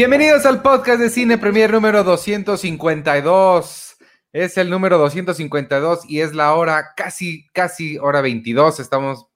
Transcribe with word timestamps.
Bienvenidos 0.00 0.46
al 0.46 0.62
podcast 0.62 0.98
de 0.98 1.10
Cine 1.10 1.36
Premier 1.36 1.70
número 1.70 2.02
252. 2.02 3.96
Es 4.32 4.56
el 4.56 4.70
número 4.70 4.96
252 4.96 6.08
y 6.08 6.20
es 6.20 6.34
la 6.34 6.54
hora 6.54 6.94
casi, 6.96 7.46
casi 7.52 7.98
hora 7.98 8.22
22. 8.22 8.80
Estamos 8.80 9.26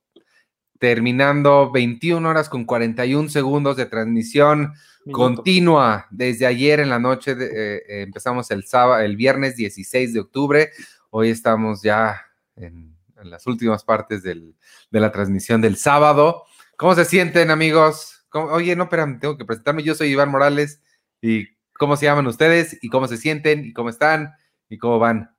terminando 0.79 1.71
21 1.71 2.27
horas 2.27 2.49
con 2.49 2.65
41 2.65 3.29
segundos 3.29 3.77
de 3.77 3.85
transmisión 3.85 4.73
continua. 5.13 6.07
Desde 6.11 6.47
ayer 6.47 6.81
en 6.81 6.89
la 6.89 6.99
noche 6.99 7.33
eh, 7.33 7.83
eh, 7.87 8.01
empezamos 8.01 8.51
el 8.51 8.65
sábado, 8.65 9.03
el 9.03 9.17
viernes 9.17 9.57
16 9.57 10.15
de 10.15 10.21
octubre. 10.21 10.71
Hoy 11.11 11.29
estamos 11.29 11.83
ya 11.83 12.23
en, 12.57 12.97
las 13.23 13.47
últimas 13.47 13.85
partes 13.85 14.23
de 14.23 14.55
la 14.93 15.13
transmisión 15.13 15.61
del 15.61 15.77
sábado. 15.77 16.45
¿Cómo 16.79 16.95
se 16.95 17.05
sienten, 17.05 17.51
amigos? 17.51 18.14
Oye, 18.35 18.75
no, 18.77 18.85
espérame, 18.85 19.21
tengo 19.21 19.37
que 19.37 19.45
presentarme. 19.45 19.83
Yo 19.83 19.95
soy 19.95 20.09
Iván 20.09 20.31
Morales. 20.31 20.83
¿Y 21.21 21.47
cómo 21.79 21.97
se 21.97 22.07
llaman 22.07 22.27
ustedes? 22.27 22.79
¿Y 22.83 22.89
cómo 22.89 23.07
se 23.07 23.17
sienten? 23.17 23.65
¿Y 23.65 23.73
cómo 23.73 23.89
están? 23.89 24.35
¿Y 24.69 24.79
cómo 24.79 24.99
van? 24.99 25.35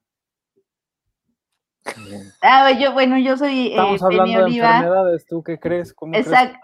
Ah, 2.42 2.72
yo, 2.72 2.94
bueno, 2.94 3.18
yo 3.20 3.38
soy. 3.38 3.68
Eh, 3.68 3.70
Estamos 3.72 4.02
hablando 4.02 4.46
de 4.46 4.56
enfermedades, 4.56 5.26
¿tú 5.28 5.44
qué 5.44 5.60
crees? 5.60 5.94
¿Cómo 5.94 6.16
exacto, 6.16 6.60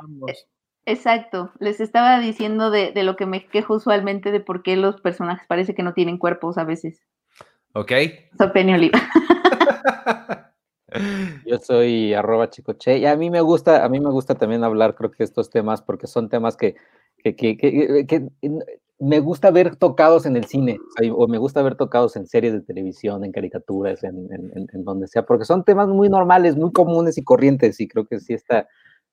exacto. 0.85 1.51
Les 1.59 1.79
estaba 1.79 2.19
diciendo 2.19 2.71
de, 2.71 2.91
de, 2.91 3.03
lo 3.03 3.15
que 3.15 3.27
me 3.27 3.45
quejo 3.45 3.75
usualmente 3.75 4.31
de 4.31 4.39
por 4.39 4.63
qué 4.63 4.75
los 4.77 4.99
personajes 4.99 5.45
parece 5.47 5.75
que 5.75 5.83
no 5.83 5.93
tienen 5.93 6.17
cuerpos 6.17 6.57
a 6.57 6.63
veces. 6.63 7.03
Ok. 7.73 7.91
Soy 8.37 8.49
Penny 8.51 8.73
Oliva. 8.73 8.99
Yo 11.45 11.57
soy 11.59 12.13
arroba 12.13 12.49
chicoche 12.49 12.97
y 12.97 13.05
a 13.05 13.15
mí 13.15 13.29
me 13.29 13.41
gusta, 13.41 13.85
a 13.85 13.89
mí 13.89 13.99
me 13.99 14.09
gusta 14.09 14.35
también 14.35 14.63
hablar, 14.63 14.95
creo 14.95 15.11
que 15.11 15.23
estos 15.23 15.49
temas, 15.49 15.81
porque 15.81 16.07
son 16.07 16.29
temas 16.29 16.57
que, 16.57 16.75
que, 17.23 17.35
que, 17.35 18.05
que 18.07 18.27
me 19.01 19.19
gusta 19.19 19.49
ver 19.49 19.75
tocados 19.77 20.27
en 20.27 20.37
el 20.37 20.45
cine, 20.45 20.77
o, 21.15 21.27
me 21.27 21.39
gusta 21.39 21.63
ver 21.63 21.75
tocados 21.75 22.15
en 22.15 22.27
series 22.27 22.53
de 22.53 22.61
televisión, 22.61 23.25
en 23.25 23.31
caricaturas, 23.31 24.03
en, 24.03 24.31
en, 24.31 24.67
en, 24.71 24.83
donde 24.83 25.07
sea, 25.07 25.25
porque 25.25 25.43
son 25.43 25.63
temas 25.63 25.87
muy 25.87 26.07
normales, 26.07 26.55
muy 26.55 26.71
comunes 26.71 27.17
y 27.17 27.23
corrientes, 27.23 27.79
y 27.79 27.87
creo 27.87 28.05
que 28.05 28.19
sí 28.19 28.33
está, 28.33 28.67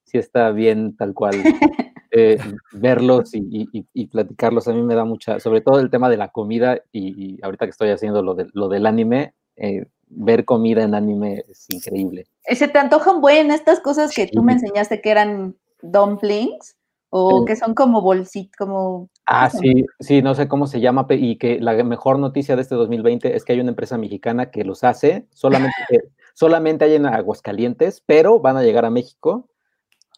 sí 0.04 0.18
está 0.18 0.50
bien 0.50 0.94
tal 0.94 1.14
cual 1.14 1.32
eh, 2.10 2.38
verlos 2.72 3.34
y, 3.34 3.66
y, 3.72 3.86
y, 3.94 4.06
platicarlos. 4.08 4.68
A 4.68 4.74
mí 4.74 4.82
me 4.82 4.94
da 4.94 5.06
mucha, 5.06 5.40
sobre 5.40 5.62
todo 5.62 5.80
el 5.80 5.88
tema 5.88 6.10
de 6.10 6.18
la 6.18 6.28
comida, 6.28 6.82
y, 6.92 7.42
ahorita 7.42 7.64
que 7.64 7.70
estoy 7.70 7.88
haciendo 7.88 8.22
lo, 8.22 8.34
de, 8.34 8.46
lo 8.52 8.68
del 8.68 8.84
anime, 8.84 9.32
eh, 9.56 9.86
ver 10.10 10.44
comida 10.44 10.82
en 10.82 10.94
anime 10.94 11.44
es 11.48 11.66
increíble. 11.70 12.26
¿Se 12.44 12.68
te 12.68 12.78
antojan 12.78 13.20
buenas 13.20 13.60
estas 13.60 13.80
cosas 13.80 14.14
que 14.14 14.26
tú 14.26 14.42
me 14.42 14.52
enseñaste 14.52 15.00
que 15.00 15.10
eran 15.10 15.56
dumplings? 15.82 16.76
O 17.10 17.46
que 17.46 17.56
son 17.56 17.74
como 17.74 18.02
bolsitas, 18.02 18.54
como... 18.58 19.08
Ah, 19.24 19.48
sí, 19.48 19.86
sí, 19.98 20.20
no 20.20 20.34
sé 20.34 20.46
cómo 20.46 20.66
se 20.66 20.80
llama, 20.80 21.06
y 21.08 21.36
que 21.36 21.58
la 21.58 21.72
mejor 21.82 22.18
noticia 22.18 22.54
de 22.54 22.60
este 22.60 22.74
2020 22.74 23.34
es 23.34 23.46
que 23.46 23.54
hay 23.54 23.60
una 23.60 23.70
empresa 23.70 23.96
mexicana 23.96 24.50
que 24.50 24.62
los 24.62 24.84
hace, 24.84 25.26
solamente, 25.32 25.72
solamente 26.34 26.84
hay 26.84 26.96
en 26.96 27.06
Aguascalientes, 27.06 28.02
pero 28.04 28.40
van 28.40 28.58
a 28.58 28.62
llegar 28.62 28.84
a 28.84 28.90
México 28.90 29.48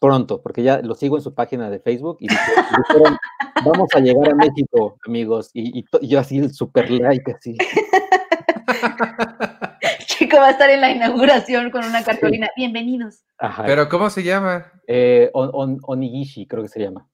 pronto, 0.01 0.41
porque 0.41 0.63
ya 0.63 0.81
lo 0.81 0.95
sigo 0.95 1.15
en 1.15 1.21
su 1.21 1.35
página 1.35 1.69
de 1.69 1.79
Facebook 1.79 2.17
y 2.19 2.27
dijeron, 2.27 3.17
vamos 3.65 3.87
a 3.93 3.99
llegar 3.99 4.31
a 4.31 4.35
México, 4.35 4.97
amigos, 5.07 5.51
y, 5.53 5.79
y 5.79 6.07
yo 6.07 6.19
así 6.19 6.39
el 6.39 6.51
super 6.51 6.89
like, 6.89 7.31
así. 7.31 7.55
Va 10.37 10.47
a 10.47 10.51
estar 10.51 10.69
en 10.69 10.81
la 10.81 10.91
inauguración 10.91 11.71
con 11.71 11.83
una 11.83 12.03
cartulina. 12.03 12.49
Bienvenidos. 12.55 13.25
Pero 13.65 13.89
¿cómo 13.89 14.09
se 14.09 14.23
llama? 14.23 14.71
Eh, 14.87 15.29
Onigishi, 15.33 16.47
creo 16.47 16.63
que 16.63 16.69
se 16.69 16.79
llama. 16.79 17.07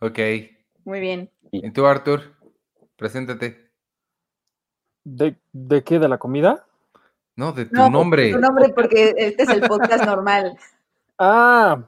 Ok. 0.00 0.18
Muy 0.84 1.00
bien. 1.00 1.30
¿Y 1.50 1.70
tú, 1.72 1.86
Artur? 1.86 2.36
Preséntate. 2.96 3.70
¿De, 5.04 5.36
qué? 5.84 5.98
¿De 5.98 6.08
la 6.08 6.18
comida? 6.18 6.64
No, 7.34 7.52
de 7.52 7.64
tu 7.64 7.90
nombre. 7.90 8.26
De 8.26 8.32
tu 8.32 8.38
nombre, 8.38 8.68
porque 8.68 9.14
este 9.16 9.42
es 9.42 9.48
el 9.48 9.62
podcast 9.62 10.04
normal. 10.04 10.56
Ah, 11.18 11.82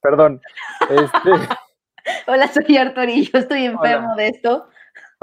perdón. 0.00 0.40
Este... 0.88 1.30
Hola, 2.26 2.48
soy 2.48 2.76
Artur 2.76 3.08
y 3.08 3.30
yo 3.30 3.38
estoy 3.38 3.64
enfermo 3.64 4.14
de 4.16 4.28
esto. 4.28 4.68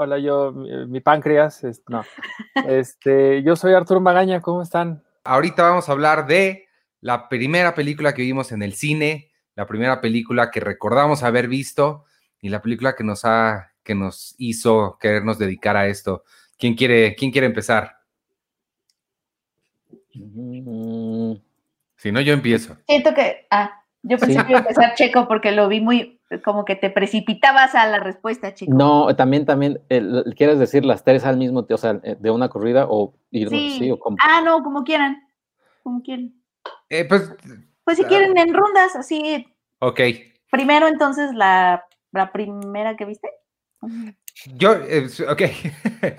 Hola, 0.02 0.18
yo, 0.18 0.50
mi, 0.50 0.98
páncreas, 0.98 1.62
no. 1.86 2.04
Este, 2.66 3.44
yo 3.44 3.54
soy 3.54 3.72
Arturo 3.72 4.00
Magaña, 4.00 4.40
¿cómo 4.40 4.60
están? 4.60 5.04
Ahorita 5.22 5.62
vamos 5.62 5.88
a 5.88 5.92
hablar 5.92 6.26
de 6.26 6.66
la 7.00 7.28
primera 7.28 7.76
película 7.76 8.12
que 8.12 8.22
vimos 8.22 8.50
en 8.50 8.64
el 8.64 8.72
cine, 8.72 9.30
la 9.54 9.68
primera 9.68 10.00
película 10.00 10.50
que 10.50 10.58
recordamos 10.58 11.22
haber 11.22 11.46
visto 11.46 12.04
y 12.40 12.48
la 12.48 12.60
película 12.60 12.96
que 12.96 13.04
nos 13.04 13.24
ha, 13.24 13.74
que 13.84 13.94
nos 13.94 14.34
hizo 14.38 14.98
querernos 15.00 15.38
dedicar 15.38 15.76
a 15.76 15.86
esto. 15.86 16.24
¿Quién 16.58 16.74
quiere, 16.74 17.14
quién 17.14 17.30
quiere 17.30 17.46
empezar? 17.46 17.98
Mm. 20.14 21.34
Si 21.94 22.10
no, 22.10 22.20
yo 22.20 22.32
empiezo. 22.32 22.76
Siento 22.88 23.14
que, 23.14 23.46
ah, 23.52 23.84
yo 24.02 24.18
pensé 24.18 24.44
que 24.44 24.50
iba 24.50 24.58
a 24.58 24.62
empezar 24.62 24.94
Checo 24.96 25.28
porque 25.28 25.52
lo 25.52 25.68
vi 25.68 25.80
muy, 25.80 26.20
como 26.44 26.64
que 26.64 26.76
te 26.76 26.90
precipitabas 26.90 27.74
a 27.74 27.86
la 27.86 27.98
respuesta, 27.98 28.54
Checo. 28.54 28.72
No, 28.72 29.14
también, 29.16 29.44
también, 29.44 29.80
¿quieres 30.36 30.58
decir 30.58 30.84
las 30.84 31.04
tres 31.04 31.24
al 31.24 31.36
mismo 31.36 31.64
tiempo, 31.64 31.74
o 31.74 31.78
sea, 31.78 32.00
eh, 32.02 32.16
de 32.18 32.30
una 32.30 32.48
corrida 32.48 32.86
o 32.88 33.14
irnos 33.30 33.60
sí. 33.60 33.90
o 33.90 33.98
como? 33.98 34.16
Ah, 34.20 34.40
no, 34.44 34.62
como 34.62 34.84
quieran, 34.84 35.22
como 35.82 36.02
quieran. 36.02 36.32
Eh, 36.88 37.04
pues, 37.04 37.30
pues 37.84 37.96
si 37.96 38.04
quieren 38.04 38.36
en 38.38 38.54
rondas, 38.54 38.96
así. 38.96 39.46
Ok. 39.80 40.00
Primero, 40.50 40.86
entonces, 40.86 41.34
la, 41.34 41.84
la 42.12 42.32
primera 42.32 42.96
que 42.96 43.04
viste. 43.04 43.28
Yo, 44.54 44.74
eh, 44.74 45.08
ok. 45.28 45.42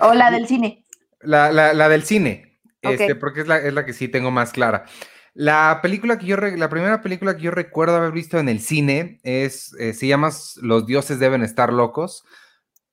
o 0.00 0.14
la 0.14 0.30
del 0.30 0.46
cine. 0.46 0.84
La, 1.20 1.50
la, 1.50 1.72
la 1.72 1.88
del 1.88 2.02
cine, 2.02 2.60
este, 2.82 3.14
porque 3.14 3.40
es 3.40 3.48
la, 3.48 3.58
es 3.58 3.72
la 3.72 3.86
que 3.86 3.94
sí 3.94 4.08
tengo 4.08 4.30
más 4.30 4.52
clara. 4.52 4.84
La 5.34 5.80
película 5.82 6.16
que 6.16 6.26
yo, 6.26 6.36
la 6.36 6.68
primera 6.68 7.02
película 7.02 7.36
que 7.36 7.42
yo 7.42 7.50
recuerdo 7.50 7.96
haber 7.96 8.12
visto 8.12 8.38
en 8.38 8.48
el 8.48 8.60
cine 8.60 9.18
es, 9.24 9.74
eh, 9.80 9.92
se 9.92 10.06
llama 10.06 10.30
Los 10.62 10.86
dioses 10.86 11.18
deben 11.18 11.42
estar 11.42 11.72
locos. 11.72 12.24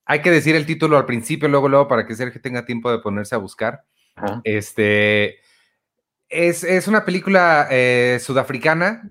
Hay 0.04 0.22
que 0.22 0.32
decir 0.32 0.56
el 0.56 0.66
título 0.66 0.96
al 0.96 1.06
principio, 1.06 1.48
luego, 1.48 1.68
luego, 1.68 1.86
para 1.86 2.04
que 2.04 2.16
Sergio 2.16 2.40
tenga 2.40 2.64
tiempo 2.64 2.90
de 2.90 2.98
ponerse 2.98 3.36
a 3.36 3.38
buscar. 3.38 3.84
Este, 4.42 5.38
es, 6.28 6.88
una 6.88 7.04
película 7.04 7.68
eh, 7.70 8.18
sudafricana. 8.20 9.08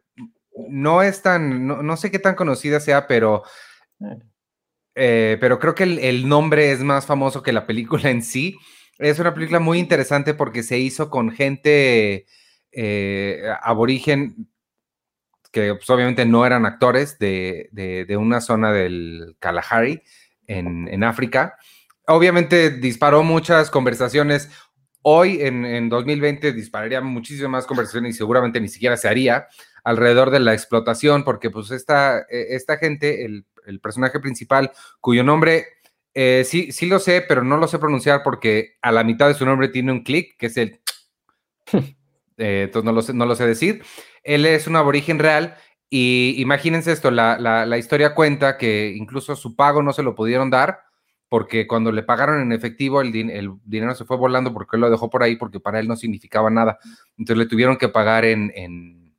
No 0.68 1.02
es 1.02 1.22
tan, 1.22 1.66
no, 1.66 1.98
sé 1.98 2.12
qué 2.12 2.20
tan 2.20 2.36
conocida 2.36 2.82
sea, 2.82 3.08
pero, 3.08 3.44
eh, 4.96 5.38
pero 5.40 5.58
creo 5.58 5.74
que 5.74 5.84
el, 5.84 6.00
el 6.00 6.28
nombre 6.28 6.74
es 6.74 6.82
más 6.82 7.06
famoso 7.06 7.42
que 7.42 7.54
la 7.54 7.66
película 7.66 8.10
en 8.10 8.24
sí. 8.24 8.58
Es 9.00 9.20
una 9.20 9.34
película 9.34 9.60
muy 9.62 9.80
interesante 9.80 10.34
porque 10.34 10.64
se 10.64 10.78
hizo 10.80 11.10
con 11.10 11.32
gente 11.32 12.26
eh, 12.72 13.44
aborigen 13.62 14.48
que 15.52 15.76
pues, 15.76 15.90
obviamente 15.90 16.26
no 16.26 16.46
eran 16.46 16.66
actores 16.66 17.20
de, 17.20 18.08
una 18.18 18.42
zona 18.42 18.72
del 18.72 19.36
Kalahari 19.40 20.02
en, 20.48 21.04
África. 21.04 21.58
Obviamente 22.08 22.72
disparó 22.72 23.24
muchas 23.24 23.70
conversaciones. 23.70 24.50
Hoy, 25.02 25.40
en, 25.42 25.90
2020, 25.90 26.54
dispararía 26.54 27.02
muchísimas 27.02 27.52
más 27.52 27.66
conversaciones 27.66 28.16
y 28.16 28.18
seguramente 28.18 28.62
ni 28.62 28.70
siquiera 28.70 28.98
se 28.98 29.10
haría 29.10 29.48
alrededor 29.84 30.30
de 30.30 30.40
la 30.40 30.54
explotación, 30.54 31.24
porque 31.24 31.50
pues 31.50 31.72
esta, 31.72 32.20
e, 32.30 32.56
esta 32.56 32.78
gente, 32.78 33.26
el, 33.26 33.46
personaje 33.82 34.20
principal, 34.20 34.72
cuyo 35.00 35.24
nombre 35.24 35.66
eh, 36.14 36.44
sí, 36.46 36.72
sí 36.72 36.88
lo 36.88 37.00
sé, 37.00 37.24
pero 37.28 37.44
no 37.44 37.58
lo 37.58 37.68
sé 37.68 37.80
pronunciar 37.80 38.22
porque 38.24 38.78
a 38.82 38.92
la 38.92 39.04
mitad 39.04 39.28
de 39.28 39.34
su 39.34 39.46
nombre 39.46 39.70
tiene 39.70 39.92
un 39.92 40.04
clic, 40.04 40.36
que 40.38 40.48
es 40.48 40.58
el 40.58 40.82
Eh, 42.42 42.64
entonces 42.64 42.86
no 42.86 42.92
lo, 42.92 43.02
sé, 43.02 43.14
no 43.14 43.26
lo 43.26 43.36
sé 43.36 43.46
decir. 43.46 43.84
Él 44.24 44.46
es 44.46 44.68
un 44.68 44.76
aborigen 44.76 45.20
real 45.20 45.56
y 45.90 46.36
imagínense 46.38 46.92
esto, 46.92 47.12
la, 47.12 47.38
la, 47.38 47.78
historia 47.78 48.16
cuenta 48.16 48.58
que 48.58 48.94
incluso 48.96 49.36
su 49.36 49.56
pago 49.56 49.84
no 49.84 49.94
se 49.94 50.04
lo 50.04 50.16
pudieron 50.16 50.50
dar 50.50 50.80
porque 51.30 51.68
cuando 51.68 51.92
le 51.92 52.04
pagaron 52.04 52.42
en 52.42 52.52
efectivo 52.52 53.02
el, 53.02 53.12
dinero 53.12 53.94
se 53.94 54.06
fue 54.06 54.18
volando 54.18 54.54
porque 54.54 54.78
él 54.78 54.82
lo 54.82 54.90
dejó 54.90 55.10
por 55.10 55.22
ahí 55.22 55.36
porque 55.36 55.60
para 55.60 55.80
él 55.80 55.88
no 55.88 55.96
significaba 55.96 56.50
nada. 56.50 56.80
Entonces 57.18 57.38
le 57.38 57.46
tuvieron 57.50 57.78
que 57.78 57.90
pagar 57.90 58.26
en, 58.26 58.52
en, 58.56 59.16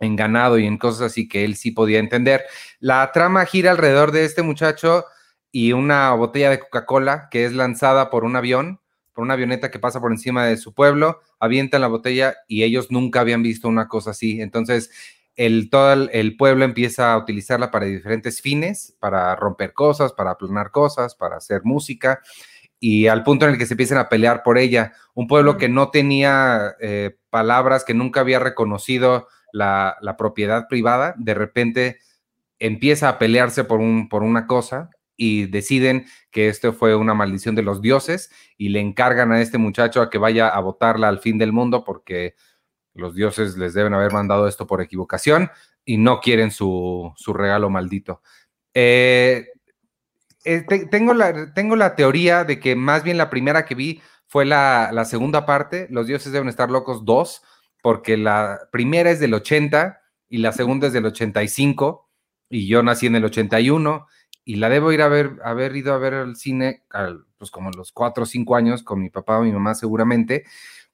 en 0.00 0.16
ganado 0.16 0.58
y 0.58 0.66
en 0.66 0.78
cosas 0.78 1.02
así 1.02 1.28
que 1.28 1.44
él 1.44 1.56
sí 1.56 1.70
podía 1.70 2.00
entender. 2.00 2.44
La 2.80 3.12
trama 3.12 3.46
gira 3.46 3.70
alrededor 3.70 4.10
de 4.10 4.24
este 4.24 4.42
muchacho 4.42 5.04
y 5.52 5.72
una 5.72 6.12
botella 6.14 6.50
de 6.50 6.58
Coca-Cola 6.58 7.28
que 7.30 7.44
es 7.44 7.52
lanzada 7.52 8.10
por 8.10 8.24
un 8.24 8.34
avión 8.34 8.80
una 9.22 9.34
avioneta 9.34 9.70
que 9.70 9.78
pasa 9.78 10.00
por 10.00 10.12
encima 10.12 10.46
de 10.46 10.56
su 10.56 10.74
pueblo, 10.74 11.20
avientan 11.38 11.80
la 11.80 11.88
botella 11.88 12.36
y 12.46 12.62
ellos 12.62 12.90
nunca 12.90 13.20
habían 13.20 13.42
visto 13.42 13.68
una 13.68 13.88
cosa 13.88 14.10
así. 14.10 14.40
Entonces, 14.40 14.90
el, 15.36 15.70
todo 15.70 15.92
el, 15.92 16.36
pueblo 16.36 16.64
empieza 16.64 17.12
a 17.12 17.18
utilizarla 17.18 17.70
para 17.70 17.86
diferentes 17.86 18.40
fines, 18.40 18.96
para 18.98 19.36
romper 19.36 19.72
cosas, 19.72 20.12
para 20.12 20.32
aplanar 20.32 20.72
cosas, 20.72 21.14
para 21.14 21.36
hacer 21.36 21.62
música, 21.64 22.20
y 22.80 23.06
al 23.06 23.22
punto 23.22 23.44
en 23.44 23.52
el 23.52 23.58
que 23.58 23.66
se 23.66 23.74
empiezan 23.74 23.98
a 23.98 24.08
pelear 24.08 24.42
por 24.42 24.58
ella. 24.58 24.92
Un 25.14 25.26
pueblo 25.28 25.56
que 25.56 25.68
no 25.68 25.90
tenía 25.90 26.76
eh, 26.80 27.16
palabras, 27.30 27.84
que 27.84 27.94
nunca 27.94 28.20
había 28.20 28.40
reconocido 28.40 29.28
la, 29.52 29.96
la, 30.00 30.16
propiedad 30.16 30.66
privada, 30.68 31.14
de 31.16 31.34
repente 31.34 31.98
empieza 32.58 33.08
a 33.08 33.18
pelearse 33.18 33.64
por, 33.64 33.80
un, 33.80 34.08
por 34.08 34.22
una 34.22 34.46
cosa 34.46 34.90
y 35.18 35.46
deciden 35.46 36.06
que 36.30 36.48
esto 36.48 36.72
fue 36.72 36.94
una 36.94 37.12
maldición 37.12 37.56
de 37.56 37.62
los 37.62 37.82
dioses 37.82 38.30
y 38.56 38.68
le 38.70 38.80
encargan 38.80 39.32
a 39.32 39.42
este 39.42 39.58
muchacho 39.58 40.00
a 40.00 40.08
que 40.08 40.16
vaya 40.16 40.48
a 40.48 40.60
votarla 40.60 41.08
al 41.08 41.18
fin 41.18 41.36
del 41.36 41.52
mundo 41.52 41.84
porque 41.84 42.36
los 42.94 43.14
dioses 43.14 43.58
les 43.58 43.74
deben 43.74 43.94
haber 43.94 44.12
mandado 44.12 44.46
esto 44.46 44.66
por 44.66 44.80
equivocación 44.80 45.50
y 45.84 45.98
no 45.98 46.20
quieren 46.20 46.52
su, 46.52 47.12
regalo 47.34 47.68
maldito. 47.68 48.22
Eh, 48.72 49.48
eh, 50.44 50.64
tengo, 50.90 51.14
la, 51.14 51.52
tengo 51.52 51.74
la 51.74 51.96
teoría 51.96 52.44
de 52.44 52.60
que 52.60 52.76
más 52.76 53.02
bien 53.02 53.18
la 53.18 53.28
primera 53.28 53.64
que 53.64 53.74
vi 53.74 54.00
fue 54.26 54.44
la, 54.44 54.90
la 54.92 55.04
segunda 55.04 55.46
parte, 55.46 55.88
Los 55.90 56.06
dioses 56.06 56.32
deben 56.32 56.48
estar 56.48 56.70
locos 56.70 57.04
2, 57.04 57.42
porque 57.82 58.16
la 58.16 58.60
primera 58.70 59.10
es 59.10 59.18
del 59.18 59.34
80 59.34 60.00
y 60.28 60.38
la 60.38 60.52
segunda 60.52 60.86
es 60.86 60.92
del 60.92 61.06
85 61.06 62.08
y 62.50 62.68
yo 62.68 62.82
nací 62.82 63.06
en 63.06 63.16
el 63.16 63.24
81 63.24 64.06
y 64.48 64.56
la 64.56 64.70
debo 64.70 64.92
ir 64.92 65.02
a 65.02 65.08
ver, 65.08 65.32
haber 65.44 65.76
ido 65.76 65.92
a 65.92 65.98
ver 65.98 66.14
al 66.14 66.34
cine, 66.34 66.82
pues 67.36 67.50
como 67.50 67.70
los 67.70 67.92
4 67.92 68.22
o 68.22 68.26
5 68.26 68.56
años 68.56 68.82
con 68.82 68.98
mi 68.98 69.10
papá 69.10 69.36
o 69.36 69.42
mi 69.42 69.52
mamá 69.52 69.74
seguramente, 69.74 70.46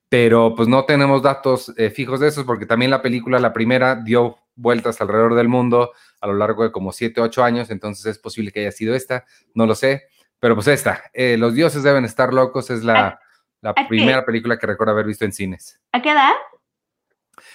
pero 0.09 0.57
pues 0.57 0.67
no 0.67 0.87
tenemos 0.87 1.23
datos 1.23 1.73
eh, 1.77 1.91
fijos 1.91 2.19
de 2.19 2.27
esos 2.27 2.45
porque 2.45 2.67
también 2.67 2.91
la 2.91 3.01
película, 3.01 3.39
la 3.39 3.53
primera, 3.53 3.95
dio 3.95 4.39
vueltas 4.57 5.01
alrededor 5.01 5.37
del 5.37 5.47
mundo 5.47 5.93
a 6.21 6.27
lo 6.27 6.35
largo 6.35 6.65
de 6.65 6.73
como 6.73 6.91
7 6.91 7.21
o 7.21 7.25
8 7.25 7.45
años, 7.45 7.71
entonces 7.71 8.05
es 8.07 8.19
posible 8.19 8.51
que 8.51 8.59
haya 8.59 8.73
sido 8.73 8.93
esta, 8.93 9.25
no 9.55 9.67
lo 9.67 9.77
sé, 9.77 10.09
pero 10.41 10.57
pues 10.57 10.67
esta, 10.67 11.05
eh, 11.13 11.37
Los 11.39 11.55
dioses 11.55 11.85
deben 11.85 12.05
estar 12.05 12.35
locos, 12.35 12.71
es 12.71 12.83
la, 12.83 13.21
la 13.61 13.73
primera 13.87 14.27
película 14.27 14.59
que 14.59 14.67
recuerdo 14.67 14.95
haber 14.95 15.07
visto 15.07 15.25
en 15.27 15.33
cines. 15.33 15.81
¿A 15.93 16.03
qué 16.03 16.11
edad? 16.11 16.33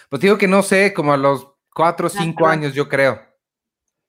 Pues 0.07 0.21
digo 0.21 0.37
que 0.37 0.47
no 0.47 0.63
sé, 0.63 0.93
como 0.93 1.11
a 1.11 1.17
los 1.17 1.45
cuatro 1.73 2.07
o 2.07 2.09
cinco 2.09 2.47
años, 2.47 2.73
yo 2.73 2.87
creo. 2.87 3.28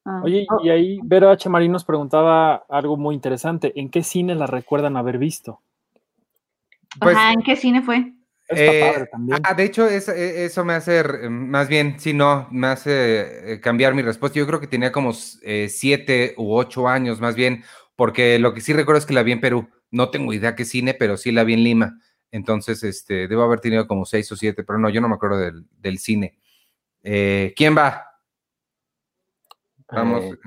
Ah. 0.04 0.22
Oye, 0.24 0.46
oh. 0.50 0.60
y 0.64 0.70
ahí 0.70 1.00
Vero 1.02 1.30
H. 1.30 1.48
Marín 1.48 1.72
nos 1.72 1.84
preguntaba 1.84 2.64
algo 2.68 2.96
muy 2.96 3.14
interesante. 3.14 3.72
¿En 3.76 3.90
qué 3.90 4.02
cine 4.02 4.34
la 4.34 4.46
recuerdan 4.46 4.96
haber 4.96 5.18
visto? 5.18 5.60
Pues, 6.98 7.16
¿en 7.32 7.42
qué 7.42 7.56
cine 7.56 7.82
fue? 7.82 8.12
Eh, 8.52 9.06
ah, 9.44 9.54
de 9.54 9.64
hecho, 9.64 9.86
e, 9.86 9.96
eso, 10.44 10.64
me 10.64 10.72
hace, 10.72 11.28
más 11.28 11.68
bien, 11.68 12.00
si 12.00 12.12
no, 12.12 12.48
me 12.50 12.66
hace 12.66 13.52
eh, 13.52 13.60
cambiar 13.60 13.94
mi 13.94 14.02
respuesta. 14.02 14.38
Yo 14.38 14.46
creo 14.46 14.58
que 14.58 14.66
tenía 14.66 14.90
como 14.90 15.12
eh, 15.42 15.68
siete 15.70 16.34
u 16.36 16.54
ocho 16.54 16.88
años, 16.88 17.20
más 17.20 17.36
bien, 17.36 17.62
porque 17.94 18.38
lo 18.40 18.52
que 18.52 18.60
sí 18.60 18.72
recuerdo 18.72 18.98
es 18.98 19.06
que 19.06 19.14
la 19.14 19.22
vi 19.22 19.32
en 19.32 19.40
Perú. 19.40 19.68
No 19.92 20.10
tengo 20.10 20.32
idea 20.32 20.56
qué 20.56 20.64
cine, 20.64 20.94
pero 20.94 21.16
sí 21.16 21.30
la 21.30 21.44
vi 21.44 21.54
en 21.54 21.62
Lima. 21.62 22.00
Entonces, 22.32 22.82
este, 22.82 23.28
debo 23.28 23.42
haber 23.42 23.60
tenido 23.60 23.86
como 23.86 24.04
seis 24.04 24.30
o 24.32 24.36
siete, 24.36 24.64
pero 24.64 24.78
no, 24.78 24.88
yo 24.88 25.00
no 25.00 25.08
me 25.08 25.14
acuerdo 25.14 25.38
del, 25.38 25.98
cine. 25.98 26.38
Eh, 27.02 27.52
¿Quién 27.56 27.76
va? 27.76 28.09
Vamos, 29.92 30.24
eh, 30.24 30.38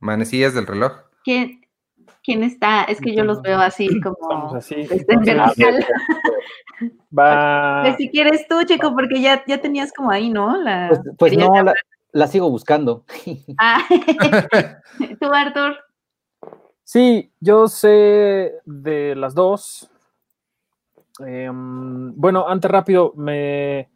manecillas 0.00 0.54
del 0.54 0.66
reloj. 0.66 0.92
¿Quién, 1.24 1.60
¿Quién 2.22 2.42
está? 2.42 2.84
Es 2.84 3.00
que 3.00 3.14
yo 3.14 3.24
los 3.24 3.40
veo 3.42 3.58
así 3.58 3.88
como 4.00 4.54
así. 4.54 4.86
Va. 7.18 7.82
Pues 7.84 7.96
si 7.96 8.10
quieres 8.10 8.46
tú, 8.46 8.62
chico, 8.64 8.94
porque 8.94 9.20
ya, 9.20 9.42
ya 9.46 9.60
tenías 9.60 9.92
como 9.92 10.10
ahí, 10.10 10.30
¿no? 10.30 10.60
La, 10.62 10.88
pues, 10.88 11.00
pues 11.18 11.36
no, 11.36 11.50
la, 12.12 12.26
sigo 12.26 12.50
buscando. 12.50 13.04
Ah, 13.58 13.80
tú, 15.20 15.32
Artur. 15.32 15.76
Sí, 16.84 17.32
yo 17.40 17.68
sé 17.68 18.54
de 18.64 19.14
las 19.16 19.34
dos. 19.34 19.90
Em, 21.20 22.14
bueno, 22.14 22.46
antes 22.46 22.70
rápido, 22.70 23.12
me, 23.16 23.88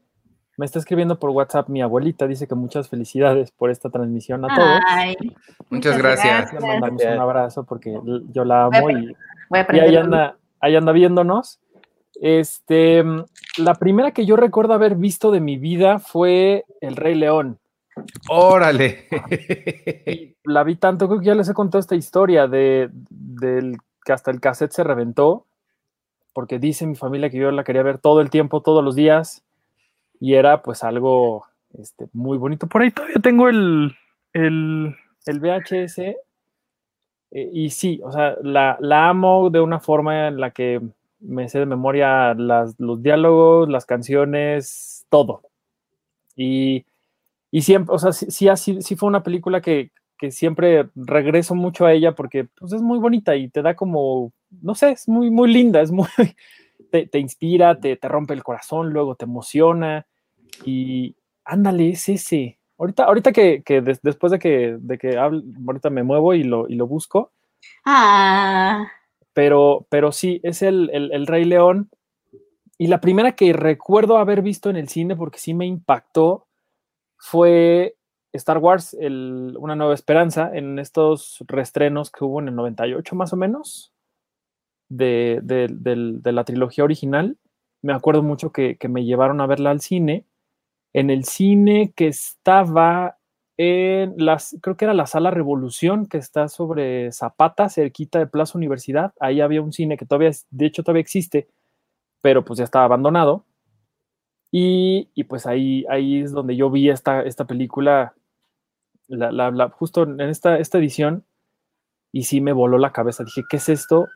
está 0.65 0.79
escribiendo 0.79 1.19
por 1.19 1.31
WhatsApp 1.31 1.69
mi 1.69 1.83
abuelita, 1.83 2.27
dice 2.27 2.47
que 2.47 2.55
muchas 2.55 2.89
felicidades 2.89 3.51
por 3.51 3.71
esta 3.71 3.91
transmisión 3.91 4.45
a 4.45 4.55
todos. 4.55 4.81
muchas, 5.71 5.99
gracias. 5.99 6.53
Le 6.53 6.61
mandamos 6.61 7.03
un 7.03 7.21
abrazo 7.21 7.65
porque 7.65 7.99
yo 8.33 8.45
la 8.45 8.65
amo 8.65 8.91
y, 8.91 9.17
ahí, 9.51 9.97
anda, 9.97 10.37
ahí 10.61 10.77
anda 10.77 10.93
viéndonos. 10.93 11.61
Este, 12.21 13.03
la 13.59 13.75
primera 13.75 14.13
que 14.13 14.27
yo 14.27 14.37
recuerdo 14.37 14.75
haber 14.75 14.97
visto 14.97 15.31
de 15.31 15.41
mi 15.41 15.57
vida 15.57 15.99
fue 15.99 16.65
El 16.81 16.97
Rey 16.97 17.15
León. 17.15 17.59
Órale. 18.29 19.07
la 20.45 20.65
vi 20.65 20.77
tanto, 20.77 21.09
creo 21.09 21.21
que 21.21 21.27
ya 21.27 21.35
les 21.35 21.49
he 21.49 21.55
contado 21.55 21.81
esta 21.81 21.95
historia 21.95 22.47
de, 22.47 22.91
del 23.11 23.79
que 24.05 24.13
hasta 24.13 24.31
el 24.31 24.41
cassette 24.41 24.73
se 24.73 24.85
reventó 24.85 25.47
porque 26.33 26.59
dice 26.59 26.87
mi 26.87 26.95
familia 26.95 27.31
que 27.31 27.39
yo 27.39 27.51
la 27.51 27.65
quería 27.65 27.83
ver 27.83 27.99
todo 27.99 28.21
el 28.21 28.31
tiempo, 28.31 28.63
todos 28.63 28.83
los 28.83 28.95
días, 28.95 29.43
y 30.23 30.35
era 30.35 30.63
pues 30.63 30.85
algo 30.85 31.47
este, 31.77 32.07
muy 32.13 32.39
bonito. 32.39 32.69
Por 32.69 32.83
ahí 32.83 32.93
todavía 32.93 33.17
tengo 33.21 33.49
el, 33.49 33.93
el, 34.33 34.95
VHS, 35.27 35.99
eh, 35.99 37.51
y 37.53 37.71
sí, 37.71 38.01
o 38.05 38.13
sea, 38.13 38.37
la, 38.41 38.79
amo 39.09 39.51
de 39.51 39.61
una 39.61 39.81
forma 39.81 40.29
en 40.29 40.39
la 40.39 40.53
que 40.53 40.81
me 41.19 41.49
sé 41.49 41.59
de 41.59 41.67
memoria 41.67 42.35
las, 42.35 42.79
los 42.79 43.03
diálogos, 43.03 43.69
las 43.69 43.85
canciones, 43.85 45.05
todo. 45.09 45.43
Y, 46.37 46.87
siempre, 47.61 47.93
o 47.93 47.99
sea, 47.99 48.13
sí, 48.13 48.49
sí, 48.55 48.81
sí 48.81 48.95
fue 48.95 49.09
una 49.09 49.25
película 49.25 49.61
que, 49.61 49.91
que 50.19 50.31
siempre 50.31 50.89
regreso 50.95 51.57
mucho 51.57 51.85
a 51.85 51.93
ella 51.93 52.15
porque 52.15 52.45
pues, 52.45 52.73
es 52.73 52.81
muy 52.81 53.01
bonita 53.01 53.35
y 53.35 53.49
te 53.49 53.61
da 53.61 53.75
como, 53.75 54.33
no 54.61 54.77
sé, 54.77 54.93
es 54.93 55.09
muy, 55.09 55.33
muy 55.33 55.53
linda, 55.53 55.81
es 55.81 55.91
muy, 55.91 56.07
te, 57.11 57.19
inspira, 57.19 57.81
te, 57.81 57.97
te, 57.97 58.09
rompe 58.09 58.35
el 58.35 58.45
corazón, 58.45 58.91
luego 58.91 59.17
te 59.17 59.25
emociona 59.25 60.07
y 60.65 61.17
ándale, 61.45 61.91
es 61.91 62.09
ese. 62.09 62.59
Ahorita, 62.79 63.05
ahorita 63.05 63.33
que, 63.33 63.63
que 63.63 63.81
después 63.81 64.33
de 64.33 64.39
que, 64.39 64.77
de 64.79 64.99
que 64.99 65.17
ahorita 65.17 65.91
me 65.91 66.03
muevo 66.03 66.35
y 66.35 66.43
lo, 66.43 66.69
y 66.69 66.75
lo 66.75 66.87
busco. 66.87 67.33
Ah. 67.85 68.87
Pero, 69.33 69.87
pero 69.89 70.13
sí, 70.13 70.41
es 70.43 70.63
el, 70.63 70.91
el, 70.93 71.13
el 71.13 71.27
Rey 71.27 71.45
León. 71.45 71.91
Y 72.79 72.89
la 72.89 73.01
primera 73.01 73.33
que 73.33 73.53
recuerdo 73.53 74.19
haber 74.19 74.43
visto 74.43 74.69
en 74.69 74.77
el 74.77 74.89
cine, 74.89 75.15
porque 75.15 75.39
sí 75.39 75.55
me 75.55 75.67
impactó, 75.67 76.49
fue 77.17 77.97
Star 78.33 78.59
Wars, 78.59 78.97
Una 78.99 79.77
Nueva 79.77 79.95
Esperanza, 79.95 80.51
en 80.53 80.79
estos 80.79 81.45
restrenos 81.47 82.11
que 82.11 82.25
hubo 82.25 82.41
en 82.41 82.49
el 82.49 82.57
98 82.57 83.15
más 83.15 83.33
o 83.33 83.37
menos, 83.37 83.93
de, 84.89 85.41
la 86.25 86.45
trilogía 86.45 86.85
original. 86.85 87.39
Me 87.83 87.93
acuerdo 87.93 88.23
mucho 88.23 88.51
que, 88.51 88.77
me 88.89 89.05
llevaron 89.05 89.41
a 89.41 89.47
verla 89.47 89.71
al 89.71 89.81
cine, 89.81 90.27
en 90.93 91.11
el 91.11 91.25
cine 91.25 91.93
que 91.97 92.09
estaba 92.09 93.19
en 93.57 94.15
las, 94.17 94.57
creo 94.63 94.77
que 94.77 94.85
era 94.85 94.95
la 94.95 95.07
Sala 95.07 95.31
Revolución, 95.31 96.07
que 96.07 96.19
está 96.19 96.49
sobre 96.49 97.13
Zapata, 97.13 97.69
cerquita 97.69 98.19
de 98.19 98.27
Plaza 98.27 98.59
Universidad. 98.59 99.13
Ahí 99.21 99.41
había 99.41 99.63
un 99.63 99.73
cine 99.73 99.97
que 99.97 100.07
todavía, 100.07 100.31
de 100.51 100.67
hecho 100.67 100.83
todavía 100.83 101.03
existe, 101.03 101.49
pero 102.21 102.45
pues 102.45 102.59
ya 102.59 102.65
estaba 102.65 102.87
abandonado. 102.87 103.45
Y, 104.51 105.09
pues 105.29 105.47
ahí, 105.47 105.87
ahí 105.89 106.21
es 106.21 106.33
donde 106.33 106.57
yo 106.57 106.71
vi 106.71 106.91
esta, 106.91 107.23
esta 107.23 107.47
película 107.47 108.15
la, 109.09 109.71
justo 109.71 110.03
en 110.03 110.21
esta, 110.21 110.59
esta 110.59 110.79
edición, 110.79 111.25
y 112.13 112.25
sí 112.25 112.43
me 112.43 112.53
voló 112.53 112.77
la 112.77 112.93
cabeza. 112.93 113.25
Dije, 113.25 113.45
¿qué 113.49 113.57
es 113.57 113.69
esto? 113.71 114.09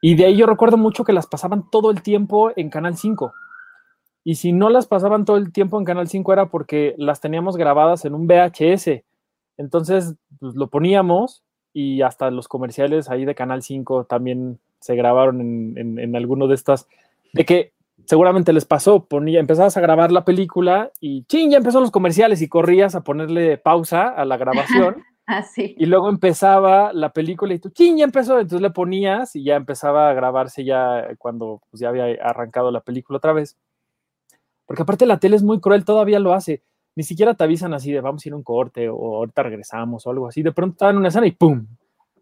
Y 0.00 0.14
de 0.14 0.26
ahí 0.26 0.36
yo 0.36 0.46
recuerdo 0.46 0.76
mucho 0.76 1.04
que 1.04 1.12
las 1.12 1.26
pasaban 1.26 1.68
todo 1.70 1.90
el 1.90 2.02
tiempo 2.02 2.52
en 2.54 2.70
Canal 2.70 2.96
5. 2.96 3.32
Y 4.26 4.34
si 4.34 4.50
no 4.50 4.70
las 4.70 4.88
pasaban 4.88 5.24
todo 5.24 5.36
el 5.36 5.52
tiempo 5.52 5.78
en 5.78 5.84
Canal 5.84 6.08
5 6.08 6.32
era 6.32 6.46
porque 6.46 6.96
las 6.98 7.20
teníamos 7.20 7.56
grabadas 7.56 8.04
en 8.04 8.12
un 8.12 8.26
VHS. 8.26 9.04
Entonces, 9.56 10.16
pues, 10.40 10.56
lo 10.56 10.66
poníamos 10.66 11.44
y 11.72 12.02
hasta 12.02 12.32
los 12.32 12.48
comerciales 12.48 13.08
ahí 13.08 13.24
de 13.24 13.36
Canal 13.36 13.62
5 13.62 14.06
también 14.06 14.58
se 14.80 14.96
grabaron 14.96 15.40
en, 15.40 15.78
en, 15.78 15.98
en 16.00 16.16
alguno 16.16 16.48
de 16.48 16.56
estas, 16.56 16.88
de 17.34 17.44
que 17.44 17.72
seguramente 18.04 18.52
les 18.52 18.64
pasó, 18.64 19.04
ponía, 19.04 19.38
empezabas 19.38 19.76
a 19.76 19.80
grabar 19.80 20.10
la 20.10 20.24
película 20.24 20.90
y 21.00 21.22
ching, 21.26 21.52
ya 21.52 21.58
empezó 21.58 21.80
los 21.80 21.92
comerciales 21.92 22.42
y 22.42 22.48
corrías 22.48 22.96
a 22.96 23.04
ponerle 23.04 23.58
pausa 23.58 24.08
a 24.08 24.24
la 24.24 24.36
grabación. 24.36 24.96
Así. 24.96 25.04
Ah, 25.28 25.42
y 25.76 25.86
luego 25.86 26.08
empezaba 26.08 26.92
la 26.92 27.12
película 27.12 27.52
y 27.54 27.58
tú, 27.58 27.70
ching, 27.70 27.96
ya 27.96 28.04
empezó, 28.04 28.38
entonces 28.38 28.60
le 28.60 28.70
ponías 28.70 29.34
y 29.34 29.42
ya 29.42 29.56
empezaba 29.56 30.08
a 30.08 30.14
grabarse 30.14 30.64
ya 30.64 31.08
cuando 31.18 31.62
pues, 31.68 31.80
ya 31.80 31.88
había 31.88 32.06
arrancado 32.22 32.70
la 32.70 32.80
película 32.80 33.16
otra 33.18 33.32
vez. 33.32 33.56
Porque 34.66 34.82
aparte 34.82 35.06
la 35.06 35.18
tele 35.18 35.36
es 35.36 35.42
muy 35.42 35.60
cruel, 35.60 35.84
todavía 35.84 36.18
lo 36.18 36.34
hace. 36.34 36.62
Ni 36.94 37.02
siquiera 37.04 37.34
te 37.34 37.44
avisan 37.44 37.74
así 37.74 37.92
de 37.92 38.00
vamos 38.00 38.24
a 38.24 38.28
ir 38.28 38.32
a 38.32 38.36
un 38.36 38.42
corte 38.42 38.88
o 38.88 39.16
ahorita 39.16 39.42
regresamos 39.42 40.06
o 40.06 40.10
algo 40.10 40.28
así. 40.28 40.42
De 40.42 40.52
pronto 40.52 40.74
están 40.74 40.90
en 40.90 40.96
una 40.98 41.08
escena 41.08 41.26
y 41.26 41.32
¡pum! 41.32 41.66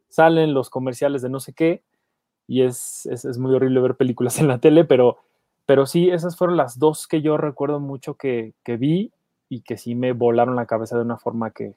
Salen 0.09 0.55
los 0.55 0.71
comerciales 0.71 1.23
de 1.23 1.31
no 1.31 1.41
sé 1.41 1.53
qué. 1.53 1.83
Y 2.47 2.63
es, 2.63 3.07
es, 3.07 3.25
es 3.25 3.39
muy 3.39 3.55
horrible 3.55 3.81
ver 3.81 3.97
películas 3.97 4.39
en 4.41 4.49
la 4.49 4.59
tele, 4.59 4.85
pero 4.85 5.19
pero 5.67 5.87
sí, 5.87 6.11
esas 6.11 6.37
fueron 6.37 6.57
las 6.57 6.79
dos 6.79 7.07
que 7.07 7.23
yo 7.23 7.37
recuerdo 7.37 7.81
mucho 7.81 8.15
que, 8.15 8.53
vi 8.67 9.13
y 9.49 9.63
que 9.63 9.77
sí 9.77 9.95
me 9.95 10.13
volaron 10.13 10.57
la 10.57 10.67
cabeza 10.67 10.97
de 10.97 11.03
una 11.03 11.17
forma 11.17 11.51
que, 11.51 11.75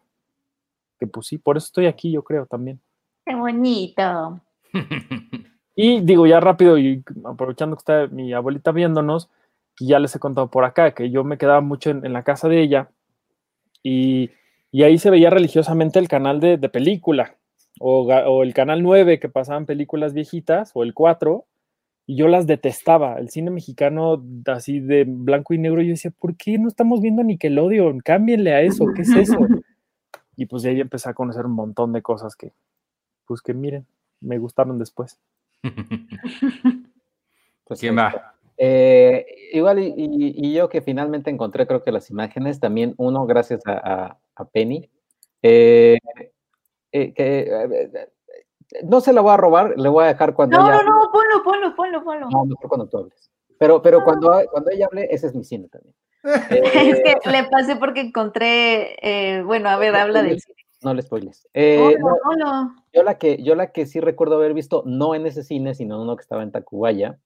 que 1.00 1.08
pues 1.08 1.28
sí, 1.28 1.38
por 1.38 1.58
eso 1.58 1.68
estoy 1.68 1.86
aquí, 1.86 2.12
yo 2.12 2.24
creo 2.24 2.46
también. 2.46 2.82
Qué 3.26 3.36
bonito. 3.36 4.42
Y 5.80 6.02
digo 6.02 6.26
ya 6.26 6.40
rápido 6.40 6.80
y 6.80 7.04
aprovechando 7.24 7.76
que 7.76 7.82
está 7.82 8.08
mi 8.08 8.34
abuelita 8.34 8.72
viéndonos, 8.72 9.30
que 9.77 9.86
ya 9.86 10.00
les 10.00 10.15
he 10.15 10.19
contado 10.19 10.50
por 10.50 10.65
acá, 10.65 10.93
que 10.93 11.10
yo 11.10 11.24
me 11.24 11.38
quedaba 11.38 11.62
mucho 11.62 11.91
en, 11.91 12.12
la 12.12 12.24
casa 12.24 12.50
de 12.50 12.62
ella 12.62 12.89
y, 13.84 14.31
ahí 14.84 14.98
se 14.98 15.10
veía 15.10 15.29
religiosamente 15.29 16.00
el 16.00 16.07
canal 16.07 16.39
de, 16.39 16.57
de, 16.57 16.69
película. 16.69 17.36
o, 17.79 18.43
el 18.43 18.53
Canal 18.53 18.84
9 18.84 19.19
que 19.19 19.29
pasaban 19.29 19.65
películas 19.65 20.13
viejitas, 20.13 20.72
o 20.74 20.84
el 20.84 20.93
4, 20.93 21.46
y 22.07 22.15
yo 22.15 22.27
las 22.27 22.48
detestaba. 22.48 23.19
El 23.19 23.29
cine 23.29 23.51
mexicano 23.51 24.24
así 24.48 24.79
de 24.79 25.05
blanco 25.05 25.53
y 25.53 25.60
negro, 25.60 25.81
yo 25.81 25.89
decía, 25.89 26.12
¿por 26.12 26.36
qué 26.36 26.57
no 26.57 26.67
estamos 26.67 27.01
viendo 27.01 27.24
Nickelodeon? 27.24 28.00
Cámbienle 28.00 28.53
a 28.53 28.62
eso, 28.62 28.86
¿qué 28.96 29.03
es 29.03 29.15
eso? 29.15 29.38
Y 30.39 30.46
pues 30.46 30.62
de 30.62 30.69
ahí 30.69 30.79
empecé 30.79 31.10
a 31.10 31.15
conocer 31.15 31.48
un 31.48 31.53
montón 31.53 31.91
de 31.93 32.03
cosas 32.03 32.36
que, 32.36 32.53
pues 33.25 33.41
que 33.41 33.55
miren, 33.55 33.88
me 34.22 34.38
gustaron 34.38 34.77
después. 34.77 35.19
pues 37.65 37.79
¿Quién 37.79 37.98
va? 37.98 38.36
Eh, 38.58 39.26
igual, 39.54 39.80
y, 39.80 40.54
yo 40.54 40.70
que 40.70 40.82
finalmente 40.82 41.30
encontré, 41.30 41.68
creo 41.68 41.84
que 41.84 41.92
las 41.92 42.10
imágenes, 42.10 42.60
también 42.60 42.96
uno, 42.98 43.26
gracias 43.26 43.62
a, 43.66 44.18
Penny, 44.52 44.90
eh, 45.42 45.98
eh, 46.92 47.14
que 47.14 48.10
no 48.84 49.02
se 49.02 49.14
la 49.14 49.22
voy 49.22 49.32
a 49.32 49.38
robar, 49.38 49.74
le 49.78 49.90
voy 49.90 50.06
a 50.06 50.08
dejar 50.08 50.34
cuando. 50.34 50.58
No, 50.58 50.70
no, 50.70 50.84
no, 50.84 51.12
ponlo, 51.12 51.44
ponlo, 51.44 51.76
ponlo, 51.76 52.04
ponlo. 52.04 52.30
No, 52.30 52.46
mejor 52.46 52.68
cuando 52.68 52.88
tú 52.88 52.98
hables. 52.98 53.32
Pero, 53.60 53.82
pero 53.82 54.04
cuando, 54.04 54.32
cuando 54.52 54.72
ella 54.72 54.88
hable, 54.92 55.08
ese 55.10 55.28
es 55.28 55.36
mi 55.36 55.44
cine 55.44 55.68
también. 55.70 55.96
es 56.24 57.02
que 57.02 57.30
le 57.30 57.44
pasé 57.46 57.76
porque 57.76 58.02
encontré, 58.02 59.44
bueno, 59.46 59.70
a 59.70 59.78
ver, 59.78 59.96
habla 59.96 60.24
del 60.24 60.40
cine. 60.40 60.58
No 60.84 60.94
le 60.94 61.02
spoiles. 61.02 61.48
Eh, 61.54 61.96
yo, 62.94 63.04
la 63.04 63.18
que, 63.18 63.42
yo 63.42 63.56
la 63.56 63.72
que 63.72 63.86
sí 63.88 64.00
recuerdo 64.00 64.36
haber 64.36 64.54
visto, 64.54 64.84
no 64.86 65.16
en 65.16 65.26
ese 65.26 65.44
cine, 65.44 65.74
sino 65.74 65.96
en 65.96 66.02
uno 66.02 66.16
que 66.16 66.22
estaba 66.22 66.44
en 66.44 66.52
Tacubaya, 66.52 67.18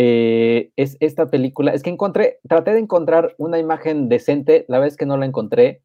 eh, 0.00 0.70
es 0.76 0.96
esta 1.00 1.26
película. 1.28 1.72
Es 1.72 1.82
que 1.82 1.90
encontré, 1.90 2.38
traté 2.48 2.70
de 2.72 2.78
encontrar 2.78 3.34
una 3.36 3.58
imagen 3.58 4.08
decente, 4.08 4.64
la 4.68 4.78
vez 4.78 4.96
que 4.96 5.06
no 5.06 5.16
la 5.16 5.26
encontré, 5.26 5.82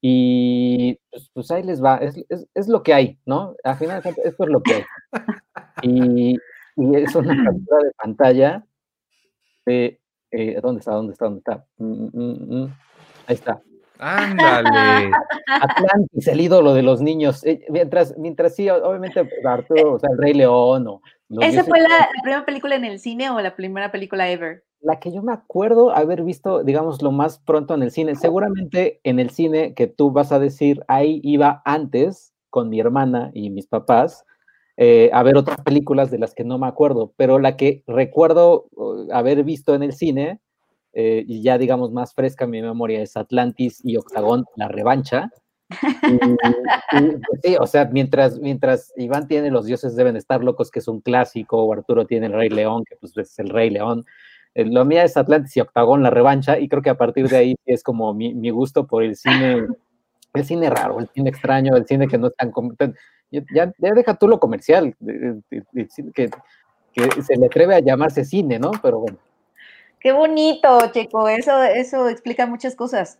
y 0.00 0.98
pues, 1.08 1.30
pues 1.32 1.50
ahí 1.52 1.62
les 1.62 1.82
va, 1.82 1.98
es, 1.98 2.16
es, 2.28 2.48
es, 2.52 2.68
lo 2.68 2.82
que 2.82 2.94
hay, 2.94 3.20
¿no? 3.26 3.54
Al 3.62 3.76
final, 3.76 4.02
esto 4.04 4.44
es 4.44 4.50
lo 4.50 4.60
que 4.60 4.74
hay. 4.74 4.82
Y, 5.82 6.36
y 6.76 6.96
es 6.96 7.14
una 7.14 7.44
captura 7.44 7.78
de 7.84 7.92
pantalla 7.96 8.66
de, 9.66 10.00
eh, 10.32 10.60
¿dónde 10.60 10.80
está? 10.80 10.92
¿Dónde 10.92 11.12
está? 11.12 11.26
¿Dónde 11.26 11.38
está? 11.38 11.66
Mm, 11.78 12.08
mm, 12.12 12.64
mm, 12.64 12.76
ahí 13.28 13.34
está. 13.34 13.62
Ándale. 13.98 15.10
Atlantis, 15.46 16.26
el 16.28 16.40
ídolo 16.40 16.74
de 16.74 16.82
los 16.82 17.00
niños. 17.00 17.44
Eh, 17.44 17.64
mientras, 17.68 18.16
mientras 18.18 18.54
sí, 18.54 18.68
obviamente 18.68 19.28
Arturo, 19.44 19.94
o 19.94 19.98
sea, 19.98 20.10
el 20.12 20.18
Rey 20.18 20.34
León 20.34 20.86
o... 20.88 21.02
¿Esa 21.40 21.64
fue 21.64 21.80
la, 21.80 22.08
primera 22.22 22.44
película 22.44 22.76
en 22.76 22.84
el 22.84 22.98
cine 23.00 23.30
o 23.30 23.40
la 23.40 23.56
primera 23.56 23.90
película 23.90 24.30
ever? 24.30 24.64
La 24.80 25.00
que 25.00 25.10
yo 25.10 25.22
me 25.22 25.32
acuerdo 25.32 25.90
haber 25.90 26.22
visto, 26.22 26.62
digamos, 26.62 27.02
lo 27.02 27.10
más 27.10 27.38
pronto 27.38 27.74
en 27.74 27.82
el 27.82 27.90
cine. 27.90 28.14
Seguramente 28.14 29.00
en 29.02 29.18
el 29.18 29.30
cine 29.30 29.74
que 29.74 29.86
tú 29.86 30.12
vas 30.12 30.32
a 30.32 30.38
decir, 30.38 30.84
ahí 30.86 31.20
iba 31.24 31.62
antes 31.64 32.34
con 32.50 32.68
mi 32.68 32.78
hermana 32.78 33.30
y 33.32 33.50
mis 33.50 33.66
papás 33.66 34.24
eh, 34.76 35.10
a 35.12 35.22
ver 35.22 35.36
otras 35.36 35.60
películas 35.60 36.10
de 36.10 36.18
las 36.18 36.34
que 36.34 36.44
no 36.44 36.58
me 36.58 36.66
acuerdo, 36.66 37.12
pero 37.16 37.38
la 37.38 37.56
que 37.56 37.84
recuerdo 37.86 38.66
haber 39.12 39.44
visto 39.44 39.74
en 39.74 39.84
el 39.84 39.92
cine 39.92 40.40
eh, 40.94 41.24
y 41.26 41.42
ya 41.42 41.58
digamos 41.58 41.92
más 41.92 42.14
fresca 42.14 42.46
mi 42.46 42.62
memoria 42.62 43.02
es 43.02 43.16
Atlantis 43.16 43.80
y 43.84 43.96
Octagón, 43.96 44.44
la 44.56 44.68
revancha. 44.68 45.30
Pues 45.68 47.40
sí, 47.42 47.56
o 47.58 47.66
sea, 47.66 47.86
mientras, 47.86 48.38
mientras 48.38 48.92
Iván 48.96 49.26
tiene 49.26 49.50
Los 49.50 49.66
dioses 49.66 49.96
deben 49.96 50.16
estar 50.16 50.44
locos, 50.44 50.70
que 50.70 50.78
es 50.78 50.88
un 50.88 51.00
clásico, 51.00 51.62
o 51.62 51.72
Arturo 51.72 52.06
tiene 52.06 52.26
El 52.26 52.34
Rey 52.34 52.48
León, 52.48 52.84
que 52.88 52.96
pues 52.96 53.16
es 53.16 53.38
el 53.38 53.48
Rey 53.48 53.70
León, 53.70 54.04
eh, 54.54 54.64
lo 54.64 54.84
mío 54.84 55.02
es 55.02 55.16
Atlantis 55.16 55.56
y 55.56 55.60
Octagón, 55.60 56.02
la 56.02 56.10
revancha, 56.10 56.58
y 56.58 56.68
creo 56.68 56.82
que 56.82 56.90
a 56.90 56.98
partir 56.98 57.28
de 57.28 57.36
ahí 57.36 57.56
es 57.66 57.82
como 57.82 58.14
mi, 58.14 58.34
mi 58.34 58.50
gusto 58.50 58.86
por 58.86 59.02
el 59.02 59.16
cine, 59.16 59.66
el 60.34 60.44
cine 60.44 60.70
raro, 60.70 61.00
el 61.00 61.08
cine 61.08 61.30
extraño, 61.30 61.76
el 61.76 61.86
cine 61.86 62.06
que 62.06 62.18
no 62.18 62.28
es 62.28 62.34
tan... 62.36 62.52
Ya, 63.30 63.72
ya 63.78 63.92
deja 63.92 64.14
tú 64.14 64.28
lo 64.28 64.38
comercial, 64.38 64.94
que, 66.14 66.30
que 66.92 67.22
se 67.22 67.36
le 67.36 67.46
atreve 67.46 67.74
a 67.74 67.80
llamarse 67.80 68.24
cine, 68.24 68.60
¿no? 68.60 68.70
Pero 68.80 69.00
bueno. 69.00 69.18
Qué 70.04 70.12
bonito, 70.12 70.78
Checo, 70.92 71.30
eso, 71.30 71.62
eso 71.62 72.10
explica 72.10 72.44
muchas 72.44 72.76
cosas. 72.76 73.18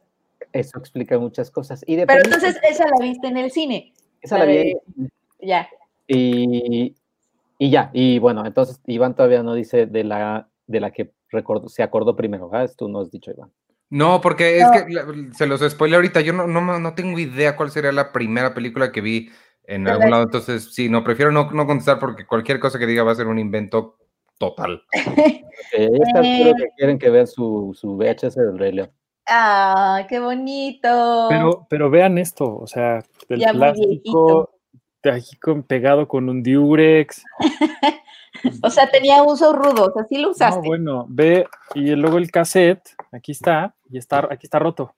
Eso 0.52 0.78
explica 0.78 1.18
muchas 1.18 1.50
cosas. 1.50 1.82
Y 1.86 1.96
Pero 2.04 2.20
entonces 2.22 2.58
esa 2.62 2.84
la 2.84 2.98
viste 3.00 3.26
en 3.26 3.38
el 3.38 3.50
cine. 3.50 3.94
Esa 4.20 4.36
la, 4.36 4.44
vi. 4.44 4.76
Ya. 5.40 5.66
Y, 6.06 6.94
y, 7.58 7.70
ya, 7.70 7.90
y 7.94 8.18
bueno, 8.18 8.44
entonces 8.44 8.82
Iván 8.84 9.16
todavía 9.16 9.42
no 9.42 9.54
dice 9.54 9.86
de 9.86 10.04
la, 10.04 10.46
de 10.66 10.80
la 10.80 10.90
que 10.90 11.10
recordó, 11.30 11.70
se 11.70 11.82
acordó 11.82 12.16
primero, 12.16 12.50
¿verdad? 12.50 12.70
Tú 12.76 12.86
no 12.86 13.00
has 13.00 13.10
dicho, 13.10 13.30
Iván. 13.30 13.50
No, 13.88 14.20
porque 14.20 14.58
es 14.58 14.66
que 14.70 15.34
se 15.34 15.46
los 15.46 15.62
spoilé 15.62 15.96
ahorita. 15.96 16.20
Yo 16.20 16.34
no, 16.34 16.46
no, 16.46 16.78
no 16.78 16.94
tengo 16.94 17.18
idea 17.18 17.56
cuál 17.56 17.70
sería 17.70 17.92
la 17.92 18.12
primera 18.12 18.52
película 18.52 18.92
que 18.92 19.00
vi 19.00 19.30
en 19.66 19.88
algún 19.88 20.10
lado. 20.10 20.24
Entonces, 20.24 20.74
sí, 20.74 20.90
no, 20.90 21.02
prefiero 21.02 21.32
no, 21.32 21.50
no 21.50 21.66
contestar 21.66 21.98
porque 21.98 22.26
cualquier 22.26 22.60
cosa 22.60 22.78
que 22.78 22.86
diga 22.86 23.04
va 23.04 23.12
a 23.12 23.14
ser 23.14 23.26
un 23.26 23.38
invento 23.38 23.96
total. 24.38 24.82
está, 24.92 26.20
eh, 26.22 26.52
que 26.56 26.68
quieren 26.76 26.98
que 26.98 27.10
vean 27.10 27.26
su, 27.26 27.76
su 27.78 27.96
VHS 27.96 28.34
del 28.34 28.58
Rey 28.58 28.72
León. 28.72 28.90
¡Ah, 29.26 30.06
qué 30.08 30.20
bonito! 30.20 31.26
Pero, 31.30 31.66
pero 31.70 31.90
vean 31.90 32.18
esto, 32.18 32.58
o 32.58 32.66
sea, 32.66 33.02
el 33.28 33.40
plástico 33.52 34.50
pegado 35.66 36.08
con 36.08 36.28
un 36.28 36.42
diurex. 36.42 37.22
o 38.62 38.70
sea, 38.70 38.90
tenía 38.90 39.22
usos 39.22 39.54
rudos, 39.54 39.92
así 39.96 40.18
lo 40.18 40.30
usaste. 40.30 40.60
No, 40.60 40.66
bueno, 40.66 41.06
ve, 41.08 41.46
y 41.74 41.94
luego 41.94 42.18
el 42.18 42.30
cassette, 42.30 42.90
aquí 43.12 43.32
está, 43.32 43.74
y 43.90 43.98
está, 43.98 44.28
aquí 44.30 44.46
está 44.46 44.58
roto. 44.58 44.94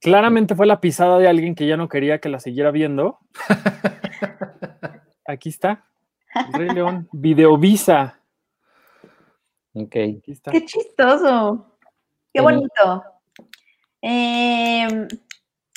Claramente 0.00 0.54
fue 0.54 0.66
la 0.66 0.80
pisada 0.80 1.18
de 1.18 1.28
alguien 1.28 1.54
que 1.56 1.66
ya 1.66 1.76
no 1.76 1.88
quería 1.88 2.20
que 2.20 2.28
la 2.28 2.38
siguiera 2.38 2.70
viendo. 2.70 3.18
Aquí 5.26 5.48
está. 5.48 5.84
Rey 6.52 6.70
León, 6.70 7.08
Videovisa. 7.12 8.17
Ok. 9.82 9.92
Qué 9.92 10.64
chistoso. 10.64 11.66
Qué 12.32 12.40
bonito. 12.40 13.04
Em, 14.00 15.08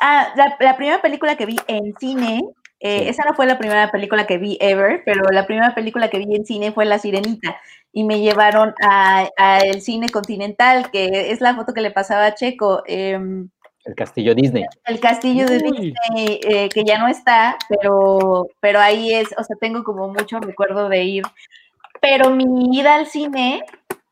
ah, 0.02 0.34
la, 0.36 0.76
primera 0.76 1.02
película 1.02 1.36
que 1.36 1.46
vi 1.46 1.58
en 1.68 1.94
cine, 2.00 2.42
eh, 2.80 3.10
esa 3.10 3.24
no 3.24 3.34
fue 3.34 3.46
la 3.46 3.58
primera 3.58 3.92
película 3.92 4.28
que 4.28 4.38
vi 4.38 4.58
ever, 4.60 5.02
pero 5.06 5.30
la 5.32 5.46
primera 5.46 5.74
película 5.74 6.10
que 6.10 6.20
vi 6.20 6.36
en 6.36 6.46
cine 6.46 6.72
fue 6.72 6.86
La 6.86 7.00
Sirenita 7.00 7.58
y 7.94 8.04
me 8.04 8.22
llevaron 8.22 8.74
al 8.82 9.82
cine 9.82 10.10
continental, 10.10 10.92
que 10.92 11.32
es 11.32 11.42
la 11.42 11.56
foto 11.56 11.74
que 11.74 11.82
le 11.82 11.92
pasaba 11.92 12.26
a 12.26 12.36
Checo. 12.36 12.84
Em, 12.86 13.50
el 13.86 13.96
castillo 13.96 14.36
Disney. 14.36 14.64
El 14.86 15.00
castillo 15.00 15.48
de 15.48 15.58
Disney, 15.58 16.40
eh, 16.44 16.70
que 16.70 16.84
ya 16.84 17.00
no 17.00 17.08
está, 17.08 17.58
pero, 17.68 18.48
pero 18.60 18.80
ahí 18.80 19.14
es, 19.14 19.30
o 19.38 19.44
sea, 19.44 19.56
tengo 19.60 19.84
como 19.84 20.08
mucho 20.08 20.40
recuerdo 20.40 20.88
de 20.88 21.04
ir. 21.04 21.24
Pero 22.00 22.30
mi 22.30 22.78
ida 22.78 22.96
al 22.96 23.08
cine, 23.08 23.64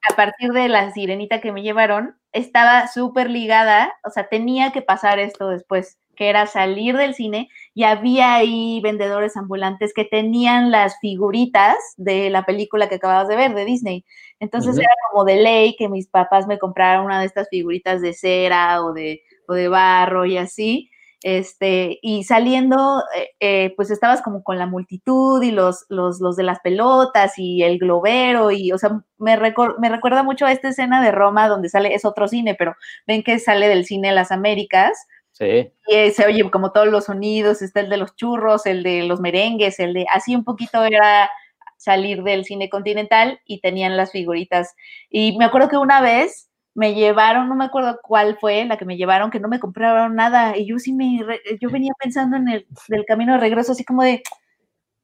a 0.08 0.16
partir 0.16 0.52
de 0.52 0.70
la 0.70 0.92
sirenita 0.92 1.42
que 1.42 1.52
me 1.52 1.62
llevaron, 1.62 2.16
estaba 2.32 2.88
súper 2.88 3.30
ligada, 3.30 3.94
o 4.06 4.10
sea, 4.10 4.28
tenía 4.28 4.72
que 4.72 4.82
pasar 4.82 5.20
esto 5.20 5.50
después, 5.50 5.98
que 6.16 6.30
era 6.30 6.46
salir 6.48 6.98
del 6.98 7.14
cine 7.14 7.50
y 7.74 7.84
había 7.84 8.36
ahí 8.36 8.82
vendedores 8.84 9.38
ambulantes 9.38 9.94
que 9.94 10.06
tenían 10.06 10.70
las 10.70 11.00
figuritas 11.00 11.76
de 11.98 12.30
la 12.30 12.46
película 12.46 12.90
que 12.90 12.96
acababas 12.96 13.28
de 13.28 13.38
ver, 13.38 13.56
de 13.56 13.66
Disney. 13.66 14.06
Entonces 14.40 14.78
era 14.78 14.94
como 15.12 15.26
de 15.26 15.38
ley 15.38 15.76
que 15.78 15.90
mis 15.90 16.08
papás 16.08 16.46
me 16.48 16.60
compraran 16.60 17.06
una 17.06 17.20
de 17.20 17.26
estas 17.26 17.48
figuritas 17.50 18.02
de 18.02 18.14
cera 18.14 18.84
o 18.84 18.94
de 18.94 19.22
de 19.56 19.68
barro 19.68 20.26
y 20.26 20.38
así. 20.38 20.89
Este, 21.22 22.00
y 22.02 22.24
saliendo, 22.24 23.04
eh, 23.14 23.30
eh, 23.42 23.74
pues 23.76 23.92
estabas 23.92 24.22
como 24.22 24.42
con 24.42 24.58
la 24.58 24.68
multitud 24.68 25.44
y 25.44 25.52
los, 25.52 25.86
los, 25.90 26.22
los, 26.22 26.38
de 26.38 26.44
las 26.44 26.60
pelotas 26.62 27.34
y 27.38 27.62
el 27.64 27.78
globero, 27.78 28.52
y, 28.52 28.72
o 28.72 28.78
sea, 28.78 29.02
me, 29.18 29.38
me 29.38 29.90
recuerda 29.90 30.24
mucho 30.24 30.46
a 30.46 30.52
esta 30.54 30.70
escena 30.70 31.04
de 31.04 31.12
Roma 31.12 31.50
donde 31.50 31.68
sale, 31.68 31.94
es 31.94 32.06
otro 32.06 32.28
cine, 32.30 32.56
pero 32.56 32.74
ven 33.06 33.24
que 33.24 33.38
sale 33.40 33.68
del 33.68 33.86
cine 33.86 34.14
Las 34.14 34.32
Américas. 34.32 34.98
Sí. 35.34 35.72
Y 35.88 36.12
se 36.12 36.26
oye 36.26 36.50
como 36.50 36.72
todos 36.72 36.88
los 36.88 37.06
sonidos, 37.06 37.62
está 37.62 37.82
el 37.82 37.90
de 37.90 37.98
los 37.98 38.16
churros, 38.16 38.66
el 38.66 38.84
de 38.84 39.04
los 39.04 39.20
merengues, 39.20 39.80
el 39.80 39.94
de, 39.94 40.06
así 40.14 40.36
un 40.36 40.44
poquito 40.44 40.84
era 40.84 41.30
salir 41.78 42.24
del 42.24 42.44
cine 42.44 42.70
continental 42.70 43.40
y 43.46 43.62
tenían 43.62 43.98
las 43.98 44.12
figuritas. 44.12 44.76
Y 45.10 45.38
me 45.38 45.46
acuerdo 45.46 45.70
que 45.70 45.78
una 45.78 46.02
vez 46.02 46.49
me 46.80 46.94
llevaron, 46.94 47.50
no 47.50 47.56
me 47.56 47.66
acuerdo 47.66 48.00
cuál 48.02 48.38
fue 48.40 48.64
la 48.64 48.78
que 48.78 48.86
me 48.86 48.96
llevaron, 48.96 49.32
que 49.32 49.42
no 49.42 49.50
me 49.50 49.60
compraron 49.60 50.16
nada. 50.16 50.56
Y 50.56 50.66
yo 50.66 50.80
sí 50.80 50.94
me, 50.94 51.20
yo 51.60 51.70
venía 51.70 51.92
pensando 52.00 52.38
en 52.38 52.48
el 52.48 52.68
del 52.88 53.04
camino 53.06 53.34
de 53.34 53.40
regreso, 53.40 53.74
así 53.74 53.84
como 53.84 54.02
de, 54.02 54.24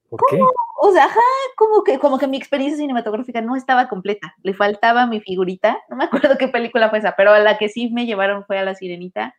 ¿cómo? 0.10 0.50
O 0.82 0.92
sea, 0.94 1.04
ajá, 1.04 1.20
como 1.58 1.84
que, 1.84 2.00
como 2.00 2.18
que 2.18 2.28
mi 2.28 2.38
experiencia 2.38 2.78
cinematográfica 2.78 3.42
no 3.42 3.58
estaba 3.58 3.90
completa. 3.90 4.36
Le 4.42 4.54
faltaba 4.54 5.06
mi 5.06 5.20
figurita. 5.20 5.78
No 5.90 5.98
me 5.98 6.06
acuerdo 6.06 6.38
qué 6.38 6.48
película 6.48 6.90
fue 6.90 7.00
esa, 7.00 7.14
pero 7.18 7.32
a 7.32 7.40
la 7.40 7.58
que 7.58 7.68
sí 7.68 7.90
me 7.92 8.06
llevaron 8.06 8.46
fue 8.46 8.58
a 8.58 8.64
La 8.64 8.74
Sirenita. 8.74 9.36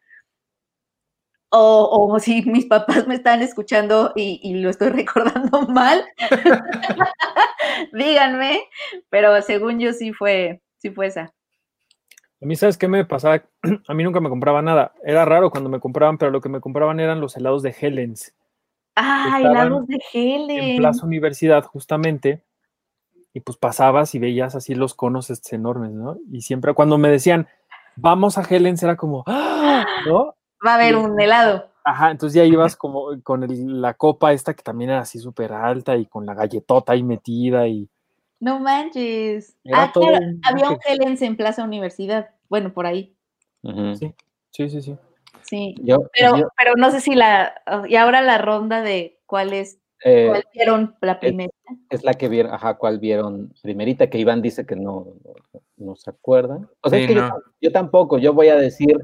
O, 1.49 2.11
o 2.13 2.19
si 2.19 2.43
mis 2.43 2.67
papás 2.67 3.07
me 3.07 3.15
están 3.15 3.41
escuchando 3.41 4.13
y, 4.15 4.41
y 4.43 4.61
lo 4.61 4.69
estoy 4.69 4.91
recordando 4.91 5.63
mal, 5.69 6.05
díganme, 7.95 8.61
pero 9.09 9.41
según 9.41 9.79
yo 9.79 9.95
sí 9.95 10.13
fue, 10.13 10.61
sí 10.77 10.91
fue 10.91 11.07
esa. 11.07 11.33
A 12.43 12.47
mí, 12.47 12.55
¿sabes 12.57 12.77
qué 12.77 12.89
me 12.89 13.05
pasaba? 13.05 13.43
A 13.89 13.95
mí 13.95 14.05
nunca 14.05 14.21
me 14.21 14.29
compraba 14.29 14.63
nada. 14.63 14.93
Era 15.03 15.25
raro 15.25 15.51
cuando 15.51 15.71
me 15.71 15.81
compraban, 15.81 16.19
pero 16.19 16.31
lo 16.31 16.41
que 16.41 16.49
me 16.49 16.61
compraban 16.61 17.01
eran 17.01 17.21
los 17.21 17.37
helados 17.37 17.63
de 17.63 17.75
Helens. 17.79 18.35
La 18.97 19.69
voz 19.69 19.87
de 19.87 19.99
Helen. 20.13 20.59
En 20.59 20.77
Plaza 20.79 21.07
Universidad, 21.07 21.65
justamente. 21.65 22.43
Y 23.33 23.41
pues 23.41 23.59
pasabas 23.59 24.15
y 24.15 24.19
veías 24.19 24.55
así 24.55 24.75
los 24.75 24.95
conos 24.95 25.31
estos 25.31 25.53
enormes, 25.53 25.93
¿no? 25.93 26.17
Y 26.31 26.41
siempre 26.41 26.73
cuando 26.73 26.97
me 26.97 27.11
decían, 27.11 27.49
vamos 27.97 28.39
a 28.39 28.43
Helen, 28.43 28.77
era 28.81 28.97
como, 28.97 29.25
¡Ah! 29.27 29.85
¿no? 30.07 30.35
Va 30.67 30.73
a 30.73 30.75
haber 30.77 30.97
un 30.97 31.21
helado. 31.21 31.71
Ajá, 31.85 32.11
entonces 32.11 32.35
ya 32.35 32.45
ibas 32.45 32.75
como 32.75 33.23
con 33.23 33.47
la 33.81 33.95
copa 33.95 34.33
esta 34.33 34.55
que 34.55 34.63
también 34.63 34.91
era 34.91 35.01
así 35.01 35.19
súper 35.19 35.53
alta 35.53 35.97
y 35.97 36.07
con 36.07 36.27
la 36.27 36.35
galletota 36.35 36.93
ahí 36.93 37.03
metida 37.03 37.69
y... 37.69 37.89
No 38.41 38.61
manches. 38.61 39.57
Ah, 39.73 39.91
claro, 39.93 40.19
había 40.43 40.71
un 40.71 40.79
Helens 40.87 41.23
en 41.23 41.37
Plaza 41.37 41.65
Universidad. 41.65 42.31
Bueno, 42.49 42.73
por 42.73 42.87
ahí. 42.87 43.17
Sí, 43.63 44.15
sí, 44.51 44.69
sí. 44.69 44.97
Sí, 45.43 45.75
sí. 45.77 45.95
pero, 46.13 46.49
pero 46.57 46.75
no 46.77 46.91
sé 46.91 47.01
si 47.01 47.15
la... 47.15 47.55
Y 47.89 47.97
ahora 47.97 48.23
la 48.23 48.39
ronda 48.39 48.83
de 48.83 49.21
cuál 49.27 49.53
es... 49.53 49.79
Eh, 50.05 50.27
¿Cuál 50.29 50.45
vieron 50.53 50.97
la 51.01 51.19
primera? 51.19 51.51
Es, 51.89 52.05
la 52.05 52.15
que 52.15 52.29
vieron, 52.29 52.53
ajá, 52.53 52.75
cuál 52.75 52.99
vieron 52.99 53.55
primerita, 53.63 54.11
que 54.11 54.19
Iván 54.19 54.43
dice 54.43 54.67
que 54.67 54.77
no, 54.77 55.15
no, 55.79 55.97
se 55.97 56.11
acuerdan. 56.11 56.69
O 56.83 56.91
sea, 56.91 56.99
es 56.99 57.07
que 57.07 57.15
yo, 57.15 57.29
yo 57.61 57.73
tampoco, 57.73 58.19
yo 58.19 58.35
voy 58.35 58.49
a 58.49 58.57
decir 58.57 58.99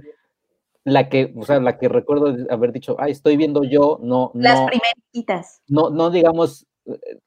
la 0.85 1.09
que, 1.09 1.33
o 1.37 1.45
sea, 1.45 1.61
la 1.61 1.79
que 1.79 1.89
recuerdo 1.89 2.37
haber 2.51 2.73
dicho, 2.73 2.97
ay, 2.99 3.13
estoy 3.13 3.37
viendo 3.37 3.63
yo, 3.65 3.99
no, 4.03 4.33
Las 4.35 4.61
primeritas. 4.69 5.63
No, 5.69 5.91
no 5.91 6.11
digamos, 6.11 6.67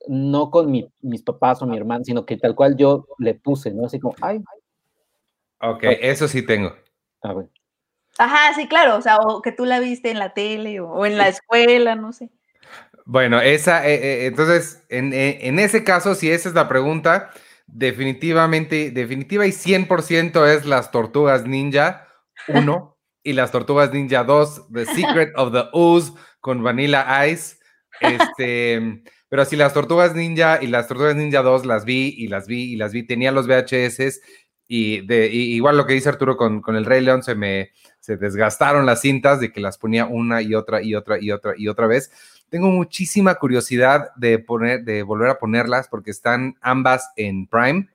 no 0.07 0.51
con 0.51 0.71
mi, 0.71 0.89
mis 1.01 1.21
papás 1.21 1.61
o 1.61 1.65
mi 1.65 1.77
hermano, 1.77 2.03
sino 2.03 2.25
que 2.25 2.37
tal 2.37 2.55
cual 2.55 2.75
yo 2.77 3.07
le 3.17 3.35
puse, 3.35 3.73
¿no? 3.73 3.85
Así 3.85 3.99
como, 3.99 4.15
ay. 4.21 4.43
Ok, 5.61 5.83
eso 6.01 6.27
sí 6.27 6.45
tengo. 6.45 6.75
A 7.21 7.33
ver. 7.33 7.47
Ajá, 8.17 8.53
sí, 8.55 8.67
claro, 8.67 8.97
o 8.97 9.01
sea, 9.01 9.17
o 9.17 9.41
que 9.41 9.51
tú 9.51 9.65
la 9.65 9.79
viste 9.79 10.09
en 10.09 10.19
la 10.19 10.33
tele 10.33 10.79
o, 10.79 11.05
en 11.05 11.17
la 11.17 11.27
escuela, 11.27 11.95
no 11.95 12.13
sé. 12.13 12.29
Bueno, 13.05 13.41
esa, 13.41 13.87
eh, 13.87 13.95
eh, 13.95 14.25
entonces, 14.25 14.83
en, 14.89 15.13
en, 15.13 15.59
ese 15.59 15.83
caso, 15.83 16.15
si 16.15 16.31
esa 16.31 16.49
es 16.49 16.55
la 16.55 16.67
pregunta, 16.67 17.31
definitivamente, 17.67 18.89
definitiva 18.91 19.45
y 19.45 19.51
100% 19.51 20.47
es 20.47 20.65
las 20.65 20.91
tortugas 20.91 21.45
ninja, 21.45 22.07
uno 22.47 22.95
y 23.25 23.33
las 23.33 23.51
Tortugas 23.51 23.91
Ninja 23.91 24.23
2, 24.23 24.67
The 24.71 24.85
Secret 24.85 25.33
of 25.35 25.51
the 25.51 25.63
Ooze 25.73 26.13
con 26.39 26.63
Vanilla 26.63 27.27
Ice. 27.27 27.57
Este, 27.99 29.03
pero 29.29 29.45
sí, 29.45 29.55
las 29.55 29.73
Tortugas 29.73 30.15
Ninja 30.15 30.59
y 30.61 30.67
las 30.67 30.87
Tortugas 30.87 31.15
Ninja 31.15 31.41
2 31.41 31.65
las 31.65 31.85
vi 31.85 32.13
y 32.17 32.27
las 32.27 32.47
vi 32.47 32.73
y 32.73 32.75
las 32.75 32.91
vi. 32.93 33.03
Tenía 33.03 33.31
los 33.31 33.47
VHS 33.47 34.21
y, 34.67 35.05
de, 35.05 35.27
igual 35.27 35.77
lo 35.77 35.85
que 35.85 35.93
dice 35.93 36.09
Arturo 36.09 36.37
con, 36.37 36.61
con, 36.61 36.75
el 36.75 36.85
Rey 36.85 37.01
León, 37.01 37.23
se 37.23 37.35
me 37.35 37.71
se 38.05 38.17
desgastaron 38.17 38.85
las 38.85 39.01
cintas 39.01 39.39
de 39.39 39.51
que 39.51 39.59
las 39.59 39.79
ponía 39.79 40.05
una 40.05 40.39
y 40.43 40.53
otra 40.53 40.83
y 40.83 40.93
otra 40.93 41.19
y 41.19 41.31
otra 41.31 41.53
y 41.57 41.67
otra 41.67 41.87
vez. 41.87 42.11
Tengo 42.49 42.67
muchísima 42.67 43.33
curiosidad 43.33 44.13
de, 44.15 44.37
poner, 44.37 44.83
de 44.83 45.01
volver 45.01 45.31
a 45.31 45.39
ponerlas 45.39 45.87
porque 45.87 46.11
están 46.11 46.55
ambas 46.61 47.09
en 47.15 47.47
Prime. 47.47 47.89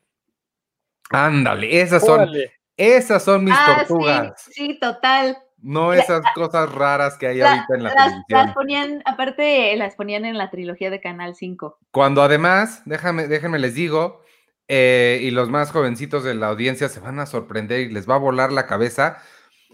Ándale, 1.10 1.80
esas 1.80 2.04
son, 2.04 2.28
esas 2.76 3.22
son 3.22 3.44
mis 3.44 3.54
ah, 3.56 3.84
tortugas. 3.86 4.42
Sí, 4.42 4.52
sí, 4.52 4.78
total. 4.80 5.38
No 5.62 5.92
esas 5.92 6.22
cosas 6.34 6.72
raras 6.72 7.18
que 7.18 7.26
hay 7.26 7.40
ahorita 7.40 7.74
en 7.74 7.82
la 7.82 7.90
televisión. 7.90 8.24
Las 8.28 8.54
ponían, 8.54 9.02
aparte, 9.04 9.76
las 9.76 9.94
ponían 9.94 10.24
en 10.24 10.38
la 10.38 10.50
trilogía 10.50 10.90
de 10.90 11.00
Canal 11.00 11.34
5. 11.34 11.78
Cuando 11.90 12.22
además, 12.22 12.82
déjame, 12.86 13.28
déjenme 13.28 13.58
les 13.58 13.74
digo, 13.74 14.22
eh, 14.68 15.18
y 15.22 15.30
los 15.32 15.50
más 15.50 15.72
jovencitos 15.72 16.24
de 16.24 16.34
la 16.34 16.46
audiencia 16.48 16.88
se 16.88 17.00
van 17.00 17.18
a 17.18 17.26
sorprender 17.26 17.80
y 17.80 17.88
les 17.88 18.08
va 18.08 18.14
a 18.14 18.18
volar 18.18 18.52
la 18.52 18.66
cabeza, 18.66 19.18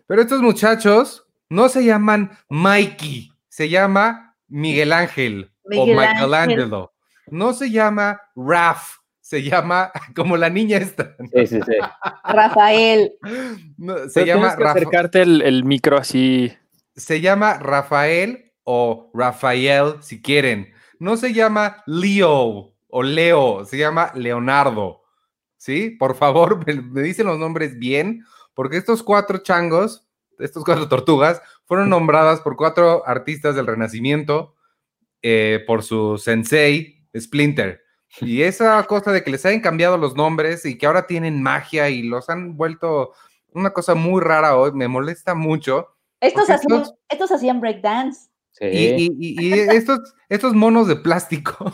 pero 0.06 0.22
estos 0.22 0.40
muchachos 0.40 1.26
no 1.48 1.68
se 1.68 1.84
llaman 1.84 2.30
Mikey, 2.48 3.30
se 3.48 3.68
llama 3.68 4.36
Miguel 4.48 4.92
Ángel 4.92 5.52
o 5.64 5.86
Michelangelo. 5.86 6.92
No 7.28 7.52
se 7.52 7.70
llama 7.70 8.22
Raf, 8.34 8.98
se 9.26 9.42
llama 9.42 9.90
como 10.14 10.36
la 10.36 10.48
niña 10.48 10.78
esta. 10.78 11.16
Sí, 11.18 11.46
sí, 11.48 11.60
sí. 11.66 11.76
Rafael. 12.24 13.12
se 14.08 14.24
llama 14.24 14.50
acercarte 14.50 15.22
el, 15.22 15.64
micro 15.64 15.98
así. 15.98 16.52
Se 16.94 17.20
llama 17.20 17.54
Rafael 17.54 18.52
o 18.62 19.10
Rafael, 19.12 19.96
si 20.00 20.22
quieren. 20.22 20.72
No 21.00 21.16
se 21.16 21.32
llama 21.32 21.82
Leo 21.86 22.72
o 22.88 23.02
Leo, 23.02 23.64
se 23.64 23.78
llama 23.78 24.12
Leonardo. 24.14 25.02
¿Sí? 25.56 25.90
Por 25.90 26.14
favor, 26.14 26.64
me, 26.92 27.02
dicen 27.02 27.26
los 27.26 27.38
nombres 27.38 27.80
bien, 27.80 28.24
porque 28.54 28.76
estos 28.76 29.02
cuatro 29.02 29.38
changos, 29.38 30.06
estos 30.38 30.64
cuatro 30.64 30.88
tortugas, 30.88 31.42
fueron 31.64 31.90
nombradas 31.90 32.42
por 32.42 32.54
cuatro 32.54 33.02
artistas 33.04 33.56
del 33.56 33.66
Renacimiento, 33.66 34.54
eh, 35.20 35.64
por 35.66 35.82
su 35.82 36.16
sensei, 36.16 37.08
Splinter. 37.18 37.85
Y 38.20 38.42
esa 38.42 38.82
cosa 38.84 39.12
de 39.12 39.22
que 39.22 39.30
les 39.30 39.44
hayan 39.44 39.60
cambiado 39.60 39.98
los 39.98 40.14
nombres 40.14 40.64
y 40.64 40.78
que 40.78 40.86
ahora 40.86 41.06
tienen 41.06 41.42
magia 41.42 41.90
y 41.90 42.02
los 42.02 42.28
han 42.30 42.56
vuelto 42.56 43.12
una 43.52 43.70
cosa 43.70 43.94
muy 43.94 44.20
rara 44.20 44.56
hoy, 44.56 44.72
me 44.72 44.88
molesta 44.88 45.34
mucho. 45.34 45.88
Estos 46.20 46.48
hacían, 46.50 46.84
estos, 47.08 47.32
hacían 47.32 47.60
breakdance. 47.60 48.28
Y, 48.60 49.52
estos, 49.52 50.14
estos 50.30 50.54
monos 50.54 50.88
de 50.88 50.96
plástico 50.96 51.70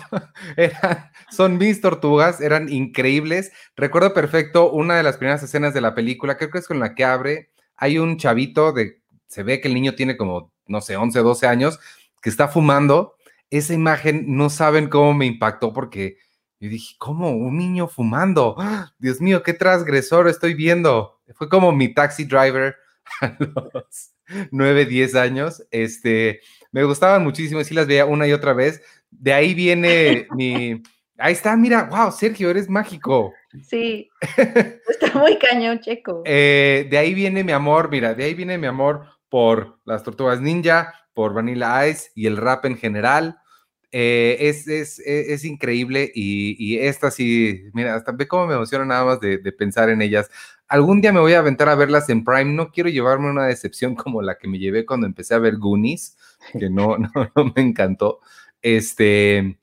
son 1.30 1.58
mis 1.58 1.80
tortugas, 1.80 2.40
eran 2.40 2.68
increíbles. 2.68 3.52
Recuerdo 3.76 4.12
perfecto 4.14 4.70
una 4.72 4.96
de 4.96 5.04
las 5.04 5.16
primeras 5.16 5.42
escenas 5.42 5.74
de 5.74 5.80
la 5.80 5.94
película, 5.94 6.36
creo 6.36 6.50
que 6.50 6.58
es 6.58 6.66
con 6.66 6.80
la 6.80 6.94
que 6.94 7.04
abre. 7.04 7.50
Hay 7.76 7.98
un 7.98 8.16
chavito 8.16 8.72
de, 8.72 9.00
se 9.26 9.42
ve 9.44 9.60
que 9.60 9.68
el 9.68 9.74
niño 9.74 9.94
tiene 9.94 10.16
como, 10.16 10.52
no 10.66 10.80
sé, 10.80 10.96
11, 10.96 11.20
12 11.20 11.46
años, 11.46 11.78
que 12.20 12.30
está 12.30 12.48
fumando. 12.48 13.14
Esa 13.50 13.74
imagen 13.74 14.24
no 14.36 14.50
saben 14.50 14.88
cómo 14.88 15.14
me 15.14 15.26
impactó 15.26 15.72
porque 15.72 16.16
yo 16.62 16.68
dije, 16.68 16.94
¿cómo? 16.96 17.30
Un 17.30 17.58
niño 17.58 17.88
fumando. 17.88 18.54
¡Ah! 18.56 18.94
Dios 19.00 19.20
mío, 19.20 19.42
qué 19.42 19.52
transgresor 19.52 20.28
estoy 20.28 20.54
viendo. 20.54 21.20
Fue 21.34 21.48
como 21.48 21.72
mi 21.72 21.92
taxi 21.92 22.24
driver 22.24 22.76
a 23.20 23.36
los 23.40 24.12
9, 24.52 24.86
10 24.86 25.14
años. 25.16 25.66
Este, 25.72 26.40
me 26.70 26.84
gustaban 26.84 27.24
muchísimo, 27.24 27.64
sí 27.64 27.74
las 27.74 27.88
veía 27.88 28.06
una 28.06 28.28
y 28.28 28.32
otra 28.32 28.52
vez. 28.52 28.80
De 29.10 29.32
ahí 29.32 29.54
viene 29.54 30.28
mi... 30.36 30.80
Ahí 31.18 31.32
está, 31.32 31.56
mira, 31.56 31.88
wow, 31.90 32.12
Sergio, 32.12 32.50
eres 32.50 32.68
mágico. 32.68 33.34
Sí, 33.64 34.08
está 34.36 35.18
muy 35.18 35.38
cañón, 35.38 35.80
checo. 35.80 36.22
Eh, 36.24 36.86
de 36.88 36.98
ahí 36.98 37.12
viene 37.12 37.42
mi 37.42 37.52
amor, 37.52 37.90
mira, 37.90 38.14
de 38.14 38.24
ahí 38.24 38.34
viene 38.34 38.56
mi 38.56 38.68
amor 38.68 39.06
por 39.28 39.80
las 39.84 40.04
tortugas 40.04 40.40
ninja, 40.40 40.94
por 41.12 41.34
Vanilla 41.34 41.88
Ice 41.88 42.10
y 42.14 42.26
el 42.26 42.36
rap 42.36 42.64
en 42.66 42.76
general. 42.76 43.41
Eh, 43.94 44.38
es, 44.48 44.66
es, 44.68 44.98
e, 45.00 45.34
es, 45.34 45.44
increíble 45.44 46.10
y, 46.14 46.56
y, 46.58 46.78
esta 46.78 47.10
sí, 47.10 47.64
mira, 47.74 47.94
hasta 47.94 48.12
ve 48.12 48.26
cómo 48.26 48.46
me 48.46 48.54
emociona 48.54 48.86
nada 48.86 49.04
más 49.04 49.20
de, 49.20 49.38
pensar 49.52 49.90
en 49.90 50.00
ellas. 50.00 50.30
Algún 50.66 51.02
día 51.02 51.12
me 51.12 51.20
voy 51.20 51.34
a 51.34 51.40
aventar 51.40 51.68
a 51.68 51.74
verlas 51.74 52.08
en 52.08 52.24
Prime. 52.24 52.54
No 52.54 52.70
quiero 52.70 52.88
llevarme 52.88 53.30
una 53.30 53.44
decepción 53.46 53.94
como 53.94 54.22
la 54.22 54.38
que 54.38 54.48
me 54.48 54.58
llevé 54.58 54.86
cuando 54.86 55.06
empecé 55.06 55.34
a 55.34 55.38
ver 55.38 55.58
Goonies, 55.58 56.16
que 56.58 56.70
no, 56.70 56.96
no, 56.98 57.10
no 57.14 57.52
me 57.54 57.62
encantó. 57.62 58.20
Este, 58.62 59.58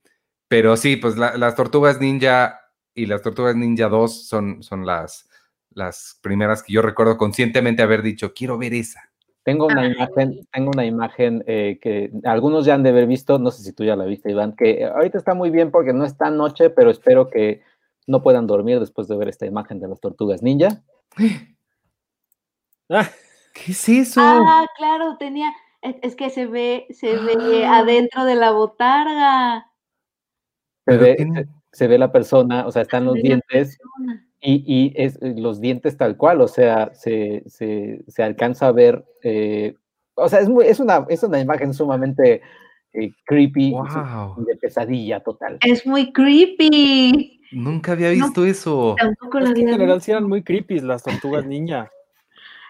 pero 0.47 0.77
sí, 0.77 0.97
pues 0.97 1.15
las 1.17 1.55
Tortugas 1.55 1.99
Ninja 1.99 2.59
y 2.93 3.07
las 3.07 3.23
Tortugas 3.23 3.55
Ninja 3.55 3.89
2 3.89 4.27
son, 4.27 4.61
son 4.61 4.85
las, 4.85 5.27
las 5.71 6.19
primeras 6.21 6.61
que 6.61 6.73
yo 6.73 6.81
recuerdo 6.81 7.17
conscientemente 7.17 7.81
haber 7.81 8.03
dicho, 8.03 8.33
quiero 8.33 8.57
ver 8.57 8.73
esa. 8.75 9.11
Tengo 9.43 9.67
una 9.67 9.87
imagen, 9.87 10.47
tengo 10.51 10.71
una 10.73 10.85
imagen 10.85 11.43
eh, 11.47 11.79
que 11.81 12.11
algunos 12.23 12.65
ya 12.65 12.75
han 12.75 12.83
de 12.83 12.89
haber 12.89 13.07
visto, 13.07 13.39
no 13.39 13.51
sé 13.51 13.63
si 13.63 13.73
tú 13.73 13.83
ya 13.83 13.95
la 13.95 14.05
viste, 14.05 14.31
Iván, 14.31 14.55
que 14.55 14.85
ahorita 14.85 15.17
está 15.17 15.33
muy 15.33 15.49
bien 15.49 15.71
porque 15.71 15.93
no 15.93 16.05
está 16.05 16.29
noche, 16.29 16.69
pero 16.69 16.91
espero 16.91 17.29
que 17.29 17.63
no 18.05 18.21
puedan 18.21 18.47
dormir 18.47 18.79
después 18.79 19.07
de 19.07 19.15
ver 19.17 19.29
esta 19.29 19.45
imagen 19.45 19.79
de 19.79 19.87
las 19.87 19.99
tortugas 19.99 20.43
ninja. 20.43 20.81
Ah, 22.91 23.07
¿Qué 23.53 23.71
es 23.71 23.87
eso? 23.87 24.19
Ah, 24.19 24.65
claro, 24.75 25.15
tenía, 25.19 25.53
es, 25.83 26.15
que 26.15 26.31
se 26.31 26.47
ve, 26.47 26.87
se 26.89 27.17
ve 27.17 27.63
ah. 27.63 27.77
adentro 27.81 28.25
de 28.25 28.33
la 28.33 28.49
botarga. 28.49 29.71
Se 30.87 30.97
ve, 30.97 31.47
se, 31.71 31.87
ve 31.87 31.99
la 31.99 32.11
persona, 32.11 32.65
o 32.65 32.71
sea, 32.71 32.81
están 32.81 33.05
los 33.05 33.13
dientes 33.13 33.77
y, 34.41 34.93
es, 34.95 35.17
eh, 35.21 35.33
los 35.37 35.59
dientes 35.59 35.97
tal 35.97 36.15
cual, 36.15 36.41
o 36.41 36.47
sea, 36.47 36.91
se, 36.93 37.43
alcanza 38.17 38.67
a 38.67 38.71
ver, 38.71 39.05
eh, 39.23 39.75
o 40.15 40.29
sea, 40.29 40.39
es, 40.39 40.49
es, 40.65 40.79
una, 40.79 41.05
es 41.09 41.23
una 41.23 41.39
imagen 41.39 41.73
sumamente 41.73 42.41
eh, 42.93 43.11
creepy, 43.25 43.73
de 44.37 44.55
pesadilla 44.55 45.19
total. 45.21 45.57
Es 45.65 45.85
muy 45.85 46.13
creepy. 46.13 47.41
Nunca 47.51 47.93
había 47.93 48.11
visto 48.11 48.45
eso. 48.45 48.95
Tampoco 48.97 49.39
la 49.39 49.49
en 49.49 49.55
general 49.55 50.01
sí 50.01 50.11
eran 50.11 50.27
muy 50.27 50.43
creepy 50.43 50.79
las 50.79 51.03
tortugas 51.03 51.45
niña. 51.45 51.89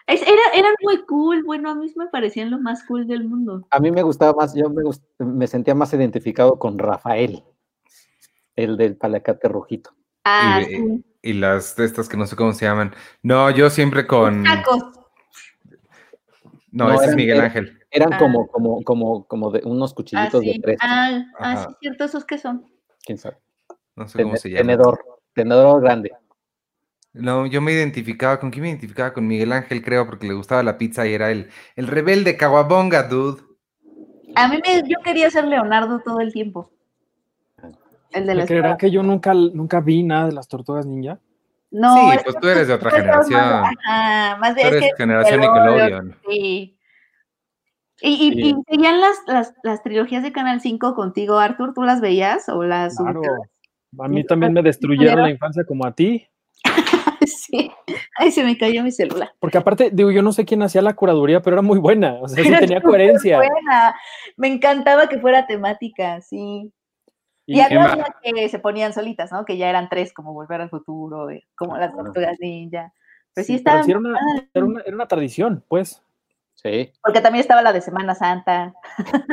Es, 0.08 0.24
era, 0.24 0.42
eran 0.56 0.74
muy 0.82 1.06
cool, 1.06 1.44
bueno, 1.44 1.70
a 1.70 1.76
mí 1.76 1.92
me 1.96 2.08
parecían 2.08 2.50
lo 2.50 2.60
más 2.60 2.84
cool 2.86 3.06
del 3.06 3.26
mundo. 3.26 3.68
A 3.70 3.80
mí 3.80 3.92
me 3.92 4.02
gustaba 4.02 4.34
más, 4.34 4.56
yo 4.56 4.68
me, 4.70 4.82
me 5.24 5.46
sentía 5.46 5.76
más 5.76 5.94
identificado 5.94 6.58
con 6.58 6.80
Rafael, 6.80 7.44
el 8.56 8.76
del 8.76 8.98
palacate 8.98 9.48
rojito. 9.48 9.92
Ah, 10.24 10.62
sí 10.68 11.04
y 11.22 11.34
las 11.34 11.76
de 11.76 11.86
estas 11.86 12.08
que 12.08 12.18
no 12.18 12.26
sé 12.26 12.36
cómo 12.36 12.54
se 12.54 12.66
llaman. 12.66 12.94
No, 13.24 13.50
yo 13.50 13.70
siempre 13.70 14.08
con. 14.08 14.44
Tacos. 14.44 14.84
No, 16.72 16.94
ese 16.94 17.12
es 17.12 17.16
Miguel 17.16 17.42
Ángel. 17.42 17.80
Eran 17.92 18.14
ah. 18.14 18.18
como, 18.18 18.48
como, 18.48 18.84
como, 18.84 19.28
como 19.28 19.52
de 19.52 19.62
unos 19.64 19.94
cuchillitos 19.94 20.42
de 20.42 20.60
tres. 20.62 20.78
Ah, 20.82 21.24
ah, 21.40 21.68
sí, 21.68 21.76
cierto, 21.82 22.04
¿esos 22.04 22.26
qué 22.26 22.38
son? 22.38 22.66
¿Quién 23.04 23.18
sabe? 23.18 23.38
No 23.96 24.08
sé 24.08 24.22
cómo 24.22 24.36
se 24.38 24.50
llama. 24.50 24.62
Tenedor, 24.62 25.00
tenedor 25.34 25.82
grande. 25.82 26.12
No, 27.12 27.48
yo 27.48 27.60
me 27.60 27.72
identificaba, 27.72 28.40
¿con 28.40 28.52
quién 28.52 28.62
me 28.62 28.70
identificaba? 28.70 29.14
Con 29.14 29.28
Miguel 29.28 29.52
Ángel, 29.52 29.84
creo, 29.84 30.06
porque 30.06 30.28
le 30.28 30.36
gustaba 30.36 30.62
la 30.62 30.78
pizza 30.78 31.08
y 31.08 31.14
era 31.14 31.32
el, 31.32 31.50
el 31.76 31.88
rebelde 31.88 32.38
Caguabonga, 32.38 33.04
dude. 33.04 33.42
A 34.36 34.48
mí 34.48 34.60
me, 34.64 34.88
yo 34.88 35.00
quería 35.04 35.32
ser 35.32 35.46
Leonardo 35.46 36.02
todo 36.06 36.20
el 36.20 36.32
tiempo. 36.32 36.72
El 38.12 38.26
de 38.26 38.36
la 38.36 38.46
¿Creerán 38.46 38.78
que 38.78 38.92
yo 38.92 39.04
nunca, 39.04 39.34
nunca 39.34 39.80
vi 39.82 40.04
nada 40.04 40.28
de 40.28 40.34
las 40.34 40.48
tortugas 40.48 40.86
ninja? 40.86 41.20
No. 41.72 42.12
Sí, 42.12 42.18
pues 42.24 42.36
tú 42.42 42.48
eres 42.48 42.68
de 42.68 42.74
otra 42.74 42.92
generación. 42.92 43.40
Ajá, 43.40 44.38
más 44.38 44.56
bien. 44.56 44.70
Tú 44.70 44.76
eres 44.76 44.92
generación 44.98 45.40
Nickelodeon. 45.42 46.18
Sí. 46.28 46.76
¿Y, 48.02 48.50
y, 48.50 48.56
seguían 48.70 49.02
las, 49.02 49.18
las, 49.28 49.54
las, 49.62 49.84
trilogías 49.84 50.24
de 50.24 50.32
Canal 50.32 50.62
5 50.62 50.96
contigo, 50.96 51.38
Arthur? 51.38 51.74
¿Tú 51.74 51.84
las 51.84 52.00
veías 52.00 52.48
o 52.48 52.64
las 52.64 52.96
Claro. 52.96 53.22
A 53.98 54.08
mí 54.08 54.24
también 54.24 54.54
me 54.54 54.62
destruyeron 54.62 55.24
la 55.24 55.32
infancia 55.32 55.64
como 55.64 55.86
a 55.86 55.92
ti. 55.92 56.28
sí. 57.26 57.72
Ay, 58.18 58.32
se 58.32 58.44
me 58.44 58.58
cayó 58.58 58.84
mi 58.84 58.92
celular. 58.92 59.32
Porque 59.40 59.58
aparte, 59.58 59.90
digo, 59.92 60.12
yo 60.12 60.22
no 60.22 60.32
sé 60.32 60.46
quién 60.46 60.62
hacía 60.62 60.82
la 60.82 60.96
curaduría, 60.96 61.42
pero 61.42 61.56
era 61.56 61.62
muy 61.62 61.80
buena. 61.80 62.20
O 62.22 62.28
sea, 62.28 62.44
sí 62.44 62.52
tenía 62.60 62.82
coherencia. 62.82 63.38
Buena. 63.38 63.96
Me 64.38 64.48
encantaba 64.48 65.10
que 65.10 65.20
fuera 65.20 65.48
temática, 65.48 66.22
sí. 66.22 66.72
Y, 67.50 67.60
había 67.62 68.06
que 68.22 68.48
se 68.48 68.60
ponían 68.60 68.94
solitas, 68.94 69.32
¿no? 69.32 69.44
Que 69.44 69.58
ya 69.58 69.70
eran 69.70 69.90
tres, 69.90 70.14
como 70.14 70.34
Volver 70.34 70.62
al 70.62 70.70
Futuro, 70.70 71.32
eh, 71.32 71.48
como 71.56 71.78
las 71.78 71.92
tortugas 71.92 72.38
ninja. 72.40 72.94
Pero 73.34 73.46
sí, 73.46 73.56
estaba. 73.56 73.82
era, 73.82 73.98
una, 73.98 74.20
era, 74.54 74.66
una, 74.66 74.82
era, 74.82 74.96
una, 74.96 75.08
tradición, 75.08 75.64
pues. 75.68 76.04
Sí. 76.54 76.92
Porque 77.02 77.22
también 77.22 77.42
estaba 77.42 77.64
la 77.64 77.74
de 77.74 77.82
Semana 77.82 78.14
Santa. 78.14 78.74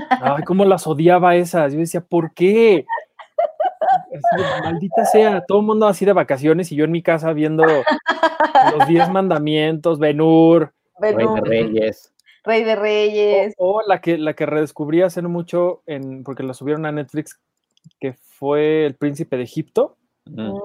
Ay, 0.09 0.44
cómo 0.44 0.64
las 0.64 0.87
odiaba 0.87 1.37
esas. 1.37 1.74
Yo 1.74 1.81
decía, 1.81 2.00
¿por 2.00 2.33
qué? 2.33 2.87
maldita 4.62 5.05
sea, 5.05 5.44
todo 5.46 5.61
el 5.61 5.66
mundo 5.66 5.87
así 5.87 6.07
de 6.07 6.14
vacaciones 6.14 6.72
y 6.72 6.76
yo 6.76 6.85
en 6.85 6.92
mi 6.92 7.02
casa 7.02 7.35
viendo 7.35 7.64
los 7.66 8.88
diez 8.88 9.11
mandamientos, 9.11 9.98
Benur, 9.98 10.72
Rey 10.98 11.14
de 11.14 11.40
Reyes. 11.42 12.12
Rey 12.44 12.64
de 12.64 12.76
Reyes. 12.76 13.55
O, 13.59 13.83
la 13.87 14.00
que 14.00 14.16
la 14.16 14.35
que 14.35 14.46
redescubrí 14.46 15.02
hace 15.02 15.20
mucho 15.20 15.83
en, 15.87 16.22
porque 16.24 16.44
la 16.44 16.55
subieron 16.55 16.87
a 16.87 16.92
Netflix, 16.92 17.40
fue 18.38 18.87
El 18.87 18.94
Príncipe 18.94 19.37
de 19.37 19.44
Egipto, 19.44 19.96
mm. 20.27 20.59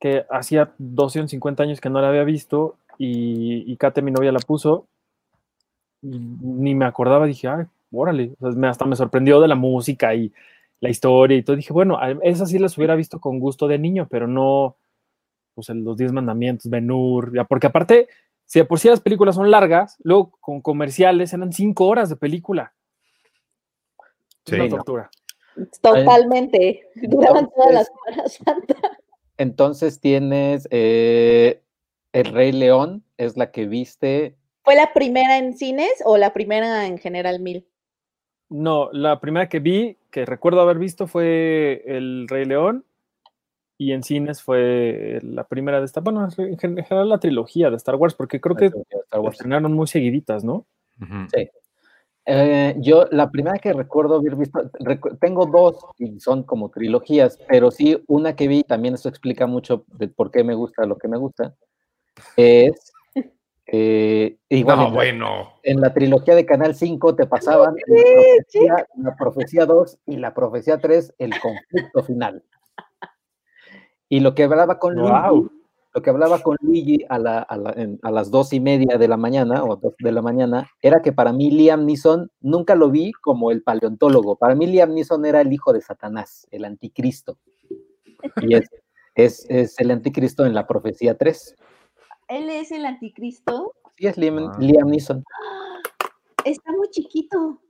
que 0.00 0.24
hacía 0.30 0.72
250 0.78 1.62
años 1.62 1.80
que 1.80 1.90
no 1.90 2.00
la 2.00 2.08
había 2.08 2.24
visto 2.24 2.76
y, 2.98 3.70
y 3.70 3.76
Kate, 3.76 4.02
mi 4.02 4.10
novia, 4.10 4.32
la 4.32 4.40
puso. 4.40 4.86
Y 6.02 6.18
ni 6.18 6.74
me 6.74 6.84
acordaba, 6.84 7.26
dije, 7.26 7.48
ay, 7.48 7.66
órale, 7.92 8.34
hasta 8.68 8.84
me 8.84 8.96
sorprendió 8.96 9.40
de 9.40 9.48
la 9.48 9.54
música 9.54 10.14
y 10.14 10.32
la 10.80 10.90
historia 10.90 11.36
y 11.36 11.42
todo. 11.42 11.56
Dije, 11.56 11.72
bueno, 11.72 11.98
esas 12.22 12.50
sí 12.50 12.58
las 12.58 12.76
hubiera 12.76 12.96
visto 12.96 13.20
con 13.20 13.38
gusto 13.38 13.68
de 13.68 13.78
niño, 13.78 14.08
pero 14.10 14.26
no, 14.26 14.76
pues 15.54 15.68
los 15.68 15.96
Diez 15.96 16.12
Mandamientos, 16.12 16.70
Benur, 16.70 17.46
porque 17.46 17.68
aparte, 17.68 18.08
si 18.46 18.58
de 18.58 18.64
por 18.64 18.78
sí 18.80 18.88
las 18.88 19.00
películas 19.00 19.36
son 19.36 19.50
largas, 19.50 19.96
luego 20.02 20.32
con 20.40 20.60
comerciales 20.60 21.32
eran 21.32 21.52
cinco 21.52 21.86
horas 21.86 22.08
de 22.08 22.16
película. 22.16 22.74
Sí, 24.44 24.56
Una 24.56 24.68
tortura. 24.68 25.10
Totalmente. 25.80 26.82
Duraban 26.94 27.50
todas 27.54 27.72
las 27.72 27.92
horas 28.06 28.38
Entonces 29.38 30.00
tienes 30.00 30.68
eh, 30.70 31.62
El 32.12 32.26
Rey 32.26 32.52
León, 32.52 33.04
es 33.16 33.36
la 33.36 33.50
que 33.50 33.66
viste. 33.66 34.36
¿Fue 34.64 34.76
la 34.76 34.92
primera 34.92 35.38
en 35.38 35.56
cines 35.56 35.92
o 36.04 36.16
la 36.16 36.32
primera 36.32 36.86
en 36.86 36.98
General 36.98 37.40
Mil? 37.40 37.66
No, 38.48 38.90
la 38.92 39.18
primera 39.20 39.48
que 39.48 39.60
vi, 39.60 39.98
que 40.10 40.26
recuerdo 40.26 40.60
haber 40.60 40.78
visto, 40.78 41.06
fue 41.06 41.82
El 41.86 42.26
Rey 42.28 42.44
León. 42.44 42.84
Y 43.78 43.92
en 43.92 44.04
cines 44.04 44.42
fue 44.42 45.18
la 45.22 45.48
primera 45.48 45.80
de 45.80 45.86
esta, 45.86 46.00
bueno, 46.00 46.28
en 46.36 46.58
general 46.58 47.08
la 47.08 47.18
trilogía 47.18 47.68
de 47.68 47.76
Star 47.76 47.96
Wars, 47.96 48.14
porque 48.14 48.40
creo 48.40 48.54
que 48.54 48.70
estrenaron 49.28 49.72
muy 49.72 49.88
seguiditas, 49.88 50.44
¿no? 50.44 50.66
Sí. 51.34 51.48
Eh, 52.24 52.76
yo 52.78 53.06
la 53.10 53.30
primera 53.30 53.58
que 53.58 53.72
recuerdo 53.72 54.16
haber 54.16 54.36
visto, 54.36 54.70
tengo 55.20 55.46
dos 55.46 55.84
y 55.98 56.20
son 56.20 56.44
como 56.44 56.70
trilogías, 56.70 57.38
pero 57.48 57.70
sí 57.72 58.00
una 58.06 58.36
que 58.36 58.46
vi, 58.46 58.62
también 58.62 58.94
eso 58.94 59.08
explica 59.08 59.46
mucho 59.46 59.84
de 59.88 60.06
por 60.06 60.30
qué 60.30 60.44
me 60.44 60.54
gusta 60.54 60.86
lo 60.86 60.98
que 60.98 61.08
me 61.08 61.18
gusta, 61.18 61.54
es 62.36 62.92
eh, 63.66 64.36
igual 64.48 64.92
bueno. 64.92 65.54
En 65.62 65.80
la 65.80 65.94
trilogía 65.94 66.34
de 66.34 66.46
Canal 66.46 66.74
5 66.74 67.14
te 67.16 67.26
pasaban 67.26 67.74
la, 68.96 69.16
profecía, 69.16 69.66
2 69.66 69.98
y 70.06 70.16
la 70.16 70.34
profecía 70.34 70.78
3, 70.78 71.14
el 71.18 71.32
conflicto 71.40 72.02
final. 72.04 72.44
Y 74.08 74.20
lo 74.20 74.34
que 74.34 74.44
hablaba 74.44 74.78
con 74.78 74.94
Luigi, 74.94 75.48
lo 75.94 76.02
que 76.02 76.10
hablaba 76.10 76.40
con 76.40 76.56
Luigi 76.60 77.04
a, 77.08 77.18
las 77.18 78.30
dos 78.30 78.52
y 78.52 78.60
media 78.60 78.96
de 78.98 79.08
la 79.08 79.16
mañana 79.16 79.62
o 79.64 79.76
dos 79.76 79.94
de 79.98 80.12
la 80.12 80.22
mañana 80.22 80.70
era 80.80 81.02
que 81.02 81.12
para 81.12 81.32
mí 81.32 81.50
Liam 81.50 81.84
Neeson 81.84 82.30
nunca 82.40 82.74
lo 82.74 82.90
vi 82.90 83.12
como 83.12 83.50
el 83.50 83.62
paleontólogo. 83.62 84.36
Para 84.36 84.54
mí 84.54 84.66
Liam 84.66 84.94
Neeson 84.94 85.24
era 85.26 85.42
el 85.42 85.52
hijo 85.52 85.72
de 85.72 85.82
Satanás, 85.82 86.46
el 86.50 86.64
anticristo. 86.64 87.38
Y 88.40 88.54
es, 88.54 88.70
es, 89.14 89.46
es 89.50 89.78
el 89.78 89.90
anticristo 89.90 90.46
en 90.46 90.54
la 90.54 90.66
profecía 90.66 91.18
3 91.18 91.56
él 92.32 92.48
es 92.48 92.72
el 92.72 92.86
anticristo. 92.86 93.74
Sí, 93.98 94.06
es 94.06 94.16
Liam, 94.16 94.38
ah. 94.38 94.56
Liam 94.58 94.88
Neeson. 94.88 95.22
Está 96.44 96.72
muy 96.72 96.88
chiquito. 96.88 97.60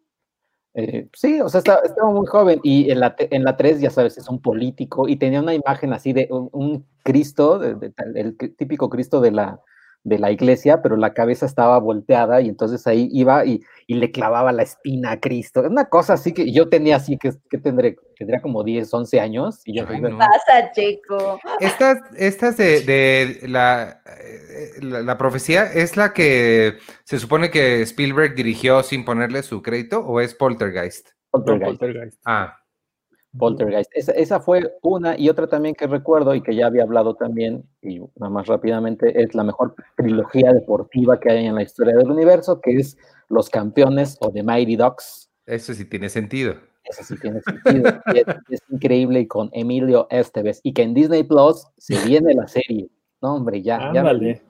Eh, 0.74 1.08
sí, 1.12 1.40
o 1.40 1.48
sea, 1.48 1.58
estaba, 1.58 2.10
muy 2.10 2.26
joven 2.26 2.60
y 2.62 2.90
en 2.90 3.00
la, 3.00 3.14
en 3.18 3.44
la 3.44 3.56
3, 3.56 3.80
ya 3.80 3.90
sabes, 3.90 4.16
es 4.16 4.28
un 4.28 4.40
político 4.40 5.06
y 5.06 5.16
tenía 5.16 5.40
una 5.40 5.54
imagen 5.54 5.92
así 5.92 6.12
de 6.12 6.28
un, 6.30 6.86
Cristo, 7.02 7.60
el 7.62 8.36
típico 8.56 8.88
Cristo 8.88 9.20
de 9.20 9.32
la, 9.32 9.60
de 10.04 10.18
la 10.18 10.32
iglesia, 10.32 10.82
pero 10.82 10.96
la 10.96 11.14
cabeza 11.14 11.46
estaba 11.46 11.78
volteada 11.78 12.40
y 12.40 12.48
entonces 12.48 12.86
ahí 12.86 13.08
iba 13.12 13.44
y, 13.44 13.62
le 13.86 14.10
clavaba 14.10 14.52
la 14.52 14.62
espina 14.62 15.12
a 15.12 15.20
Cristo. 15.20 15.60
Una 15.60 15.84
cosa 15.84 16.14
así 16.14 16.32
que 16.32 16.50
yo 16.50 16.70
tenía 16.70 16.96
así 16.96 17.18
que, 17.18 17.32
que 17.50 17.58
tendré, 17.58 17.96
tendría 18.16 18.40
como 18.40 18.64
10, 18.64 18.92
11 18.92 19.20
años. 19.20 19.60
Y 19.66 19.76
yo, 19.76 19.86
¿Qué 19.86 20.00
pasa, 20.00 20.72
Checo? 20.72 21.38
Estas, 21.60 21.98
estas 22.16 22.56
de, 22.56 23.38
la, 23.42 24.00
eh, 24.06 24.80
la, 24.80 25.02
la, 25.02 25.18
profecía 25.18 25.64
es 25.64 25.98
la 25.98 26.14
que 26.14 26.78
se 27.04 27.18
supone 27.18 27.50
que 27.50 27.82
Spielberg 27.82 28.34
dirigió 28.34 28.82
sin 28.82 29.04
ponerle 29.04 29.42
su 29.42 29.60
crédito 29.60 30.00
o 30.00 30.20
es 30.20 30.34
Poltergeist? 30.34 31.10
Poltergeist. 31.30 32.18
Ah. 32.24 32.61
Poltergeist. 33.38 33.90
Esa, 33.94 34.40
fue 34.40 34.76
una 34.82 35.18
y 35.18 35.28
otra 35.28 35.46
también 35.46 35.74
que 35.74 35.86
recuerdo 35.86 36.34
y 36.34 36.42
que 36.42 36.54
ya 36.54 36.66
había 36.66 36.82
hablado 36.82 37.14
también, 37.14 37.64
y 37.80 38.00
nada 38.16 38.30
más 38.30 38.46
rápidamente, 38.46 39.22
es 39.22 39.34
la 39.34 39.44
mejor 39.44 39.74
trilogía 39.96 40.52
deportiva 40.52 41.18
que 41.18 41.30
hay 41.30 41.46
en 41.46 41.54
la 41.54 41.62
historia 41.62 41.96
del 41.96 42.10
universo, 42.10 42.60
que 42.60 42.72
es 42.72 42.98
Los 43.28 43.48
Campeones 43.48 44.18
o 44.20 44.30
The 44.30 44.42
Mighty 44.42 44.76
Ducks. 44.76 45.30
Eso 45.46 45.72
sí 45.74 45.84
tiene 45.84 46.08
sentido. 46.08 46.56
Eso 46.84 47.04
sí 47.04 47.14
tiene 47.20 47.40
sentido. 47.40 48.00
es, 48.50 48.60
increíble 48.68 49.20
y 49.20 49.26
con 49.26 49.48
Emilio 49.52 50.06
Esteves. 50.10 50.60
Y 50.62 50.74
que 50.74 50.82
en 50.82 50.94
Disney 50.94 51.22
Plus 51.22 51.66
se 51.78 51.98
viene 52.04 52.34
la 52.34 52.46
serie. 52.48 52.88
No, 53.20 53.36
hombre, 53.36 53.62
ya, 53.62 53.92
ya, 53.94 54.02
me, 54.02 54.42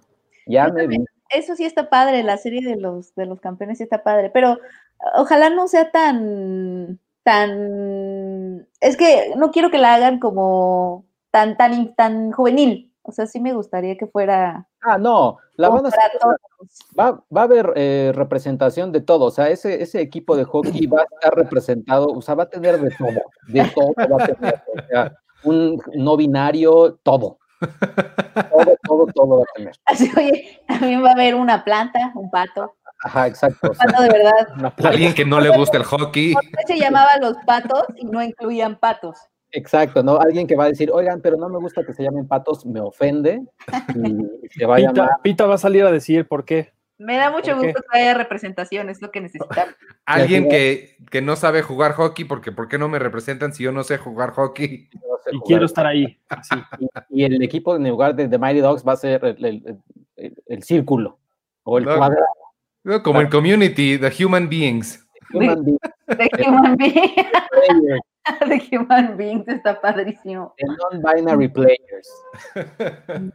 ya 0.47 0.69
me 0.69 0.87
vi. 0.87 0.97
Eso 1.31 1.57
sí 1.57 1.65
está 1.65 1.89
padre, 1.89 2.23
la 2.23 2.37
serie 2.37 2.67
de 2.67 2.77
los, 2.77 3.15
de 3.15 3.27
los 3.27 3.41
campeones 3.41 3.79
sí 3.79 3.85
está 3.85 4.03
padre, 4.03 4.31
pero 4.31 4.59
ojalá 5.17 5.51
no 5.51 5.69
sea 5.69 5.91
tan 5.91 6.99
tan, 7.23 8.67
es 8.81 8.97
que 8.97 9.33
no 9.37 9.51
quiero 9.51 9.71
que 9.71 9.79
la 9.79 9.95
hagan 9.95 10.19
como 10.19 11.07
tan, 11.31 11.57
tan, 11.57 11.95
tan 11.95 12.33
juvenil. 12.33 12.93
O 13.05 13.11
sea, 13.11 13.27
sí 13.27 13.41
me 13.41 13.53
gustaría 13.53 13.97
que 13.97 14.07
fuera. 14.07 14.69
Ah, 14.81 14.97
no, 14.97 15.39
la 15.57 15.69
van 15.69 15.87
a 15.87 15.91
va, 16.99 17.25
va, 17.37 17.41
a 17.41 17.45
haber 17.45 17.73
eh, 17.75 18.13
representación 18.15 18.93
de 18.93 19.01
todo. 19.01 19.27
O 19.27 19.31
sea, 19.31 19.51
ese, 19.51 19.83
ese 19.83 20.01
equipo 20.01 20.37
de 20.37 20.45
hockey 20.45 20.87
va 20.87 21.01
a 21.01 21.07
estar 21.15 21.35
representado, 21.35 22.07
o 22.07 22.23
sea, 22.23 22.37
va 22.37 22.45
a 22.45 22.51
tener 22.51 22.81
de 22.81 22.91
todo, 22.97 23.21
de 23.49 23.71
todo 23.75 23.93
va 23.97 24.23
a 24.23 24.27
tener. 24.29 24.63
O 24.69 24.87
sea, 24.89 25.13
un 25.45 25.83
no 25.95 26.17
binario, 26.17 26.99
todo. 27.03 27.39
Todo, 28.51 28.77
todo, 28.87 29.07
todo 29.15 29.39
va 29.39 29.43
a 29.43 29.57
tener. 29.57 29.75
Así, 29.85 30.11
oye, 30.17 30.61
también 30.69 31.03
va 31.03 31.11
a 31.11 31.13
haber 31.13 31.35
una 31.35 31.65
planta, 31.65 32.13
un 32.15 32.31
pato. 32.31 32.75
Ajá, 33.03 33.27
exacto. 33.27 33.73
Pato 33.73 34.03
de 34.03 34.09
verdad. 34.09 34.75
Alguien 34.85 35.15
que 35.15 35.25
no 35.25 35.41
le 35.41 35.51
gusta 35.51 35.77
el 35.77 35.85
hockey. 35.85 36.35
¿Por 36.35 36.43
qué 36.43 36.75
se 36.75 36.79
llamaba 36.79 37.17
los 37.21 37.37
patos 37.47 37.85
y 37.97 38.05
no 38.05 38.23
incluían 38.23 38.77
patos? 38.77 39.19
Exacto, 39.51 40.03
¿no? 40.03 40.19
Alguien 40.19 40.47
que 40.47 40.57
va 40.57 40.65
a 40.65 40.69
decir, 40.69 40.91
oigan, 40.91 41.21
pero 41.21 41.37
no 41.37 41.49
me 41.49 41.59
gusta 41.59 41.85
que 41.85 41.93
se 41.93 42.03
llamen 42.03 42.27
patos, 42.27 42.65
me 42.65 42.81
ofende. 42.81 43.43
Y 43.95 44.49
se 44.59 44.67
va 44.67 44.77
Pita, 44.77 45.05
a 45.05 45.23
Pita 45.23 45.47
va 45.47 45.55
a 45.57 45.59
salir 45.59 45.85
a 45.85 45.93
decir 45.93 46.27
por 46.27 46.45
qué. 46.45 46.73
Me 46.97 47.17
da 47.17 47.31
mucho 47.31 47.57
gusto 47.57 47.83
que 47.91 47.99
haya 47.99 48.15
representación, 48.15 48.89
es 48.89 49.03
lo 49.03 49.11
que 49.11 49.21
necesitamos. 49.21 49.75
Alguien 50.07 50.49
que, 50.49 50.97
que, 51.11 51.21
no 51.21 51.37
sabe 51.37 51.63
jugar 51.63 51.93
hockey, 51.93 52.25
porque 52.25 52.53
¿por 52.53 52.69
qué 52.69 52.79
no 52.79 52.89
me 52.89 53.01
representan 53.01 53.53
si 53.53 53.65
yo 53.65 53.73
no 53.73 53.83
sé 53.83 53.99
jugar 53.99 54.31
hockey? 54.31 54.89
y 55.31 55.41
quiero 55.41 55.67
estar 55.67 55.87
ahí. 55.87 56.19
Y, 57.11 57.25
el 57.25 57.43
equipo 57.43 57.77
en 57.77 57.89
lugar 57.89 58.15
de 58.15 58.29
The 58.29 58.39
Mighty 58.39 58.61
Dogs 58.61 58.87
va 58.87 58.93
a 58.93 58.97
ser 58.97 59.25
el, 59.25 59.81
el, 60.47 60.63
círculo 60.63 61.19
o 61.65 61.79
el 61.79 61.85
cuadrado 61.85 62.25
Como 63.03 63.21
en 63.21 63.29
Community, 63.29 63.99
The 63.99 64.25
Human 64.25 64.49
Beings. 64.49 65.07
Human 65.33 65.65
the, 65.65 66.17
the 66.17 66.45
Human 66.45 66.77
Beings. 66.77 68.03
the 68.49 68.59
Human 68.71 69.17
Beings 69.17 69.49
está 69.49 69.81
padrísimo. 69.81 70.55
The 70.59 70.67
Non-Binary 70.67 71.49
Players. 71.49 72.09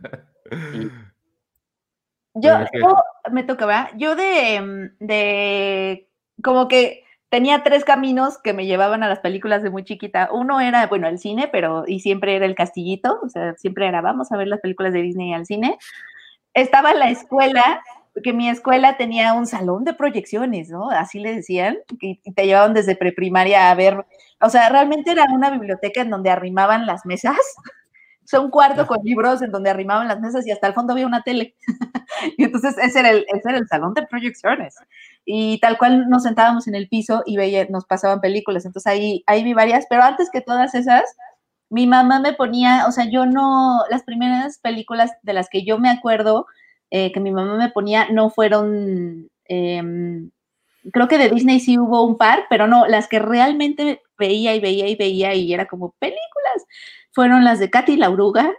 Yo, 2.40 2.52
yo, 2.72 3.04
me 3.32 3.42
tocaba, 3.42 3.90
yo 3.98 4.16
de, 4.16 4.92
de, 5.00 6.08
como 6.44 6.68
que 6.68 7.04
tenía 7.30 7.64
tres 7.64 7.84
caminos 7.84 8.38
que 8.38 8.54
me 8.54 8.68
llevaban 8.68 9.02
a 9.02 9.10
las 9.10 9.20
películas 9.20 9.64
de 9.64 9.72
muy 9.72 9.84
chiquita. 9.84 10.30
Uno 10.32 10.62
era, 10.62 10.86
bueno, 10.86 11.08
el 11.08 11.18
cine, 11.18 11.50
pero, 11.52 11.86
y 11.88 12.00
siempre 12.00 12.36
era 12.36 12.46
el 12.46 12.54
castillito, 12.54 13.20
o 13.24 13.30
sea, 13.30 13.56
siempre 13.56 13.88
era, 13.88 14.02
vamos 14.02 14.32
a 14.32 14.38
ver 14.38 14.48
las 14.48 14.62
películas 14.62 14.94
de 14.94 15.02
Disney 15.02 15.34
al 15.34 15.48
cine. 15.48 15.80
Estaba 16.54 16.92
en 16.92 17.00
la 17.00 17.10
escuela, 17.10 17.82
que 18.24 18.34
mi 18.34 18.50
escuela 18.50 18.98
tenía 18.98 19.34
un 19.34 19.48
salón 19.48 19.84
de 19.84 19.94
proyecciones, 19.94 20.70
¿no? 20.70 20.90
Así 20.90 21.20
le 21.20 21.36
decían, 21.36 21.78
y 22.00 22.20
te 22.34 22.46
llevaban 22.46 22.74
desde 22.74 22.96
preprimaria 22.96 23.70
a 23.70 23.76
ver, 23.76 24.06
o 24.42 24.50
sea, 24.50 24.70
realmente 24.70 25.12
era 25.12 25.26
una 25.32 25.50
biblioteca 25.50 26.02
en 26.02 26.10
donde 26.10 26.30
arrimaban 26.30 26.86
las 26.86 27.06
mesas 27.06 27.38
o 28.28 28.30
sea, 28.30 28.42
un 28.42 28.52
cuarto 28.52 28.86
con 28.88 28.98
libros 29.06 29.42
en 29.42 29.52
donde 29.52 29.70
arrimaban 29.70 30.10
las 30.10 30.20
mesas 30.20 30.46
y 30.46 30.52
hasta 30.52 30.68
el 30.68 30.74
fondo 30.74 30.92
había 30.92 31.08
una 31.08 31.22
tele. 31.24 31.56
y 32.38 32.44
entonces 32.44 32.78
ese 32.78 33.00
era, 33.00 33.12
el, 33.12 33.26
ese 33.34 33.48
era 33.48 33.58
el 33.58 33.70
salón 33.70 33.94
de 33.94 34.06
proyecciones. 34.06 34.76
Y 35.24 35.62
tal 35.62 35.78
cual 35.78 36.10
nos 36.10 36.24
sentábamos 36.24 36.68
en 36.68 36.76
el 36.76 36.90
piso 36.90 37.24
y 37.26 37.38
veía, 37.38 37.66
nos 37.70 37.86
pasaban 37.86 38.20
películas. 38.20 38.66
Entonces 38.66 38.92
ahí, 38.92 39.24
ahí 39.28 39.46
vi 39.46 39.54
varias, 39.54 39.86
pero 39.90 40.04
antes 40.04 40.30
que 40.30 40.42
todas 40.42 40.76
esas, 40.76 41.04
mi 41.70 41.88
mamá 41.88 42.20
me 42.20 42.34
ponía, 42.34 42.86
o 42.86 42.92
sea, 42.92 43.06
yo 43.10 43.26
no, 43.26 43.84
las 43.90 44.04
primeras 44.04 44.58
películas 44.58 45.14
de 45.22 45.32
las 45.32 45.48
que 45.48 45.64
yo 45.64 45.80
me 45.80 45.90
acuerdo 45.90 46.48
eh, 46.92 47.12
que 47.12 47.20
mi 47.20 47.32
mamá 47.32 47.58
me 47.58 47.70
ponía 47.70 48.10
no 48.10 48.30
fueron, 48.30 49.30
em, 49.46 50.32
creo 50.92 51.08
que 51.08 51.18
de 51.18 51.30
Disney 51.30 51.60
sí 51.60 51.78
hubo 51.78 52.04
un 52.04 52.18
par, 52.18 52.46
pero 52.50 52.68
no, 52.68 52.88
las 52.88 53.08
que 53.08 53.20
realmente 53.20 54.02
veía 54.18 54.56
y 54.56 54.60
veía 54.60 54.88
y 54.88 54.96
veía 54.96 55.34
y 55.36 55.54
era 55.54 55.68
como 55.68 55.92
películas 56.00 56.66
fueron 57.18 57.44
las 57.44 57.58
de 57.58 57.72
Katy 57.72 57.98
la 57.98 58.10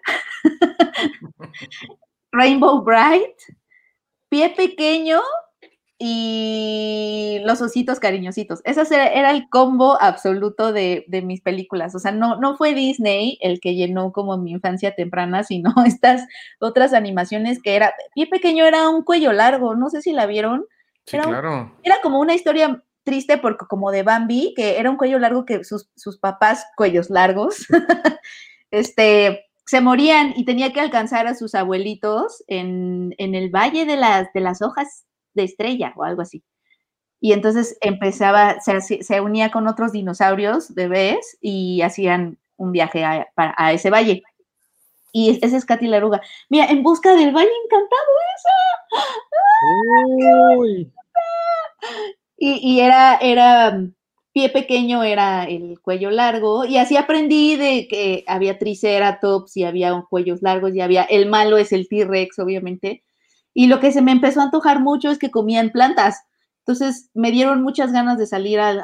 Rainbow 2.32 2.82
Bright, 2.82 3.36
Pie 4.28 4.50
Pequeño 4.50 5.20
y 5.98 7.40
Los 7.44 7.60
Ositos 7.60 7.98
Cariñositos. 7.98 8.60
Ese 8.64 8.82
era 8.94 9.32
el 9.32 9.48
combo 9.48 10.00
absoluto 10.00 10.72
de, 10.72 11.04
mis 11.24 11.40
películas. 11.40 11.94
O 11.94 11.98
sea, 11.98 12.12
no, 12.12 12.36
no 12.36 12.56
fue 12.56 12.74
Disney 12.74 13.36
el 13.40 13.58
que 13.60 13.74
llenó 13.74 14.12
como 14.12 14.38
mi 14.38 14.52
infancia 14.52 14.94
temprana, 14.94 15.42
sino 15.42 15.72
estas 15.86 16.26
otras 16.60 16.92
animaciones 16.92 17.60
que 17.60 17.74
era. 17.74 17.92
Pie 18.14 18.28
Pequeño 18.28 18.64
era 18.64 18.88
un 18.88 19.02
cuello 19.02 19.32
largo, 19.32 19.74
no 19.74 19.90
sé 19.90 20.00
si 20.02 20.12
la 20.12 20.26
vieron. 20.26 20.66
Sí, 21.06 21.18
claro. 21.18 21.74
Era 21.82 21.96
como 22.02 22.20
una 22.20 22.34
historia 22.34 22.84
triste 23.02 23.38
porque 23.38 23.66
como 23.66 23.90
de 23.90 24.02
Bambi, 24.02 24.52
que 24.54 24.78
era 24.78 24.90
un 24.90 24.98
cuello 24.98 25.18
largo 25.18 25.46
que 25.46 25.64
sus, 25.64 25.88
sus 25.96 26.18
papás, 26.18 26.66
cuellos 26.76 27.10
largos, 27.10 27.66
este, 28.70 29.46
se 29.66 29.80
morían 29.80 30.34
y 30.36 30.44
tenía 30.44 30.72
que 30.72 30.80
alcanzar 30.80 31.26
a 31.26 31.34
sus 31.34 31.54
abuelitos 31.54 32.44
en, 32.46 33.14
el 33.18 33.50
Valle 33.50 33.84
de 33.86 33.96
las, 33.96 34.32
de 34.32 34.40
las 34.40 34.62
Hojas 34.62 35.06
de 35.38 35.46
Estrella 35.46 35.92
o 35.96 36.04
algo 36.04 36.22
así. 36.22 36.42
Y 37.20 37.32
entonces 37.32 37.76
empezaba, 37.80 38.58
se, 38.60 39.20
unía 39.20 39.50
con 39.50 39.66
otros 39.66 39.92
dinosaurios 39.92 40.74
bebés 40.74 41.36
y 41.40 41.82
hacían 41.82 42.38
un 42.56 42.72
viaje 42.72 43.04
a, 43.04 43.26
a 43.36 43.72
ese 43.72 43.90
valle. 43.90 44.22
Y 45.12 45.38
ese 45.42 45.56
es 45.56 45.64
Katy 45.64 45.86
Laruga. 45.86 46.20
Mira, 46.48 46.66
en 46.66 46.82
busca 46.82 47.14
del 47.16 47.34
Valle 47.34 47.50
Encantado, 47.64 48.12
esa. 48.36 48.56
Uy. 50.58 50.92
Y, 52.36 52.74
y, 52.76 52.80
era, 52.80 53.16
era 53.16 53.80
pie 54.32 54.50
pequeño 54.50 55.02
era 55.02 55.44
el 55.44 55.80
cuello 55.80 56.10
largo 56.10 56.64
y 56.64 56.76
así 56.76 56.96
aprendí 56.96 57.56
de 57.56 57.88
que 57.88 58.22
había 58.28 58.58
triceratops 58.58 59.56
y 59.56 59.64
había 59.64 60.04
cuellos 60.08 60.42
largos 60.42 60.74
y 60.74 60.80
había, 60.80 61.02
el 61.02 61.28
malo 61.28 61.58
es 61.58 61.72
el 61.72 61.88
T-Rex, 61.88 62.38
obviamente. 62.38 63.02
Y 63.54 63.66
lo 63.66 63.80
que 63.80 63.92
se 63.92 64.02
me 64.02 64.12
empezó 64.12 64.40
a 64.40 64.44
antojar 64.44 64.80
mucho 64.80 65.10
es 65.10 65.18
que 65.18 65.30
comían 65.30 65.70
plantas. 65.70 66.22
Entonces 66.68 67.08
me 67.14 67.30
dieron 67.30 67.62
muchas 67.62 67.92
ganas 67.92 68.18
de 68.18 68.26
salir 68.26 68.60
al, 68.60 68.82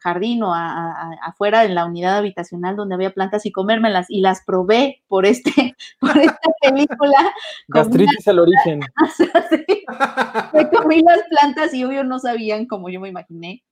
jardín 0.00 0.42
o 0.42 0.52
afuera 0.54 1.64
en 1.64 1.74
la 1.74 1.86
unidad 1.86 2.18
habitacional 2.18 2.76
donde 2.76 2.94
había 2.94 3.14
plantas 3.14 3.46
y 3.46 3.52
comérmelas 3.52 4.04
y 4.10 4.20
las 4.20 4.44
probé 4.44 5.02
por 5.08 5.24
este 5.24 5.74
por 6.00 6.18
esta 6.18 6.50
película. 6.60 7.32
Gastritis 7.68 8.28
al 8.28 8.38
origen. 8.38 8.80
me 10.52 10.68
comí 10.68 11.00
las 11.00 11.22
plantas 11.30 11.72
y 11.72 11.82
obvio 11.84 12.04
no 12.04 12.18
sabían 12.18 12.66
como 12.66 12.90
yo 12.90 13.00
me 13.00 13.08
imaginé. 13.08 13.64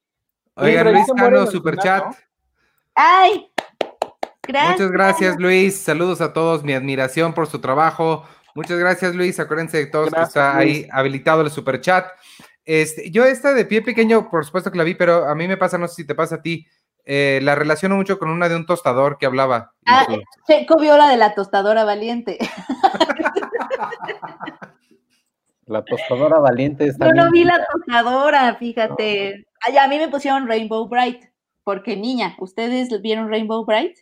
Oiga, 0.55 0.83
Luis 0.85 1.07
Cano, 1.15 1.47
super 1.47 1.77
chat. 1.77 2.05
¡Ay! 2.95 3.47
Gracias. 4.43 4.73
Muchas 4.73 4.91
gracias, 4.91 5.37
Luis. 5.39 5.79
Saludos 5.79 6.23
a 6.23 6.33
todos. 6.33 6.65
Mi 6.65 6.73
admiración 6.73 7.35
por 7.35 7.47
su 7.47 7.61
trabajo. 7.61 8.25
Muchas 8.55 8.79
gracias, 8.79 9.15
Luis. 9.15 9.39
Acuérdense 9.39 9.79
de 9.79 9.87
todos 9.87 10.11
que 10.11 10.21
está 10.21 10.57
ahí 10.57 10.87
habilitado 10.91 11.43
el 11.43 11.51
super 11.51 11.81
chat. 11.81 12.07
Este, 12.65 13.11
yo 13.11 13.25
esta 13.25 13.55
de 13.55 13.65
pie 13.65 13.83
pequeño, 13.83 14.31
por 14.31 14.45
supuesto 14.45 14.71
que 14.71 14.79
la 14.79 14.85
vi, 14.85 14.95
pero 14.95 15.27
a 15.27 15.35
mí 15.35 15.49
me 15.49 15.57
pasa, 15.57 15.79
no 15.79 15.89
sé 15.89 15.97
si 15.97 16.07
te 16.07 16.15
pasa 16.15 16.37
a 16.37 16.43
ti, 16.43 16.67
eh, 17.05 17.41
la 17.43 17.55
relaciono 17.55 17.97
mucho 17.97 18.19
con 18.19 18.31
una 18.31 18.49
de 18.49 18.57
un 18.57 18.67
tostador 18.67 19.19
que 19.19 19.27
hablaba. 19.27 19.73
Ah, 19.87 20.07
Checo 20.47 20.79
vio 20.79 20.97
la 20.97 21.09
de 21.09 21.17
la 21.17 21.35
tostadora 21.35 21.85
valiente. 21.85 22.39
La 25.67 25.85
tostadora 25.85 26.41
valiente 26.41 26.87
está. 26.87 27.07
Yo 27.07 27.13
no 27.13 27.31
vi 27.31 27.45
la 27.45 27.65
tostadora, 27.73 28.57
fíjate. 28.57 29.47
a 29.81 29.87
mí 29.87 29.99
me 29.99 30.09
pusieron 30.09 30.49
Rainbow 30.49 30.89
Bright, 30.89 31.23
porque 31.63 31.97
niña, 31.97 32.35
¿ustedes 32.41 33.01
vieron 33.01 33.29
Rainbow 33.29 33.65
Bright? 33.65 33.97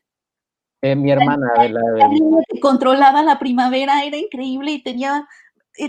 Eh, 0.82 0.94
mi 0.94 1.10
hermana. 1.10 1.46
La, 1.56 1.68
la, 1.68 2.08
niña 2.08 2.38
que 2.48 2.60
controlaba 2.60 3.22
la 3.22 3.38
primavera 3.38 4.04
era 4.04 4.16
increíble 4.16 4.72
y 4.72 4.82
tenía, 4.82 5.26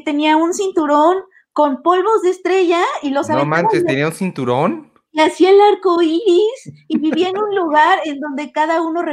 tenía 0.03 0.37
un 0.37 0.53
cinturón 0.53 1.17
con 1.53 1.81
polvos 1.81 2.21
de 2.23 2.29
estrella 2.29 2.81
y 3.03 3.09
los 3.09 3.29
No 3.29 3.45
manches, 3.45 3.85
tenía 3.85 4.07
un 4.07 4.13
cinturón. 4.13 4.91
Y 5.11 5.21
hacía 5.21 5.49
el 5.49 5.59
arco 5.59 6.01
iris 6.01 6.71
y 6.87 6.97
vivía 6.99 7.29
en 7.29 7.37
un 7.37 7.55
lugar 7.55 7.99
en 8.05 8.19
donde 8.19 8.51
cada 8.51 8.81
uno 8.81 9.03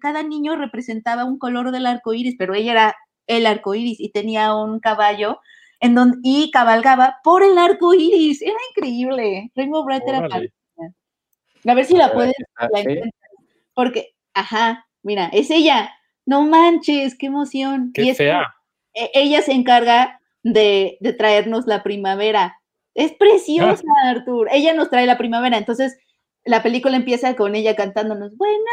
cada 0.00 0.22
niño 0.22 0.56
representaba 0.56 1.24
un 1.24 1.38
color 1.38 1.70
del 1.70 1.86
arco 1.86 2.12
iris, 2.12 2.34
pero 2.36 2.54
ella 2.54 2.72
era 2.72 2.96
el 3.26 3.46
arco 3.46 3.74
iris 3.74 4.00
y 4.00 4.10
tenía 4.10 4.54
un 4.54 4.80
caballo 4.80 5.38
en 5.80 5.94
donde, 5.94 6.18
y 6.22 6.50
cabalgaba 6.50 7.20
por 7.22 7.42
el 7.42 7.56
arco 7.56 7.94
iris. 7.94 8.42
Era 8.42 8.56
increíble. 8.70 9.50
Rainbow 9.54 9.84
Bright 9.84 10.02
era 10.06 10.28
A 11.66 11.74
ver 11.74 11.84
si 11.84 11.96
la 11.96 12.12
puedes. 12.12 12.34
porque, 13.74 14.14
ajá, 14.34 14.86
mira, 15.04 15.30
es 15.32 15.50
ella. 15.50 15.90
No 16.26 16.42
manches, 16.42 17.16
qué 17.16 17.26
emoción. 17.26 17.92
Qué 17.94 18.02
y 18.02 18.14
fea. 18.14 18.54
E, 18.94 19.10
ella 19.14 19.42
se 19.42 19.52
encarga 19.52 20.20
de, 20.42 20.98
traernos 21.18 21.66
la 21.66 21.82
primavera. 21.82 22.60
Es 22.94 23.12
preciosa, 23.12 23.82
ah. 24.04 24.10
Artur. 24.10 24.48
Ella 24.50 24.74
nos 24.74 24.90
trae 24.90 25.06
la 25.06 25.18
primavera. 25.18 25.58
Entonces, 25.58 25.96
la 26.44 26.62
película 26.62 26.96
empieza 26.96 27.36
con 27.36 27.54
ella 27.54 27.74
cantándonos 27.74 28.36
buenos 28.36 28.64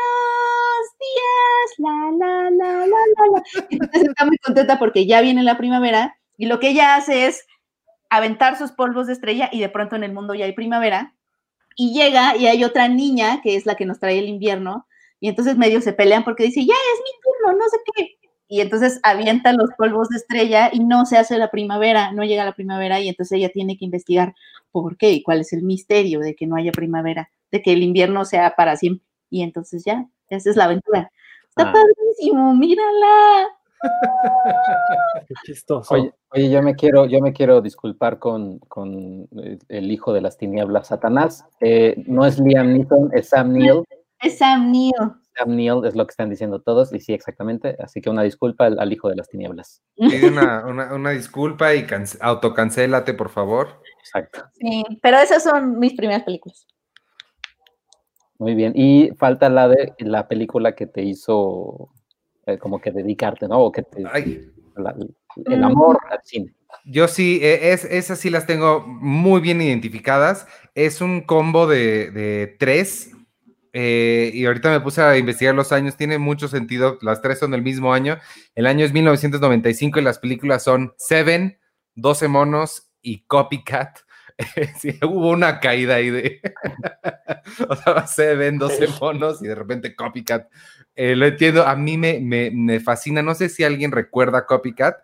días, 1.00 1.78
la, 1.78 2.12
la, 2.18 2.50
la, 2.50 2.86
la, 2.86 2.86
la. 2.86 3.44
Entonces 3.70 4.10
está 4.10 4.26
muy 4.26 4.38
contenta 4.38 4.78
porque 4.78 5.06
ya 5.06 5.22
viene 5.22 5.44
la 5.44 5.58
primavera 5.58 6.18
y 6.38 6.48
lo 6.48 6.60
que 6.60 6.70
ella 6.70 6.96
hace 6.96 7.28
es 7.28 7.46
aventar 8.10 8.58
sus 8.58 8.72
polvos 8.72 9.08
de 9.08 9.14
estrella 9.14 9.50
y 9.52 9.62
de 9.62 9.70
pronto 9.70 9.96
en 9.96 10.04
el 10.04 10.12
mundo 10.12 10.34
ya 10.34 10.46
hay 10.46 10.54
primavera. 10.54 11.16
Y 11.78 11.94
llega 11.94 12.36
y 12.36 12.48
hay 12.48 12.66
otra 12.66 12.90
niña 12.90 13.42
que 13.42 13.56
es 13.56 13.66
la 13.66 13.76
que 13.76 13.86
nos 13.86 14.00
trae 14.00 14.20
el 14.20 14.28
invierno. 14.28 14.86
Y 15.22 15.30
entonces 15.30 15.56
medio 15.56 15.80
se 15.82 15.94
pelean 15.94 16.26
porque 16.26 16.44
dice, 16.44 16.66
ya 16.66 16.74
es 16.74 17.00
mi 17.00 17.12
turno, 17.22 17.58
no 17.58 17.70
sé 17.70 17.78
qué. 17.96 18.18
Y 18.48 18.60
entonces 18.60 19.00
avienta 19.04 19.54
los 19.54 19.70
polvos 19.78 20.10
de 20.10 20.18
estrella 20.18 20.70
y 20.74 20.82
no 20.82 21.06
se 21.06 21.18
hace 21.18 21.38
la 21.38 21.52
primavera, 21.52 22.12
no 22.12 22.26
llega 22.26 22.44
la 22.44 22.54
primavera 22.54 23.00
y 23.00 23.08
entonces 23.08 23.38
ella 23.38 23.50
tiene 23.50 23.78
que 23.78 23.86
investigar 23.86 24.36
por 24.72 24.98
qué 24.98 25.12
y 25.12 25.24
cuál 25.24 25.40
es 25.40 25.54
el 25.54 25.64
misterio 25.64 26.20
de 26.20 26.36
que 26.36 26.48
no 26.48 26.58
haya 26.58 26.74
primavera, 26.74 27.30
de 27.52 27.62
que 27.62 27.72
el 27.72 27.84
invierno 27.84 28.26
sea 28.26 28.56
para 28.58 28.76
siempre. 28.76 29.06
Y 29.30 29.44
entonces 29.44 29.86
ya, 29.86 30.06
esa 30.28 30.50
es 30.50 30.58
la 30.58 30.66
aventura. 30.66 31.12
Está 31.48 31.70
ah. 31.70 31.74
padrísimo, 31.74 32.54
mírala. 32.56 33.48
Qué 35.28 35.34
chistoso. 35.46 35.96
Oye, 36.34 36.50
yo 36.50 36.62
me 36.62 36.76
quiero, 36.76 37.06
yo 37.06 37.20
me 37.20 37.34
quiero 37.34 37.62
disculpar 37.62 38.20
con, 38.20 38.60
con 38.60 39.30
el 39.70 39.92
hijo 39.92 40.14
de 40.14 40.22
las 40.22 40.38
tinieblas, 40.38 40.88
Satanás. 40.88 41.46
Eh, 41.60 42.04
no 42.08 42.26
es 42.26 42.40
Liam 42.40 42.74
Neeson, 42.74 43.12
es 43.14 43.30
Sam 43.30 43.54
Neill. 43.54 43.84
Es 44.22 44.38
Sam 44.38 44.72
Neill. 44.72 44.94
Sam 45.38 45.56
Neill 45.56 45.86
es 45.86 45.96
lo 45.96 46.06
que 46.06 46.12
están 46.12 46.30
diciendo 46.30 46.62
todos, 46.62 46.94
y 46.94 47.00
sí, 47.00 47.14
exactamente. 47.14 47.76
Así 47.80 48.02
que 48.02 48.10
una 48.10 48.24
disculpa 48.24 48.66
al, 48.66 48.94
hijo 48.94 49.10
de 49.10 49.16
las 49.16 49.30
tinieblas. 49.30 49.82
Pide 49.96 50.30
una, 50.30 50.66
una, 50.66 51.10
disculpa 51.12 51.74
y 51.74 51.86
autocancélate, 52.20 53.14
por 53.14 53.30
favor. 53.30 53.82
Exacto. 54.00 54.44
Sí, 54.54 54.84
pero 55.02 55.18
esas 55.18 55.44
son 55.44 55.80
mis 55.80 55.94
primeras 55.94 56.24
películas. 56.24 56.68
Muy 58.38 58.56
bien. 58.56 58.74
Y 58.76 59.12
falta 59.18 59.50
la 59.50 59.68
de 59.68 59.94
la 60.00 60.28
película 60.28 60.74
que 60.74 60.88
te 60.88 61.04
hizo 61.04 61.90
eh, 62.48 62.58
como 62.58 62.82
que 62.82 62.92
dedicarte, 62.92 63.48
¿no? 63.48 63.60
O 63.60 63.72
que 63.72 63.84
te, 63.84 64.04
el 65.46 65.64
amor 65.64 66.00
al 66.10 66.20
cine. 66.24 66.54
Yo 66.86 67.08
sí, 67.08 67.40
e, 67.42 67.72
es, 67.72 67.86
esas 67.86 68.20
sí 68.20 68.30
las 68.30 68.48
tengo 68.48 68.82
muy 68.88 69.42
bien 69.42 69.62
identificadas. 69.62 70.48
Es 70.76 71.02
un 71.02 71.22
combo 71.22 71.68
de, 71.68 72.56
tres. 72.60 73.12
Eh, 73.74 74.32
y 74.34 74.46
ahorita 74.46 74.70
me 74.70 74.82
puse 74.82 75.02
a 75.02 75.18
investigar 75.18 75.56
los 75.56 75.72
años, 75.72 75.96
tiene 75.96 76.18
mucho 76.18 76.48
sentido. 76.48 76.98
Las 77.02 77.22
tres 77.22 77.40
son 77.40 77.52
del 77.52 77.62
mismo 77.62 77.94
año. 77.94 78.18
El 78.56 78.66
año 78.68 78.86
es 78.86 78.94
1995 78.94 80.00
y 80.00 80.04
las 80.04 80.20
películas 80.20 80.64
son 80.64 80.94
Seven, 80.98 81.60
12 81.96 82.28
monos 82.28 82.92
y 83.02 83.24
Copycat. 83.26 84.00
sí, 84.80 84.98
hubo 85.04 85.30
una 85.30 85.60
caída 85.60 85.96
ahí 85.96 86.10
de. 86.10 86.42
o 87.70 87.76
sea, 87.76 88.08
Seven, 88.08 88.58
12 88.58 88.88
monos 89.00 89.42
y 89.42 89.48
de 89.48 89.56
repente 89.56 89.96
Copycat. 89.96 90.50
Eh, 90.96 91.16
lo 91.16 91.26
entiendo, 91.26 91.66
a 91.66 91.76
mí 91.76 91.98
me, 91.98 92.20
me, 92.20 92.80
fascina. 92.80 93.22
No 93.22 93.36
sé 93.36 93.50
si 93.50 93.64
alguien 93.64 93.92
recuerda 93.92 94.46
Copycat. 94.46 94.98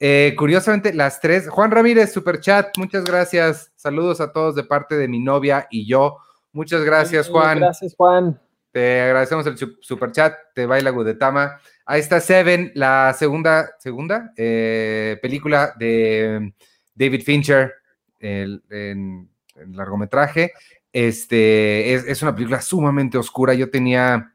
Eh, 0.00 0.34
curiosamente, 0.38 0.94
las 0.94 1.20
tres. 1.20 1.48
Juan 1.48 1.70
Ramírez, 1.70 2.12
super 2.12 2.40
chat, 2.40 2.76
muchas 2.78 3.04
gracias. 3.04 3.72
Saludos 3.76 4.20
a 4.20 4.32
todos 4.32 4.54
de 4.54 4.64
parte 4.64 4.96
de 4.96 5.08
mi 5.08 5.18
novia 5.18 5.66
y 5.70 5.86
yo. 5.86 6.18
Muchas 6.58 6.82
gracias, 6.82 7.28
Juan. 7.28 7.60
Gracias, 7.60 7.94
Juan. 7.94 8.36
Te 8.72 9.02
agradecemos 9.02 9.46
el 9.46 9.56
super 9.80 10.10
chat. 10.10 10.34
Te 10.56 10.66
baila 10.66 10.90
Gudetama. 10.90 11.60
Ahí 11.86 12.00
está 12.00 12.18
Seven, 12.18 12.72
la 12.74 13.14
segunda, 13.16 13.76
segunda 13.78 14.32
eh, 14.36 15.20
película 15.22 15.72
de 15.78 16.52
David 16.96 17.22
Fincher 17.22 17.74
el, 18.18 18.60
en, 18.70 19.30
largometraje. 19.68 20.50
Este 20.92 21.94
es, 21.94 22.04
es, 22.04 22.22
una 22.22 22.34
película 22.34 22.60
sumamente 22.60 23.18
oscura. 23.18 23.54
Yo 23.54 23.70
tenía, 23.70 24.34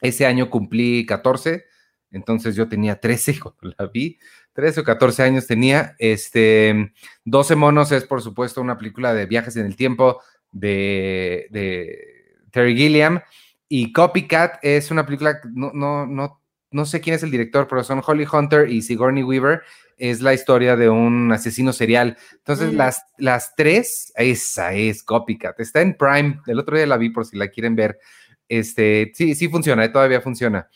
ese 0.00 0.26
año 0.26 0.50
cumplí 0.50 1.06
14, 1.06 1.66
entonces 2.10 2.56
yo 2.56 2.68
tenía 2.68 2.98
13 2.98 3.38
cuando 3.38 3.76
la 3.78 3.86
vi. 3.86 4.18
13 4.54 4.80
o 4.80 4.84
14 4.84 5.22
años 5.22 5.46
tenía. 5.46 5.94
Este, 6.00 6.92
12 7.24 7.54
monos 7.54 7.92
es, 7.92 8.02
por 8.02 8.22
supuesto, 8.22 8.60
una 8.60 8.76
película 8.76 9.14
de 9.14 9.26
viajes 9.26 9.54
en 9.54 9.66
el 9.66 9.76
tiempo 9.76 10.20
de, 10.54 11.48
de 11.50 12.38
Terry 12.50 12.74
Gilliam. 12.74 13.20
Y 13.68 13.92
Copycat 13.92 14.58
es 14.62 14.90
una 14.90 15.04
película, 15.04 15.40
no, 15.52 15.72
no, 15.74 16.06
no, 16.06 16.40
no 16.70 16.86
sé 16.86 17.00
quién 17.00 17.16
es 17.16 17.22
el 17.22 17.30
director, 17.30 17.66
pero 17.68 17.84
son 17.84 18.02
Holly 18.06 18.26
Hunter 18.30 18.70
y 18.70 18.80
Sigourney 18.80 19.22
Weaver 19.22 19.62
es 19.96 20.20
la 20.20 20.34
historia 20.34 20.76
de 20.76 20.88
un 20.88 21.32
asesino 21.32 21.72
serial. 21.72 22.16
Entonces, 22.32 22.72
mm. 22.72 22.76
las, 22.76 23.02
las 23.18 23.54
tres, 23.54 24.12
esa 24.16 24.72
es 24.72 25.02
Copycat. 25.02 25.58
Está 25.60 25.80
en 25.82 25.94
Prime. 25.94 26.40
El 26.46 26.58
otro 26.58 26.76
día 26.76 26.86
la 26.86 26.96
vi 26.96 27.10
por 27.10 27.26
si 27.26 27.36
la 27.36 27.48
quieren 27.48 27.76
ver. 27.76 27.98
Este, 28.48 29.12
sí, 29.14 29.34
sí 29.34 29.48
funciona, 29.48 29.90
todavía 29.90 30.20
funciona. 30.20 30.68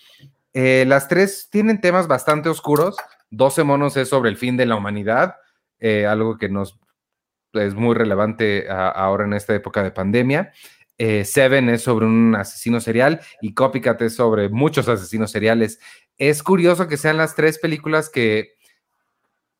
Eh, 0.52 0.84
las 0.86 1.08
tres 1.08 1.48
tienen 1.50 1.80
temas 1.80 2.06
bastante 2.06 2.48
oscuros. 2.48 2.96
12 3.30 3.64
monos 3.64 3.96
es 3.96 4.08
sobre 4.08 4.30
el 4.30 4.36
fin 4.36 4.56
de 4.56 4.66
la 4.66 4.76
humanidad, 4.76 5.36
eh, 5.80 6.06
algo 6.06 6.38
que 6.38 6.48
nos 6.48 6.78
es 7.58 7.74
muy 7.74 7.94
relevante 7.94 8.66
ahora 8.70 9.24
en 9.24 9.34
esta 9.34 9.54
época 9.54 9.82
de 9.82 9.90
pandemia. 9.90 10.52
Eh, 10.98 11.24
Seven 11.24 11.68
es 11.68 11.82
sobre 11.82 12.06
un 12.06 12.34
asesino 12.34 12.80
serial 12.80 13.20
y 13.40 13.54
Copycat 13.54 14.02
es 14.02 14.16
sobre 14.16 14.48
muchos 14.48 14.88
asesinos 14.88 15.30
seriales. 15.30 15.78
Es 16.16 16.42
curioso 16.42 16.88
que 16.88 16.96
sean 16.96 17.16
las 17.16 17.36
tres 17.36 17.58
películas 17.58 18.10
que 18.10 18.54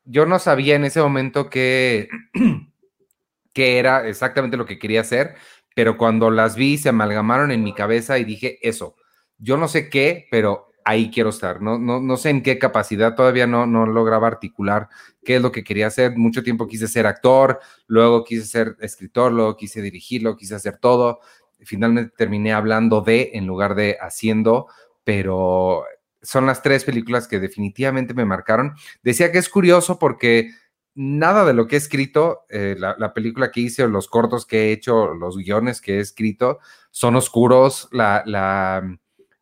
yo 0.05 0.27
no 0.27 0.39
sabía 0.39 0.75
en 0.75 0.85
ese 0.85 1.01
momento 1.01 1.49
que, 1.49 2.09
que 3.53 3.79
era 3.79 4.09
exactamente 4.09 4.57
lo 4.57 4.67
que 4.67 4.79
quería 4.79 5.03
hacer, 5.03 5.37
pero 5.77 5.97
cuando 5.97 6.31
las 6.31 6.57
vi 6.57 6.77
se 6.79 6.89
amalgamaron 6.89 7.53
en 7.53 7.63
mi 7.63 7.73
cabeza 7.73 8.19
y 8.19 8.25
dije, 8.25 8.59
eso, 8.67 8.97
yo 9.37 9.57
no 9.57 9.69
sé 9.69 9.89
qué, 9.89 10.27
pero 10.31 10.68
ahí 10.89 11.11
quiero 11.11 11.29
estar. 11.29 11.61
No, 11.61 11.79
no, 11.79 12.01
no 12.01 12.17
sé 12.17 12.31
en 12.31 12.43
qué 12.43 12.59
capacidad, 12.59 13.15
todavía 13.15 13.47
no, 13.47 13.67
no 13.67 13.85
lograba 13.85 14.27
articular 14.27 14.89
qué 15.23 15.37
es 15.37 15.43
lo 15.43 15.53
que 15.53 15.63
quería 15.63 15.89
hacer. 15.89 16.17
Mucho 16.17 16.43
tiempo 16.43 16.67
quise 16.67 16.89
ser 16.89 17.07
actor, 17.07 17.61
luego 17.87 18.25
quise 18.25 18.47
ser 18.47 18.75
escritor, 18.81 19.31
luego 19.31 19.55
quise 19.55 19.83
dirigirlo, 19.83 20.37
quise 20.37 20.55
hacer 20.55 20.79
todo. 20.79 21.21
Finalmente 21.61 22.15
terminé 22.17 22.55
hablando 22.55 23.03
de 23.03 23.33
en 23.35 23.47
lugar 23.47 23.75
de 23.75 23.99
haciendo, 24.01 24.69
pero 25.05 25.85
son 26.23 26.47
las 26.47 26.63
tres 26.63 26.85
películas 26.85 27.29
que 27.29 27.39
definitivamente 27.39 28.15
me 28.15 28.25
marcaron. 28.25 28.73
Decía 29.03 29.31
que 29.31 29.39
es 29.39 29.51
curioso 29.51 29.99
porque 29.99 30.53
nada 30.95 31.45
de 31.45 31.53
lo 31.53 31.67
que 31.67 31.77
he 31.77 31.79
escrito, 31.79 32.47
eh, 32.49 32.77
la, 32.79 33.13
película 33.13 33.51
que 33.51 33.61
hice 33.61 33.87
los 33.89 34.09
cortos 34.09 34.47
que 34.47 34.69
he 34.69 34.73
hecho, 34.73 35.13
los 35.13 35.37
guiones 35.37 35.83
que 35.83 35.99
he 35.99 36.01
escrito, 36.01 36.61
son 36.91 37.15
oscuros. 37.17 37.89
La, 37.93 38.25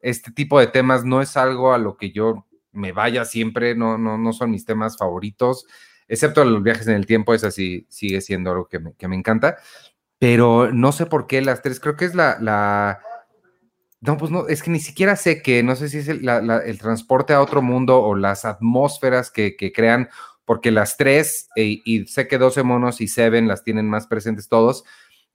este 0.07 0.31
tipo 0.31 0.61
de 0.61 0.69
temas 0.69 1.05
no 1.05 1.21
es 1.21 1.37
algo 1.37 1.73
a 1.73 1.79
lo 1.79 1.97
que 1.97 2.12
yo 2.12 2.47
me 2.71 2.92
vaya 2.92 3.25
siempre, 3.25 3.75
no, 3.75 3.99
no, 3.99 4.19
no 4.19 4.33
son 4.33 4.53
mis 4.53 4.64
temas 4.64 4.97
favoritos, 4.97 5.66
excepto 6.07 6.45
los 6.45 6.62
viajes 6.62 6.87
en 6.87 6.95
el 6.95 7.07
tiempo, 7.07 7.35
esa 7.35 7.51
sí 7.51 7.87
sigue 7.88 8.21
siendo 8.21 8.51
algo 8.51 8.69
que 8.69 8.79
me, 8.79 8.95
que 8.95 9.09
me 9.09 9.16
encanta. 9.16 9.57
Pero 10.19 10.73
no 10.73 10.92
sé 10.92 11.07
por 11.07 11.27
qué 11.27 11.42
las 11.42 11.61
tres, 11.61 11.81
creo 11.81 11.97
que 11.97 12.05
es 12.05 12.14
la, 12.14 12.38
la 12.40 13.01
no, 14.01 14.16
pues 14.16 14.31
no, 14.31 14.47
es 14.47 14.62
que 14.62 14.71
ni 14.71 14.79
siquiera 14.79 15.16
sé 15.16 15.42
que, 15.42 15.64
no 15.64 15.75
sé 15.75 15.88
si 15.88 15.99
es 15.99 16.09
el, 16.09 16.79
transporte 16.79 17.33
a 17.33 17.40
otro 17.40 17.61
mundo 17.61 18.01
o 18.01 18.14
las 18.14 18.45
atmósferas 18.45 19.33
que, 19.33 19.57
crean, 19.75 20.09
porque 20.45 20.71
las 20.71 20.97
tres, 20.97 21.49
e, 21.57 21.83
y 21.85 22.07
sé 22.07 22.29
que 22.29 22.38
12 22.38 22.62
monos 22.62 23.01
y 23.01 23.09
Seven 23.09 23.49
las 23.49 23.64
tienen 23.64 23.88
más 23.88 24.07
presentes 24.07 24.49
todos, 24.49 24.85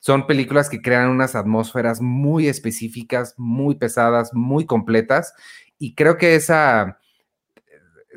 son 0.01 0.25
películas 0.25 0.67
que 0.67 0.81
crean 0.81 1.09
unas 1.09 1.35
atmósferas 1.35 2.01
muy 2.01 2.47
específicas, 2.47 3.35
muy 3.37 3.75
pesadas, 3.75 4.33
muy 4.33 4.65
completas, 4.65 5.33
y 5.77 5.93
creo 5.93 6.17
que 6.17 6.35
esa, 6.35 6.99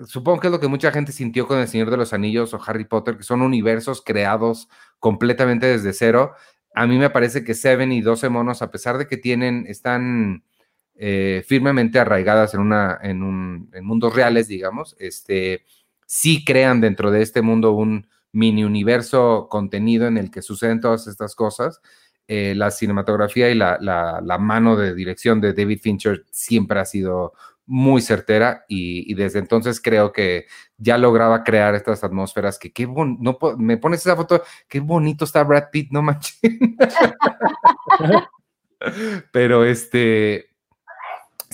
supongo 0.07 0.41
que 0.41 0.47
es 0.49 0.51
lo 0.51 0.61
que 0.61 0.69
mucha 0.69 0.91
gente 0.91 1.13
sintió 1.13 1.47
con 1.47 1.59
El 1.59 1.69
Señor 1.69 1.91
de 1.91 1.99
los 1.99 2.15
Anillos 2.15 2.55
o 2.55 2.61
Harry 2.67 2.87
Potter, 2.87 3.19
que 3.19 3.23
son 3.23 3.43
universos 3.43 4.03
creados 4.03 4.69
completamente 4.99 5.67
desde 5.67 5.93
cero, 5.93 6.33
a 6.75 6.87
mí 6.87 6.97
me 6.97 7.11
parece 7.11 7.45
que 7.45 7.55
Seven 7.55 7.93
y 7.93 8.01
12 8.01 8.31
monos, 8.31 8.63
a 8.63 8.71
pesar 8.71 8.97
de 8.97 9.07
que 9.07 9.19
tienen, 9.19 9.67
están 9.69 10.43
eh, 10.95 11.45
firmemente 11.47 11.99
arraigadas 11.99 12.55
en, 12.55 12.61
una, 12.61 12.99
en, 13.03 13.23
un, 13.23 13.71
en 13.75 13.85
mundos 13.85 14.15
reales, 14.15 14.49
digamos, 14.49 14.97
este, 14.99 15.65
sí 16.07 16.45
crean 16.47 16.81
dentro 16.81 17.11
de 17.11 17.21
este 17.21 17.43
mundo 17.43 17.73
un 17.73 18.09
mini 18.35 18.65
universo 18.65 19.47
contenido 19.49 20.07
en 20.07 20.19
el 20.19 20.31
que 20.31 20.43
suceden 20.43 20.81
todas 20.81 21.07
estas 21.07 21.35
cosas. 21.35 21.81
Eh, 22.27 22.55
la 22.57 22.71
cinematografía 22.71 23.51
y 23.51 23.55
la, 23.55 23.79
la, 23.81 24.39
mano 24.39 24.77
de 24.77 24.95
dirección 24.95 25.41
de 25.41 25.53
David 25.53 25.81
Fincher 25.83 26.25
siempre 26.31 26.81
ha 26.81 26.85
sido 26.85 27.35
muy 27.67 28.03
certera 28.03 28.65
y, 28.69 29.15
desde 29.15 29.39
entonces 29.39 29.81
creo 29.81 30.13
que 30.13 30.47
ya 30.77 30.99
lograba 30.99 31.45
crear 31.45 31.75
estas 31.75 32.03
atmósferas 32.03 32.59
que 32.59 32.73
qué 32.73 32.87
no 32.87 33.39
me 33.59 33.77
pones 33.77 34.01
esa 34.01 34.17
foto, 34.17 34.43
qué 34.69 34.81
bonito 34.81 35.25
está 35.25 35.45
Brad 35.45 35.71
Pitt, 35.71 35.91
no 35.93 36.03
manches. 36.03 36.41
Pero 39.33 39.65
este, 39.65 40.54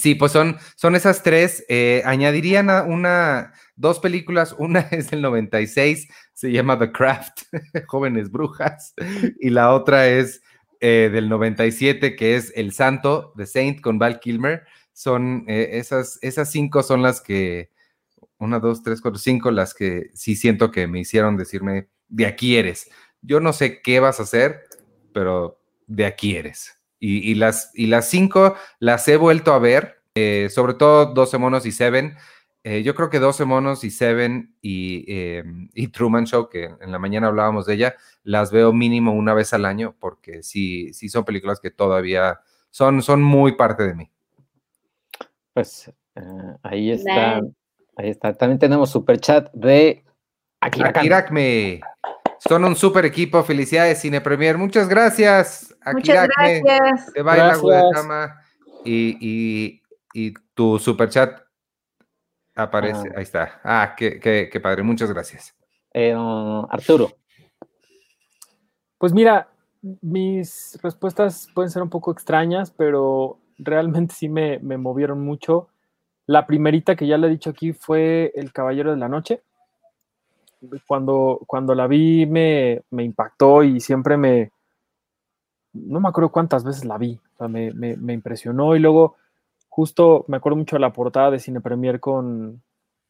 sí, 0.00 0.14
pues 0.14 0.32
son, 0.32 0.56
son 0.76 0.96
esas 0.96 1.22
tres. 1.22 1.64
Eh, 1.68 2.02
añadirían 2.04 2.70
una, 2.90 3.52
dos 3.76 3.98
películas, 4.00 4.54
una 4.58 4.80
es 4.90 5.10
del 5.10 5.22
96, 5.22 6.08
se 6.32 6.52
llama 6.52 6.78
The 6.78 6.92
Craft, 6.92 7.42
Jóvenes 7.86 8.30
Brujas, 8.30 8.94
y 9.40 9.50
la 9.50 9.72
otra 9.72 10.08
es 10.08 10.42
eh, 10.80 11.10
del 11.12 11.28
97, 11.28 12.16
que 12.16 12.36
es 12.36 12.52
El 12.56 12.72
Santo, 12.72 13.32
The 13.36 13.46
Saint, 13.46 13.80
con 13.80 13.98
Val 13.98 14.20
Kilmer 14.20 14.64
son 15.00 15.44
eh, 15.48 15.78
esas, 15.78 16.18
esas 16.20 16.50
cinco 16.50 16.82
son 16.82 17.00
las 17.00 17.22
que, 17.22 17.70
una, 18.38 18.58
dos, 18.58 18.82
tres, 18.82 19.00
cuatro, 19.00 19.18
cinco, 19.18 19.50
las 19.50 19.72
que 19.72 20.10
sí 20.12 20.36
siento 20.36 20.70
que 20.70 20.86
me 20.86 21.00
hicieron 21.00 21.38
decirme, 21.38 21.88
de 22.08 22.26
aquí 22.26 22.58
eres. 22.58 22.90
Yo 23.22 23.40
no 23.40 23.54
sé 23.54 23.80
qué 23.80 23.98
vas 23.98 24.20
a 24.20 24.24
hacer, 24.24 24.66
pero 25.14 25.58
de 25.86 26.04
aquí 26.04 26.36
eres. 26.36 26.79
Y, 27.02 27.34
las, 27.36 27.70
y 27.74 27.86
las 27.86 28.08
cinco 28.08 28.56
las 28.78 29.08
he 29.08 29.16
vuelto 29.16 29.54
a 29.54 29.58
ver, 29.58 30.02
eh, 30.14 30.48
sobre 30.50 30.74
todo 30.74 31.06
12 31.06 31.38
monos 31.38 31.64
y 31.64 31.72
Seven. 31.72 32.14
Eh, 32.62 32.82
yo 32.82 32.94
creo 32.94 33.08
que 33.08 33.18
12 33.18 33.46
monos 33.46 33.84
y 33.84 33.90
Seven 33.90 34.54
y, 34.60 35.06
y, 35.72 35.88
Truman 35.88 36.26
Show, 36.26 36.50
que 36.50 36.64
en 36.64 36.92
la 36.92 36.98
mañana 36.98 37.28
hablábamos 37.28 37.64
de 37.64 37.74
ella, 37.74 37.94
las 38.22 38.52
veo 38.52 38.74
mínimo 38.74 39.12
una 39.12 39.32
vez 39.32 39.54
al 39.54 39.64
año 39.64 39.96
porque 39.98 40.42
sí, 40.42 40.92
sí 40.92 41.08
son 41.08 41.24
películas 41.24 41.58
que 41.58 41.70
todavía 41.70 42.40
son, 42.70 43.02
son 43.02 43.22
muy 43.22 43.52
parte 43.52 43.84
de 43.84 43.94
mí. 43.94 44.10
Pues 45.54 45.90
eh, 46.14 46.56
ahí 46.62 46.90
está. 46.90 47.40
Ahí 47.96 48.10
está. 48.10 48.34
También 48.34 48.58
tenemos 48.58 48.90
super 48.90 49.18
chat 49.18 49.50
de 49.52 50.04
Akirakme. 50.60 51.80
Son 52.40 52.64
un 52.64 52.74
super 52.74 53.04
equipo. 53.04 53.42
Felicidades, 53.44 54.00
Cine 54.00 54.20
Premier. 54.20 54.56
Muchas 54.56 54.88
gracias. 54.88 55.76
Muchas 55.92 56.28
gracias. 56.28 57.12
Te 57.12 57.22
baila 57.22 57.56
Gudetama. 57.56 58.40
Y, 58.84 59.18
y, 59.20 59.82
y 60.14 60.34
tu 60.54 60.78
super 60.78 61.08
chat 61.10 61.38
aparece. 62.54 63.08
Ah. 63.10 63.14
Ahí 63.16 63.22
está. 63.22 63.60
Ah, 63.62 63.94
qué, 63.96 64.18
qué, 64.18 64.60
padre. 64.60 64.82
Muchas 64.82 65.12
gracias. 65.12 65.54
Eh, 65.92 66.14
Arturo. 66.70 67.10
Pues 68.98 69.12
mira, 69.12 69.48
mis 69.82 70.78
respuestas 70.82 71.48
pueden 71.54 71.70
ser 71.70 71.82
un 71.82 71.90
poco 71.90 72.12
extrañas, 72.12 72.70
pero 72.70 73.38
realmente 73.58 74.14
sí 74.14 74.28
me, 74.28 74.58
movieron 74.58 75.20
mucho. 75.24 75.68
La 76.26 76.46
primerita 76.46 76.96
que 76.96 77.06
ya 77.06 77.18
le 77.18 77.26
he 77.26 77.30
dicho 77.30 77.50
aquí 77.50 77.72
fue 77.72 78.32
El 78.34 78.52
Caballero 78.52 78.90
de 78.90 78.98
la 78.98 79.08
Noche. 79.08 79.42
Cuando, 80.86 81.40
cuando 81.46 81.74
la 81.74 81.86
vi 81.86 82.26
me, 82.26 82.82
me 82.90 83.04
impactó 83.04 83.62
y 83.62 83.80
siempre 83.80 84.16
me, 84.16 84.52
no 85.72 86.00
me 86.00 86.08
acuerdo 86.08 86.30
cuántas 86.30 86.64
veces 86.64 86.84
la 86.84 86.98
vi, 86.98 87.18
o 87.34 87.36
sea, 87.38 87.48
me, 87.48 87.72
me, 87.72 88.12
impresionó. 88.12 88.74
Y 88.76 88.80
luego 88.80 89.16
justo 89.68 90.24
me 90.28 90.36
acuerdo 90.36 90.56
mucho 90.56 90.76
de 90.76 90.80
la 90.80 90.92
portada 90.92 91.30
de 91.30 91.38
Cine 91.38 91.60
Premier 91.60 92.00
con, 92.00 92.62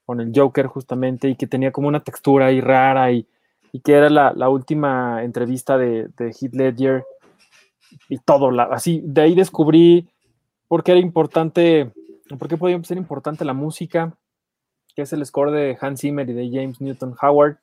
con 0.05 0.21
el 0.21 0.33
Joker 0.35 0.67
justamente 0.67 1.29
y 1.29 1.37
que 1.37 1.47
tenía 1.47 1.73
como 1.73 1.89
una 1.89 2.01
textura 2.01 2.47
ahí 2.47 2.61
rara 2.61 3.13
y, 3.13 3.27
y 3.73 3.81
que 3.81 3.95
era 3.95 4.11
la, 4.11 4.33
la, 4.35 4.49
última 4.49 5.23
entrevista 5.25 5.79
de, 5.79 6.09
de 6.17 6.27
Heath 6.29 6.55
Ledger. 6.55 7.05
Y 8.09 8.19
todo, 8.19 8.51
así, 8.73 9.03
de 9.05 9.23
ahí 9.23 9.35
descubrí 9.35 10.09
por 10.69 10.85
qué 10.85 10.93
era 10.93 11.01
importante, 11.01 11.93
por 12.39 12.49
qué 12.49 12.57
podía 12.57 12.83
ser 12.85 12.99
importante 12.99 13.45
la 13.45 13.55
música, 13.55 14.15
que 14.95 15.03
es 15.03 15.13
el 15.13 15.25
score 15.25 15.51
de 15.51 15.79
Hans 15.81 16.01
Zimmer 16.01 16.29
y 16.29 16.33
de 16.33 16.51
James 16.51 16.81
Newton 16.81 17.15
Howard. 17.21 17.59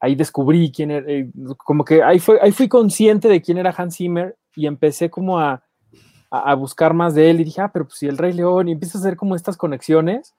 Ahí 0.00 0.14
descubrí 0.14 0.72
quién 0.72 0.90
era, 0.90 1.06
eh, 1.08 1.30
como 1.58 1.84
que 1.84 2.02
ahí, 2.02 2.18
fue, 2.18 2.38
ahí 2.40 2.52
fui 2.52 2.68
consciente 2.68 3.28
de 3.28 3.42
quién 3.42 3.58
era 3.58 3.74
Hans 3.76 3.96
Zimmer 3.96 4.36
y 4.56 4.66
empecé 4.66 5.10
como 5.10 5.38
a, 5.38 5.62
a, 6.30 6.50
a 6.50 6.54
buscar 6.54 6.94
más 6.94 7.14
de 7.14 7.30
él 7.30 7.40
y 7.40 7.44
dije, 7.44 7.60
ah, 7.60 7.70
pero 7.72 7.86
pues 7.86 7.98
si 7.98 8.06
el 8.06 8.18
Rey 8.18 8.32
León, 8.32 8.68
y 8.68 8.72
empiezo 8.72 8.98
a 8.98 9.00
hacer 9.00 9.16
como 9.16 9.36
estas 9.36 9.56
conexiones. 9.56 10.34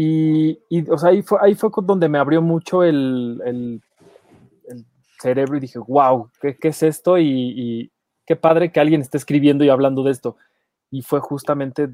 Y, 0.00 0.60
y, 0.68 0.88
o 0.90 0.96
sea, 0.96 1.10
ahí 1.10 1.22
fue, 1.22 1.38
ahí 1.40 1.54
fue 1.56 1.70
donde 1.82 2.08
me 2.08 2.18
abrió 2.18 2.40
mucho 2.40 2.84
el, 2.84 3.40
el, 3.44 3.82
el 4.68 4.84
cerebro 5.20 5.56
y 5.56 5.60
dije, 5.60 5.80
wow, 5.80 6.30
¿qué, 6.40 6.56
qué 6.56 6.68
es 6.68 6.82
esto? 6.84 7.18
Y, 7.18 7.24
y, 7.26 7.90
qué 8.24 8.36
padre 8.36 8.70
que 8.70 8.78
alguien 8.78 9.00
esté 9.00 9.16
escribiendo 9.16 9.64
y 9.64 9.70
hablando 9.70 10.04
de 10.04 10.12
esto. 10.12 10.36
Y 10.90 11.02
fue 11.02 11.18
justamente 11.18 11.88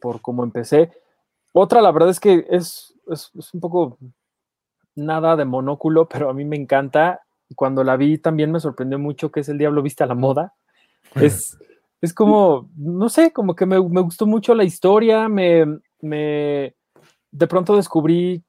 por 0.00 0.22
cómo 0.22 0.44
empecé. 0.44 0.90
Otra, 1.52 1.82
la 1.82 1.90
verdad 1.90 2.10
es 2.10 2.20
que 2.20 2.46
es, 2.48 2.94
es, 3.08 3.30
es 3.34 3.54
un 3.54 3.60
poco 3.60 3.98
nada 4.94 5.36
de 5.36 5.44
monóculo, 5.44 6.08
pero 6.08 6.30
a 6.30 6.34
mí 6.34 6.44
me 6.44 6.56
encanta. 6.56 7.20
Y 7.48 7.54
cuando 7.54 7.82
la 7.82 7.96
vi 7.96 8.18
también 8.18 8.52
me 8.52 8.60
sorprendió 8.60 8.98
mucho 8.98 9.30
que 9.32 9.40
es 9.40 9.48
El 9.48 9.58
Diablo 9.58 9.82
Viste 9.82 10.04
a 10.04 10.06
la 10.06 10.14
Moda. 10.14 10.54
Es, 11.16 11.58
es 12.00 12.14
como, 12.14 12.70
no 12.76 13.08
sé, 13.08 13.32
como 13.32 13.54
que 13.54 13.66
me, 13.66 13.80
me 13.88 14.00
gustó 14.00 14.26
mucho 14.26 14.54
la 14.54 14.64
historia, 14.64 15.28
me, 15.28 15.66
me, 16.00 16.74
de 17.30 17.46
pronto 17.48 17.76
descubrí 17.76 18.44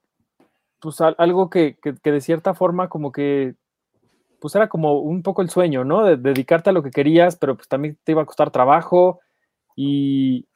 pues 0.80 1.00
algo 1.02 1.50
que, 1.50 1.78
que, 1.82 1.96
que, 1.96 2.12
de 2.12 2.22
cierta 2.22 2.54
forma 2.56 2.90
como 2.90 3.12
que 3.12 3.56
pues 4.40 4.56
era 4.56 4.68
como 4.68 5.00
un 5.00 5.22
poco 5.22 5.44
el 5.44 5.50
sueño, 5.52 5.84
¿no? 5.84 6.04
De, 6.04 6.18
dedicarte 6.18 6.72
a 6.72 6.74
lo 6.74 6.82
que 6.82 6.90
querías, 6.90 7.36
pero 7.36 7.56
pues 7.56 7.68
también 7.68 7.98
te 8.04 8.14
iba 8.14 8.24
a 8.24 8.26
costar 8.26 8.50
trabajo 8.50 9.20
y 9.76 10.48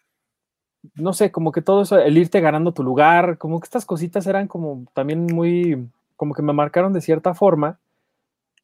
no 0.96 1.14
sé, 1.14 1.32
como 1.32 1.52
que 1.52 1.62
todo 1.62 1.82
eso, 1.82 1.98
el 2.00 2.18
irte 2.18 2.42
ganando 2.42 2.74
tu 2.74 2.84
lugar, 2.84 3.38
como 3.38 3.60
que 3.60 3.66
estas 3.66 3.86
cositas 3.86 4.28
eran 4.28 4.48
como 4.48 4.86
también 4.94 5.26
muy, 5.26 5.90
como 6.16 6.34
que 6.34 6.42
me 6.42 6.54
marcaron 6.54 6.94
de 6.94 7.02
cierta 7.02 7.34
forma. 7.34 7.80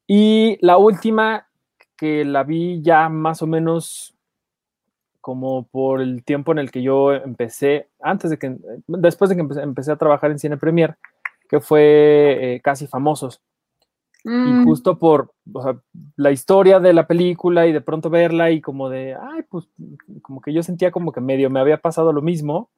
Y 0.07 0.57
la 0.61 0.77
última 0.77 1.47
que 1.97 2.25
la 2.25 2.43
vi 2.43 2.81
ya 2.81 3.09
más 3.09 3.41
o 3.41 3.47
menos 3.47 4.15
como 5.21 5.67
por 5.67 6.01
el 6.01 6.23
tiempo 6.23 6.51
en 6.51 6.57
el 6.57 6.71
que 6.71 6.81
yo 6.81 7.13
empecé, 7.13 7.89
antes 8.01 8.31
de 8.31 8.39
que, 8.39 8.57
después 8.87 9.29
de 9.29 9.35
que 9.35 9.61
empecé, 9.61 9.91
a 9.91 9.95
trabajar 9.95 10.31
en 10.31 10.39
Cine 10.39 10.57
Premier, 10.57 10.97
que 11.47 11.59
fue 11.59 12.55
eh, 12.55 12.61
Casi 12.61 12.87
Famosos. 12.87 13.39
Mm. 14.23 14.61
Y 14.61 14.65
justo 14.65 14.99
por 14.99 15.33
o 15.53 15.61
sea, 15.63 15.79
la 16.15 16.31
historia 16.31 16.79
de 16.79 16.93
la 16.93 17.07
película 17.07 17.65
y 17.67 17.73
de 17.73 17.81
pronto 17.81 18.09
verla 18.09 18.51
y 18.51 18.61
como 18.61 18.89
de, 18.89 19.15
ay, 19.15 19.43
pues 19.49 19.67
como 20.21 20.41
que 20.41 20.53
yo 20.53 20.63
sentía 20.63 20.91
como 20.91 21.11
que 21.11 21.21
medio 21.21 21.49
me 21.49 21.59
había 21.59 21.77
pasado 21.77 22.13
lo 22.13 22.21
mismo. 22.21 22.69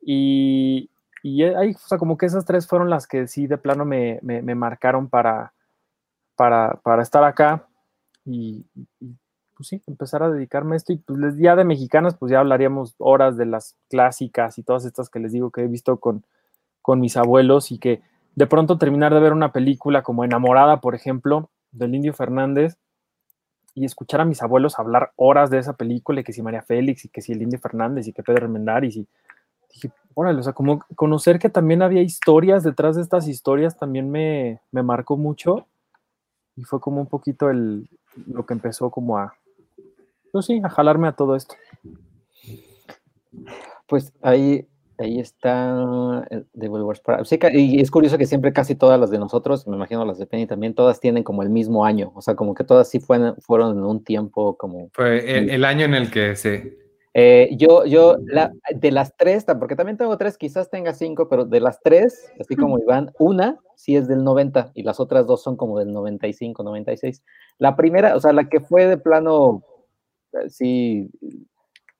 Y, 0.00 0.90
y 1.22 1.42
ahí, 1.44 1.72
o 1.72 1.88
sea, 1.88 1.98
como 1.98 2.18
que 2.18 2.26
esas 2.26 2.44
tres 2.44 2.66
fueron 2.66 2.90
las 2.90 3.06
que 3.06 3.26
sí 3.28 3.46
de 3.46 3.58
plano 3.58 3.84
me, 3.84 4.18
me, 4.22 4.42
me 4.42 4.54
marcaron 4.54 5.08
para, 5.08 5.54
para, 6.36 6.80
para, 6.82 7.02
estar 7.02 7.24
acá. 7.24 7.66
Y, 8.24 8.66
y 9.00 9.14
pues 9.56 9.68
sí, 9.68 9.82
empezar 9.86 10.22
a 10.22 10.30
dedicarme 10.30 10.74
a 10.74 10.76
esto 10.76 10.92
y 10.92 10.96
pues 10.96 11.18
ya 11.38 11.56
de 11.56 11.64
mexicanas, 11.64 12.16
pues 12.16 12.32
ya 12.32 12.40
hablaríamos 12.40 12.94
horas 12.98 13.36
de 13.36 13.46
las 13.46 13.76
clásicas 13.88 14.58
y 14.58 14.62
todas 14.62 14.84
estas 14.84 15.08
que 15.08 15.20
les 15.20 15.32
digo 15.32 15.50
que 15.50 15.62
he 15.62 15.68
visto 15.68 15.98
con, 15.98 16.24
con 16.82 17.00
mis 17.00 17.16
abuelos 17.16 17.70
y 17.70 17.78
que 17.78 18.02
de 18.34 18.46
pronto 18.46 18.78
terminar 18.78 19.14
de 19.14 19.20
ver 19.20 19.32
una 19.32 19.52
película 19.52 20.02
como 20.02 20.24
Enamorada, 20.24 20.80
por 20.80 20.94
ejemplo, 20.94 21.50
del 21.70 21.94
Indio 21.94 22.12
Fernández 22.12 22.76
y 23.74 23.84
escuchar 23.84 24.20
a 24.20 24.24
mis 24.24 24.42
abuelos 24.42 24.78
hablar 24.78 25.12
horas 25.16 25.50
de 25.50 25.58
esa 25.58 25.74
película 25.74 26.20
y 26.20 26.24
que 26.24 26.32
si 26.32 26.42
María 26.42 26.62
Félix 26.62 27.04
y 27.04 27.08
que 27.08 27.20
si 27.20 27.32
el 27.32 27.42
Indio 27.42 27.58
Fernández 27.58 28.06
y 28.06 28.12
que 28.12 28.22
Pedro 28.22 28.44
Armendáriz 28.44 28.96
y 28.96 29.08
dije, 29.72 29.90
órale, 30.14 30.38
o 30.38 30.42
sea, 30.42 30.52
como 30.52 30.80
conocer 30.94 31.38
que 31.38 31.50
también 31.50 31.82
había 31.82 32.02
historias 32.02 32.62
detrás 32.62 32.96
de 32.96 33.02
estas 33.02 33.26
historias 33.26 33.76
también 33.76 34.10
me, 34.10 34.60
me 34.70 34.82
marcó 34.82 35.16
mucho 35.16 35.66
y 36.56 36.62
fue 36.62 36.80
como 36.80 37.00
un 37.00 37.08
poquito 37.08 37.50
el, 37.50 37.88
lo 38.26 38.46
que 38.46 38.54
empezó 38.54 38.90
como 38.90 39.18
a, 39.18 39.34
pues 40.32 40.46
sí, 40.46 40.60
a 40.62 40.68
jalarme 40.68 41.08
a 41.08 41.12
todo 41.12 41.36
esto. 41.36 41.54
Pues 43.86 44.12
ahí, 44.22 44.68
ahí 44.98 45.20
está 45.20 46.26
The 46.58 46.68
Wars 46.68 47.02
Sí, 47.24 47.38
y 47.52 47.80
es 47.80 47.90
curioso 47.90 48.18
que 48.18 48.26
siempre 48.26 48.52
casi 48.52 48.74
todas 48.74 48.98
las 48.98 49.10
de 49.10 49.18
nosotros, 49.18 49.66
me 49.66 49.76
imagino 49.76 50.04
las 50.04 50.18
de 50.18 50.26
Penny 50.26 50.46
también, 50.46 50.74
todas 50.74 51.00
tienen 51.00 51.22
como 51.22 51.42
el 51.42 51.50
mismo 51.50 51.84
año. 51.84 52.12
O 52.14 52.22
sea, 52.22 52.34
como 52.34 52.54
que 52.54 52.64
todas 52.64 52.88
sí 52.88 53.00
fueron, 53.00 53.36
fueron 53.40 53.78
en 53.78 53.84
un 53.84 54.04
tiempo 54.04 54.56
como. 54.56 54.90
Fue 54.92 55.38
el, 55.38 55.50
el 55.50 55.64
año 55.64 55.84
en 55.84 55.94
el 55.94 56.10
que 56.10 56.36
se. 56.36 56.84
Eh, 57.16 57.50
yo, 57.56 57.84
yo, 57.84 58.16
la, 58.26 58.52
de 58.74 58.90
las 58.90 59.16
tres, 59.16 59.46
porque 59.60 59.76
también 59.76 59.96
tengo 59.96 60.18
tres, 60.18 60.36
quizás 60.36 60.68
tenga 60.68 60.92
cinco, 60.94 61.28
pero 61.28 61.44
de 61.44 61.60
las 61.60 61.80
tres, 61.80 62.28
así 62.40 62.56
como 62.56 62.80
Iván, 62.80 63.12
una 63.20 63.60
sí 63.76 63.94
es 63.94 64.08
del 64.08 64.24
90 64.24 64.72
y 64.74 64.82
las 64.82 64.98
otras 64.98 65.24
dos 65.24 65.40
son 65.40 65.56
como 65.56 65.78
del 65.78 65.92
95, 65.92 66.64
96. 66.64 67.22
La 67.58 67.76
primera, 67.76 68.16
o 68.16 68.20
sea, 68.20 68.32
la 68.32 68.48
que 68.48 68.58
fue 68.58 68.86
de 68.86 68.98
plano 68.98 69.62
sí 70.48 71.08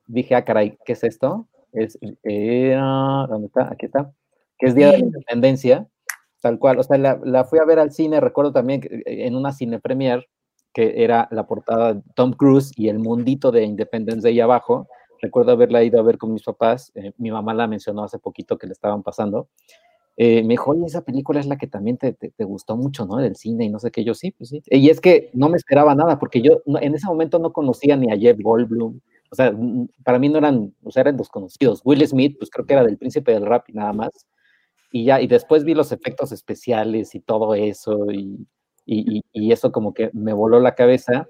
dije, 0.07 0.35
ah, 0.35 0.45
caray, 0.45 0.77
¿qué 0.85 0.95
es 0.95 1.05
esto? 1.05 1.47
Es, 1.75 1.99
eh, 2.23 2.77
¿dónde 3.29 3.49
está? 3.49 3.73
Aquí 3.73 3.87
está. 3.87 4.13
Que 4.59 4.67
es 4.67 4.75
Día 4.75 4.93
de 4.93 4.99
la 4.99 5.05
Independencia, 5.05 5.89
tal 6.41 6.59
cual. 6.59 6.79
O 6.79 6.83
sea, 6.83 6.97
la, 6.97 7.21
la, 7.25 7.45
fui 7.45 7.59
a 7.59 7.65
ver 7.65 7.81
al 7.81 7.91
cine, 7.91 8.21
recuerdo 8.21 8.53
también 8.53 8.81
que, 8.81 8.89
eh, 8.95 9.27
en 9.27 9.35
una 9.35 9.53
cine 9.53 9.81
premier, 9.81 10.27
que 10.73 11.03
era 11.03 11.29
la 11.31 11.47
portada 11.47 11.95
de 11.95 12.03
Tom 12.15 12.33
Cruise 12.33 12.73
y 12.77 12.89
el 12.89 12.99
mundito 13.01 13.51
de 13.51 13.65
Independence 13.65 14.23
Day 14.23 14.39
abajo. 14.41 14.89
Recuerdo 15.21 15.53
haberla 15.53 15.83
ido 15.83 15.99
a 15.99 16.03
ver 16.03 16.17
con 16.17 16.33
mis 16.33 16.43
papás. 16.43 16.93
Eh, 16.95 17.13
mi 17.19 17.31
mamá 17.31 17.55
la 17.55 17.67
mencionó 17.67 18.05
hace 18.05 18.19
poquito 18.19 18.57
que 18.57 18.67
le 18.67 18.73
estaban 18.73 19.03
pasando. 19.03 19.49
Eh, 20.17 20.43
me 20.43 20.51
dijo, 20.51 20.71
oye, 20.71 20.87
esa 20.87 21.03
película 21.03 21.41
es 21.41 21.47
la 21.47 21.57
que 21.57 21.67
también 21.67 21.97
te, 21.97 22.13
te, 22.13 22.31
te, 22.31 22.45
gustó 22.45 22.77
mucho, 22.77 23.05
¿no? 23.05 23.17
Del 23.17 23.35
cine 23.35 23.65
y 23.65 23.69
no 23.69 23.81
sé 23.81 23.91
qué, 23.91 24.05
yo 24.05 24.15
sí, 24.15 24.31
pues 24.31 24.51
sí. 24.51 24.63
Y 24.67 24.89
es 24.89 25.01
que 25.01 25.31
no 25.33 25.49
me 25.49 25.57
esperaba 25.57 25.95
nada, 25.97 26.21
porque 26.21 26.41
yo 26.41 26.63
no, 26.67 26.81
en 26.81 26.95
ese 26.95 27.09
momento 27.09 27.41
no 27.41 27.53
conocía 27.53 27.97
ni 27.97 28.13
a 28.13 28.17
Jeff 28.17 28.39
Goldblum, 28.41 29.01
o 29.35 29.37
sea, 29.37 29.53
para 30.05 30.21
mí 30.21 30.29
no 30.29 30.39
eran, 30.39 30.73
o 30.85 30.93
sea, 30.93 31.01
eran 31.03 31.17
desconocidos. 31.17 31.83
Will 31.85 32.07
Smith, 32.07 32.37
pues 32.39 32.51
creo 32.51 32.67
que 32.67 32.75
era 32.75 32.85
del 32.85 32.99
príncipe 32.99 33.33
del 33.33 33.47
rap 33.47 33.69
y 33.69 33.73
nada 33.73 33.93
más. 33.93 34.11
Y 34.93 35.05
ya, 35.07 35.21
y 35.21 35.27
después 35.27 35.65
vi 35.65 35.75
los 35.75 35.91
efectos 35.93 36.31
especiales 36.31 37.15
y 37.17 37.21
todo 37.21 37.55
eso, 37.55 38.13
y, 38.13 38.47
y, 38.87 39.53
eso 39.53 39.73
como 39.73 39.93
que 39.93 40.11
me 40.13 40.33
voló 40.33 40.61
la 40.61 40.77
cabeza. 40.77 41.29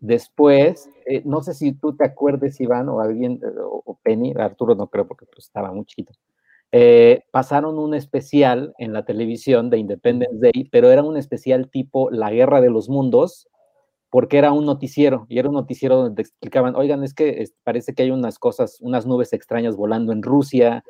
Después, 0.00 0.88
eh, 1.06 1.22
no 1.26 1.42
sé 1.42 1.54
si 1.54 1.72
tú 1.72 1.94
te 1.94 2.04
acuerdes, 2.06 2.60
Iván, 2.60 2.88
o 2.88 3.00
alguien, 3.00 3.40
o, 3.44 3.82
o 3.84 3.98
Penny, 4.02 4.32
Arturo 4.36 4.74
no 4.74 4.88
creo 4.88 5.06
porque 5.06 5.26
pues, 5.26 5.46
estaba 5.46 5.72
muy 5.72 5.84
chiquito 5.84 6.14
eh, 6.74 7.24
pasaron 7.30 7.78
un 7.78 7.92
especial 7.94 8.74
en 8.78 8.94
la 8.94 9.04
televisión 9.04 9.68
de 9.68 9.76
Independence 9.76 10.38
Day, 10.40 10.68
pero 10.72 10.90
era 10.90 11.02
un 11.02 11.18
especial 11.18 11.68
tipo 11.70 12.10
La 12.10 12.30
Guerra 12.30 12.62
de 12.62 12.70
los 12.70 12.88
Mundos, 12.88 13.46
porque 14.12 14.36
era 14.36 14.52
un 14.52 14.66
noticiero, 14.66 15.24
y 15.30 15.38
era 15.38 15.48
un 15.48 15.54
noticiero 15.54 15.96
donde 15.96 16.20
explicaban, 16.20 16.76
oigan, 16.76 17.02
es 17.02 17.14
que 17.14 17.46
parece 17.64 17.94
que 17.94 18.02
hay 18.02 18.10
unas 18.10 18.38
cosas, 18.38 18.78
unas 18.82 19.06
nubes 19.06 19.32
extrañas 19.32 19.74
volando 19.74 20.12
en 20.12 20.22
Rusia, 20.22 20.84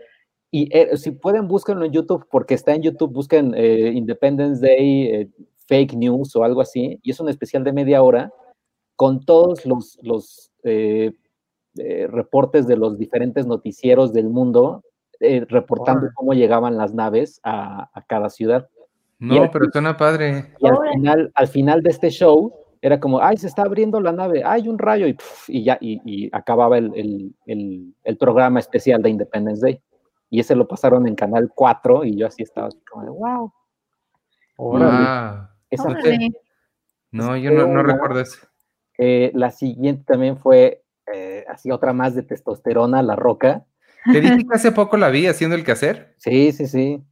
y 0.51 0.69
eh, 0.77 0.97
si 0.97 1.13
pueden, 1.13 1.47
búsquenlo 1.47 1.85
en 1.85 1.93
YouTube, 1.93 2.27
porque 2.33 2.55
está 2.55 2.75
en 2.75 2.83
YouTube, 2.83 3.13
busquen 3.13 3.55
eh, 3.57 3.93
Independence 3.95 4.61
Day, 4.61 5.03
eh, 5.07 5.31
fake 5.69 5.95
news 5.95 6.35
o 6.35 6.43
algo 6.43 6.61
así, 6.61 6.99
y 7.01 7.13
es 7.13 7.21
un 7.21 7.29
especial 7.29 7.63
de 7.63 7.73
media 7.73 8.03
hora 8.03 8.33
con 8.97 9.25
todos 9.25 9.65
los, 9.65 10.01
los 10.03 10.51
reportes 11.75 12.67
de 12.67 12.77
los 12.77 12.99
diferentes 12.99 13.47
noticieros 13.47 14.13
del 14.13 14.29
mundo 14.29 14.83
eh, 15.21 15.47
reportando 15.49 16.09
oh. 16.09 16.11
cómo 16.15 16.33
llegaban 16.35 16.77
las 16.77 16.93
naves 16.93 17.39
a, 17.45 17.89
a 17.95 18.03
cada 18.03 18.29
ciudad. 18.29 18.69
No, 19.21 19.49
pero 19.53 19.67
suena 19.71 19.97
padre. 19.97 20.53
Y 20.59 20.67
al 20.67 20.77
final, 20.93 21.33
al 21.37 21.47
final 21.47 21.83
de 21.85 21.91
este 21.91 22.11
show 22.11 22.53
era 22.83 22.99
como, 22.99 23.23
ay, 23.23 23.37
se 23.37 23.47
está 23.47 23.63
abriendo 23.63 24.01
la 24.01 24.11
nave, 24.13 24.43
hay 24.45 24.69
un 24.69 24.77
rayo, 24.77 25.07
y, 25.07 25.15
puf, 25.15 25.49
y 25.49 25.63
ya, 25.63 25.79
y, 25.81 26.01
y 26.05 26.29
acababa 26.33 26.79
el, 26.79 26.93
el, 26.97 27.35
el, 27.47 27.95
el, 28.03 28.17
programa 28.19 28.59
especial 28.59 29.01
de 29.01 29.11
Independence 29.11 29.65
Day. 29.65 29.81
Y 30.29 30.41
ese 30.41 30.57
lo 30.57 30.67
pasaron 30.67 31.07
en 31.07 31.15
Canal 31.15 31.51
4, 31.55 32.05
y 32.05 32.17
yo 32.17 32.27
así 32.27 32.43
estaba 32.43 32.69
como, 32.91 33.15
wow. 33.15 33.53
Wow. 34.59 35.49
Esa 35.71 35.89
no, 37.13 37.37
yo 37.37 37.51
no, 37.53 37.67
no 37.67 37.83
recuerdo 37.83 38.21
eso. 38.21 38.47
Eh, 38.99 39.31
la 39.35 39.51
siguiente 39.51 40.05
también 40.07 40.39
fue 40.39 40.83
eh, 41.13 41.45
así 41.49 41.71
otra 41.71 41.93
más 41.93 42.15
de 42.15 42.23
testosterona, 42.23 43.03
La 43.03 43.17
Roca. 43.17 43.65
Te 44.11 44.21
dije 44.21 44.39
que 44.39 44.55
hace 44.55 44.73
poco 44.73 44.97
la 44.97 45.11
vi 45.11 45.27
haciendo 45.27 45.55
el 45.55 45.65
quehacer. 45.65 46.15
Sí, 46.19 46.53
sí, 46.53 46.67
sí. 46.67 47.05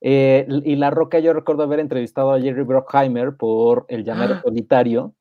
Eh, 0.00 0.46
y 0.64 0.76
La 0.76 0.90
Roca, 0.90 1.18
yo 1.18 1.32
recuerdo 1.32 1.62
haber 1.62 1.80
entrevistado 1.80 2.32
a 2.32 2.40
Jerry 2.40 2.62
Brockheimer 2.62 3.36
por 3.36 3.84
El 3.88 4.04
Llamado 4.04 4.34
ah. 4.34 4.40
Solitario, 4.42 5.14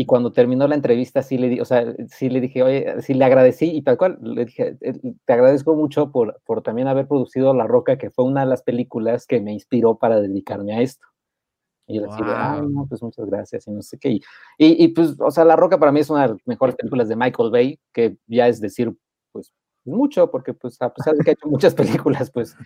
y 0.00 0.06
cuando 0.06 0.32
terminó 0.32 0.66
la 0.66 0.76
entrevista 0.76 1.22
sí 1.22 1.36
le, 1.36 1.50
di, 1.50 1.60
o 1.60 1.66
sea, 1.66 1.84
sí 2.08 2.30
le 2.30 2.40
dije, 2.40 2.62
oye, 2.62 3.02
sí 3.02 3.12
le 3.12 3.22
agradecí 3.22 3.66
y 3.66 3.82
tal 3.82 3.98
cual, 3.98 4.18
le 4.22 4.46
dije, 4.46 4.78
eh, 4.80 4.94
te 5.26 5.32
agradezco 5.34 5.74
mucho 5.74 6.10
por, 6.10 6.40
por 6.46 6.62
también 6.62 6.88
haber 6.88 7.06
producido 7.06 7.52
La 7.52 7.66
Roca, 7.66 7.98
que 7.98 8.10
fue 8.10 8.24
una 8.24 8.40
de 8.40 8.46
las 8.46 8.62
películas 8.62 9.26
que 9.26 9.42
me 9.42 9.52
inspiró 9.52 9.98
para 9.98 10.18
dedicarme 10.18 10.74
a 10.74 10.80
esto. 10.80 11.06
Y 11.86 11.96
yo 11.96 12.02
decía, 12.04 12.24
ah, 12.28 12.62
no, 12.66 12.86
pues 12.88 13.02
muchas 13.02 13.26
gracias 13.26 13.66
y 13.66 13.72
no 13.72 13.82
sé 13.82 13.98
qué. 13.98 14.10
Y, 14.10 14.22
y, 14.56 14.88
pues, 14.88 15.16
o 15.18 15.30
sea, 15.30 15.44
La 15.44 15.56
Roca 15.56 15.78
para 15.78 15.92
mí 15.92 16.00
es 16.00 16.08
una 16.08 16.22
de 16.22 16.28
las 16.28 16.46
mejores 16.46 16.76
películas 16.76 17.08
de 17.08 17.16
Michael 17.16 17.50
Bay, 17.50 17.80
que 17.92 18.16
ya 18.26 18.48
es 18.48 18.58
decir, 18.58 18.90
pues, 19.32 19.52
mucho, 19.84 20.30
porque 20.30 20.54
pues 20.54 20.80
a 20.80 20.94
pesar 20.94 21.14
de 21.14 21.24
que 21.24 21.30
ha 21.30 21.34
hecho 21.34 21.48
muchas 21.48 21.74
películas, 22.06 22.30
pues, 22.30 22.56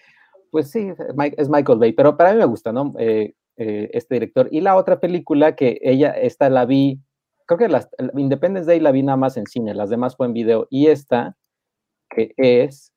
pues 0.55 0.70
sí, 0.70 0.88
es 1.36 1.48
Michael 1.48 1.80
Bay, 1.80 1.94
pero 1.94 2.16
para 2.16 2.32
mí 2.32 2.38
me 2.38 2.44
gusta, 2.44 2.72
¿no? 2.72 2.94
Eh, 2.96 3.34
eh, 3.57 3.90
este 3.92 4.14
director. 4.14 4.46
Y 4.52 4.61
la 4.61 4.76
otra 4.76 5.00
película 5.00 5.57
que 5.57 5.80
ella, 5.82 6.11
esta 6.11 6.48
la 6.48 6.64
vi, 6.64 7.00
creo 7.44 7.59
que 7.59 7.68
la, 7.68 7.88
Independence 8.16 8.68
Day 8.68 8.78
la 8.78 8.92
vi 8.92 9.02
nada 9.02 9.16
más 9.16 9.36
en 9.36 9.46
cine, 9.46 9.74
las 9.74 9.90
demás 9.90 10.16
fue 10.16 10.28
en 10.28 10.32
video. 10.32 10.68
Y 10.70 10.86
esta, 10.86 11.36
que 12.09 12.34
es 12.36 12.92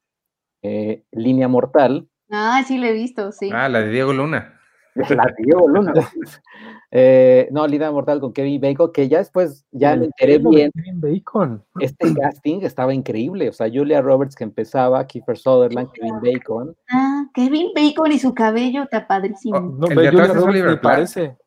eh, 0.62 1.02
Línea 1.12 1.48
Mortal. 1.48 2.08
Ah, 2.30 2.64
sí, 2.68 2.78
la 2.78 2.90
he 2.90 2.94
visto, 2.94 3.32
sí. 3.32 3.50
Ah, 3.52 3.70
la 3.70 3.82
de 3.82 3.90
Diego 3.90 4.14
Luna. 4.14 4.57
La 5.16 5.34
Diego 5.38 5.68
Luna. 5.68 5.94
Eh, 6.90 7.50
no, 7.52 7.68
Línea 7.68 7.92
Mortal 7.92 8.22
con 8.22 8.32
Kevin 8.32 8.62
Bacon, 8.62 8.94
que 8.94 9.10
ya 9.10 9.18
después 9.18 9.66
ya 9.72 9.94
le 9.98 10.06
enteré 10.06 10.38
bien. 10.38 10.72
Kevin 10.74 11.02
Bacon. 11.02 11.66
Este 11.82 12.14
casting 12.14 12.62
estaba 12.62 12.94
increíble. 12.94 13.50
O 13.50 13.52
sea, 13.52 13.68
Julia 13.70 14.02
Roberts 14.02 14.38
que 14.38 14.46
empezaba, 14.46 15.06
Kiefer 15.06 15.38
Sutherland, 15.38 15.92
Kevin 15.92 16.22
Bacon. 16.22 16.78
Ah, 16.90 17.26
Kevin 17.34 17.72
Bacon 17.76 18.14
y 18.14 18.20
su 18.20 18.34
cabello 18.34 18.84
está 18.84 19.06
padrísimo. 19.06 19.58
Oh, 19.58 19.62
no, 19.62 19.88
el 19.88 19.96
de 19.98 20.08
atrás 20.08 20.30
es 20.30 20.42
Oliver 20.42 20.80
Platt. 20.80 20.94
Parece. 20.94 21.38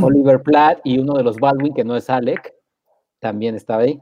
Oliver 0.00 0.40
Platt 0.42 0.78
y 0.84 0.98
uno 1.00 1.14
de 1.14 1.24
los 1.24 1.38
Baldwin, 1.38 1.74
que 1.74 1.84
no 1.84 1.96
es 1.96 2.08
Alec, 2.08 2.54
también 3.18 3.56
estaba 3.56 3.82
ahí. 3.82 4.00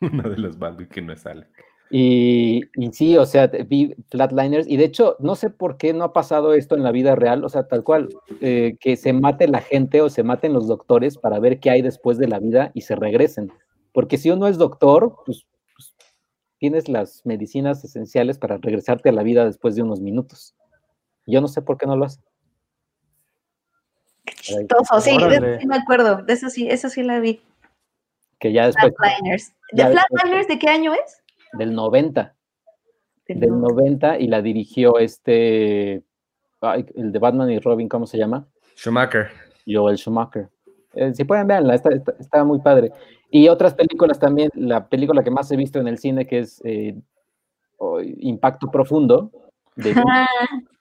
Uno 0.00 0.30
de 0.30 0.38
los 0.38 0.58
Baldwin 0.58 0.88
que 0.88 1.02
no 1.02 1.12
es 1.12 1.26
Alec. 1.26 1.50
Y, 1.94 2.62
sí, 2.92 3.18
o 3.18 3.26
sea, 3.26 3.48
vi 3.48 3.94
Flatliners 4.08 4.66
y 4.66 4.78
de 4.78 4.84
hecho 4.84 5.14
no 5.18 5.34
sé 5.34 5.50
por 5.50 5.76
qué 5.76 5.92
no 5.92 6.04
ha 6.04 6.14
pasado 6.14 6.54
esto 6.54 6.74
en 6.74 6.82
la 6.82 6.90
vida 6.90 7.14
real, 7.16 7.44
o 7.44 7.50
sea, 7.50 7.68
tal 7.68 7.84
cual, 7.84 8.08
eh, 8.40 8.78
que 8.80 8.96
se 8.96 9.12
mate 9.12 9.46
la 9.46 9.60
gente 9.60 10.00
o 10.00 10.08
se 10.08 10.22
maten 10.22 10.54
los 10.54 10.66
doctores 10.66 11.18
para 11.18 11.38
ver 11.38 11.60
qué 11.60 11.68
hay 11.68 11.82
después 11.82 12.16
de 12.16 12.28
la 12.28 12.38
vida 12.38 12.70
y 12.72 12.80
se 12.80 12.96
regresen. 12.96 13.52
Porque 13.92 14.16
si 14.16 14.30
uno 14.30 14.48
es 14.48 14.56
doctor, 14.56 15.16
pues, 15.26 15.44
pues 15.74 15.94
tienes 16.56 16.88
las 16.88 17.26
medicinas 17.26 17.84
esenciales 17.84 18.38
para 18.38 18.56
regresarte 18.56 19.10
a 19.10 19.12
la 19.12 19.22
vida 19.22 19.44
después 19.44 19.76
de 19.76 19.82
unos 19.82 20.00
minutos. 20.00 20.56
Yo 21.26 21.42
no 21.42 21.48
sé 21.48 21.60
por 21.60 21.76
qué 21.76 21.84
no 21.84 21.96
lo 21.96 22.06
hace. 22.06 22.22
Chistoso, 24.24 24.98
sí, 25.02 25.10
sí 25.60 25.66
me 25.66 25.76
acuerdo, 25.76 26.22
de 26.22 26.32
eso 26.32 26.48
sí, 26.48 26.70
eso 26.70 26.88
sí 26.88 27.02
la 27.02 27.20
vi. 27.20 27.42
Que 28.38 28.50
ya 28.50 28.64
después. 28.64 28.94
Flatliners. 28.96 29.52
¿De 29.72 29.86
Flatliners 29.88 30.48
de 30.48 30.58
qué 30.58 30.68
año 30.68 30.94
es? 30.94 31.21
Del 31.52 31.74
90. 31.74 32.34
Del 33.28 33.60
90 33.60 34.18
y 34.18 34.26
la 34.26 34.42
dirigió 34.42 34.98
este, 34.98 36.02
el 36.94 37.12
de 37.12 37.18
Batman 37.18 37.50
y 37.50 37.58
Robin, 37.60 37.88
¿cómo 37.88 38.06
se 38.06 38.18
llama? 38.18 38.46
Schumacher. 38.76 39.28
Joel 39.66 39.96
Schumacher. 39.96 40.48
Eh, 40.94 41.14
si 41.14 41.24
pueden 41.24 41.46
verla, 41.46 41.74
está, 41.74 41.90
está, 42.18 42.44
muy 42.44 42.60
padre. 42.60 42.92
Y 43.30 43.48
otras 43.48 43.74
películas 43.74 44.18
también, 44.18 44.50
la 44.54 44.88
película 44.88 45.22
que 45.22 45.30
más 45.30 45.50
he 45.50 45.56
visto 45.56 45.78
en 45.78 45.88
el 45.88 45.98
cine, 45.98 46.26
que 46.26 46.40
es 46.40 46.60
eh, 46.64 46.94
Impacto 48.18 48.70
Profundo, 48.70 49.30
de, 49.76 49.94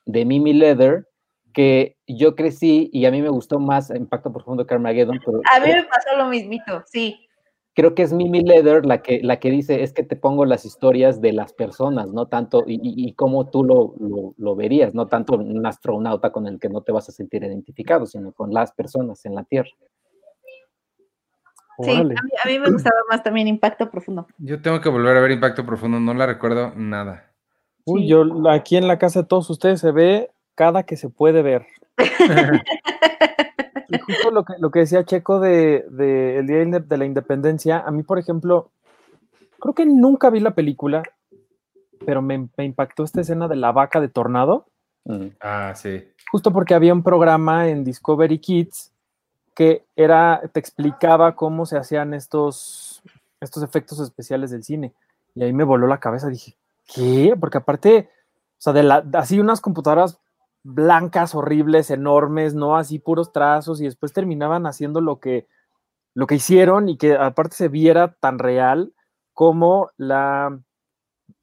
de 0.06 0.26
Mimi 0.26 0.54
Leather, 0.54 1.08
que 1.54 1.96
yo 2.08 2.36
crecí 2.36 2.90
y 2.92 3.06
a 3.06 3.12
mí 3.12 3.22
me 3.22 3.30
gustó 3.30 3.60
más 3.60 3.90
Impacto 3.92 4.34
Profundo 4.34 4.66
que 4.66 4.74
Armageddon. 4.74 5.20
a 5.52 5.60
mí 5.60 5.72
me 5.72 5.84
pasó 5.84 6.18
lo 6.18 6.26
mismito, 6.26 6.84
sí 6.86 7.30
creo 7.74 7.96
que 7.96 8.04
es 8.04 8.14
Mimi 8.14 8.42
Leather 8.42 8.86
la 8.86 9.02
que, 9.02 9.22
la 9.24 9.40
que 9.40 9.50
dice, 9.50 9.84
es 9.84 9.94
que 9.94 10.04
te 10.04 10.16
pongo 10.16 10.46
las 10.46 10.66
historias 10.66 11.22
de 11.22 11.34
las 11.34 11.54
personas, 11.54 12.12
no 12.12 12.28
tanto, 12.28 12.64
y, 12.68 12.80
y, 12.82 13.14
cómo 13.14 13.50
tú 13.50 13.64
lo, 13.64 13.96
lo, 14.38 14.56
verías, 14.56 14.94
no 14.94 15.08
tanto 15.08 15.36
un 15.36 15.66
astronauta 15.66 16.32
con 16.32 16.48
el 16.48 16.60
que 16.60 16.70
no 16.70 16.82
te 16.82 16.92
vas 16.92 17.10
a 17.10 17.12
sentir 17.12 17.44
identificado, 17.44 18.06
sino 18.06 18.32
con 18.34 18.54
las 18.54 18.72
personas 18.74 19.24
en 19.26 19.36
la 19.36 19.44
Tierra. 19.44 19.72
Sí, 21.84 21.92
a 21.92 22.04
mí, 22.04 22.60
me 22.60 22.70
gustaba 22.70 22.98
más 23.10 23.24
también 23.24 23.48
Impacto 23.48 23.90
Profundo. 23.90 24.28
Yo 24.38 24.62
tengo 24.62 24.82
que 24.82 24.90
volver 24.90 25.18
a 25.18 25.22
ver 25.22 25.32
Impacto 25.32 25.66
Profundo, 25.66 26.00
no 26.00 26.14
la 26.14 26.28
recuerdo 26.28 26.74
nada. 26.76 27.32
Uy, 27.86 28.08
yo 28.08 28.24
aquí 28.50 28.78
en 28.78 28.88
la 28.88 29.00
casa 29.00 29.22
de 29.22 29.28
todos 29.28 29.50
ustedes 29.50 29.80
se 29.80 29.92
ve 29.92 30.30
cada 30.54 30.84
que 30.84 30.96
se 30.96 31.10
puede 31.10 31.42
ver. 31.42 31.66
Y 33.92 34.00
justo 34.00 34.32
lo 34.32 34.46
que, 34.46 34.54
lo 34.58 34.72
que 34.72 34.80
decía 34.80 35.04
Checo 35.04 35.40
de, 35.40 35.86
el 36.38 36.48
Día 36.48 36.80
de 36.80 36.98
la 36.98 37.06
Independencia, 37.06 37.80
a 37.80 37.92
mí, 37.92 38.04
por 38.04 38.20
ejemplo, 38.20 38.72
creo 39.60 39.74
que 39.74 39.86
nunca 39.86 40.30
vi 40.30 40.40
la 40.40 40.56
película, 40.56 41.04
pero 42.06 42.22
me, 42.22 42.48
impactó 42.58 43.04
esta 43.04 43.22
escena 43.22 43.48
de 43.48 43.58
la 43.58 43.72
vaca 43.72 44.00
de 44.00 44.08
tornado. 44.08 44.68
Mm. 45.06 45.28
Ah, 45.42 45.74
sí. 45.76 46.04
Justo 46.32 46.52
porque 46.52 46.74
había 46.74 46.94
un 46.94 47.04
programa 47.04 47.68
en 47.68 47.84
Discovery 47.84 48.40
Kids 48.40 48.92
que 49.54 49.86
era, 49.96 50.42
te 50.54 50.60
explicaba 50.60 51.36
cómo 51.36 51.66
se 51.66 51.78
hacían 51.78 52.14
estos, 52.14 53.04
estos 53.42 53.64
efectos 53.64 54.00
especiales 54.00 54.52
del 54.52 54.64
cine. 54.64 54.94
Y 55.36 55.44
ahí 55.44 55.52
me 55.52 55.66
voló 55.66 55.88
la 55.88 56.00
cabeza, 56.00 56.30
dije, 56.30 56.56
¿qué? 56.94 57.36
Porque 57.40 57.58
aparte, 57.58 58.10
o 58.58 58.62
sea, 58.62 58.74
de 58.74 58.84
la, 58.84 59.06
así 59.14 59.40
unas 59.40 59.60
computadoras 59.60 60.21
blancas, 60.64 61.36
horribles, 61.36 61.90
enormes, 61.90 62.56
¿no? 62.56 62.78
Así 62.78 63.00
puros 63.00 63.32
trazos 63.32 63.82
y 63.82 63.86
después 63.86 64.14
terminaban 64.14 64.66
haciendo 64.66 65.02
lo 65.02 65.20
que, 65.20 65.48
lo 66.14 66.28
que 66.28 66.36
hicieron 66.36 66.90
y 66.90 66.98
que 66.98 67.16
aparte 67.16 67.56
se 67.56 67.68
viera 67.68 68.16
tan 68.20 68.40
real 68.40 68.94
como 69.34 69.90
la, 69.98 70.60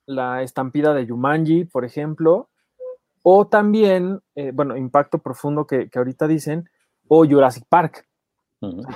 la 0.07 0.43
estampida 0.43 0.95
de 0.95 1.07
Yumanji, 1.07 1.64
por 1.64 1.85
ejemplo, 1.85 2.49
o 3.23 3.47
también, 3.47 4.21
eh, 4.35 4.53
bueno, 4.55 4.77
Impacto 4.77 5.19
Profundo 5.19 5.66
que, 5.66 5.91
ahorita 5.95 6.27
dicen, 6.27 6.69
o 7.09 7.27
Jurassic 7.27 7.64
Park. 7.69 8.07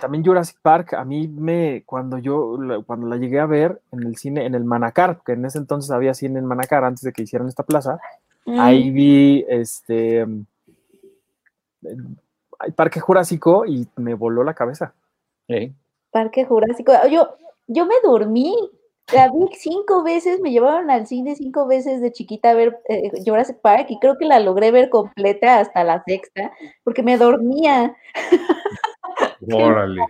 También 0.00 0.24
Jurassic 0.24 0.56
Park, 0.60 0.94
a 0.94 1.04
mí 1.04 1.28
me, 1.28 1.84
cuando 1.86 2.18
yo, 2.18 2.56
cuando 2.84 3.06
la 3.06 3.16
llegué 3.16 3.38
a 3.38 3.46
ver 3.46 3.80
en 3.92 4.02
el 4.02 4.16
cine, 4.16 4.44
en 4.44 4.56
el 4.56 4.64
Manacar, 4.64 5.20
que 5.24 5.32
en 5.32 5.44
ese 5.44 5.58
entonces 5.58 5.90
había 5.92 6.14
cine 6.14 6.38
en 6.38 6.46
Manacar 6.46 6.82
antes 6.82 7.02
de 7.02 7.12
que 7.12 7.22
hicieran 7.22 7.46
esta 7.46 7.62
plaza, 7.62 8.00
Ahí 8.46 8.90
vi 8.90 9.44
este 9.48 10.26
el 12.64 12.72
Parque 12.74 13.00
Jurásico 13.00 13.66
y 13.66 13.88
me 13.96 14.14
voló 14.14 14.44
la 14.44 14.54
cabeza. 14.54 14.94
Parque 16.10 16.44
Jurásico. 16.44 16.92
Yo, 17.10 17.36
yo 17.66 17.86
me 17.86 17.94
dormí. 18.02 18.54
La 19.12 19.28
vi 19.28 19.48
cinco 19.58 20.02
veces, 20.02 20.40
me 20.40 20.52
llevaron 20.52 20.90
al 20.90 21.06
cine 21.06 21.34
cinco 21.34 21.66
veces 21.66 22.00
de 22.00 22.12
chiquita 22.12 22.50
a 22.50 22.54
ver 22.54 22.78
eh, 22.88 23.10
Jurassic 23.26 23.58
Park 23.60 23.86
y 23.88 23.98
creo 23.98 24.16
que 24.16 24.26
la 24.26 24.38
logré 24.38 24.70
ver 24.70 24.90
completa 24.90 25.58
hasta 25.58 25.82
la 25.82 26.02
sexta, 26.06 26.52
porque 26.84 27.02
me 27.02 27.18
dormía. 27.18 27.96
Órale. 29.52 30.00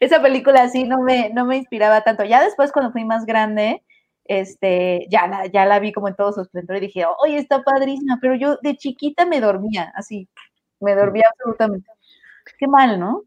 Esa 0.00 0.20
película 0.20 0.62
así 0.62 0.82
no 0.82 1.00
me, 1.00 1.30
no 1.30 1.44
me 1.44 1.58
inspiraba 1.58 2.02
tanto. 2.02 2.24
Ya 2.24 2.42
después, 2.42 2.72
cuando 2.72 2.90
fui 2.90 3.04
más 3.04 3.24
grande, 3.24 3.84
este, 4.28 5.06
ya 5.10 5.26
la, 5.26 5.46
ya 5.46 5.66
la 5.66 5.80
vi 5.80 5.92
como 5.92 6.08
en 6.08 6.14
todo 6.14 6.32
su 6.32 6.42
esplendor 6.42 6.76
y 6.76 6.80
dije, 6.80 7.04
oye, 7.18 7.38
está 7.38 7.62
padrísima, 7.62 8.18
pero 8.20 8.36
yo 8.36 8.58
de 8.62 8.76
chiquita 8.76 9.26
me 9.26 9.40
dormía, 9.40 9.92
así, 9.96 10.28
me 10.80 10.94
dormía 10.94 11.24
absolutamente. 11.30 11.90
Qué 12.58 12.68
mal, 12.68 13.00
¿no? 13.00 13.24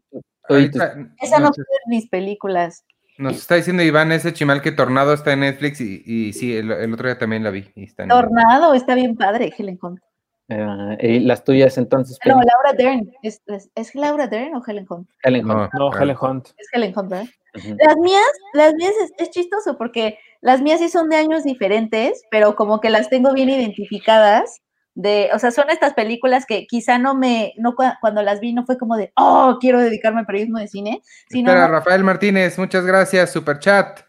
Esa 0.48 1.38
no 1.38 1.52
fue 1.52 1.64
mis 1.86 2.08
películas. 2.08 2.84
Nos 3.18 3.36
está 3.36 3.56
diciendo 3.56 3.82
Iván 3.82 4.10
ese 4.10 4.32
chimal 4.32 4.62
que 4.62 4.72
Tornado 4.72 5.12
está 5.12 5.32
en 5.32 5.40
Netflix 5.40 5.80
y, 5.80 6.02
y 6.06 6.32
sí, 6.32 6.56
el, 6.56 6.70
otro 6.92 7.08
día 7.08 7.18
también 7.18 7.44
la 7.44 7.50
vi. 7.50 7.70
Tornado 8.08 8.74
está 8.74 8.94
bien 8.94 9.16
padre, 9.16 9.52
Helen 9.56 9.78
Hunt. 9.80 10.00
Uh, 10.48 10.96
¿Y 11.00 11.20
las 11.20 11.44
tuyas 11.44 11.78
entonces? 11.78 12.18
No, 12.26 12.34
Laura 12.34 12.72
Dern. 12.76 13.10
¿Es, 13.22 13.40
¿Es, 13.74 13.94
Laura 13.94 14.26
Dern 14.26 14.54
o 14.56 14.62
Helen 14.66 14.86
Hunt? 14.88 15.08
Helen 15.22 15.48
Hunt. 15.48 15.72
No, 15.74 15.92
Helen 15.92 16.16
Hunt. 16.20 16.48
Es 16.56 16.68
Helen 16.72 16.92
Hunt, 16.96 17.10
¿verdad? 17.10 17.26
Las 17.54 17.96
mías, 17.98 18.32
las 18.54 18.74
mías 18.74 18.92
es, 19.18 19.30
chistoso 19.30 19.76
porque 19.76 20.18
las 20.42 20.60
mías 20.60 20.80
sí 20.80 20.88
son 20.88 21.08
de 21.08 21.16
años 21.16 21.44
diferentes, 21.44 22.24
pero 22.30 22.56
como 22.56 22.80
que 22.80 22.90
las 22.90 23.08
tengo 23.08 23.32
bien 23.32 23.48
identificadas. 23.48 24.60
De, 24.94 25.30
o 25.32 25.38
sea, 25.38 25.52
son 25.52 25.70
estas 25.70 25.94
películas 25.94 26.44
que 26.44 26.66
quizá 26.66 26.98
no 26.98 27.14
me, 27.14 27.54
no 27.56 27.74
cuando 28.00 28.22
las 28.22 28.40
vi 28.40 28.52
no 28.52 28.66
fue 28.66 28.76
como 28.76 28.96
de, 28.96 29.10
oh, 29.16 29.56
quiero 29.58 29.80
dedicarme 29.80 30.20
al 30.20 30.26
periodismo 30.26 30.58
de 30.58 30.68
cine. 30.68 31.00
Sino, 31.30 31.50
Espera, 31.50 31.68
Rafael 31.68 32.04
Martínez, 32.04 32.58
muchas 32.58 32.84
gracias, 32.84 33.32
super 33.32 33.60
chat. 33.60 34.00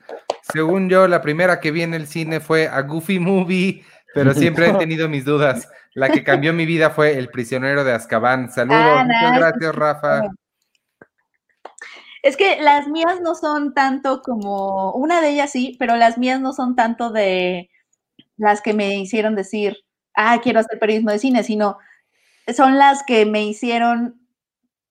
Según 0.42 0.90
yo, 0.90 1.08
la 1.08 1.22
primera 1.22 1.62
que 1.62 1.72
vi 1.72 1.84
en 1.84 1.94
el 1.94 2.08
cine 2.08 2.42
fue 2.42 2.68
a 2.68 2.82
Goofy 2.82 3.20
Movie, 3.20 3.86
pero 4.14 4.34
siempre 4.34 4.70
he 4.70 4.74
tenido 4.74 5.08
mis 5.08 5.24
dudas. 5.24 5.70
La 5.94 6.10
que 6.10 6.24
cambió 6.24 6.52
mi 6.52 6.66
vida 6.66 6.90
fue 6.90 7.18
El 7.18 7.30
prisionero 7.30 7.84
de 7.84 7.94
Azkaban. 7.94 8.52
Saludos, 8.52 8.82
ah, 8.82 9.06
muchas 9.06 9.38
gracias, 9.38 9.76
Rafa. 9.76 10.22
Es 12.24 12.38
que 12.38 12.59
las 12.61 12.88
mías 12.88 13.19
no 13.21 13.36
son 13.36 13.74
tanto 13.74 14.21
como, 14.21 14.93
una 14.93 15.21
de 15.21 15.30
ellas 15.32 15.51
sí, 15.51 15.76
pero 15.78 15.97
las 15.97 16.17
mías 16.17 16.39
no 16.39 16.53
son 16.53 16.76
tanto 16.76 17.11
de 17.11 17.69
las 18.38 18.61
que 18.61 18.74
me 18.74 18.95
hicieron 18.95 19.36
decir, 19.36 19.78
ah, 20.15 20.39
quiero 20.41 20.61
hacer 20.61 20.80
periodismo 20.80 21.11
de 21.11 21.19
cine, 21.19 21.43
sino 21.43 21.78
son 22.55 22.78
las 22.78 23.03
que 23.03 23.26
me 23.26 23.43
hicieron 23.43 24.21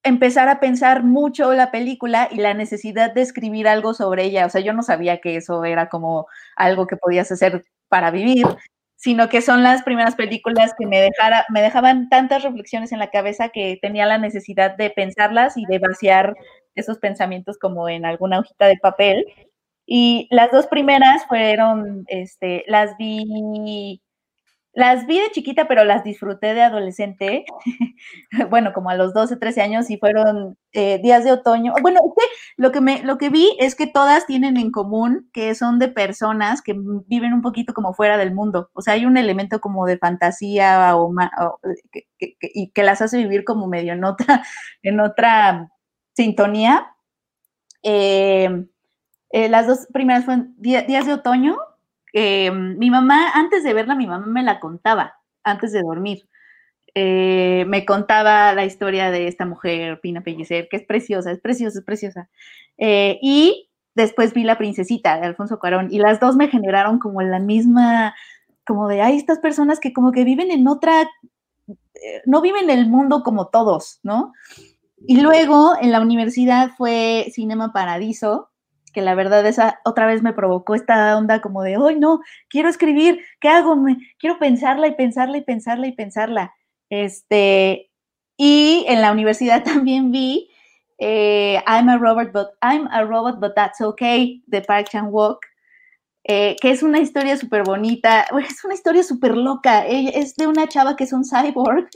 empezar 0.02 0.48
a 0.48 0.60
pensar 0.60 1.04
mucho 1.04 1.54
la 1.54 1.70
película 1.70 2.28
y 2.30 2.36
la 2.36 2.54
necesidad 2.54 3.12
de 3.14 3.22
escribir 3.22 3.66
algo 3.66 3.94
sobre 3.94 4.24
ella. 4.24 4.46
O 4.46 4.50
sea, 4.50 4.60
yo 4.60 4.74
no 4.74 4.82
sabía 4.82 5.20
que 5.20 5.36
eso 5.36 5.64
era 5.64 5.88
como 5.88 6.26
algo 6.56 6.86
que 6.86 6.96
podías 6.96 7.32
hacer 7.32 7.64
para 7.88 8.10
vivir, 8.10 8.46
sino 8.96 9.28
que 9.28 9.40
son 9.42 9.62
las 9.62 9.82
primeras 9.82 10.16
películas 10.16 10.74
que 10.78 10.86
me, 10.86 11.00
dejara, 11.00 11.46
me 11.48 11.62
dejaban 11.62 12.08
tantas 12.08 12.42
reflexiones 12.42 12.92
en 12.92 12.98
la 12.98 13.10
cabeza 13.10 13.48
que 13.50 13.78
tenía 13.80 14.06
la 14.06 14.18
necesidad 14.18 14.76
de 14.76 14.90
pensarlas 14.90 15.56
y 15.56 15.64
de 15.66 15.78
vaciar 15.78 16.36
esos 16.74 16.98
pensamientos 16.98 17.58
como 17.58 17.88
en 17.88 18.04
alguna 18.04 18.40
hojita 18.40 18.66
de 18.66 18.78
papel. 18.78 19.26
Y 19.86 20.28
las 20.30 20.50
dos 20.50 20.66
primeras 20.68 21.26
fueron, 21.26 22.04
este, 22.08 22.64
las 22.68 22.96
vi 22.98 24.00
las 24.74 25.06
vi 25.06 25.18
de 25.20 25.30
chiquita, 25.30 25.68
pero 25.68 25.84
las 25.84 26.02
disfruté 26.02 26.54
de 26.54 26.62
adolescente. 26.62 27.44
bueno, 28.50 28.72
como 28.72 28.88
a 28.88 28.94
los 28.94 29.12
12, 29.12 29.36
13 29.36 29.60
años 29.60 29.90
y 29.90 29.98
fueron 29.98 30.56
eh, 30.72 30.98
días 31.02 31.24
de 31.24 31.32
otoño. 31.32 31.74
Bueno, 31.82 32.00
lo 32.56 32.72
que, 32.72 32.80
me, 32.80 33.02
lo 33.02 33.18
que 33.18 33.28
vi 33.28 33.54
es 33.60 33.74
que 33.74 33.86
todas 33.86 34.26
tienen 34.26 34.56
en 34.56 34.70
común 34.70 35.28
que 35.34 35.54
son 35.54 35.78
de 35.78 35.88
personas 35.88 36.62
que 36.62 36.74
viven 37.06 37.34
un 37.34 37.42
poquito 37.42 37.74
como 37.74 37.92
fuera 37.92 38.16
del 38.16 38.34
mundo. 38.34 38.70
O 38.72 38.80
sea, 38.80 38.94
hay 38.94 39.04
un 39.04 39.18
elemento 39.18 39.60
como 39.60 39.84
de 39.84 39.98
fantasía 39.98 40.96
o, 40.96 41.12
y 42.40 42.70
que 42.70 42.82
las 42.82 43.02
hace 43.02 43.18
vivir 43.18 43.44
como 43.44 43.66
medio 43.68 43.92
en 43.92 45.00
otra 45.00 45.68
sintonía. 46.14 46.94
Eh, 47.82 48.66
eh, 49.30 49.48
las 49.48 49.66
dos 49.66 49.86
primeras 49.92 50.24
fueron 50.24 50.54
días 50.58 51.06
de 51.06 51.14
otoño 51.14 51.56
eh, 52.14 52.50
mi 52.50 52.90
mamá, 52.90 53.30
antes 53.34 53.64
de 53.64 53.72
verla, 53.72 53.94
mi 53.94 54.06
mamá 54.06 54.26
me 54.26 54.42
la 54.42 54.60
contaba, 54.60 55.14
antes 55.42 55.72
de 55.72 55.80
dormir. 55.80 56.28
Me 56.94 57.84
contaba 57.86 58.52
la 58.52 58.66
historia 58.66 59.10
de 59.10 59.26
esta 59.26 59.46
mujer, 59.46 59.98
Pina 60.02 60.20
Pellicer, 60.20 60.68
que 60.68 60.76
es 60.76 60.84
preciosa, 60.84 61.32
es 61.32 61.40
preciosa, 61.40 61.78
es 61.78 61.84
preciosa. 61.86 62.28
Y 62.76 63.70
después 63.94 64.34
vi 64.34 64.44
La 64.44 64.58
Princesita 64.58 65.18
de 65.18 65.26
Alfonso 65.26 65.58
Cuarón, 65.58 65.88
y 65.90 66.00
las 66.00 66.20
dos 66.20 66.36
me 66.36 66.48
generaron 66.48 66.98
como 66.98 67.22
la 67.22 67.38
misma, 67.38 68.14
como 68.66 68.88
de, 68.88 69.00
hay 69.00 69.16
estas 69.16 69.38
personas 69.38 69.80
que 69.80 69.94
como 69.94 70.12
que 70.12 70.24
viven 70.24 70.50
en 70.50 70.68
otra, 70.68 71.08
no 72.26 72.42
viven 72.42 72.68
el 72.68 72.90
mundo 72.90 73.22
como 73.22 73.46
todos, 73.46 74.00
¿no? 74.02 74.34
Y 75.06 75.20
luego 75.20 75.74
en 75.80 75.92
la 75.92 76.00
universidad 76.00 76.70
fue 76.76 77.26
Cinema 77.32 77.72
Paradiso, 77.72 78.50
que 78.92 79.02
la 79.02 79.14
verdad 79.14 79.44
esa 79.46 79.80
otra 79.84 80.06
vez 80.06 80.22
me 80.22 80.32
provocó 80.32 80.74
esta 80.74 81.16
onda 81.16 81.40
como 81.40 81.62
de, 81.62 81.76
hoy 81.76 81.98
no, 81.98 82.20
quiero 82.48 82.68
escribir, 82.68 83.20
¿qué 83.40 83.48
hago? 83.48 83.76
Quiero 84.18 84.38
pensarla 84.38 84.86
y 84.86 84.94
pensarla 84.94 85.38
y 85.38 85.42
pensarla 85.42 85.86
y 85.86 85.92
pensarla. 85.92 86.54
Este, 86.90 87.90
y 88.36 88.84
en 88.88 89.00
la 89.00 89.12
universidad 89.12 89.64
también 89.64 90.12
vi 90.12 90.50
eh, 90.98 91.60
I'm 91.66 91.88
a 91.88 91.98
robot, 91.98 92.32
but 92.32 92.50
I'm 92.62 92.86
a 92.92 93.04
robot, 93.04 93.40
but 93.40 93.54
that's 93.56 93.80
okay, 93.80 94.42
de 94.46 94.60
Park 94.60 94.88
Chan 94.90 95.08
Wook, 95.10 95.40
eh, 96.24 96.54
que 96.60 96.70
es 96.70 96.84
una 96.84 97.00
historia 97.00 97.36
súper 97.36 97.64
bonita, 97.64 98.22
es 98.48 98.64
una 98.64 98.74
historia 98.74 99.02
súper 99.02 99.36
loca. 99.36 99.86
Es 99.86 100.36
de 100.36 100.46
una 100.46 100.68
chava 100.68 100.94
que 100.96 101.04
es 101.04 101.12
un 101.12 101.24
cyborg 101.24 101.88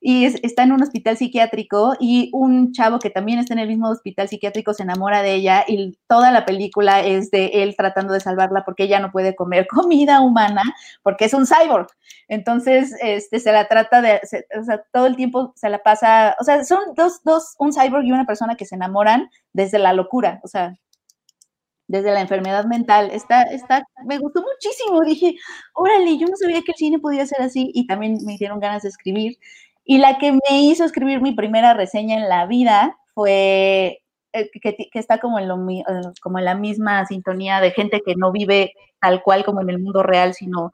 y 0.00 0.24
está 0.24 0.62
en 0.62 0.72
un 0.72 0.82
hospital 0.82 1.16
psiquiátrico 1.18 1.94
y 2.00 2.30
un 2.32 2.72
chavo 2.72 2.98
que 2.98 3.10
también 3.10 3.38
está 3.38 3.52
en 3.52 3.60
el 3.60 3.68
mismo 3.68 3.90
hospital 3.90 4.28
psiquiátrico 4.28 4.72
se 4.72 4.82
enamora 4.82 5.20
de 5.22 5.34
ella 5.34 5.64
y 5.68 5.98
toda 6.08 6.32
la 6.32 6.46
película 6.46 7.00
es 7.00 7.30
de 7.30 7.46
él 7.62 7.76
tratando 7.76 8.14
de 8.14 8.20
salvarla 8.20 8.64
porque 8.64 8.84
ella 8.84 8.98
no 8.98 9.12
puede 9.12 9.36
comer 9.36 9.66
comida 9.70 10.22
humana 10.22 10.62
porque 11.02 11.26
es 11.26 11.34
un 11.34 11.46
cyborg. 11.46 11.88
Entonces, 12.28 12.94
este, 13.02 13.40
se 13.40 13.52
la 13.52 13.68
trata 13.68 14.00
de, 14.00 14.20
o 14.58 14.64
sea, 14.64 14.82
todo 14.92 15.06
el 15.06 15.16
tiempo 15.16 15.52
se 15.56 15.68
la 15.68 15.78
pasa, 15.78 16.34
o 16.40 16.44
sea, 16.44 16.64
son 16.64 16.80
dos, 16.96 17.22
dos, 17.24 17.54
un 17.58 17.72
cyborg 17.72 18.04
y 18.04 18.12
una 18.12 18.26
persona 18.26 18.56
que 18.56 18.64
se 18.64 18.76
enamoran 18.76 19.28
desde 19.52 19.78
la 19.78 19.92
locura, 19.92 20.40
o 20.42 20.48
sea, 20.48 20.74
desde 21.90 22.12
la 22.12 22.20
enfermedad 22.20 22.66
mental. 22.66 23.10
Está, 23.10 23.42
está, 23.42 23.84
me 24.06 24.18
gustó 24.18 24.42
muchísimo. 24.42 25.00
Dije, 25.00 25.34
órale, 25.74 26.16
yo 26.18 26.28
no 26.28 26.36
sabía 26.36 26.62
que 26.62 26.70
el 26.72 26.76
cine 26.76 26.98
podía 27.00 27.26
ser 27.26 27.42
así 27.42 27.72
y 27.74 27.86
también 27.88 28.18
me 28.24 28.34
hicieron 28.34 28.60
ganas 28.60 28.82
de 28.82 28.90
escribir. 28.90 29.38
Y 29.90 29.98
la 29.98 30.18
que 30.18 30.30
me 30.30 30.62
hizo 30.62 30.84
escribir 30.84 31.20
mi 31.20 31.32
primera 31.32 31.74
reseña 31.74 32.16
en 32.16 32.28
la 32.28 32.46
vida 32.46 32.96
fue 33.12 34.04
eh, 34.32 34.50
que, 34.62 34.88
está 34.94 35.18
como 35.18 35.40
en, 35.40 35.48
lo, 35.48 35.56
eh, 35.68 35.82
como 36.22 36.38
en 36.38 36.44
la 36.44 36.54
misma 36.54 37.04
sintonía 37.06 37.60
de 37.60 37.72
gente 37.72 38.00
que 38.06 38.14
no 38.14 38.30
vive 38.30 38.72
tal 39.00 39.20
cual 39.20 39.44
como 39.44 39.62
en 39.62 39.68
el 39.68 39.80
mundo 39.80 40.04
real, 40.04 40.32
sino 40.32 40.70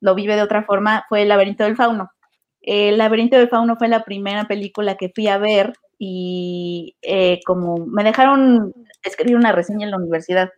lo 0.00 0.14
vive 0.14 0.36
de 0.36 0.42
otra 0.42 0.64
forma, 0.64 1.06
fue 1.08 1.22
El 1.22 1.28
laberinto 1.28 1.64
del 1.64 1.76
fauno. 1.76 2.10
El 2.60 2.98
laberinto 2.98 3.38
del 3.38 3.48
fauno 3.48 3.76
fue 3.76 3.88
la 3.88 4.04
primera 4.04 4.44
película 4.44 4.96
que 4.96 5.10
fui 5.14 5.26
a 5.26 5.38
ver 5.38 5.72
y 5.98 6.96
eh, 7.00 7.40
como 7.46 7.86
me 7.86 8.04
dejaron 8.04 8.74
escribir 9.02 9.36
una 9.36 9.52
reseña 9.52 9.86
en 9.86 9.92
la 9.92 9.96
universidad, 9.96 10.50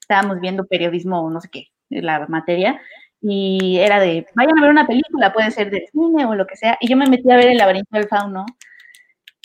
estábamos 0.00 0.38
viendo 0.38 0.66
periodismo, 0.66 1.28
no 1.28 1.40
sé 1.40 1.48
qué, 1.50 1.66
la 1.90 2.28
materia, 2.28 2.80
y 3.22 3.78
era 3.78 4.00
de, 4.00 4.26
vayan 4.34 4.58
a 4.58 4.62
ver 4.62 4.70
una 4.70 4.86
película, 4.86 5.32
puede 5.32 5.50
ser 5.52 5.70
de 5.70 5.86
cine 5.92 6.26
o 6.26 6.34
lo 6.34 6.46
que 6.46 6.56
sea, 6.56 6.76
y 6.80 6.88
yo 6.88 6.96
me 6.96 7.06
metí 7.06 7.30
a 7.30 7.36
ver 7.36 7.46
El 7.46 7.58
laberinto 7.58 7.96
del 7.96 8.08
fauno 8.08 8.44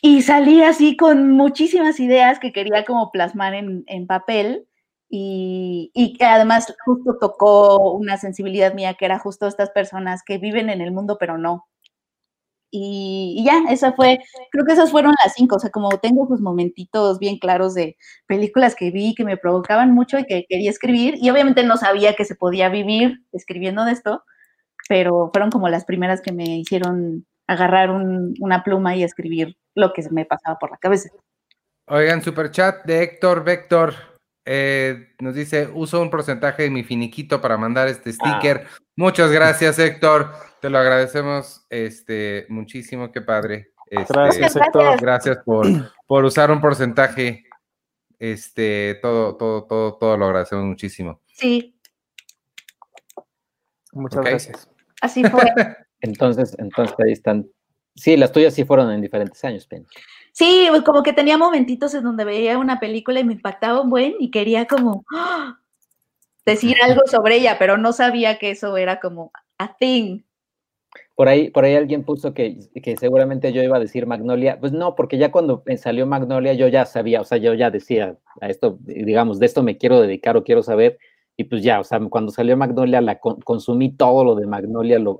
y 0.02 0.22
salí 0.22 0.62
así 0.64 0.98
con 0.98 1.32
muchísimas 1.32 2.00
ideas 2.00 2.40
que 2.40 2.52
quería 2.52 2.86
como 2.86 3.12
plasmar 3.12 3.54
en, 3.54 4.08
papel 4.08 4.68
y, 5.10 5.92
y, 5.94 6.14
que 6.14 6.26
además 6.26 6.76
justo 6.86 7.18
tocó 7.20 7.92
una 7.92 8.18
sensibilidad 8.18 8.74
mía 8.74 8.96
que 8.96 9.06
era 9.06 9.20
justo 9.20 9.48
estas 9.48 9.72
personas 9.72 10.22
que 10.24 10.38
viven 10.38 10.70
en 10.70 10.82
el 10.82 10.92
mundo 10.92 11.18
pero 11.20 11.38
no, 11.38 11.68
y, 12.70 13.44
ya, 13.46 13.72
esa 13.72 13.94
fue, 13.94 14.20
creo 14.52 14.66
que 14.66 14.74
esas 14.74 14.92
fueron 14.92 15.14
las 15.24 15.34
cinco, 15.34 15.56
o 15.56 15.60
sea, 15.60 15.70
como 15.70 15.90
tengo 16.00 16.28
pues 16.28 16.42
momentitos 16.42 17.20
bien 17.20 17.38
claros 17.40 17.74
de 17.74 17.98
películas 18.28 18.76
que 18.76 18.92
vi 18.92 19.16
que 19.16 19.24
me 19.24 19.38
provocaban 19.38 19.94
mucho 19.94 20.20
y 20.20 20.26
que 20.26 20.46
quería 20.48 20.70
escribir, 20.70 21.16
y 21.22 21.30
obviamente 21.30 21.64
no 21.64 21.78
sabía 21.78 22.16
que 22.16 22.26
se 22.26 22.36
podía 22.36 22.70
vivir 22.70 23.22
escribiendo 23.32 23.86
de 23.86 23.94
esto, 23.94 24.24
pero 24.90 25.30
fueron 25.34 25.50
como 25.50 25.70
las 25.70 25.86
primeras 25.86 26.22
que 26.22 26.32
me 26.32 26.58
hicieron 26.58 27.26
agarrar 27.48 27.90
una 27.92 28.64
pluma 28.64 28.96
y 28.96 29.04
escribir 29.04 29.58
lo 29.74 29.94
que 29.94 30.04
se 30.04 30.12
me 30.12 30.26
pasaba 30.26 30.58
por 30.60 30.72
la 30.72 30.78
cabeza. 30.78 31.10
Oigan, 31.88 32.22
super 32.22 32.52
chat 32.52 32.84
de 32.86 33.04
Héctor 33.04 33.46
Vector. 33.46 33.94
Eh, 34.46 35.14
nos 35.20 35.36
dice, 35.36 35.70
uso 35.74 36.02
un 36.02 36.10
porcentaje 36.10 36.64
de 36.64 36.70
mi 36.70 36.84
finiquito 36.84 37.42
para 37.42 37.58
mandar 37.58 37.88
este 37.88 38.10
ah. 38.10 38.14
sticker. 38.14 38.68
Muchas 38.96 39.32
gracias, 39.32 39.80
Héctor. 39.80 40.32
Te 40.62 40.70
lo 40.70 40.78
agradecemos 40.80 41.66
este, 41.70 42.46
muchísimo, 42.50 43.12
qué 43.12 43.22
padre. 43.22 43.72
Este, 43.90 44.14
gracias, 44.14 44.56
Héctor. 44.56 45.00
Gracias 45.00 45.38
por, 45.46 45.68
por 46.08 46.26
usar 46.26 46.52
un 46.52 46.60
porcentaje. 46.60 47.46
Este, 48.20 48.98
todo, 49.02 49.36
todo, 49.36 49.64
todo, 49.66 49.94
todo 49.98 50.18
lo 50.18 50.26
agradecemos 50.26 50.66
muchísimo. 50.66 51.22
Sí. 51.28 51.80
Muchas 53.94 54.24
gracias. 54.24 54.70
Así 55.02 55.24
fue. 55.24 55.44
entonces, 56.02 56.56
entonces 56.58 56.96
ahí 57.00 57.12
están. 57.12 57.48
Sí, 57.96 58.18
las 58.18 58.32
tuyas 58.32 58.54
sí 58.54 58.64
fueron 58.64 58.92
en 58.92 59.02
diferentes 59.02 59.44
años, 59.44 59.66
Penny. 59.68 59.86
Sí, 60.32 60.68
pues, 60.70 60.84
como 60.84 61.02
que 61.02 61.14
tenía 61.14 61.38
momentitos 61.38 61.94
en 61.96 62.04
donde 62.04 62.24
veía 62.24 62.60
una 62.60 62.80
película 62.80 63.20
y 63.20 63.24
me 63.24 63.34
impactaba 63.34 63.82
un 63.82 63.90
buen 63.90 64.16
y 64.20 64.30
quería 64.30 64.68
como 64.68 65.04
¡ah! 65.12 65.60
decir 66.46 66.78
algo 66.84 67.02
sobre 67.08 67.38
ella, 67.38 67.58
pero 67.58 67.78
no 67.78 67.92
sabía 67.92 68.38
que 68.38 68.52
eso 68.52 68.78
era 68.78 69.00
como 69.00 69.32
a 69.58 69.76
thing. 69.78 70.22
Por 71.18 71.30
ahí, 71.30 71.50
por 71.50 71.66
ahí 71.66 71.74
alguien 71.74 72.04
puso 72.04 72.36
que, 72.36 72.60
que, 72.84 72.96
seguramente 72.96 73.52
yo 73.52 73.64
iba 73.64 73.78
a 73.78 73.80
decir 73.80 74.06
Magnolia. 74.06 74.60
Pues 74.60 74.72
no, 74.72 74.94
porque 74.94 75.18
ya 75.18 75.32
cuando 75.32 75.64
salió 75.78 76.06
Magnolia 76.06 76.54
yo 76.54 76.68
ya 76.68 76.86
sabía, 76.86 77.22
o 77.22 77.24
sea, 77.24 77.40
yo 77.40 77.56
ya 77.56 77.72
decía 77.72 78.20
a 78.40 78.50
esto, 78.50 78.78
digamos, 78.82 79.40
de 79.40 79.48
esto 79.48 79.64
me 79.64 79.80
quiero 79.80 80.00
dedicar 80.00 80.38
o 80.38 80.44
quiero 80.44 80.62
saber. 80.62 81.00
Y 81.36 81.46
pues 81.46 81.64
ya, 81.64 81.80
o 81.80 81.84
sea, 81.84 82.00
cuando 82.02 82.32
salió 82.32 82.56
Magnolia 82.56 83.02
la 83.02 83.18
consumí 83.18 83.96
todo 83.96 84.24
lo 84.24 84.36
de 84.36 84.46
Magnolia, 84.46 85.00
lo, 85.00 85.18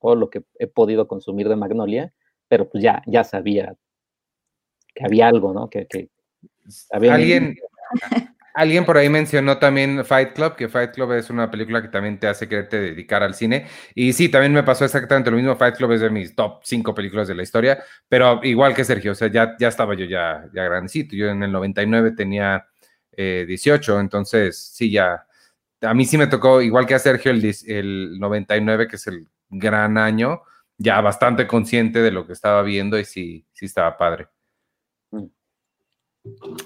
todo 0.00 0.14
lo 0.14 0.30
que 0.30 0.44
he 0.58 0.66
podido 0.66 1.06
consumir 1.06 1.50
de 1.50 1.56
Magnolia, 1.56 2.14
pero 2.48 2.70
pues 2.70 2.82
ya, 2.82 3.02
ya 3.06 3.22
sabía 3.22 3.76
que 4.94 5.04
había 5.04 5.28
algo, 5.28 5.52
¿no? 5.52 5.68
Que, 5.68 5.86
alguien, 6.90 7.54
alguien 8.54 8.84
por 8.84 8.96
ahí 8.96 9.08
mencionó 9.08 9.58
también 9.58 10.04
Fight 10.04 10.32
Club, 10.32 10.54
que 10.56 10.68
Fight 10.68 10.92
Club 10.92 11.12
es 11.12 11.28
una 11.28 11.50
película 11.50 11.82
que 11.82 11.88
también 11.88 12.18
te 12.18 12.28
hace 12.28 12.48
quererte 12.48 12.80
dedicar 12.80 13.22
al 13.22 13.34
cine. 13.34 13.66
Y 13.94 14.12
sí, 14.12 14.28
también 14.28 14.52
me 14.52 14.62
pasó 14.62 14.84
exactamente 14.84 15.30
lo 15.30 15.36
mismo. 15.36 15.56
Fight 15.56 15.76
Club 15.76 15.92
es 15.92 16.00
de 16.00 16.10
mis 16.10 16.34
top 16.34 16.60
cinco 16.62 16.94
películas 16.94 17.28
de 17.28 17.34
la 17.34 17.42
historia, 17.42 17.82
pero 18.08 18.40
igual 18.44 18.74
que 18.74 18.84
Sergio, 18.84 19.12
o 19.12 19.14
sea, 19.14 19.28
ya, 19.28 19.56
ya 19.58 19.68
estaba 19.68 19.94
yo 19.94 20.06
ya, 20.06 20.44
ya 20.54 20.64
grandecito. 20.64 21.16
Yo 21.16 21.28
en 21.28 21.42
el 21.42 21.52
99 21.52 22.12
tenía 22.12 22.66
18, 23.16 23.96
eh, 23.98 24.00
entonces 24.00 24.56
sí, 24.74 24.90
ya. 24.90 25.26
A 25.82 25.94
mí 25.94 26.06
sí 26.06 26.16
me 26.16 26.28
tocó, 26.28 26.62
igual 26.62 26.86
que 26.86 26.94
a 26.94 26.98
Sergio, 26.98 27.30
el, 27.32 27.54
el 27.66 28.18
99, 28.18 28.88
que 28.88 28.96
es 28.96 29.06
el 29.06 29.26
gran 29.50 29.98
año, 29.98 30.42
ya 30.78 31.00
bastante 31.00 31.46
consciente 31.46 32.00
de 32.00 32.10
lo 32.10 32.26
que 32.26 32.32
estaba 32.32 32.62
viendo 32.62 32.98
y 32.98 33.04
sí, 33.04 33.46
sí 33.52 33.66
estaba 33.66 33.96
padre. 33.96 34.28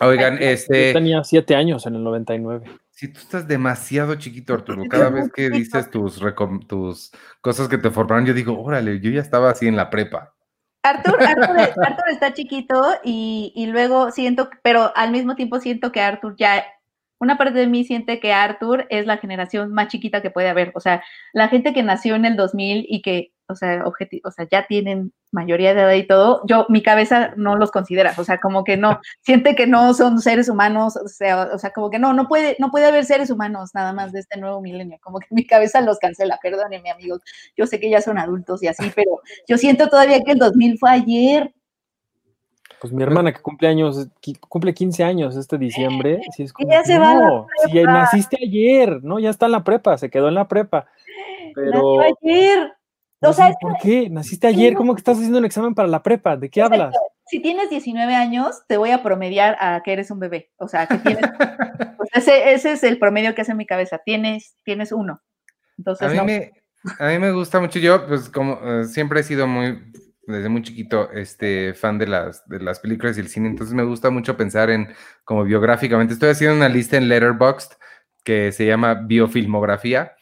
Oigan, 0.01 0.39
este. 0.41 0.89
Yo 0.89 0.93
tenía 0.95 1.25
siete 1.25 1.57
años 1.57 1.87
en 1.87 1.97
el 1.97 2.05
99. 2.05 2.67
Si 2.91 3.09
tú 3.09 3.21
estás 3.21 3.47
demasiado 3.47 4.15
chiquito, 4.17 4.55
Arturo, 4.55 4.85
cada 4.89 5.11
vez 5.11 5.31
que 5.33 5.51
dices 5.51 5.91
tus, 5.91 6.21
tus 6.67 7.13
cosas 7.41 7.69
que 7.69 7.79
te 7.79 7.91
formaron, 7.91 8.27
yo 8.27 8.35
digo, 8.35 8.61
órale, 8.61 9.01
yo 9.01 9.11
ya 9.11 9.21
estaba 9.21 9.51
así 9.51 9.67
en 9.69 9.77
la 9.77 9.91
prepa. 9.91 10.35
Arthur, 10.83 11.23
Arthur, 11.23 12.09
está 12.11 12.33
chiquito 12.33 12.83
y, 13.05 13.53
y, 13.55 13.67
luego 13.67 14.11
siento, 14.11 14.49
pero 14.63 14.93
al 14.97 15.11
mismo 15.11 15.35
tiempo 15.35 15.61
siento 15.61 15.93
que 15.93 16.01
Arthur 16.01 16.35
ya 16.37 16.65
una 17.21 17.37
parte 17.37 17.59
de 17.59 17.67
mí 17.67 17.85
siente 17.85 18.21
que 18.21 18.33
Arthur 18.33 18.87
es 18.91 19.07
la 19.07 19.19
generación 19.19 19.73
más 19.73 19.89
chiquita 19.89 20.23
que 20.23 20.31
puede 20.31 20.49
haber. 20.49 20.73
O 20.75 20.81
sea, 20.81 21.03
la 21.33 21.49
gente 21.49 21.73
que 21.73 21.83
nació 21.83 22.15
en 22.15 22.25
el 22.25 22.37
2000 22.37 22.87
y 22.89 23.03
que, 23.03 23.33
o 23.49 23.55
sea, 23.55 23.83
o 23.87 24.31
sea, 24.31 24.47
ya 24.51 24.67
tienen 24.67 25.13
mayoría 25.31 25.75
de 25.75 25.81
edad 25.81 25.95
y 25.95 26.07
todo, 26.07 26.43
yo, 26.47 26.67
mi 26.69 26.83
cabeza 26.83 27.33
no 27.37 27.57
los 27.57 27.71
considera. 27.71 28.15
O 28.19 28.25
sea, 28.25 28.39
como 28.39 28.63
que 28.63 28.77
no, 28.77 29.01
siente 29.23 29.55
que 29.55 29.67
no 29.67 29.95
son 29.95 30.21
seres 30.21 30.49
humanos. 30.49 30.97
O 30.97 31.09
sea, 31.09 31.51
o 31.53 31.59
sea, 31.59 31.71
como 31.71 31.91
que 31.91 31.99
no, 31.99 32.13
no 32.13 32.29
puede, 32.29 32.57
no 32.59 32.71
puede 32.71 32.87
haber 32.87 33.05
seres 33.05 33.31
humanos 33.31 33.71
nada 33.75 33.93
más 33.93 34.13
de 34.13 34.21
este 34.21 34.39
nuevo 34.39 34.61
milenio. 34.61 34.99
Como 35.01 35.19
que 35.19 35.27
mi 35.31 35.47
cabeza 35.47 35.81
los 35.81 35.99
cancela. 35.99 36.39
Perdónenme, 36.43 36.91
amigos. 36.91 37.23
Yo 37.57 37.67
sé 37.67 37.81
que 37.81 37.91
ya 37.91 38.03
son 38.03 38.19
adultos 38.19 38.63
y 38.63 38.69
así, 38.69 38.91
pero 38.95 39.23
yo 39.47 39.57
siento 39.57 39.89
todavía 39.89 40.23
que 40.23 40.33
el 40.33 40.39
2000 40.39 40.79
fue 40.79 40.91
ayer. 40.91 41.55
Pues 42.81 42.93
mi 42.93 43.03
hermana 43.03 43.33
que 43.33 43.41
cumple 43.41 43.67
años, 43.67 44.07
cumple 44.49 44.73
15 44.73 45.03
años 45.03 45.37
este 45.37 45.59
diciembre, 45.59 46.21
sí 46.37 46.45
es 46.45 46.53
como, 46.53 46.71
ya 46.71 46.85
se 46.85 46.97
va 46.97 47.45
si 47.67 47.83
naciste 47.83 48.37
ayer, 48.41 49.03
¿no? 49.03 49.19
Ya 49.19 49.31
está 49.31 49.47
en 49.47 49.53
la 49.53 49.65
prepa, 49.65 49.99
se 49.99 50.11
quedó 50.11 50.29
en 50.29 50.35
la 50.35 50.47
prepa. 50.47 50.87
Pero 51.55 52.01
ayer. 52.01 52.78
O 53.21 53.33
sea, 53.33 53.53
¿Por 53.61 53.77
qué? 53.83 54.09
¿Naciste 54.11 54.47
ayer? 54.47 54.75
¿Cómo 54.75 54.95
que 54.95 55.01
estás 55.01 55.17
haciendo 55.17 55.39
un 55.39 55.45
examen 55.45 55.75
para 55.75 55.89
la 55.89 56.03
prepa? 56.03 56.37
¿De 56.37 56.49
qué 56.51 56.63
hablas? 56.63 56.95
Si 57.27 57.41
tienes 57.41 57.69
19 57.69 58.15
años, 58.15 58.63
te 58.69 58.77
voy 58.77 58.91
a 58.91 59.03
promediar 59.03 59.57
a 59.61 59.83
que 59.85 59.93
eres 59.93 60.11
un 60.11 60.21
bebé. 60.21 60.51
O 60.57 60.69
sea, 60.69 60.87
que 60.87 60.99
tienes. 60.99 61.23
pues 61.97 62.11
ese, 62.15 62.53
ese, 62.53 62.73
es 62.73 62.85
el 62.85 62.99
promedio 62.99 63.35
que 63.35 63.43
hace 63.43 63.53
en 63.53 63.59
mi 63.59 63.67
cabeza. 63.67 64.01
Tienes, 64.05 64.57
tienes 64.65 64.93
uno. 64.93 65.21
Entonces, 65.77 66.09
a 66.09 66.25
mí, 66.25 66.33
me, 66.33 66.53
a 66.99 67.09
mí 67.09 67.19
me 67.19 67.33
gusta 67.33 67.61
mucho. 67.61 67.79
Yo, 67.79 68.07
pues, 68.07 68.29
como 68.29 68.59
eh, 68.63 68.85
siempre 68.85 69.21
he 69.21 69.25
sido 69.25 69.47
muy 69.47 69.79
desde 70.29 70.49
muy 70.51 70.63
chiquito 70.63 71.11
este, 71.11 71.73
fan 71.73 71.99
de 71.99 72.07
las, 72.07 72.47
de 72.49 72.61
las 72.61 72.81
películas 72.81 73.17
y 73.17 73.21
el 73.21 73.29
cine, 73.29 73.49
entonces 73.49 73.75
me 73.75 73.83
gusta 73.83 74.11
mucho 74.11 74.37
pensar 74.37 74.69
en 74.69 74.95
como 75.25 75.45
biográficamente. 75.45 76.13
Estoy 76.13 76.31
haciendo 76.31 76.57
una 76.57 76.69
lista 76.69 76.99
en 76.99 77.09
Letterboxd 77.09 77.73
que 78.23 78.53
se 78.53 78.67
llama 78.67 78.95
Biofilmografía, 78.95 80.13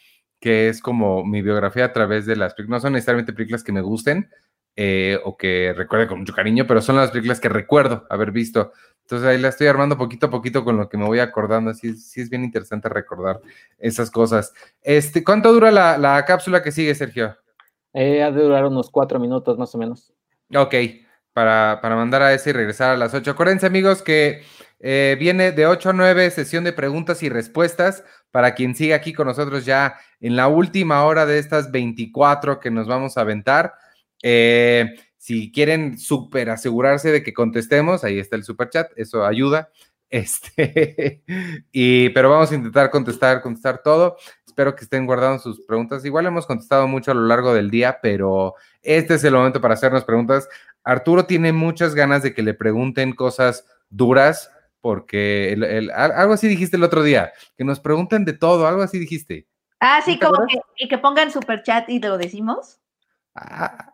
que 0.41 0.69
es 0.69 0.81
como 0.81 1.25
mi 1.25 1.43
biografía 1.43 1.87
a 1.87 1.93
través 1.93 2.27
de 2.27 2.37
las 2.37 2.55
películas. 2.55 2.83
No 2.83 2.87
son 2.87 2.93
necesariamente 2.95 3.33
películas 3.33 3.65
que 3.65 3.73
me 3.73 3.81
gusten 3.81 4.31
eh, 4.77 5.19
o 5.25 5.37
que 5.37 5.73
recuerde 5.77 6.07
con 6.07 6.19
mucho 6.19 6.35
cariño, 6.35 6.67
pero 6.67 6.83
son 6.83 6.97
las 6.97 7.11
películas 7.11 7.41
que 7.41 7.49
recuerdo 7.49 8.07
haber 8.11 8.31
visto. 8.31 8.73
Entonces 9.03 9.27
ahí 9.29 9.39
la 9.39 9.49
estoy 9.49 9.69
armando 9.69 9.97
poquito 9.97 10.27
a 10.27 10.31
poquito 10.31 10.65
con 10.65 10.77
lo 10.77 10.89
que 10.89 10.99
me 10.99 11.07
voy 11.07 11.21
acordando. 11.21 11.71
Así 11.71 11.97
sí 11.97 12.21
es 12.21 12.29
bien 12.29 12.45
interesante 12.45 12.89
recordar 12.89 13.41
esas 13.79 14.11
cosas. 14.11 14.53
Este, 14.83 15.23
¿Cuánto 15.25 15.53
dura 15.53 15.71
la, 15.71 15.97
la 15.97 16.25
cápsula 16.25 16.63
que 16.63 16.73
sigue, 16.73 16.95
Sergio? 16.95 17.37
Eh, 17.99 18.23
ha 18.23 18.31
de 18.31 18.43
durar 18.43 18.67
unos 18.67 18.91
cuatro 18.91 19.19
minutos 19.19 19.57
más 19.57 19.75
o 19.75 19.79
menos. 19.79 20.13
Ok, 20.55 20.75
para, 21.33 21.81
mandar 21.83 22.21
a 22.21 22.35
ese 22.35 22.51
y 22.51 22.53
regresar 22.53 22.91
a 22.91 22.97
las 22.99 23.15
ocho. 23.15 23.31
Acuérdense, 23.31 23.67
amigos, 23.67 24.03
que 24.03 24.43
eh, 24.81 25.17
viene 25.19 25.53
de 25.53 25.67
8 25.67 25.91
a 25.91 25.93
9 25.95 26.31
sesión 26.31 26.65
de 26.65 26.75
preguntas 26.75 27.23
y 27.23 27.31
respuestas 27.31 28.05
para 28.37 28.55
quien 28.55 28.75
sigue 28.75 28.93
aquí 28.93 29.15
con 29.15 29.27
nosotros 29.29 29.65
ya 29.65 29.97
en 30.21 30.37
la 30.37 30.47
última 30.47 31.03
hora 31.07 31.25
de 31.25 31.39
estas 31.39 31.71
24 31.71 32.61
que 32.61 32.71
nos 32.71 32.87
vamos 32.87 33.17
a 33.17 33.23
aventar. 33.23 33.73
Eh, 34.23 34.95
si 35.17 35.51
quieren 35.51 35.97
super 35.97 36.51
asegurarse 36.51 37.11
de 37.13 37.23
que 37.23 37.33
contestemos, 37.33 38.05
ahí 38.05 38.19
está 38.19 38.37
el 38.37 38.45
super 38.45 38.69
chat, 38.69 38.93
eso 38.97 39.25
ayuda. 39.25 39.71
Este, 40.11 41.23
y, 41.73 42.11
pero 42.11 42.29
vamos 42.29 42.53
a 42.53 42.55
intentar 42.55 42.91
contestar, 42.91 43.41
contestar 43.41 43.81
todo. 43.83 44.19
Espero 44.47 44.77
que 44.77 44.85
estén 44.85 45.07
guardando 45.07 45.39
sus 45.39 45.63
preguntas. 45.65 46.05
Igual 46.05 46.27
hemos 46.27 46.47
contestado 46.47 46.87
mucho 46.87 47.13
a 47.13 47.15
lo 47.15 47.23
largo 47.23 47.55
del 47.55 47.71
día, 47.71 48.01
pero 48.03 48.55
este 48.83 49.15
es 49.15 49.25
el 49.25 49.33
momento 49.33 49.63
para 49.63 49.73
hacernos 49.73 50.05
preguntas. 50.05 50.47
Arturo 50.85 51.25
tiene 51.25 51.55
muchas 51.55 51.95
ganas 51.95 52.23
de 52.23 52.35
que 52.35 52.43
le 52.43 52.53
pregunten 52.53 53.15
cosas 53.15 53.65
duras, 53.89 54.51
porque 54.87 55.59
algo 55.97 56.35
así 56.35 56.47
dijiste 56.47 56.77
el 56.77 56.85
otro 56.85 57.03
día, 57.03 57.33
que 57.59 57.65
nos 57.65 57.81
pregunten 57.81 58.25
de 58.25 58.35
todo, 58.35 58.69
algo 58.69 58.83
así 58.83 59.01
dijiste. 59.01 59.49
Ah, 59.81 60.01
sí, 60.05 60.17
como 60.17 60.47
que, 60.47 60.61
y 60.77 60.87
que 60.87 60.97
pongan 60.97 61.33
super 61.33 61.65
chat 61.65 61.89
y 61.89 61.99
lo 61.99 62.17
decimos. 62.17 62.79
Ah, 63.35 63.93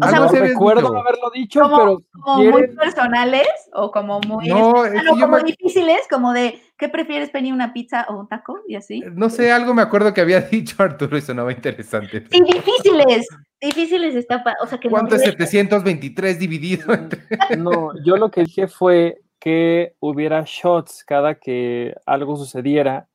o 0.00 0.08
sea, 0.08 0.20
no 0.20 0.28
recuerdo 0.28 0.96
haberlo 0.96 1.30
dicho, 1.34 1.60
pero 1.60 2.02
como 2.22 2.42
muy 2.42 2.68
personales 2.68 3.48
o 3.74 3.90
como 3.90 4.18
muy 4.20 4.48
como 4.48 5.38
difíciles, 5.40 6.00
como 6.08 6.32
de 6.32 6.58
¿qué 6.78 6.88
prefieres, 6.88 7.28
Penny, 7.28 7.52
una 7.52 7.74
pizza 7.74 8.06
o 8.08 8.18
un 8.18 8.28
taco? 8.28 8.60
Y 8.66 8.76
así. 8.76 9.02
No 9.12 9.28
sé, 9.28 9.52
algo 9.52 9.74
me 9.74 9.82
acuerdo 9.82 10.14
que 10.14 10.22
había 10.22 10.40
dicho 10.50 10.82
Arturo 10.82 11.18
y 11.18 11.20
sonaba 11.20 11.52
interesante. 11.52 12.24
Sí, 12.30 12.40
difíciles. 12.40 13.26
Difíciles 13.60 14.14
está, 14.14 14.42
o 14.62 14.66
sea 14.66 14.78
que 14.78 14.88
¿Cuánto 14.88 15.16
es 15.16 15.22
723 15.22 16.38
dividido 16.38 16.94
entre? 16.94 17.24
No, 17.58 17.90
yo 18.02 18.16
lo 18.16 18.30
que 18.30 18.44
dije 18.44 18.68
fue 18.68 19.20
que 19.38 19.94
hubiera 20.00 20.44
shots 20.46 21.04
cada 21.04 21.36
que 21.36 21.94
algo 22.06 22.36
sucediera, 22.36 23.08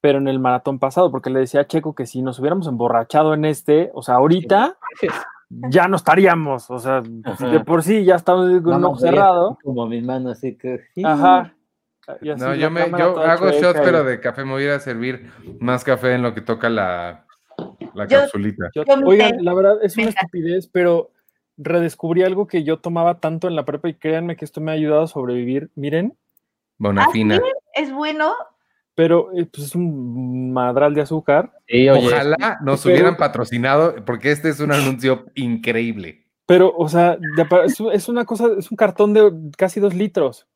pero 0.00 0.18
en 0.18 0.28
el 0.28 0.38
maratón 0.38 0.78
pasado, 0.78 1.10
porque 1.10 1.30
le 1.30 1.40
decía 1.40 1.62
a 1.62 1.66
Checo 1.66 1.94
que 1.94 2.06
si 2.06 2.22
nos 2.22 2.38
hubiéramos 2.38 2.66
emborrachado 2.66 3.34
en 3.34 3.44
este, 3.44 3.90
o 3.94 4.02
sea, 4.02 4.16
ahorita 4.16 4.76
ya 5.50 5.88
no 5.88 5.96
estaríamos, 5.96 6.70
o 6.70 6.78
sea, 6.78 7.02
de 7.02 7.60
por 7.60 7.82
sí 7.82 8.04
ya 8.04 8.16
estamos 8.16 8.62
con 8.62 8.84
un 8.84 8.98
cerrado. 8.98 9.58
Como 9.62 9.86
mis 9.86 10.04
manos, 10.04 10.38
así 10.38 10.56
que. 10.56 10.80
Ajá. 11.02 11.54
no, 12.20 12.54
yo, 12.54 12.70
me, 12.70 12.90
yo 12.90 13.18
hago 13.18 13.50
shots, 13.50 13.80
pero 13.82 14.04
de 14.04 14.20
café 14.20 14.44
me 14.44 14.52
voy 14.52 14.66
a 14.66 14.78
servir 14.78 15.30
más 15.60 15.84
café 15.84 16.14
en 16.14 16.22
lo 16.22 16.34
que 16.34 16.40
toca 16.40 16.68
la, 16.68 17.26
la 17.94 18.06
capsulita. 18.06 18.70
oigan, 19.04 19.44
la 19.44 19.54
verdad 19.54 19.78
es 19.82 19.96
una 19.96 20.08
estupidez, 20.08 20.68
pero 20.68 21.10
redescubrí 21.56 22.22
algo 22.22 22.46
que 22.46 22.64
yo 22.64 22.78
tomaba 22.78 23.20
tanto 23.20 23.48
en 23.48 23.56
la 23.56 23.64
prepa 23.64 23.88
y 23.88 23.94
créanme 23.94 24.36
que 24.36 24.44
esto 24.44 24.60
me 24.60 24.70
ha 24.70 24.74
ayudado 24.74 25.02
a 25.02 25.08
sobrevivir. 25.08 25.70
Miren. 25.74 26.16
Bonafina. 26.78 27.36
¿Ah, 27.36 27.40
es 27.74 27.92
bueno 27.92 28.34
pero 28.96 29.30
eh, 29.36 29.44
pues 29.44 29.68
es 29.68 29.74
un 29.74 30.52
madral 30.52 30.94
de 30.94 31.02
azúcar. 31.02 31.52
Ojalá 31.92 32.58
nos 32.62 32.84
hubieran 32.86 33.16
patrocinado, 33.18 33.94
porque 34.06 34.32
este 34.32 34.48
es 34.48 34.58
un 34.58 34.72
anuncio 34.72 35.26
increíble. 35.34 36.24
Pero, 36.46 36.72
o 36.74 36.88
sea, 36.88 37.18
es, 37.92 38.08
una 38.08 38.24
cosa, 38.24 38.46
es 38.58 38.70
un 38.70 38.76
cartón 38.76 39.12
de 39.12 39.30
casi 39.56 39.80
dos 39.80 39.94
litros. 39.94 40.48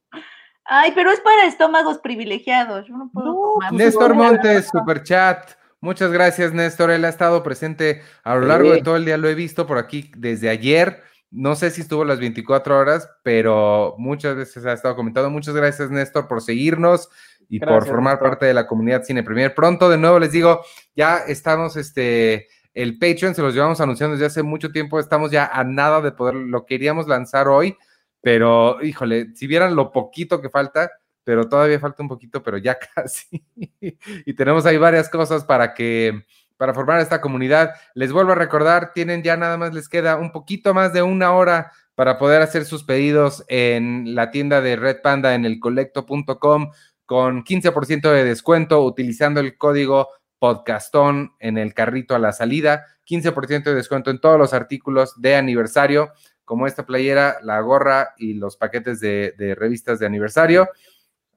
Ay, 0.64 0.92
pero 0.94 1.11
es 1.11 1.20
para 1.20 1.46
estómagos 1.46 1.98
privilegiados. 1.98 2.86
Yo 2.86 2.96
no 2.96 3.11
puedo 3.12 3.57
pues, 3.57 3.72
Néstor 3.72 4.14
Montes, 4.14 4.70
super 4.72 5.03
chat. 5.03 5.51
Muchas 5.81 6.12
gracias, 6.12 6.53
Néstor. 6.53 6.91
Él 6.91 7.05
ha 7.05 7.09
estado 7.09 7.43
presente 7.43 8.03
a 8.22 8.35
lo 8.35 8.43
largo 8.43 8.72
de 8.72 8.83
todo 8.83 8.97
el 8.97 9.05
día. 9.05 9.16
Lo 9.16 9.28
he 9.28 9.35
visto 9.35 9.66
por 9.66 9.78
aquí 9.78 10.12
desde 10.16 10.51
ayer. 10.51 11.03
No 11.31 11.55
sé 11.55 11.70
si 11.70 11.81
estuvo 11.81 12.05
las 12.05 12.18
24 12.18 12.76
horas, 12.76 13.09
pero 13.22 13.95
muchas 13.97 14.37
veces 14.37 14.66
ha 14.66 14.72
estado 14.72 14.97
comentando. 14.97 15.31
Muchas 15.31 15.55
gracias, 15.55 15.91
Néstor, 15.91 16.28
por 16.28 16.43
seguirnos 16.43 17.09
y 17.49 17.61
por 17.61 17.87
formar 17.87 18.18
parte 18.20 18.47
de 18.47 18.55
la 18.55 18.66
comunidad 18.66 19.05
Cine 19.05 19.22
Premier. 19.22 19.55
Pronto, 19.55 19.89
de 19.89 19.99
nuevo, 19.99 20.18
les 20.18 20.33
digo, 20.33 20.64
ya 20.95 21.18
estamos, 21.18 21.76
este, 21.76 22.49
el 22.74 22.99
Patreon 22.99 23.35
se 23.35 23.43
los 23.43 23.55
llevamos 23.55 23.81
anunciando 23.81 24.14
desde 24.14 24.26
hace 24.26 24.43
mucho 24.45 24.70
tiempo, 24.70 25.01
estamos 25.01 25.33
ya 25.33 25.47
a 25.47 25.64
nada 25.64 26.01
de 26.01 26.12
poder, 26.12 26.35
lo 26.35 26.64
queríamos 26.64 27.09
lanzar 27.09 27.49
hoy, 27.49 27.76
pero 28.20 28.81
híjole, 28.83 29.35
si 29.35 29.49
vieran 29.49 29.74
lo 29.74 29.91
poquito 29.91 30.41
que 30.41 30.49
falta, 30.49 30.93
pero 31.24 31.48
todavía 31.48 31.78
falta 31.80 32.02
un 32.02 32.08
poquito, 32.08 32.42
pero 32.42 32.58
ya 32.58 32.78
casi. 32.94 33.44
y 33.80 34.34
tenemos 34.34 34.66
ahí 34.66 34.76
varias 34.76 35.08
cosas 35.08 35.44
para 35.44 35.74
que 35.74 36.24
para 36.56 36.74
formar 36.74 37.00
esta 37.00 37.22
comunidad. 37.22 37.72
Les 37.94 38.12
vuelvo 38.12 38.32
a 38.32 38.34
recordar, 38.34 38.92
tienen 38.92 39.22
ya 39.22 39.34
nada 39.36 39.56
más 39.56 39.72
les 39.72 39.88
queda 39.88 40.16
un 40.16 40.30
poquito 40.30 40.74
más 40.74 40.92
de 40.92 41.00
una 41.02 41.32
hora 41.32 41.72
para 41.94 42.18
poder 42.18 42.42
hacer 42.42 42.66
sus 42.66 42.84
pedidos 42.84 43.44
en 43.48 44.14
la 44.14 44.30
tienda 44.30 44.60
de 44.60 44.76
Red 44.76 45.00
Panda 45.02 45.34
en 45.34 45.46
el 45.46 45.58
colecto.com 45.58 46.70
con 47.06 47.44
15% 47.44 48.12
de 48.12 48.24
descuento 48.24 48.84
utilizando 48.84 49.40
el 49.40 49.56
código 49.56 50.08
podcastón 50.38 51.32
en 51.38 51.58
el 51.58 51.74
carrito 51.74 52.14
a 52.14 52.18
la 52.18 52.32
salida, 52.32 52.86
15% 53.06 53.64
de 53.64 53.74
descuento 53.74 54.10
en 54.10 54.20
todos 54.20 54.38
los 54.38 54.52
artículos 54.52 55.20
de 55.20 55.36
aniversario, 55.36 56.12
como 56.44 56.66
esta 56.66 56.86
playera, 56.86 57.38
la 57.42 57.60
gorra 57.60 58.14
y 58.16 58.34
los 58.34 58.56
paquetes 58.56 59.00
de, 59.00 59.54
revistas 59.56 59.98
de 59.98 60.06
aniversario. 60.06 60.68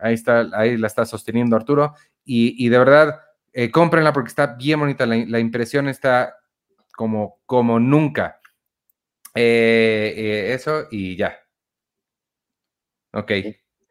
Ahí 0.04 0.16
está, 0.16 0.49
ahí 0.54 0.76
la 0.78 0.88
está 0.88 1.06
sosteniendo 1.06 1.56
Arturo. 1.56 1.95
Y, 2.26 2.68
de 2.68 2.78
verdad, 2.78 3.22
eh, 3.54 3.72
cómprenla 3.72 4.12
porque 4.12 4.28
está 4.28 4.47
bien 4.56 4.82
bonita. 4.82 5.06
La, 5.06 5.39
impresión 5.39 5.88
está 5.88 6.36
como, 6.93 7.39
como 7.45 7.80
nunca. 7.80 8.41
Eh, 9.34 10.14
eh, 10.16 10.54
eso 10.54 10.88
y 10.91 11.16
ya. 11.16 11.38
Ok. 13.14 13.32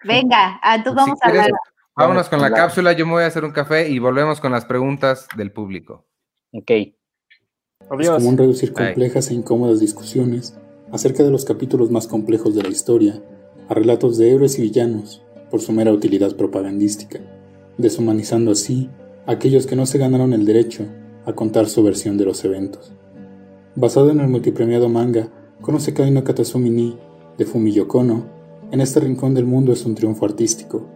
Venga, 0.04 0.60
entonces 0.62 0.94
vamos 0.94 1.18
a 1.22 1.28
hablar. 1.28 1.50
Vámonos 1.96 2.28
con 2.28 2.40
la 2.40 2.52
cápsula, 2.52 2.92
yo 2.92 3.06
me 3.06 3.12
voy 3.12 3.24
a 3.24 3.26
hacer 3.26 3.44
un 3.44 3.52
café 3.52 3.88
y 3.88 3.98
volvemos 3.98 4.40
con 4.40 4.52
las 4.52 4.64
preguntas 4.64 5.28
del 5.36 5.50
público. 5.50 6.06
Ok. 6.52 6.70
Es 6.70 8.10
común 8.10 8.36
reducir 8.36 8.72
complejas 8.72 9.30
e 9.30 9.34
incómodas 9.34 9.80
discusiones 9.80 10.58
acerca 10.92 11.22
de 11.22 11.30
los 11.30 11.44
capítulos 11.44 11.90
más 11.90 12.06
complejos 12.06 12.54
de 12.54 12.62
la 12.62 12.68
historia 12.68 13.22
a 13.68 13.74
relatos 13.74 14.18
de 14.18 14.34
héroes 14.34 14.58
y 14.58 14.62
villanos 14.62 15.22
por 15.52 15.60
su 15.60 15.72
mera 15.72 15.92
utilidad 15.92 16.34
propagandística. 16.34 17.20
deshumanizando 17.76 18.52
así 18.52 18.88
a 19.26 19.32
aquellos 19.32 19.66
que 19.66 19.76
no 19.76 19.86
se 19.86 19.98
ganaron 19.98 20.32
el 20.32 20.46
derecho 20.46 20.84
a 21.26 21.34
contar 21.34 21.68
su 21.68 21.82
versión 21.82 22.16
de 22.16 22.24
los 22.24 22.44
eventos. 22.44 22.92
Basado 23.76 24.10
en 24.10 24.20
el 24.20 24.28
multipremiado 24.28 24.88
manga 24.88 25.28
Konosekai 25.60 26.10
no 26.10 26.24
Katasumi 26.24 26.70
ni 26.70 26.98
de 27.38 27.44
Fumiyo 27.44 27.86
Kono, 27.86 28.24
en 28.70 28.80
este 28.80 29.00
rincón 29.00 29.34
del 29.34 29.44
mundo 29.44 29.72
es 29.72 29.84
un 29.84 29.94
triunfo 29.94 30.24
artístico, 30.24 30.86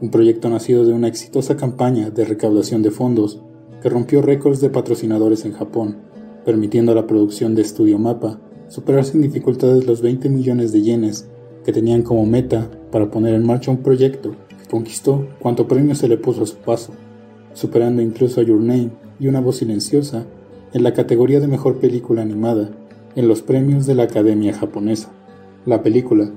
un 0.00 0.10
proyecto 0.10 0.48
nacido 0.48 0.84
de 0.84 0.92
una 0.92 1.08
exitosa 1.08 1.56
campaña 1.56 2.10
de 2.10 2.24
recaudación 2.24 2.82
de 2.82 2.92
fondos 2.92 3.40
que 3.82 3.88
rompió 3.88 4.22
récords 4.22 4.60
de 4.60 4.70
patrocinadores 4.70 5.44
en 5.44 5.52
Japón, 5.52 5.98
permitiendo 6.44 6.92
a 6.92 6.94
la 6.94 7.08
producción 7.08 7.56
de 7.56 7.64
Studio 7.64 7.98
Mapa 7.98 8.38
superar 8.68 9.04
sin 9.04 9.20
dificultades 9.20 9.86
los 9.86 10.00
20 10.00 10.28
millones 10.28 10.72
de 10.72 10.82
yenes 10.82 11.28
que 11.66 11.72
tenían 11.72 12.02
como 12.02 12.24
meta 12.24 12.70
para 12.92 13.10
poner 13.10 13.34
en 13.34 13.44
marcha 13.44 13.72
un 13.72 13.78
proyecto 13.78 14.36
que 14.48 14.70
conquistó 14.70 15.26
cuanto 15.40 15.66
premio 15.66 15.96
se 15.96 16.06
le 16.06 16.16
puso 16.16 16.44
a 16.44 16.46
su 16.46 16.58
paso, 16.58 16.92
superando 17.54 18.00
incluso 18.00 18.40
a 18.40 18.44
Your 18.44 18.60
Name 18.60 18.90
y 19.18 19.26
Una 19.26 19.40
voz 19.40 19.56
silenciosa 19.56 20.26
en 20.72 20.84
la 20.84 20.94
categoría 20.94 21.40
de 21.40 21.48
mejor 21.48 21.78
película 21.78 22.22
animada 22.22 22.70
en 23.16 23.26
los 23.26 23.42
premios 23.42 23.84
de 23.84 23.96
la 23.96 24.04
Academia 24.04 24.52
japonesa. 24.52 25.10
La 25.64 25.82
película 25.82 26.30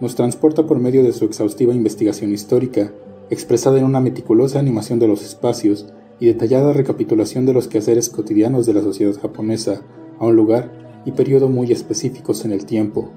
nos 0.00 0.14
transporta 0.14 0.68
por 0.68 0.78
medio 0.78 1.02
de 1.02 1.12
su 1.12 1.24
exhaustiva 1.24 1.74
investigación 1.74 2.30
histórica, 2.30 2.92
expresada 3.28 3.80
en 3.80 3.86
una 3.86 3.98
meticulosa 3.98 4.60
animación 4.60 5.00
de 5.00 5.08
los 5.08 5.24
espacios 5.24 5.86
y 6.20 6.26
detallada 6.26 6.72
recapitulación 6.72 7.44
de 7.44 7.54
los 7.54 7.66
quehaceres 7.66 8.08
cotidianos 8.08 8.66
de 8.66 8.74
la 8.74 8.82
sociedad 8.82 9.20
japonesa 9.20 9.82
a 10.20 10.26
un 10.26 10.36
lugar 10.36 11.02
y 11.04 11.10
periodo 11.10 11.48
muy 11.48 11.72
específicos 11.72 12.44
en 12.44 12.52
el 12.52 12.66
tiempo. 12.66 13.10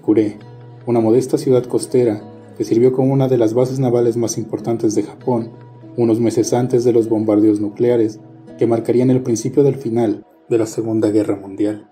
Kure, 0.00 0.38
una 0.86 1.00
modesta 1.00 1.38
ciudad 1.38 1.64
costera 1.64 2.22
que 2.56 2.64
sirvió 2.64 2.92
como 2.92 3.12
una 3.12 3.28
de 3.28 3.38
las 3.38 3.54
bases 3.54 3.78
navales 3.78 4.16
más 4.16 4.38
importantes 4.38 4.94
de 4.94 5.02
Japón, 5.02 5.50
unos 5.96 6.20
meses 6.20 6.52
antes 6.52 6.84
de 6.84 6.92
los 6.92 7.08
bombardeos 7.08 7.60
nucleares 7.60 8.20
que 8.58 8.66
marcarían 8.66 9.10
el 9.10 9.22
principio 9.22 9.62
del 9.62 9.76
final 9.76 10.26
de 10.48 10.58
la 10.58 10.66
Segunda 10.66 11.10
Guerra 11.10 11.36
Mundial. 11.36 11.90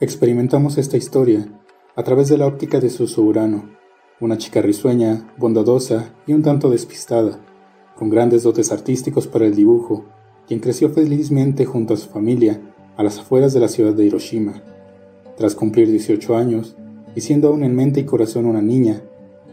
Experimentamos 0.00 0.78
esta 0.78 0.96
historia 0.96 1.46
a 1.96 2.02
través 2.02 2.28
de 2.28 2.38
la 2.38 2.46
óptica 2.46 2.80
de 2.80 2.90
Susu 2.90 3.22
Urano, 3.22 3.70
una 4.20 4.38
chica 4.38 4.60
risueña, 4.60 5.32
bondadosa 5.38 6.14
y 6.26 6.32
un 6.32 6.42
tanto 6.42 6.70
despistada, 6.70 7.40
con 7.96 8.10
grandes 8.10 8.42
dotes 8.42 8.72
artísticos 8.72 9.26
para 9.26 9.46
el 9.46 9.54
dibujo, 9.54 10.04
quien 10.46 10.60
creció 10.60 10.90
felizmente 10.90 11.64
junto 11.64 11.94
a 11.94 11.96
su 11.96 12.08
familia 12.08 12.60
a 12.96 13.02
las 13.02 13.18
afueras 13.18 13.54
de 13.54 13.60
la 13.60 13.68
ciudad 13.68 13.92
de 13.92 14.04
Hiroshima. 14.04 14.62
Tras 15.36 15.54
cumplir 15.54 15.90
18 15.90 16.36
años, 16.36 16.76
y 17.14 17.20
siendo 17.20 17.48
aún 17.48 17.64
en 17.64 17.74
mente 17.74 18.00
y 18.00 18.04
corazón 18.04 18.46
una 18.46 18.62
niña, 18.62 19.02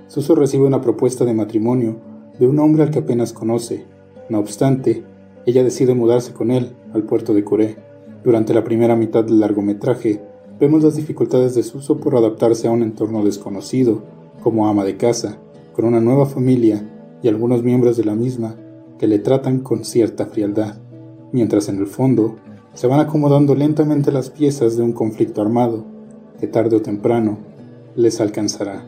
Susu 0.07 0.35
recibe 0.35 0.65
una 0.65 0.81
propuesta 0.81 1.25
de 1.25 1.33
matrimonio 1.33 1.95
de 2.39 2.47
un 2.47 2.59
hombre 2.59 2.83
al 2.83 2.91
que 2.91 2.99
apenas 2.99 3.33
conoce. 3.33 3.85
No 4.29 4.39
obstante, 4.39 5.03
ella 5.45 5.63
decide 5.63 5.93
mudarse 5.93 6.33
con 6.33 6.51
él 6.51 6.73
al 6.93 7.03
puerto 7.03 7.33
de 7.33 7.43
Kure. 7.43 7.77
Durante 8.23 8.53
la 8.53 8.63
primera 8.63 8.95
mitad 8.95 9.23
del 9.23 9.39
largometraje, 9.39 10.21
vemos 10.59 10.83
las 10.83 10.95
dificultades 10.95 11.55
de 11.55 11.63
Suso 11.63 11.99
por 11.99 12.15
adaptarse 12.15 12.67
a 12.67 12.71
un 12.71 12.83
entorno 12.83 13.23
desconocido, 13.23 14.03
como 14.43 14.67
ama 14.67 14.83
de 14.83 14.97
casa, 14.97 15.37
con 15.73 15.85
una 15.85 15.99
nueva 15.99 16.25
familia 16.25 16.83
y 17.23 17.27
algunos 17.27 17.63
miembros 17.63 17.97
de 17.97 18.03
la 18.03 18.15
misma 18.15 18.55
que 18.99 19.07
le 19.07 19.19
tratan 19.19 19.59
con 19.59 19.85
cierta 19.85 20.25
frialdad, 20.25 20.75
mientras 21.31 21.69
en 21.69 21.77
el 21.79 21.87
fondo 21.87 22.35
se 22.73 22.87
van 22.87 22.99
acomodando 22.99 23.55
lentamente 23.55 24.11
las 24.11 24.29
piezas 24.29 24.77
de 24.77 24.83
un 24.83 24.93
conflicto 24.93 25.41
armado 25.41 25.85
que 26.39 26.47
tarde 26.47 26.77
o 26.77 26.81
temprano 26.81 27.37
les 27.95 28.21
alcanzará. 28.21 28.85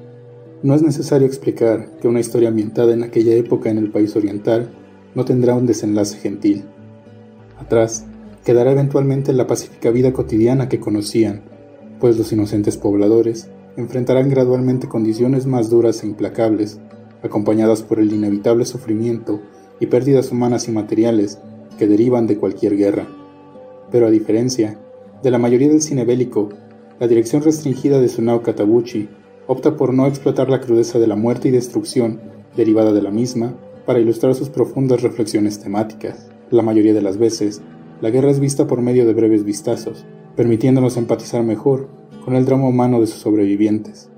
No 0.62 0.76
es 0.76 0.82
necesario 0.82 1.28
explicar 1.28 1.90
que 2.02 2.08
una 2.08 2.20
historia 2.20 2.50
ambientada 2.50 2.94
en 2.94 3.04
aquella 3.04 3.34
época 3.34 3.70
en 3.70 3.78
el 3.78 3.90
país 3.92 4.16
oriental 4.16 4.70
no 5.14 5.26
tendrá 5.26 5.56
un 5.56 5.66
desenlace 5.66 6.18
gentil. 6.18 6.64
Atrás 7.60 8.06
quedará 8.46 8.72
eventualmente 8.72 9.34
la 9.34 9.48
pacífica 9.48 9.92
vida 9.92 10.14
cotidiana 10.14 10.70
que 10.70 10.80
conocían, 10.80 11.42
pues 12.00 12.18
los 12.18 12.32
inocentes 12.32 12.78
pobladores 12.78 13.50
enfrentarán 13.78 14.30
gradualmente 14.30 14.88
condiciones 14.88 15.46
más 15.46 15.70
duras 15.70 16.04
e 16.04 16.08
implacables, 16.08 16.80
acompañadas 17.24 17.82
por 17.82 18.00
el 18.00 18.12
inevitable 18.12 18.66
sufrimiento 18.66 19.42
y 19.80 19.88
pérdidas 19.88 20.32
humanas 20.32 20.68
y 20.68 20.72
materiales 20.72 21.40
que 21.78 21.88
derivan 21.88 22.28
de 22.28 22.38
cualquier 22.38 22.78
guerra. 22.78 23.08
Pero 23.92 24.08
a 24.08 24.12
diferencia 24.12 24.78
de 25.22 25.32
la 25.32 25.40
mayoría 25.40 25.70
del 25.70 25.82
cine 25.82 26.06
bélico, 26.06 26.50
la 27.04 27.10
dirección 27.10 27.44
restringida 27.44 28.00
de 28.00 28.08
Sunao 28.08 28.44
Katabuchi 28.44 29.10
opta 29.46 29.76
por 29.76 29.94
no 29.94 30.08
explotar 30.08 30.50
la 30.50 30.62
crudeza 30.62 31.00
de 31.00 31.08
la 31.08 31.18
muerte 31.18 31.50
y 31.50 31.52
destrucción 31.52 32.22
derivada 32.56 32.94
de 32.94 33.02
la 33.02 33.12
misma 33.12 33.58
para 33.86 34.00
ilustrar 34.00 34.36
sus 34.36 34.48
profundas 34.48 35.02
reflexiones 35.02 35.60
temáticas. 35.60 36.30
La 36.50 36.62
mayoría 36.62 36.94
de 36.94 37.02
las 37.02 37.18
veces, 37.18 37.62
la 38.00 38.10
guerra 38.10 38.32
es 38.32 38.40
vista 38.40 38.68
por 38.68 38.82
medio 38.82 39.06
de 39.06 39.14
breves 39.14 39.44
vistazos, 39.44 40.06
permitiéndonos 40.38 40.96
empatizar 40.96 41.44
mejor 41.44 41.90
con 42.24 42.36
el 42.36 42.46
drama 42.46 42.70
humano 42.70 43.02
de 43.02 43.08
sus 43.08 43.20
sobrevivientes. 43.20 44.10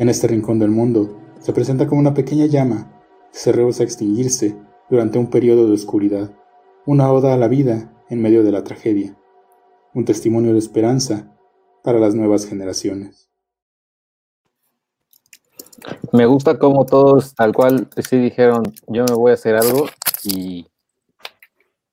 En 0.00 0.08
este 0.08 0.26
rincón 0.26 0.58
del 0.58 0.72
mundo, 0.72 1.16
se 1.38 1.52
presenta 1.52 1.86
como 1.86 2.00
una 2.00 2.14
pequeña 2.14 2.46
llama 2.46 3.00
que 3.30 3.38
se 3.38 3.52
rehúsa 3.52 3.84
a 3.84 3.86
extinguirse 3.86 4.56
durante 4.90 5.20
un 5.20 5.28
periodo 5.28 5.68
de 5.68 5.74
oscuridad, 5.74 6.32
una 6.84 7.12
oda 7.12 7.32
a 7.32 7.36
la 7.38 7.46
vida 7.46 7.94
en 8.10 8.20
medio 8.20 8.42
de 8.42 8.50
la 8.50 8.64
tragedia, 8.64 9.16
un 9.94 10.04
testimonio 10.04 10.52
de 10.52 10.58
esperanza 10.58 11.32
para 11.86 12.00
las 12.00 12.16
nuevas 12.16 12.44
generaciones. 12.48 13.30
Me 16.12 16.26
gusta 16.26 16.58
como 16.58 16.84
todos 16.84 17.32
tal 17.36 17.52
cual 17.52 17.88
sí 17.96 18.16
dijeron, 18.16 18.64
yo 18.88 19.04
me 19.04 19.14
voy 19.14 19.30
a 19.30 19.34
hacer 19.34 19.54
algo 19.54 19.86
y 20.24 20.66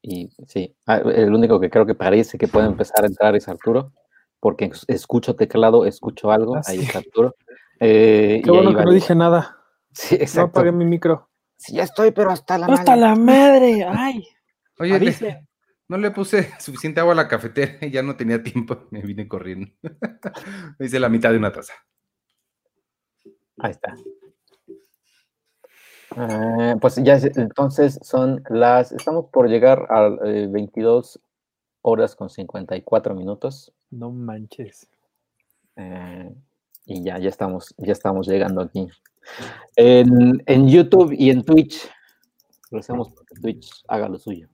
y 0.02 0.32
sí, 0.48 0.76
ah, 0.88 0.98
el 0.98 1.32
único 1.32 1.60
que 1.60 1.70
creo 1.70 1.86
que 1.86 1.94
parece 1.94 2.40
que 2.40 2.48
puede 2.48 2.66
empezar 2.66 3.04
a 3.04 3.08
entrar 3.08 3.36
es 3.36 3.48
Arturo, 3.48 3.94
porque 4.40 4.72
escucho 4.88 5.36
teclado, 5.36 5.86
escucho 5.86 6.32
algo, 6.32 6.56
ah, 6.56 6.62
ahí 6.66 6.80
es 6.80 6.96
Arturo. 6.96 7.36
Eh, 7.80 8.42
Qué 8.44 8.50
bueno 8.50 8.76
que 8.76 8.84
no 8.84 8.92
dije 8.92 9.14
nada. 9.14 9.60
Sí, 9.94 10.16
exacto. 10.16 10.40
No 10.40 10.48
apagué 10.48 10.72
mi 10.72 10.86
micro. 10.86 11.30
Sí, 11.56 11.74
ya 11.74 11.84
estoy, 11.84 12.10
pero 12.10 12.32
hasta 12.32 12.58
la 12.58 12.68
madre. 12.68 12.80
¡Hasta 12.80 12.96
la 12.96 13.16
madre! 13.16 13.86
¡Ay! 13.88 14.28
Oye, 14.80 15.00
no 15.94 16.00
le 16.00 16.10
puse 16.10 16.50
suficiente 16.60 17.00
agua 17.00 17.14
a 17.14 17.18
la 17.18 17.28
cafetera, 17.28 17.88
ya 17.88 18.02
no 18.02 18.16
tenía 18.16 18.42
tiempo, 18.42 18.88
me 18.90 19.02
vine 19.02 19.28
corriendo. 19.28 19.72
me 20.80 20.88
hice 20.88 21.00
la 21.00 21.08
mitad 21.08 21.30
de 21.30 21.38
una 21.38 21.52
taza. 21.52 21.74
Ahí 23.60 23.72
está. 23.72 23.96
Eh, 26.16 26.76
pues 26.82 26.96
ya 26.96 27.20
entonces 27.36 28.00
son 28.02 28.44
las, 28.50 28.92
estamos 28.92 29.26
por 29.32 29.48
llegar 29.48 29.86
a 29.90 30.10
22 30.10 31.16
eh, 31.16 31.20
horas 31.84 32.16
con 32.16 32.30
54 32.32 33.14
minutos. 33.14 33.72
No 33.92 34.12
manches. 34.12 34.90
Eh, 35.76 36.34
y 36.86 37.04
ya, 37.04 37.20
ya 37.20 37.30
estamos, 37.30 37.76
ya 37.78 37.92
estamos 37.92 38.28
llegando 38.28 38.62
aquí. 38.62 38.88
En, 39.76 40.42
en, 40.48 40.68
YouTube 40.68 41.14
y 41.16 41.30
en 41.30 41.44
Twitch, 41.44 41.88
lo 42.72 42.80
hacemos 42.80 43.14
porque 43.14 43.36
Twitch 43.36 43.84
haga 43.88 44.10
lo 44.10 44.18
suyo. 44.18 44.53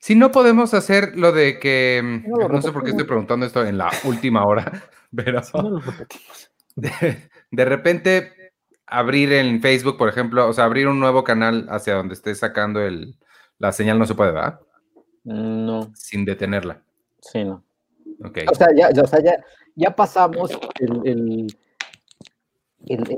Si 0.00 0.14
no 0.14 0.32
podemos 0.32 0.74
hacer 0.74 1.16
lo 1.16 1.30
de 1.30 1.58
que, 1.58 2.22
no, 2.26 2.48
no 2.48 2.62
sé 2.62 2.72
por 2.72 2.82
qué 2.82 2.90
estoy 2.90 3.04
preguntando 3.04 3.44
esto 3.44 3.64
en 3.64 3.78
la 3.78 3.90
última 4.04 4.44
hora, 4.44 4.82
pero 5.14 5.42
de, 6.76 7.30
de 7.50 7.64
repente 7.64 8.32
abrir 8.86 9.32
en 9.34 9.60
Facebook, 9.60 9.98
por 9.98 10.08
ejemplo, 10.08 10.48
o 10.48 10.52
sea, 10.52 10.64
abrir 10.64 10.88
un 10.88 10.98
nuevo 10.98 11.22
canal 11.22 11.66
hacia 11.70 11.94
donde 11.94 12.14
esté 12.14 12.34
sacando 12.34 12.80
el, 12.80 13.14
la 13.58 13.72
señal 13.72 13.98
no 13.98 14.06
se 14.06 14.14
puede, 14.14 14.32
¿verdad? 14.32 14.60
No. 15.22 15.92
Sin 15.94 16.24
detenerla. 16.24 16.82
Sí, 17.20 17.44
no. 17.44 17.62
Okay. 18.24 18.46
O 18.50 18.54
sea, 18.54 18.68
ya, 18.74 18.88
o 18.88 19.06
sea, 19.06 19.22
ya, 19.22 19.44
ya 19.76 19.94
pasamos 19.94 20.50
el, 21.04 21.46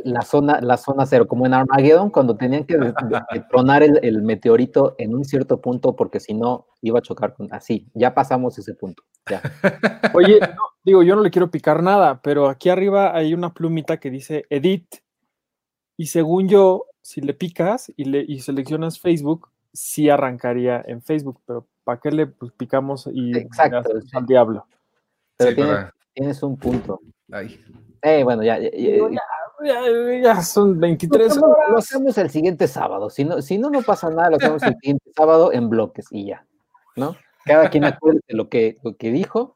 la, 0.04 0.22
zona, 0.22 0.60
la 0.60 0.76
zona 0.76 1.06
cero, 1.06 1.26
como 1.26 1.46
en 1.46 1.54
Armageddon, 1.54 2.10
cuando 2.10 2.36
tenían 2.36 2.64
que 2.64 2.76
tronar 3.50 3.82
el, 3.82 4.22
meteorito 4.22 4.94
en 4.98 5.14
un 5.14 5.24
cierto 5.24 5.60
punto, 5.60 5.96
porque 5.96 6.20
si 6.20 6.34
no 6.34 6.66
iba 6.80 6.98
a 6.98 7.02
chocar 7.02 7.34
con. 7.34 7.52
Así, 7.52 7.88
ya 7.94 8.14
pasamos 8.14 8.58
ese 8.58 8.74
punto. 8.74 9.02
Ya. 9.30 9.40
Oye, 10.14 10.40
digo, 10.84 11.02
yo 11.02 11.16
no 11.16 11.22
le 11.22 11.30
quiero 11.30 11.50
picar 11.50 11.82
nada, 11.82 12.20
pero 12.22 12.48
aquí 12.48 12.68
arriba 12.68 13.16
hay 13.16 13.34
una 13.34 13.54
plumita 13.54 13.98
que 13.98 14.10
dice 14.10 14.44
Edit 14.50 14.96
y 15.96 16.06
según 16.06 16.48
yo, 16.48 16.86
si 17.00 17.20
le 17.20 17.34
picas 17.34 17.92
y, 17.96 18.04
le, 18.04 18.24
y 18.26 18.40
seleccionas 18.40 18.98
Facebook, 18.98 19.50
sí 19.72 20.08
arrancaría 20.08 20.82
en 20.86 21.02
Facebook, 21.02 21.40
pero 21.46 21.66
¿para 21.84 22.00
qué 22.00 22.10
le 22.10 22.26
pues, 22.26 22.52
picamos 22.52 23.08
y 23.12 23.36
Exacto, 23.36 23.90
al 24.12 24.26
diablo? 24.26 24.66
Pero 25.36 25.92
tienes, 26.14 26.42
un 26.42 26.56
punto. 26.56 27.00
Eh, 28.02 28.22
bueno, 28.24 28.42
ya 28.42 28.58
ya, 28.58 28.68
son 30.42 30.78
23 30.80 31.36
lo 31.36 31.56
lo 31.70 31.78
hacemos, 31.78 32.18
el 32.18 32.30
siguiente 32.30 32.68
sábado. 32.68 33.10
Si 33.10 33.24
no, 33.24 33.42
si 33.42 33.58
no, 33.58 33.70
no 33.70 33.82
pasa 33.82 34.10
nada, 34.10 34.30
lo 34.30 34.36
hacemos 34.36 34.62
el 34.62 34.74
siguiente 34.80 35.10
sábado 35.16 35.52
en 35.52 35.68
bloques 35.68 36.06
y 36.10 36.26
ya. 36.26 36.44
¿No? 36.96 37.16
Cada 37.44 37.70
quien 37.70 37.84
acuerde 37.84 38.20
lo 38.28 38.48
que, 38.48 38.78
lo 38.82 38.96
que 38.96 39.10
dijo. 39.10 39.54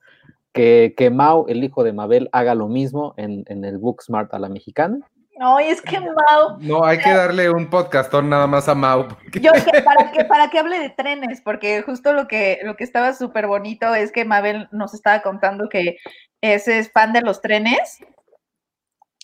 Que, 0.53 0.95
que 0.97 1.11
Mao, 1.11 1.47
el 1.49 1.63
hijo 1.63 1.85
de 1.85 1.93
Mabel, 1.93 2.31
haga 2.33 2.55
lo 2.55 2.67
mismo 2.67 3.13
en, 3.19 3.45
en 3.49 3.65
el 3.67 3.77
Book 3.77 4.03
Smart 4.03 4.33
a 4.33 4.39
la 4.39 4.49
mexicana 4.49 5.01
No, 5.39 5.59
es 5.59 5.83
que 5.83 6.01
Mau. 6.01 6.57
No, 6.61 6.83
hay 6.83 6.97
que 6.97 7.13
darle 7.13 7.51
un 7.51 7.69
podcastón 7.69 8.31
nada 8.31 8.47
más 8.47 8.67
a 8.67 8.75
Mau. 8.75 9.07
Yo 9.35 9.53
para 9.85 10.11
que 10.13 10.25
para 10.25 10.49
que 10.49 10.59
hable 10.59 10.79
de 10.79 10.89
trenes, 10.89 11.43
porque 11.43 11.83
justo 11.83 12.15
lo 12.15 12.27
que 12.27 12.61
lo 12.63 12.75
que 12.75 12.85
estaba 12.85 13.13
súper 13.13 13.47
bonito 13.47 13.95
es 13.95 14.13
que 14.13 14.25
Mabel 14.25 14.67
nos 14.73 14.95
estaba 14.95 15.21
contando 15.21 15.69
que 15.69 15.99
ese 16.41 16.79
es 16.79 16.91
fan 16.91 17.13
de 17.13 17.21
los 17.21 17.43
trenes. 17.43 17.99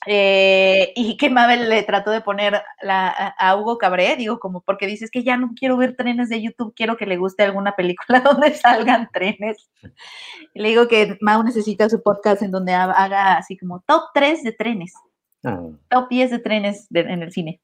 Eh, 0.07 0.93
y 0.97 1.17
que 1.17 1.31
Mabel 1.31 1.69
le 1.69 1.83
trató 1.85 2.11
de 2.11 2.21
poner 2.21 2.61
la, 2.83 3.09
a 3.09 3.57
Hugo 3.57 3.79
Cabré, 3.79 4.17
digo, 4.17 4.41
como 4.41 4.61
porque 4.61 4.87
dices 4.87 5.11
que 5.11 5.23
ya 5.23 5.37
no 5.37 5.53
quiero 5.57 5.77
ver 5.77 5.97
trenes 5.97 6.29
de 6.29 6.43
YouTube, 6.43 6.75
quiero 6.75 6.97
que 6.97 7.07
le 7.07 7.17
guste 7.17 7.45
alguna 7.45 7.77
película 7.77 8.21
donde 8.21 8.55
salgan 8.55 9.09
trenes. 9.13 9.71
Le 10.55 10.69
digo 10.69 10.89
que 10.89 11.19
Mau 11.21 11.43
necesita 11.43 11.89
su 11.89 12.03
podcast 12.03 12.43
en 12.43 12.51
donde 12.51 12.75
haga 12.75 13.37
así 13.37 13.57
como 13.57 13.81
top 13.87 14.03
3 14.15 14.43
de 14.43 14.53
trenes. 14.53 14.95
Ah. 15.45 15.61
Top 15.89 16.09
10 16.09 16.31
de 16.31 16.39
trenes 16.39 16.87
en 16.93 17.23
el 17.23 17.33
cine. 17.33 17.61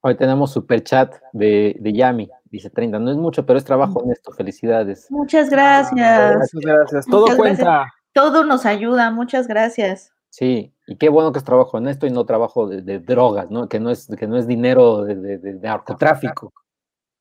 Hoy 0.00 0.16
tenemos 0.16 0.52
super 0.52 0.82
chat 0.82 1.14
de, 1.32 1.76
de 1.78 1.92
Yami, 1.92 2.28
dice 2.46 2.70
30. 2.70 2.98
No 2.98 3.12
es 3.12 3.16
mucho, 3.16 3.46
pero 3.46 3.56
es 3.56 3.64
trabajo 3.64 4.00
mm. 4.00 4.04
honesto. 4.04 4.32
Felicidades. 4.32 5.08
Muchas 5.10 5.48
gracias. 5.48 6.34
Muchas 6.34 6.60
gracias. 6.60 7.06
Todo 7.06 7.36
cuenta. 7.36 7.86
Todo 8.12 8.44
nos 8.44 8.66
ayuda. 8.66 9.12
Muchas 9.12 9.46
gracias. 9.46 10.12
Sí, 10.28 10.71
y 10.86 10.96
qué 10.96 11.08
bueno 11.08 11.32
que 11.32 11.38
es 11.38 11.44
trabajo 11.44 11.76
honesto 11.76 12.06
y 12.06 12.10
no 12.10 12.24
trabajo 12.24 12.66
de, 12.66 12.98
drogas, 12.98 13.50
¿no? 13.50 13.68
Que 13.68 13.80
no 13.80 13.90
es, 13.90 14.08
que 14.18 14.26
no 14.26 14.36
es 14.36 14.46
dinero 14.46 15.04
de, 15.04 15.38
de, 15.38 15.54
narcotráfico. 15.54 16.52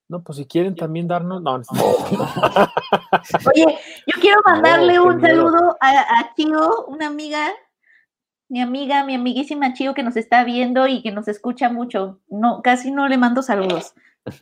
No, 0.09 0.23
pues 0.23 0.37
si 0.37 0.45
quieren 0.45 0.75
también 0.75 1.07
darnos. 1.07 1.41
No, 1.41 1.53
Oye, 3.47 3.65
yo 4.07 4.19
quiero 4.19 4.41
mandarle 4.45 4.99
un 4.99 5.21
saludo 5.21 5.77
a, 5.79 5.89
a 5.89 6.33
una 6.87 7.07
amiga 7.07 7.51
mi 8.51 8.59
amiga, 8.59 9.05
mi 9.05 9.15
amiguísima 9.15 9.73
Chio 9.73 9.93
que 9.93 10.03
nos 10.03 10.17
está 10.17 10.43
viendo 10.43 10.85
y 10.85 11.01
que 11.01 11.13
nos 11.13 11.29
escucha 11.29 11.69
mucho. 11.69 12.19
No, 12.27 12.61
casi 12.61 12.91
no 12.91 13.07
le 13.07 13.17
mando 13.17 13.41
saludos, 13.41 13.93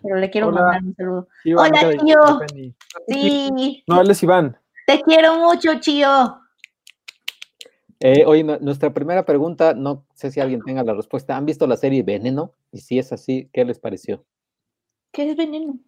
pero 0.02 0.16
le 0.16 0.32
quiero 0.32 0.52
mandar 0.52 0.82
un 0.84 0.96
saludo. 0.96 1.28
Hola, 1.56 1.96
Chio. 1.96 2.42
Sí. 3.08 3.84
No, 3.86 4.02
él 4.02 4.10
es 4.10 4.24
Iván. 4.24 4.58
Te 4.88 5.00
quiero 5.04 5.38
mucho, 5.38 5.76
Chio. 5.80 6.42
Eh, 8.02 8.26
oye, 8.26 8.44
nuestra 8.44 8.94
primera 8.94 9.26
pregunta, 9.26 9.74
no 9.74 10.06
sé 10.14 10.32
si 10.32 10.40
alguien 10.40 10.62
tenga 10.62 10.84
la 10.84 10.94
respuesta. 10.94 11.36
¿Han 11.36 11.46
visto 11.46 11.68
la 11.68 11.76
serie 11.76 12.04
Veneno? 12.04 12.54
Y 12.72 12.80
si 12.80 12.98
es 12.98 13.12
así, 13.12 13.50
¿qué 13.52 13.66
les 13.66 13.80
pareció? 13.80 14.26
¿Qué 15.12 15.32
es 15.32 15.38
Veneno? 15.38 15.80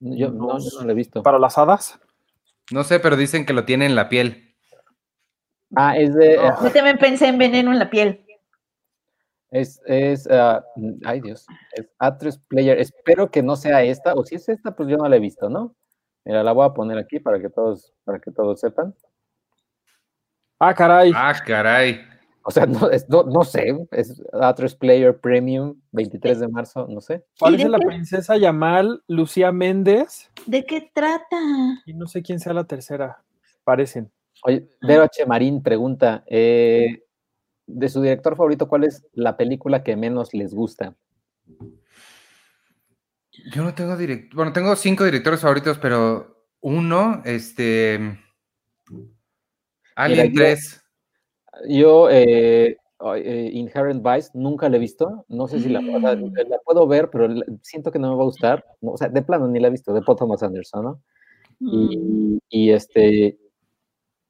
Yo 0.00 0.30
no, 0.30 0.58
yo 0.58 0.78
no 0.78 0.84
lo 0.86 0.92
he 0.92 0.94
visto. 0.94 1.22
¿Para 1.22 1.38
las 1.38 1.58
hadas? 1.58 2.00
No 2.72 2.84
sé, 2.84 3.00
pero 3.00 3.16
dicen 3.16 3.44
que 3.44 3.52
lo 3.52 3.64
tiene 3.64 3.86
en 3.86 3.94
la 3.94 4.08
piel. 4.08 4.54
Ah, 5.76 5.96
es 5.96 6.14
de. 6.14 6.36
Yo 6.36 6.70
también 6.72 6.98
pensé 6.98 7.28
en 7.28 7.38
veneno 7.38 7.72
en 7.72 7.78
la 7.78 7.90
piel. 7.90 8.24
Es, 9.50 9.80
es, 9.86 10.28
ah, 10.30 10.64
ay 11.04 11.20
Dios, 11.20 11.46
es 11.74 11.86
A3 12.00 12.40
Player. 12.48 12.78
Espero 12.78 13.30
que 13.30 13.42
no 13.42 13.54
sea 13.54 13.84
esta, 13.84 14.14
o 14.14 14.24
si 14.24 14.34
es 14.34 14.48
esta, 14.48 14.74
pues 14.74 14.88
yo 14.88 14.96
no 14.96 15.08
la 15.08 15.16
he 15.16 15.20
visto, 15.20 15.48
¿no? 15.48 15.76
Mira, 16.24 16.42
la 16.42 16.52
voy 16.52 16.66
a 16.66 16.74
poner 16.74 16.98
aquí 16.98 17.20
para 17.20 17.40
que 17.40 17.50
todos, 17.50 17.92
para 18.04 18.18
que 18.18 18.32
todos 18.32 18.58
sepan. 18.58 18.94
Ah, 20.58 20.74
caray. 20.74 21.12
Ah, 21.14 21.34
caray. 21.44 22.00
O 22.46 22.50
sea, 22.50 22.66
no, 22.66 22.88
no, 23.24 23.44
sé, 23.44 23.74
es 23.90 24.22
A3 24.32 24.76
Player 24.76 25.18
Premium, 25.18 25.80
23 25.92 26.40
de 26.40 26.48
marzo, 26.48 26.86
no 26.88 27.00
sé. 27.00 27.24
Parece 27.40 27.70
la 27.70 27.78
princesa 27.78 28.36
Yamal, 28.36 29.02
Lucía 29.08 29.50
Méndez. 29.50 30.30
¿De 30.44 30.66
qué 30.66 30.90
trata? 30.92 31.38
Y 31.86 31.94
no 31.94 32.06
sé 32.06 32.22
quién 32.22 32.40
sea 32.40 32.52
la 32.52 32.64
tercera, 32.64 33.24
parecen. 33.64 34.12
Oye, 34.42 34.68
Vero 34.82 35.04
H. 35.04 35.24
Marín 35.24 35.62
pregunta, 35.62 36.22
eh, 36.26 37.04
de 37.66 37.88
su 37.88 38.02
director 38.02 38.36
favorito, 38.36 38.68
¿cuál 38.68 38.84
es 38.84 39.06
la 39.14 39.38
película 39.38 39.82
que 39.82 39.96
menos 39.96 40.34
les 40.34 40.52
gusta? 40.52 40.94
Yo 43.52 43.64
no 43.64 43.74
tengo 43.74 43.96
director, 43.96 44.34
bueno, 44.34 44.52
tengo 44.52 44.76
cinco 44.76 45.04
directores 45.04 45.40
favoritos, 45.40 45.78
pero 45.78 46.46
uno, 46.60 47.22
este, 47.24 48.18
Alien 49.94 50.32
3. 50.34 50.84
Yo, 51.68 52.10
eh, 52.10 52.76
eh, 53.16 53.50
Inherent 53.52 54.02
Vice, 54.02 54.30
nunca 54.34 54.68
la 54.68 54.76
he 54.76 54.80
visto, 54.80 55.24
no 55.28 55.46
sé 55.46 55.60
si 55.60 55.68
la, 55.68 55.80
la, 55.80 56.16
mm. 56.16 56.32
puedo 56.64 56.86
ver, 56.86 57.10
pero 57.10 57.28
siento 57.62 57.92
que 57.92 57.98
no 57.98 58.10
me 58.10 58.16
va 58.16 58.22
a 58.22 58.26
gustar, 58.26 58.64
o 58.80 58.96
sea, 58.96 59.08
de 59.08 59.22
plano 59.22 59.46
ni 59.46 59.60
la 59.60 59.68
he 59.68 59.70
visto, 59.70 59.92
de 59.92 60.02
Paul 60.02 60.16
Thomas 60.16 60.42
Anderson, 60.42 60.84
¿no? 60.84 61.02
Y, 61.60 61.96
mm. 61.96 62.38
y, 62.48 62.70
este, 62.70 63.38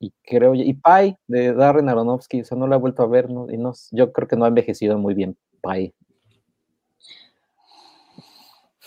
y 0.01 0.13
creo, 0.23 0.55
y 0.55 0.75
Pai 0.75 1.17
de 1.27 1.55
Darren 1.55 1.89
Aronofsky, 1.89 2.43
o 2.43 2.45
sea, 2.45 2.59
no 2.59 2.67
la 2.67 2.77
he 2.77 2.81
vuelto 2.81 3.03
a 3.03 3.07
ver, 3.07 3.31
¿no? 3.31 3.51
y 3.51 3.57
no, 3.57 3.73
yo 3.93 4.13
creo 4.13 4.29
que 4.29 4.37
no 4.37 4.45
ha 4.45 4.49
envejecido 4.49 4.99
muy 4.99 5.15
bien 5.15 5.37
Pai. 5.63 5.95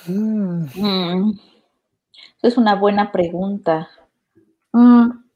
Mm. 0.08 1.32
Es 2.42 2.58
una 2.58 2.76
buena 2.76 3.12
pregunta. 3.12 3.90
Mm. 4.72 5.27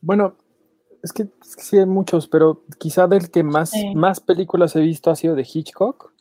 Bueno, 0.00 0.36
es 1.02 1.12
que, 1.12 1.28
sí 1.42 1.78
hay 1.78 1.86
muchos, 1.86 2.28
pero 2.28 2.64
quizá 2.78 3.06
del 3.06 3.30
que 3.30 3.42
más, 3.42 3.72
más 3.94 4.20
películas 4.20 4.76
he 4.76 4.80
visto 4.80 5.10
ha 5.10 5.16
sido 5.16 5.34
de 5.34 5.48
Hitchcock. 5.50 6.12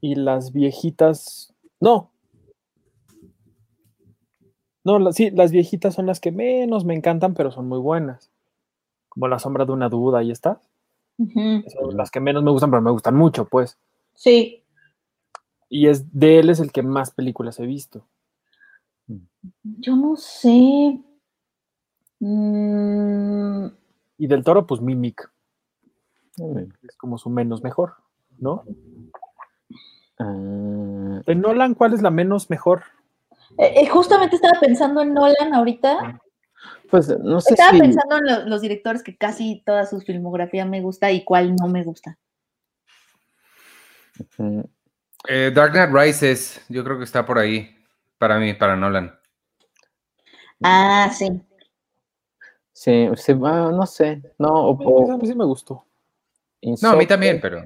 Y 0.00 0.14
las 0.14 0.52
viejitas, 0.52 1.52
no, 1.80 2.12
no, 4.98 5.12
sí, 5.12 5.30
las 5.30 5.50
viejitas 5.50 5.94
son 5.94 6.06
las 6.06 6.20
que 6.20 6.32
menos 6.32 6.84
me 6.84 6.94
encantan, 6.94 7.34
pero 7.34 7.50
son 7.50 7.68
muy 7.68 7.78
buenas. 7.78 8.30
Como 9.08 9.28
La 9.28 9.38
sombra 9.38 9.66
de 9.66 9.72
una 9.72 9.88
duda, 9.88 10.20
ahí 10.20 10.30
está. 10.30 10.60
Son 11.18 11.96
las 11.96 12.10
que 12.10 12.20
menos 12.20 12.42
me 12.42 12.50
gustan, 12.50 12.70
pero 12.70 12.80
me 12.80 12.90
gustan 12.90 13.16
mucho, 13.16 13.44
pues. 13.44 13.76
Sí. 14.14 14.62
Y 15.68 15.88
es 15.88 16.18
de 16.18 16.38
él 16.38 16.48
es 16.48 16.60
el 16.60 16.72
que 16.72 16.82
más 16.82 17.10
películas 17.10 17.58
he 17.58 17.66
visto. 17.66 18.06
Yo 19.62 19.96
no 19.96 20.16
sé. 20.16 21.00
Mm. 22.20 23.66
Y 24.18 24.26
del 24.26 24.44
toro, 24.44 24.66
pues 24.66 24.80
Mimic. 24.80 25.30
Es 26.86 26.96
como 26.96 27.18
su 27.18 27.30
menos 27.30 27.62
mejor, 27.62 27.94
¿no? 28.38 28.64
Ah. 30.18 31.20
De 31.26 31.34
Nolan, 31.34 31.74
¿cuál 31.74 31.94
es 31.94 32.02
la 32.02 32.10
menos 32.10 32.50
mejor? 32.50 32.82
Eh, 33.56 33.82
eh, 33.82 33.86
justamente 33.88 34.36
estaba 34.36 34.58
pensando 34.60 35.00
en 35.02 35.14
Nolan 35.14 35.54
ahorita. 35.54 36.20
Pues 36.90 37.08
no 37.18 37.40
sé. 37.40 37.54
Estaba 37.54 37.78
pensando 37.78 38.18
en 38.18 38.50
los 38.50 38.60
directores 38.60 39.02
que 39.02 39.16
casi 39.16 39.62
toda 39.64 39.86
su 39.86 40.00
filmografía 40.00 40.64
me 40.64 40.80
gusta 40.80 41.10
y 41.10 41.24
cuál 41.24 41.54
no 41.54 41.68
me 41.68 41.84
gusta. 41.84 42.18
Eh, 45.28 45.52
Dark 45.54 45.72
Knight 45.72 45.90
Rises, 45.92 46.64
yo 46.68 46.84
creo 46.84 46.98
que 46.98 47.04
está 47.04 47.24
por 47.26 47.38
ahí 47.38 47.76
para 48.18 48.38
mí, 48.38 48.54
para 48.54 48.76
Nolan. 48.76 49.14
Ah, 50.62 51.10
sí. 51.12 51.28
Sí, 52.78 53.08
ah, 53.44 53.72
no 53.74 53.86
sé. 53.86 54.22
No, 54.38 54.70
a 54.70 55.16
mí 55.16 55.26
sí 55.26 55.34
me 55.34 55.44
gustó. 55.44 55.84
No, 56.80 56.90
a 56.90 56.94
mí 56.96 57.06
también, 57.06 57.40
pero. 57.40 57.60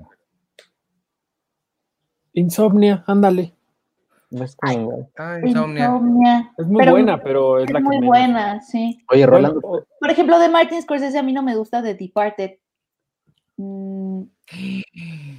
Insomnia, 2.32 3.04
ándale. 3.06 3.52
No 4.30 4.42
es 4.42 4.56
como. 4.56 5.10
Es 5.14 6.66
muy 6.66 6.86
buena, 6.86 7.22
pero 7.22 7.58
es, 7.58 7.70
la 7.70 7.80
muy 7.80 7.98
buena, 7.98 8.62
sí. 8.62 9.04
Oye, 9.10 9.26
Rolando. 9.26 9.60
por 9.60 10.10
ejemplo, 10.10 10.38
de 10.38 10.48
Martin 10.48 10.80
Scorsese 10.80 11.18
a 11.18 11.22
mí 11.22 11.34
no 11.34 11.42
me 11.42 11.56
gusta 11.56 11.82
The 11.82 11.94
Departed. 11.94 12.52
Mm. 13.58 14.22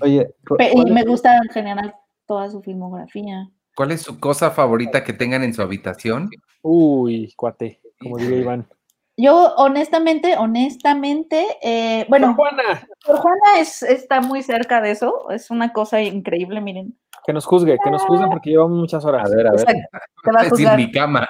Oye, 0.02 0.36
y 0.76 0.92
me 0.92 1.04
gusta 1.04 1.36
en 1.38 1.50
general 1.50 1.96
toda 2.28 2.52
su 2.52 2.62
filmografía. 2.62 3.50
¿Cuál 3.76 3.90
es 3.90 4.04
su 4.04 4.20
cosa 4.20 4.52
favorita 4.52 5.04
que 5.04 5.14
tengan 5.14 5.42
en 5.42 5.56
su 5.56 5.64
habitación? 5.64 6.30
Uy, 6.62 7.34
cuate, 7.36 7.82
como 8.00 8.20
diría 8.20 8.38
Iván. 8.38 8.68
Yo, 9.16 9.54
honestamente, 9.58 10.38
honestamente, 10.38 11.46
eh, 11.62 12.06
bueno, 12.10 12.36
por 12.36 12.50
Juana. 12.50 12.88
Por 13.06 13.18
Juana 13.18 13.60
es, 13.60 13.84
está 13.84 14.22
muy 14.22 14.42
cerca 14.42 14.82
de 14.82 14.92
eso, 14.92 15.30
es 15.30 15.52
una 15.52 15.72
cosa 15.72 16.02
increíble, 16.02 16.62
miren. 16.62 16.98
Que 17.26 17.32
nos 17.32 17.46
juzgue, 17.46 17.78
que 17.84 17.92
nos 17.92 18.02
juzgue 18.04 18.28
porque 18.28 18.50
llevamos 18.50 18.78
muchas 18.78 19.06
horas. 19.06 19.32
A 19.32 19.36
ver, 19.36 19.48
a 19.48 19.52
ver. 19.52 19.66
te 19.66 20.32
va 20.32 20.42
a 20.42 20.50
juzgar. 20.50 20.78
mi 20.78 20.92
cama. 20.92 21.28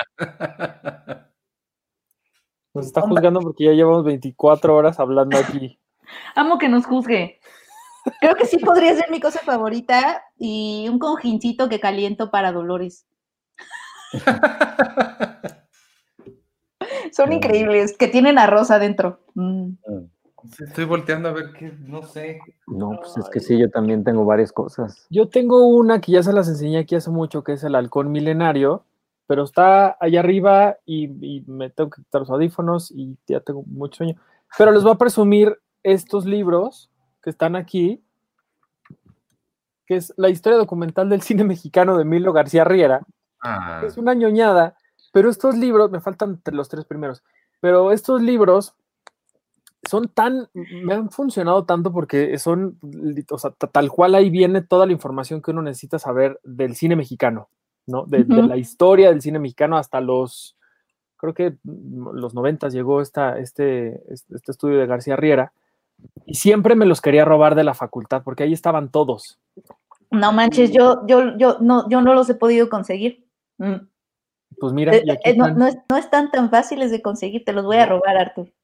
Nos 2.73 2.87
está 2.87 3.01
juzgando 3.01 3.39
porque 3.41 3.65
ya 3.65 3.71
llevamos 3.71 4.03
24 4.03 4.75
horas 4.75 4.99
hablando 4.99 5.37
aquí. 5.37 5.79
Amo 6.35 6.57
que 6.57 6.69
nos 6.69 6.85
juzgue. 6.85 7.39
Creo 8.19 8.35
que 8.35 8.45
sí 8.45 8.57
podría 8.57 8.95
ser 8.95 9.11
mi 9.11 9.19
cosa 9.19 9.39
favorita 9.39 10.23
y 10.37 10.87
un 10.89 10.99
conjincito 10.99 11.69
que 11.69 11.79
caliento 11.79 12.31
para 12.31 12.51
Dolores. 12.51 13.05
Son 17.13 17.31
increíbles, 17.31 17.95
que 17.95 18.07
tienen 18.07 18.39
arroz 18.39 18.71
adentro. 18.71 19.19
Mm. 19.35 19.73
Mm. 19.87 20.09
Estoy 20.59 20.85
volteando 20.85 21.29
a 21.29 21.31
ver 21.31 21.53
qué, 21.57 21.71
no 21.79 22.01
sé. 22.03 22.39
No, 22.67 22.99
pues 22.99 23.15
es 23.17 23.29
que 23.29 23.39
sí, 23.39 23.57
yo 23.57 23.69
también 23.69 24.03
tengo 24.03 24.25
varias 24.25 24.51
cosas. 24.51 25.07
Yo 25.09 25.29
tengo 25.29 25.67
una 25.67 26.01
que 26.01 26.11
ya 26.11 26.23
se 26.23 26.33
las 26.33 26.49
enseñé 26.49 26.79
aquí 26.79 26.95
hace 26.95 27.09
mucho, 27.11 27.43
que 27.43 27.53
es 27.53 27.63
el 27.63 27.75
halcón 27.75 28.11
milenario, 28.11 28.83
pero 29.25 29.43
está 29.43 29.95
allá 29.99 30.19
arriba 30.19 30.77
y, 30.85 31.43
me 31.47 31.69
tengo 31.69 31.91
que 31.91 32.01
quitar 32.01 32.21
los 32.21 32.29
audífonos 32.29 32.91
y 32.91 33.17
ya 33.25 33.39
tengo 33.39 33.63
mucho 33.67 33.97
sueño. 33.97 34.19
Pero 34.57 34.71
les 34.71 34.83
voy 34.83 34.91
a 34.91 34.97
presumir 34.97 35.57
estos 35.81 36.25
libros 36.25 36.91
que 37.21 37.29
están 37.29 37.55
aquí, 37.55 38.03
que 39.85 39.95
es 39.95 40.13
la 40.17 40.29
historia 40.29 40.57
documental 40.57 41.09
del 41.09 41.21
cine 41.21 41.43
mexicano 41.45 41.97
de 41.97 42.05
Milo 42.05 42.33
García 42.33 42.65
Riera. 42.65 43.01
Ah. 43.41 43.81
Es 43.85 43.97
una 43.97 44.13
ñoñada, 44.13 44.75
pero 45.13 45.29
estos 45.29 45.55
libros, 45.55 45.91
me 45.91 46.01
faltan 46.01 46.41
los 46.51 46.67
tres 46.69 46.85
primeros, 46.85 47.23
pero 47.61 47.91
estos 47.91 48.21
libros 48.21 48.73
son 49.87 50.07
tan, 50.07 50.49
me 50.53 50.95
han 50.95 51.11
funcionado 51.11 51.65
tanto 51.65 51.93
porque 51.93 52.37
son, 52.39 52.79
o 53.29 53.37
sea, 53.37 53.51
tal 53.51 53.91
cual 53.91 54.15
ahí 54.15 54.31
viene 54.31 54.61
toda 54.61 54.87
la 54.87 54.91
información 54.91 55.41
que 55.41 55.51
uno 55.51 55.61
necesita 55.61 55.99
saber 55.99 56.39
del 56.43 56.75
cine 56.75 56.95
mexicano, 56.95 57.47
¿no? 57.85 58.05
De, 58.07 58.23
de 58.23 58.41
la 58.41 58.57
historia 58.57 59.09
del 59.09 59.21
cine 59.21 59.37
mexicano 59.37 59.77
hasta 59.77 60.01
los, 60.01 60.57
creo 61.17 61.35
que 61.35 61.57
los 61.63 62.33
noventas 62.33 62.73
llegó 62.73 62.99
esta, 62.99 63.37
este, 63.37 64.01
este 64.11 64.51
estudio 64.51 64.79
de 64.79 64.87
García 64.87 65.15
Riera 65.15 65.53
y 66.25 66.33
siempre 66.33 66.75
me 66.75 66.87
los 66.87 67.01
quería 67.01 67.23
robar 67.23 67.53
de 67.53 67.63
la 67.63 67.75
facultad 67.75 68.23
porque 68.23 68.43
ahí 68.43 68.53
estaban 68.53 68.89
todos. 68.89 69.39
No 70.09 70.33
manches, 70.33 70.71
yo, 70.71 71.05
yo, 71.05 71.37
yo, 71.37 71.57
no, 71.61 71.87
yo 71.87 72.01
no 72.01 72.15
los 72.15 72.29
he 72.31 72.35
podido 72.35 72.67
conseguir. 72.67 73.27
Mm. 73.59 73.92
Pues 74.59 74.73
mira, 74.73 74.93
Eh, 74.95 75.03
eh, 75.23 75.35
no, 75.37 75.49
no, 75.49 75.67
es- 75.67 75.77
no 75.89 75.97
están 75.97 76.31
tan 76.31 76.49
fáciles 76.49 76.91
de 76.91 77.01
conseguir, 77.01 77.43
te 77.45 77.53
los 77.53 77.65
voy 77.65 77.77
a 77.77 77.85
robar, 77.85 78.17
Artur. 78.17 78.49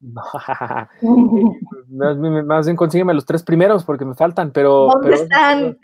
más, 1.88 2.20
bien- 2.20 2.46
más 2.46 2.66
bien 2.66 2.76
consígueme 2.76 3.14
los 3.14 3.24
tres 3.26 3.42
primeros 3.42 3.84
porque 3.84 4.04
me 4.04 4.14
faltan, 4.14 4.50
pero... 4.52 4.88
¿Dónde 4.92 5.10
pero- 5.10 5.22
están? 5.22 5.78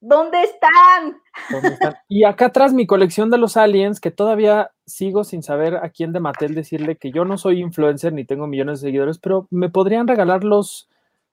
¿Dónde 0.00 0.42
están? 0.44 1.20
¿Dónde 1.50 1.68
están? 1.70 1.94
Y 2.08 2.22
acá 2.22 2.46
atrás 2.46 2.72
mi 2.72 2.86
colección 2.86 3.30
de 3.30 3.38
los 3.38 3.56
aliens, 3.56 3.98
que 4.00 4.12
todavía 4.12 4.70
sigo 4.86 5.24
sin 5.24 5.42
saber 5.42 5.76
a 5.76 5.90
quién 5.90 6.12
de 6.12 6.20
Mattel 6.20 6.54
decirle 6.54 6.96
que 6.96 7.10
yo 7.10 7.24
no 7.24 7.36
soy 7.36 7.60
influencer 7.60 8.12
ni 8.12 8.24
tengo 8.24 8.46
millones 8.46 8.80
de 8.80 8.88
seguidores, 8.88 9.18
pero 9.18 9.48
me 9.50 9.70
podrían 9.70 10.06
regalar 10.06 10.44
los, 10.44 10.88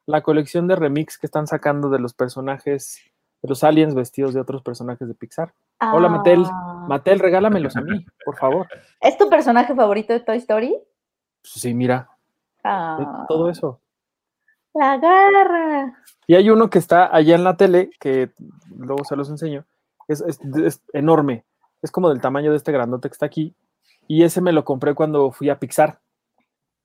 la 0.07 0.21
colección 0.23 0.67
de 0.67 0.75
remix 0.75 1.19
que 1.19 1.27
están 1.27 1.45
sacando 1.45 1.89
de 1.91 1.99
los 1.99 2.15
personajes, 2.15 3.01
de 3.43 3.49
los 3.49 3.63
aliens 3.63 3.93
vestidos 3.93 4.33
de 4.33 4.41
otros 4.41 4.63
personajes 4.63 5.07
de 5.07 5.13
Pixar. 5.13 5.53
Hola, 5.81 6.09
Mattel. 6.09 6.43
Ah. 6.45 6.85
Mattel, 6.87 7.19
regálamelos 7.19 7.75
a 7.77 7.81
mí, 7.81 8.05
por 8.23 8.37
favor. 8.37 8.67
¿Es 9.01 9.17
tu 9.17 9.29
personaje 9.29 9.73
favorito 9.75 10.13
de 10.13 10.19
Toy 10.19 10.37
Story? 10.37 10.75
Sí, 11.43 11.73
mira, 11.73 12.09
Ah, 12.63 13.25
todo 13.27 13.49
eso. 13.49 13.79
La 14.73 14.97
garra. 14.97 15.93
Y 16.27 16.35
hay 16.35 16.49
uno 16.49 16.69
que 16.69 16.79
está 16.79 17.15
allá 17.15 17.35
en 17.35 17.43
la 17.43 17.55
tele, 17.57 17.91
que 17.99 18.31
luego 18.75 19.03
se 19.05 19.15
los 19.15 19.29
enseño. 19.29 19.65
Es, 20.07 20.21
es- 20.21 20.39
es 20.63 20.81
enorme. 20.93 21.45
Es 21.83 21.91
como 21.91 22.09
del 22.09 22.21
tamaño 22.21 22.49
de 22.51 22.57
este 22.57 22.71
grandote 22.71 23.07
que 23.09 23.13
está 23.13 23.27
aquí. 23.27 23.55
Y 24.07 24.23
ese 24.23 24.41
me 24.41 24.51
lo 24.51 24.65
compré 24.65 24.95
cuando 24.95 25.31
fui 25.31 25.49
a 25.49 25.59
Pixar. 25.59 25.99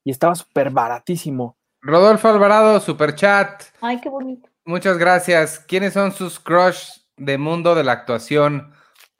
Y 0.04 0.10
estaba 0.10 0.34
súper 0.34 0.70
baratísimo. 0.70 1.56
Rodolfo 1.80 2.28
Alvarado, 2.28 2.78
super 2.80 3.14
chat. 3.14 3.62
Ay, 3.80 4.00
qué 4.00 4.08
bonito. 4.10 4.48
Muchas 4.66 4.98
gracias. 4.98 5.58
¿Quiénes 5.60 5.94
son 5.94 6.12
sus 6.12 6.38
crush 6.38 6.98
de 7.16 7.38
mundo 7.38 7.74
de 7.74 7.84
la 7.84 7.92
actuación? 7.92 8.72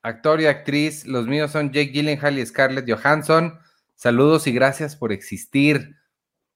Actor 0.02 0.40
y 0.40 0.46
actriz. 0.46 1.06
Los 1.06 1.26
míos 1.26 1.50
son 1.50 1.72
Jake 1.72 1.92
Gyllenhaal 1.92 2.38
y 2.38 2.46
Scarlett 2.46 2.90
Johansson. 2.90 3.58
Saludos 3.94 4.46
y 4.46 4.52
gracias 4.52 4.96
por 4.96 5.12
existir. 5.12 5.96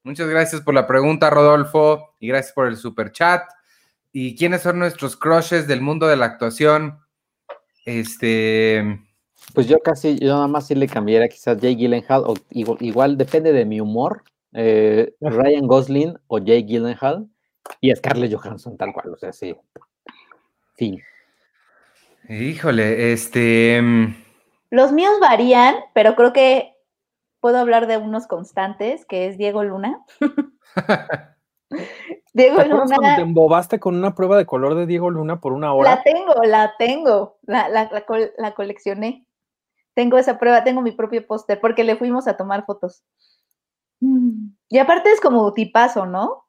Muchas 0.03 0.29
gracias 0.29 0.61
por 0.61 0.75
la 0.75 0.87
pregunta, 0.87 1.31
Rodolfo, 1.31 2.15
y 2.21 2.29
gracias 2.29 2.53
por 2.53 2.67
el 2.67 2.77
super 2.77 3.13
chat. 3.13 3.43
¿Y 4.13 4.37
quiénes 4.37 4.63
son 4.63 4.79
nuestros 4.79 5.17
crushes 5.17 5.67
del 5.67 5.81
mundo 5.81 6.07
de 6.07 6.17
la 6.17 6.27
actuación? 6.27 6.99
Este, 7.85 9.01
Pues 9.55 9.67
yo 9.67 9.79
casi, 9.81 10.19
yo 10.19 10.29
nada 10.29 10.47
más 10.47 10.67
sí 10.67 10.75
le 10.75 10.89
cambiaría 10.89 11.29
quizás 11.29 11.57
Jake 11.59 11.77
Gyllenhaal, 11.77 12.23
o 12.27 12.35
igual, 12.51 12.79
igual 12.81 13.19
depende 13.19 13.53
de 13.53 13.65
mi 13.65 13.81
humor, 13.81 14.23
eh, 14.53 15.15
Ryan 15.21 15.67
Gosling 15.67 16.19
o 16.29 16.39
Jake 16.39 16.65
Gyllenhaal 16.65 17.29
y 17.81 17.95
Scarlett 17.95 18.35
Johansson, 18.35 18.77
tal 18.77 18.93
cual, 18.93 19.11
o 19.11 19.17
sea, 19.17 19.33
sí. 19.33 19.55
Fin. 20.77 21.03
Híjole, 22.29 23.13
este, 23.13 23.81
mm, 23.83 24.15
Los 24.71 24.93
míos 24.93 25.15
varían, 25.21 25.77
pero 25.95 26.15
creo 26.17 26.33
que 26.33 26.75
puedo 27.41 27.59
hablar 27.59 27.87
de 27.87 27.99
unos 27.99 28.27
constantes, 28.27 29.05
que 29.07 29.27
es 29.27 29.37
Diego 29.39 29.63
Luna. 29.65 30.05
Diego 32.33 32.57
¿Te 32.57 32.63
acuerdas 32.63 32.91
cuando 32.91 33.03
Luna, 33.03 33.17
te 33.17 33.23
embobaste 33.23 33.81
con 33.81 33.95
una 33.97 34.15
prueba 34.15 34.37
de 34.37 34.47
color 34.47 34.75
de 34.75 34.87
Diego 34.87 35.11
Luna 35.11 35.41
por 35.41 35.53
una 35.53 35.73
hora? 35.73 35.91
la 35.97 36.03
tengo, 36.03 36.35
la 36.45 36.75
tengo, 36.79 37.39
la, 37.43 37.69
la, 37.69 37.89
la 37.93 38.05
col- 38.07 38.33
la 38.39 38.55
coleccioné. 38.55 39.27
Tengo 39.95 40.19
esa 40.19 40.39
prueba, 40.39 40.65
tengo 40.65 40.81
mi 40.81 40.91
propio 40.93 41.25
póster, 41.27 41.61
porque 41.61 41.85
le 41.85 41.97
fuimos 41.97 42.27
a 42.27 42.37
tomar 42.37 42.65
fotos. 42.65 43.05
Y 44.69 44.79
aparte 44.79 45.11
es 45.11 45.21
como 45.21 45.53
tipazo, 45.53 46.05
¿no? 46.07 46.47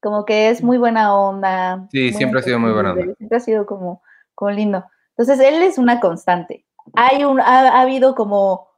Como 0.00 0.24
que 0.24 0.48
es 0.48 0.62
muy 0.62 0.78
buena 0.78 1.14
onda. 1.14 1.86
Sí, 1.92 2.12
siempre 2.12 2.40
ha 2.40 2.42
sido 2.42 2.58
muy 2.58 2.72
buena 2.72 2.92
onda. 2.92 3.14
Siempre 3.16 3.36
ha 3.36 3.40
sido 3.40 3.66
como, 3.66 4.02
como 4.34 4.50
lindo. 4.50 4.84
Entonces, 5.16 5.40
él 5.40 5.62
es 5.62 5.78
una 5.78 6.00
constante. 6.00 6.64
Hay 6.94 7.24
un, 7.24 7.40
ha, 7.40 7.68
ha 7.68 7.80
habido 7.80 8.14
como 8.14 8.68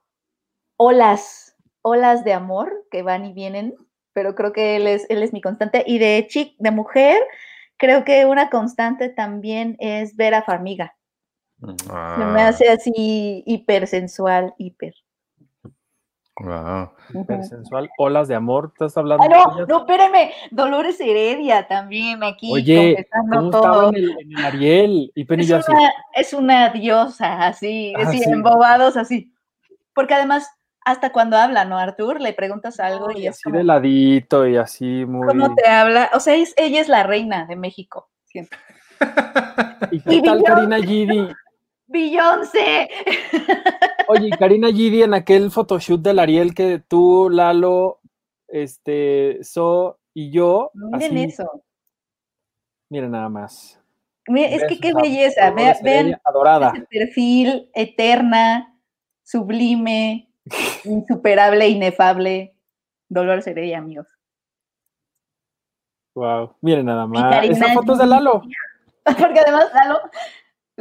olas, 0.76 1.56
olas 1.82 2.24
de 2.24 2.32
amor 2.32 2.86
que 2.90 3.02
van 3.02 3.24
y 3.24 3.32
vienen, 3.32 3.74
pero 4.12 4.34
creo 4.34 4.52
que 4.52 4.76
él 4.76 4.86
es, 4.86 5.06
él 5.08 5.22
es 5.22 5.32
mi 5.32 5.40
constante. 5.40 5.84
Y 5.86 5.98
de 5.98 6.26
chic, 6.28 6.56
de 6.58 6.70
mujer, 6.70 7.18
creo 7.76 8.04
que 8.04 8.26
una 8.26 8.50
constante 8.50 9.08
también 9.08 9.76
es 9.78 10.16
Vera 10.16 10.42
Farmiga. 10.42 10.96
Me 11.58 11.74
ah, 11.90 12.48
hace 12.48 12.68
así 12.68 13.44
hipersensual, 13.46 14.52
hiper. 14.58 14.94
Wow. 16.42 16.90
Sensual, 17.42 17.90
olas 17.98 18.28
de 18.28 18.34
amor, 18.34 18.70
¿estás 18.72 18.96
hablando? 18.96 19.24
Ah, 19.24 19.28
no, 19.58 19.66
no, 19.66 19.78
espérenme. 19.78 20.32
Dolores 20.50 21.00
Heredia 21.00 21.66
también 21.68 22.22
aquí. 22.24 22.50
Oye, 22.52 22.94
confesando 22.94 23.36
¿cómo 23.36 23.50
todo. 23.50 23.62
estaba 23.62 23.88
en 23.88 23.94
el, 23.96 24.10
en 24.20 24.38
el 24.38 24.44
Ariel? 24.44 25.12
Y 25.14 25.24
Penny 25.24 25.42
Es 25.42 25.48
yo 25.48 25.56
así. 25.58 25.72
una, 25.72 25.92
es 26.14 26.32
una 26.32 26.68
diosa, 26.70 27.46
así, 27.46 27.92
Ah, 27.96 28.02
así, 28.08 28.18
sí. 28.18 28.30
embobados, 28.30 28.96
así. 28.96 29.32
Porque 29.94 30.14
además, 30.14 30.48
hasta 30.84 31.12
cuando 31.12 31.36
habla, 31.36 31.64
¿no, 31.64 31.78
Artur? 31.78 32.20
Le 32.20 32.32
preguntas 32.32 32.80
algo 32.80 33.10
y 33.12 33.26
es 33.26 33.34
así 33.36 33.42
como, 33.44 33.58
de 33.58 33.64
ladito 33.64 34.46
y 34.46 34.56
así 34.56 35.04
muy. 35.06 35.26
¿cómo 35.28 35.54
te 35.54 35.68
habla? 35.68 36.10
O 36.14 36.20
sea, 36.20 36.34
es- 36.34 36.54
ella 36.56 36.80
es 36.80 36.88
la 36.88 37.02
reina 37.02 37.46
de 37.46 37.56
México. 37.56 38.08
siento. 38.24 38.56
¿Y 39.90 40.00
qué 40.00 40.14
Y 40.16 40.22
tal. 40.22 40.42
Karina 40.42 40.78
Gidi? 40.78 41.28
¡Beyoncé! 41.92 42.88
Oye, 44.08 44.30
Karina 44.38 44.68
Gidi 44.68 45.02
en 45.02 45.12
aquel 45.12 45.50
photoshoot 45.50 46.00
del 46.00 46.18
Ariel 46.18 46.54
que 46.54 46.78
tú, 46.78 47.28
Lalo, 47.30 48.00
este, 48.48 49.38
So 49.42 49.98
y 50.14 50.30
yo. 50.30 50.70
Miren 50.74 51.18
así, 51.18 51.24
eso. 51.24 51.64
Miren 52.88 53.10
nada 53.10 53.28
más. 53.28 53.78
Mira, 54.26 54.48
es 54.48 54.60
Vean 54.60 54.68
que 54.68 54.80
qué 54.80 54.94
belleza. 54.94 55.50
Vean 55.50 55.76
Heredia, 55.84 56.20
Adorada. 56.24 56.72
ese 56.74 56.86
perfil 56.86 57.70
eterna, 57.74 58.74
sublime, 59.22 60.30
insuperable, 60.84 61.68
inefable. 61.68 62.56
Dolores 63.08 63.46
Heredia, 63.46 63.78
amigos. 63.78 64.06
Wow. 66.14 66.56
Miren 66.62 66.86
nada 66.86 67.06
más. 67.06 67.44
Esa 67.44 67.74
foto 67.74 67.92
es 67.92 67.98
de. 67.98 68.06
Lalo. 68.06 68.42
Porque 69.04 69.40
además 69.40 69.70
Lalo 69.74 70.00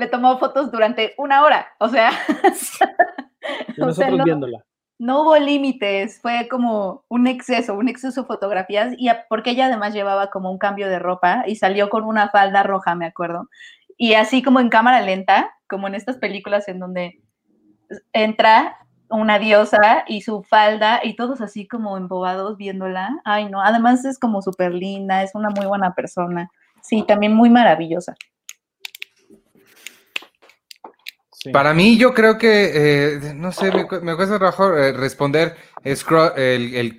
le 0.02 0.08
tomó 0.08 0.38
fotos 0.40 0.72
durante 0.72 1.14
una 1.18 1.44
hora. 1.44 1.68
O 1.80 1.88
sea, 1.88 2.12
Y 3.76 3.82
o 3.82 3.86
nosotros 3.86 3.96
sea, 3.96 4.12
no, 4.12 4.24
viéndola. 4.24 4.66
no 5.00 5.22
hubo 5.22 5.38
límites. 5.38 6.20
Fue 6.22 6.48
como 6.50 7.06
un 7.08 7.28
exceso, 7.28 7.76
un 7.76 7.90
exceso 7.90 8.22
de 8.22 8.28
fotografías. 8.28 8.94
Y 8.98 9.10
porque 9.30 9.52
ella 9.52 9.68
además 9.68 9.94
llevaba 9.94 10.30
como 10.30 10.52
un 10.52 10.58
cambio 10.58 10.90
de 10.90 11.00
ropa 11.00 11.44
y 11.48 11.56
salió 11.56 11.90
con 11.90 12.04
una 12.04 12.30
falda 12.30 12.64
roja, 12.64 12.96
me 12.96 13.06
acuerdo. 13.06 13.50
Y 13.98 14.14
así 14.14 14.42
como 14.42 14.60
en 14.60 14.70
cámara 14.70 15.02
lenta, 15.02 15.52
como 15.68 15.88
en 15.88 15.96
estas 15.96 16.18
películas 16.18 16.68
en 16.68 16.80
donde 16.80 17.22
entra 18.14 18.78
una 19.10 19.40
diosa 19.40 20.06
y 20.08 20.22
su 20.22 20.44
falda 20.44 21.02
y 21.04 21.16
todos 21.16 21.42
así 21.42 21.68
como 21.68 21.98
embobados 21.98 22.58
viéndola. 22.58 23.20
Ay, 23.26 23.50
no, 23.50 23.62
además 23.62 24.06
es 24.06 24.18
como 24.18 24.42
súper 24.42 24.74
linda, 24.74 25.24
es 25.24 25.36
una 25.36 25.50
muy 25.50 25.66
buena 25.66 25.94
persona. 25.94 26.50
Sí, 26.82 27.04
también 27.04 27.34
muy 27.34 27.50
maravillosa. 27.50 28.16
Sí. 31.44 31.50
Para 31.52 31.74
mí, 31.74 31.98
yo 31.98 32.14
creo 32.14 32.38
que, 32.38 33.16
eh, 33.16 33.34
no 33.36 33.52
sé, 33.52 33.72
me, 33.72 33.88
cu- 33.88 34.00
me 34.04 34.16
cuesta 34.16 34.38
trabajo 34.38 34.78
eh, 34.78 34.92
responder 34.94 35.56
el, 35.84 35.98
el, 36.76 36.96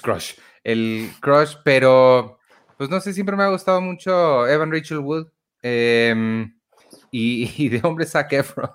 crush, 0.00 0.34
el 0.62 1.10
crush, 1.20 1.56
pero 1.64 2.38
pues 2.78 2.88
no 2.88 3.00
sé, 3.00 3.12
siempre 3.12 3.34
me 3.36 3.42
ha 3.42 3.48
gustado 3.48 3.80
mucho 3.80 4.46
Evan 4.46 4.70
Rachel 4.70 4.98
Wood 5.00 5.26
em, 5.62 6.54
y, 7.10 7.50
y 7.64 7.68
de 7.68 7.80
hombre 7.82 8.06
Zac 8.06 8.32
Efron. 8.32 8.70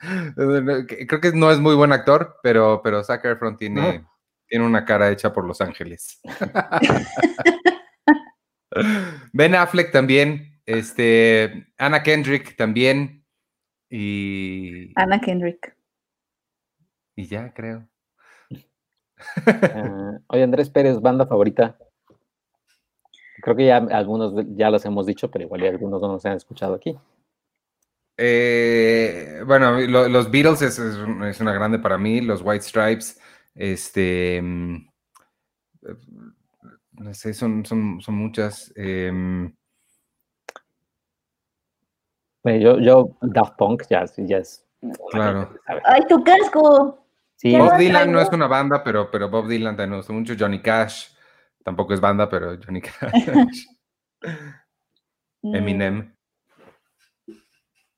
creo 1.08 1.20
que 1.20 1.32
no 1.34 1.50
es 1.50 1.58
muy 1.58 1.74
buen 1.74 1.92
actor, 1.92 2.36
pero, 2.42 2.80
pero 2.82 3.04
Zac 3.04 3.22
Efron 3.26 3.58
tiene, 3.58 4.06
tiene 4.48 4.64
una 4.64 4.86
cara 4.86 5.10
hecha 5.10 5.30
por 5.30 5.46
Los 5.46 5.60
Ángeles. 5.60 6.20
Ben 9.32 9.54
Affleck 9.54 9.92
también, 9.92 10.60
este, 10.66 11.66
Anna 11.78 12.02
Kendrick 12.02 12.56
también. 12.56 13.23
Y, 13.96 14.90
Anna 14.96 15.20
Kendrick. 15.20 15.76
y 17.14 17.26
ya 17.26 17.52
creo. 17.54 17.88
Ah, 19.46 20.18
oye, 20.26 20.42
Andrés 20.42 20.68
Pérez, 20.68 21.00
banda 21.00 21.24
favorita. 21.26 21.78
Creo 23.40 23.54
que 23.54 23.66
ya 23.66 23.76
algunos 23.76 24.34
ya 24.56 24.68
los 24.70 24.84
hemos 24.84 25.06
dicho, 25.06 25.30
pero 25.30 25.44
igual 25.44 25.62
algunos 25.62 26.02
no 26.02 26.08
nos 26.08 26.26
han 26.26 26.36
escuchado 26.36 26.74
aquí. 26.74 26.98
Eh, 28.16 29.42
bueno, 29.46 29.80
los 29.80 30.30
Beatles 30.30 30.62
es, 30.62 30.78
una 31.40 31.52
grande 31.54 31.78
para 31.78 31.96
mí, 31.96 32.20
los 32.20 32.42
White 32.42 32.64
Stripes, 32.64 33.20
este, 33.54 34.42
mm, 34.42 34.88
no 36.92 37.14
sé, 37.14 37.32
son, 37.32 37.64
son, 37.64 38.00
son 38.00 38.14
muchas. 38.16 38.72
Em, 38.74 39.54
yo, 42.44 42.78
yo, 42.78 43.10
Daft 43.22 43.56
Punk 43.56 43.84
ya, 43.88 44.04
ya 44.16 44.38
es. 44.38 44.64
Claro. 45.10 45.50
¡Ay, 45.84 46.02
tu 46.08 46.22
casco! 46.22 46.98
Bob 47.42 47.76
Dylan 47.76 48.12
no 48.12 48.20
es 48.20 48.28
una 48.30 48.46
banda, 48.46 48.82
pero, 48.84 49.10
pero 49.10 49.28
Bob 49.28 49.48
Dylan 49.48 49.76
también 49.76 49.98
gusta 49.98 50.12
mucho. 50.12 50.34
Johnny 50.38 50.60
Cash 50.60 51.08
tampoco 51.62 51.94
es 51.94 52.00
banda, 52.00 52.28
pero 52.28 52.56
Johnny 52.64 52.80
Cash. 52.80 53.66
Mm. 55.44 55.54
Eminem. 55.56 56.16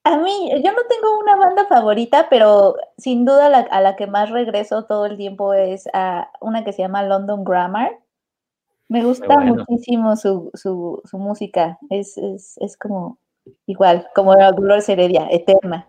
A 0.02 0.16
mí, 0.18 0.51
yo 0.64 0.73
no 0.73 0.82
tengo 0.89 1.18
una 1.20 1.36
banda 1.36 1.64
favorita, 1.66 2.28
pero 2.28 2.74
sin 2.98 3.24
duda 3.24 3.47
a 3.47 3.81
la 3.81 3.94
que 3.94 4.09
más 4.09 4.31
regreso 4.31 4.85
todo 4.85 5.06
el 5.06 5.16
tiempo 5.16 5.55
es 5.55 5.89
a 5.93 6.31
una 6.40 6.64
que 6.64 6.73
se 6.73 6.82
llama 6.82 7.05
London 7.05 7.44
Grammar. 7.44 7.98
Me 8.89 9.02
gusta 9.02 9.39
muchísimo 9.39 10.16
su, 10.16 10.51
su, 10.55 11.02
su 11.05 11.18
música. 11.18 11.78
Es, 11.90 12.16
es, 12.18 12.56
es, 12.59 12.77
como 12.77 13.18
igual, 13.66 14.09
como 14.14 14.35
la 14.35 14.52
Dolores 14.52 14.89
Heredia, 14.89 15.28
eterna, 15.31 15.89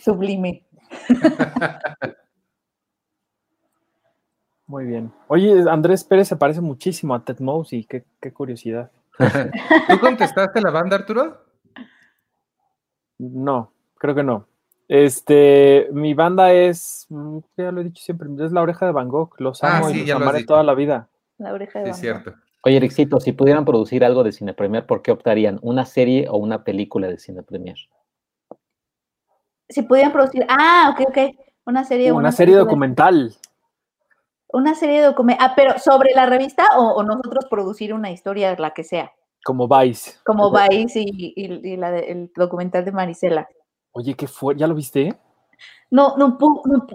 sublime. 0.00 0.64
Muy 4.66 4.84
bien. 4.84 5.12
Oye, 5.26 5.64
Andrés 5.68 6.04
Pérez 6.04 6.28
se 6.28 6.36
parece 6.36 6.60
muchísimo 6.60 7.14
a 7.14 7.24
Ted 7.24 7.40
Mosey, 7.40 7.84
qué, 7.84 8.04
qué 8.20 8.32
curiosidad. 8.32 8.92
¿Tú 9.88 9.98
contestaste 10.00 10.60
la 10.60 10.70
banda, 10.70 10.96
Arturo? 10.96 11.44
No, 13.18 13.72
creo 13.98 14.14
que 14.14 14.22
no. 14.22 14.46
Este, 14.88 15.88
mi 15.92 16.14
banda 16.14 16.52
es, 16.52 17.06
mm, 17.10 17.38
ya 17.56 17.70
lo 17.70 17.80
he 17.80 17.84
dicho 17.84 18.02
siempre, 18.02 18.28
es 18.44 18.50
La 18.50 18.62
Oreja 18.62 18.86
de 18.86 18.92
Van 18.92 19.08
Gogh. 19.08 19.34
Los 19.38 19.62
ah, 19.62 19.78
amo 19.78 19.90
y 19.90 20.06
los 20.06 20.16
amaré 20.20 20.44
toda 20.44 20.62
la 20.62 20.74
vida. 20.74 21.08
La 21.38 21.52
Oreja 21.52 21.80
de 21.80 21.86
sí, 21.86 21.90
Van 21.90 22.00
cierto. 22.00 22.34
Oye, 22.62 22.76
Ericito, 22.76 23.20
si 23.20 23.32
pudieran 23.32 23.64
producir 23.64 24.04
algo 24.04 24.22
de 24.22 24.32
Cine 24.32 24.52
Premier, 24.52 24.84
¿por 24.84 25.00
qué 25.00 25.12
optarían? 25.12 25.58
¿Una 25.62 25.86
serie 25.86 26.26
o 26.28 26.36
una 26.36 26.62
película 26.62 27.08
de 27.08 27.18
Cine 27.18 27.42
Premier? 27.42 27.76
Si 29.68 29.82
pudieran 29.82 30.12
producir, 30.12 30.44
ah, 30.48 30.94
ok, 30.94 31.08
ok, 31.08 31.18
una 31.64 31.84
serie. 31.84 32.12
Una, 32.12 32.32
serie 32.32 32.56
documental. 32.56 33.34
Una 34.48 34.74
serie 34.74 35.00
documental, 35.00 35.48
ah, 35.48 35.52
pero 35.56 35.78
sobre 35.78 36.12
la 36.12 36.26
revista 36.26 36.66
o, 36.76 37.02
nosotros 37.02 37.46
producir 37.48 37.94
una 37.94 38.10
historia, 38.10 38.54
la 38.58 38.72
que 38.72 38.84
sea. 38.84 39.12
Como 39.42 39.66
Vice. 39.66 40.18
Como 40.24 40.52
Vice 40.52 41.02
y, 41.02 41.76
la 41.76 41.98
el 41.98 42.30
documental 42.36 42.84
de 42.84 42.92
Marisela. 42.92 43.48
Oye, 43.92 44.14
¿qué 44.14 44.26
fue? 44.26 44.54
¿Ya 44.56 44.66
lo 44.66 44.74
viste? 44.74 45.18
No, 45.90 46.16
no, 46.18 46.36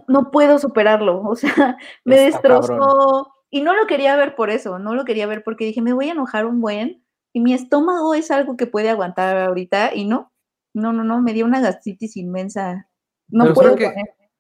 no, 0.08 0.32
puedo 0.32 0.60
superarlo. 0.60 1.24
O 1.24 1.36
sea, 1.36 1.78
me 2.04 2.18
destrozó. 2.18 3.35
Y 3.56 3.62
no 3.62 3.74
lo 3.74 3.88
quería 3.88 4.18
ver 4.18 4.36
por 4.36 4.50
eso, 4.50 4.80
no 4.80 4.96
lo 4.96 5.06
quería 5.06 5.28
ver 5.28 5.42
porque 5.42 5.64
dije, 5.64 5.82
me 5.82 5.94
voy 5.94 6.10
a 6.10 6.12
enojar 6.12 6.46
un 6.46 6.60
buen. 6.60 7.06
Y 7.32 7.40
mi 7.40 7.54
estómago 7.54 8.14
es 8.14 8.30
algo 8.30 8.58
que 8.58 8.68
puede 8.68 8.90
aguantar 8.90 9.38
ahorita. 9.38 9.96
Y 9.96 10.04
no, 10.04 10.34
no, 10.74 10.92
no, 10.92 11.06
no, 11.06 11.22
me 11.22 11.32
dio 11.32 11.46
una 11.46 11.62
gastritis 11.62 12.18
inmensa. 12.18 12.90
No 13.30 13.54
puedo 13.54 13.78
que, 13.78 13.94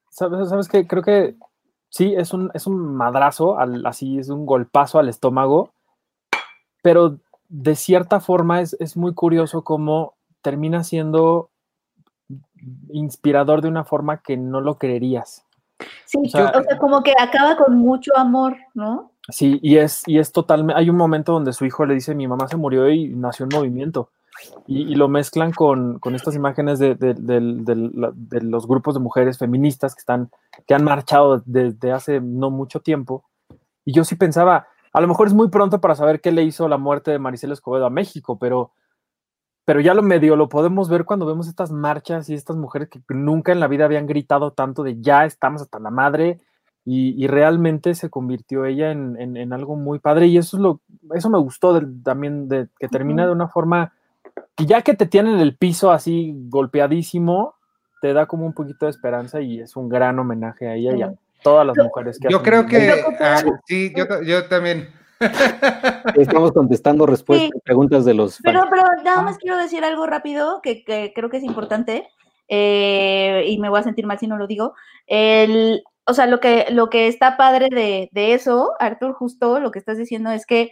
¿sabes, 0.09 0.49
¿Sabes 0.49 0.67
qué? 0.67 0.85
Creo 0.85 1.01
que 1.01 1.37
sí, 1.87 2.13
es 2.13 2.33
un, 2.33 2.51
es 2.53 2.67
un 2.67 2.93
madrazo, 2.93 3.57
así 3.85 4.19
es 4.19 4.27
un 4.27 4.45
golpazo 4.45 4.99
al 4.99 5.07
estómago. 5.07 5.71
Pero 6.83 7.17
de 7.47 7.75
cierta 7.77 8.19
forma 8.19 8.59
es, 8.59 8.97
muy 8.97 9.13
curioso 9.13 9.63
cómo 9.63 10.15
termina 10.41 10.83
siendo 10.83 11.51
inspirador 12.89 13.61
de 13.61 13.69
una 13.69 13.85
forma 13.85 14.21
que 14.21 14.35
no 14.35 14.59
lo 14.59 14.77
creerías. 14.77 15.44
Sí, 16.05 16.19
o 16.23 16.29
sea, 16.29 16.51
como 16.79 17.03
que 17.03 17.13
acaba 17.17 17.57
con 17.57 17.77
mucho 17.77 18.11
amor, 18.15 18.55
¿no? 18.73 19.11
Sí, 19.29 19.59
y 19.61 19.77
es, 19.77 20.03
y 20.05 20.19
es 20.19 20.31
totalmente, 20.31 20.79
hay 20.79 20.89
un 20.89 20.97
momento 20.97 21.33
donde 21.33 21.53
su 21.53 21.65
hijo 21.65 21.85
le 21.85 21.95
dice, 21.95 22.13
mi 22.13 22.27
mamá 22.27 22.47
se 22.47 22.57
murió 22.57 22.89
y 22.89 23.09
nació 23.09 23.45
un 23.45 23.55
movimiento. 23.55 24.09
Y, 24.67 24.95
lo 24.95 25.07
mezclan 25.07 25.53
con, 25.53 25.99
estas 26.13 26.35
imágenes 26.35 26.77
de, 26.77 26.95
de, 26.95 28.41
los 28.41 28.67
grupos 28.67 28.93
de 28.93 28.99
mujeres 28.99 29.37
feministas 29.37 29.95
que, 29.95 29.99
están, 29.99 30.29
que 30.67 30.73
han 30.73 30.83
marchado 30.83 31.41
desde 31.45 31.93
hace 31.93 32.19
no 32.19 32.51
mucho 32.51 32.81
tiempo. 32.81 33.23
Y 33.85 33.93
yo 33.93 34.03
sí 34.03 34.15
pensaba, 34.15 34.67
a 34.91 35.01
lo 35.01 35.07
mejor 35.07 35.27
es 35.27 35.33
muy 35.33 35.47
pronto 35.47 35.79
para 35.79 35.95
saber 35.95 36.19
qué 36.19 36.31
le 36.31 36.43
hizo 36.43 36.67
la 36.67 36.77
muerte 36.77 37.11
de 37.11 37.19
Maricela 37.19 37.53
Escobedo 37.53 37.85
a 37.85 37.89
México, 37.89 38.37
pero, 38.37 38.71
pero 39.65 39.81
ya 39.81 39.93
lo 39.93 40.03
medio 40.03 40.35
lo 40.35 40.47
podemos 40.47 40.89
ver 40.89 41.05
cuando 41.05 41.25
vemos 41.25 41.47
estas 41.47 41.71
marchas 41.71 42.29
y 42.29 42.33
estas 42.33 42.55
mujeres 42.55 42.89
que 42.89 43.01
nunca 43.09 43.51
en 43.51 43.59
la 43.59 43.67
vida 43.67 43.85
habían 43.85 44.07
gritado 44.07 44.51
tanto 44.51 44.83
de 44.83 45.01
ya 45.01 45.25
estamos 45.25 45.61
hasta 45.61 45.79
la 45.79 45.89
madre 45.89 46.39
y, 46.87 47.25
realmente 47.25 47.95
se 47.95 48.11
convirtió 48.11 48.65
ella 48.65 48.91
en, 48.91 49.53
algo 49.53 49.75
muy 49.75 49.97
padre 49.97 50.27
y 50.27 50.37
eso 50.37 50.57
es 50.57 50.61
lo 50.61 50.81
eso 51.15 51.31
me 51.31 51.39
gustó 51.39 51.81
también 52.03 52.47
de 52.47 52.67
que 52.79 52.87
termina 52.87 53.25
de 53.25 53.31
una 53.31 53.47
forma 53.47 53.91
que 54.55 54.67
ya 54.67 54.83
que 54.83 54.93
te 54.93 55.07
tienen 55.07 55.39
el 55.39 55.57
piso 55.57 55.91
así 55.91 56.35
golpeadísimo 56.47 57.55
te 58.01 58.13
da 58.13 58.27
como 58.27 58.45
un 58.45 58.53
poquito 58.53 58.85
de 58.85 58.91
esperanza 58.91 59.41
y 59.41 59.61
es 59.61 59.75
un 59.75 59.89
gran 59.89 60.19
homenaje 60.19 60.67
a 60.67 60.75
ella 60.75 60.95
y 60.95 61.01
a 61.01 61.15
todas 61.41 61.65
las 61.65 61.77
mujeres 61.77 62.19
que 62.19 62.27
Yo 62.29 62.41
creo 62.41 62.65
que 62.65 62.91
ah, 63.19 63.41
sí, 63.67 63.93
yo, 64.25 64.47
también. 64.47 64.89
Estamos 66.15 66.51
contestando 66.51 67.05
respuestas, 67.05 67.61
preguntas 67.63 68.05
de 68.05 68.13
los. 68.13 68.39
Pero, 68.43 68.63
pero 68.69 68.83
nada 69.03 69.21
más 69.21 69.37
quiero 69.37 69.57
decir 69.57 69.83
algo 69.83 70.05
rápido 70.05 70.61
que, 70.61 70.83
creo 71.15 71.29
que 71.29 71.37
es 71.37 71.43
importante 71.43 72.07
eh, 72.47 73.45
y 73.47 73.57
me 73.59 73.69
voy 73.69 73.79
a 73.79 73.83
sentir 73.83 74.05
mal 74.05 74.19
si 74.19 74.27
no 74.27 74.37
lo 74.37 74.47
digo. 74.47 74.73
El, 75.07 75.83
o 76.05 76.13
sea, 76.13 76.27
lo 76.27 76.39
que, 76.39 76.67
lo 76.69 76.89
que 76.89 77.07
está 77.07 77.37
padre 77.37 77.69
de, 77.71 78.09
de 78.11 78.33
eso, 78.33 78.73
Artur, 78.79 79.13
justo 79.13 79.59
lo 79.59 79.71
que 79.71 79.79
estás 79.79 79.97
diciendo 79.97 80.31
es 80.31 80.45
que 80.45 80.71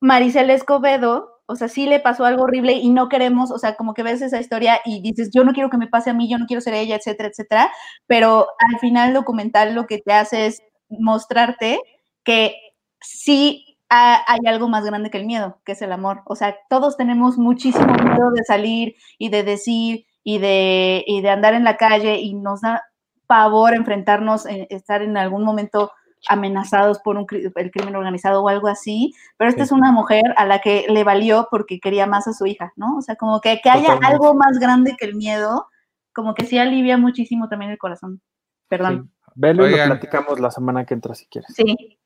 Maricel 0.00 0.50
Escobedo 0.50 1.34
o 1.46 1.56
sea, 1.56 1.68
sí 1.68 1.86
le 1.86 2.00
pasó 2.00 2.24
algo 2.24 2.44
horrible 2.44 2.72
y 2.72 2.90
no 2.90 3.08
queremos, 3.08 3.50
o 3.50 3.58
sea, 3.58 3.76
como 3.76 3.92
que 3.94 4.02
ves 4.02 4.22
esa 4.22 4.40
historia 4.40 4.80
y 4.84 5.02
dices, 5.02 5.30
yo 5.32 5.44
no 5.44 5.52
quiero 5.52 5.68
que 5.68 5.76
me 5.76 5.88
pase 5.88 6.10
a 6.10 6.14
mí, 6.14 6.28
yo 6.28 6.38
no 6.38 6.46
quiero 6.46 6.60
ser 6.62 6.74
ella, 6.74 6.96
etcétera, 6.96 7.28
etcétera, 7.28 7.72
pero 8.06 8.46
al 8.72 8.80
final 8.80 9.08
el 9.08 9.14
documental 9.14 9.74
lo 9.74 9.86
que 9.86 9.98
te 9.98 10.12
hace 10.12 10.46
es 10.46 10.62
mostrarte 10.88 11.80
que 12.24 12.56
sí 13.04 13.78
hay 13.88 14.40
algo 14.46 14.68
más 14.68 14.84
grande 14.84 15.10
que 15.10 15.18
el 15.18 15.26
miedo, 15.26 15.60
que 15.64 15.72
es 15.72 15.82
el 15.82 15.92
amor. 15.92 16.22
O 16.24 16.34
sea, 16.34 16.56
todos 16.68 16.96
tenemos 16.96 17.38
muchísimo 17.38 17.92
miedo 17.92 18.30
de 18.32 18.42
salir 18.44 18.96
y 19.18 19.28
de 19.28 19.44
decir 19.44 20.06
y 20.24 20.38
de, 20.38 21.04
y 21.06 21.20
de 21.20 21.30
andar 21.30 21.54
en 21.54 21.64
la 21.64 21.76
calle 21.76 22.18
y 22.18 22.34
nos 22.34 22.62
da 22.62 22.82
pavor 23.26 23.74
enfrentarnos, 23.74 24.46
eh, 24.46 24.66
estar 24.70 25.02
en 25.02 25.16
algún 25.16 25.44
momento 25.44 25.92
amenazados 26.28 26.98
por 27.00 27.16
un, 27.18 27.26
el 27.30 27.70
crimen 27.70 27.94
organizado 27.96 28.42
o 28.42 28.48
algo 28.48 28.68
así, 28.68 29.12
pero 29.36 29.50
esta 29.50 29.62
es 29.62 29.72
una 29.72 29.92
mujer 29.92 30.22
a 30.36 30.46
la 30.46 30.60
que 30.60 30.86
le 30.88 31.04
valió 31.04 31.48
porque 31.50 31.78
quería 31.78 32.06
más 32.06 32.26
a 32.26 32.32
su 32.32 32.46
hija, 32.46 32.72
¿no? 32.76 32.96
O 32.96 33.02
sea, 33.02 33.16
como 33.16 33.42
que, 33.42 33.60
que 33.62 33.68
haya 33.68 33.98
algo 34.02 34.34
más 34.34 34.58
grande 34.58 34.96
que 34.98 35.04
el 35.04 35.16
miedo, 35.16 35.68
como 36.14 36.34
que 36.34 36.46
sí 36.46 36.58
alivia 36.58 36.96
muchísimo 36.96 37.48
también 37.48 37.70
el 37.70 37.78
corazón. 37.78 38.22
Perdón. 38.68 39.12
Velo 39.34 39.68
y 39.68 39.76
lo 39.76 39.84
platicamos 39.84 40.40
la 40.40 40.50
semana 40.50 40.86
que 40.86 40.94
entra 40.94 41.14
si 41.14 41.26
quieres. 41.26 41.52
Sí. 41.54 41.98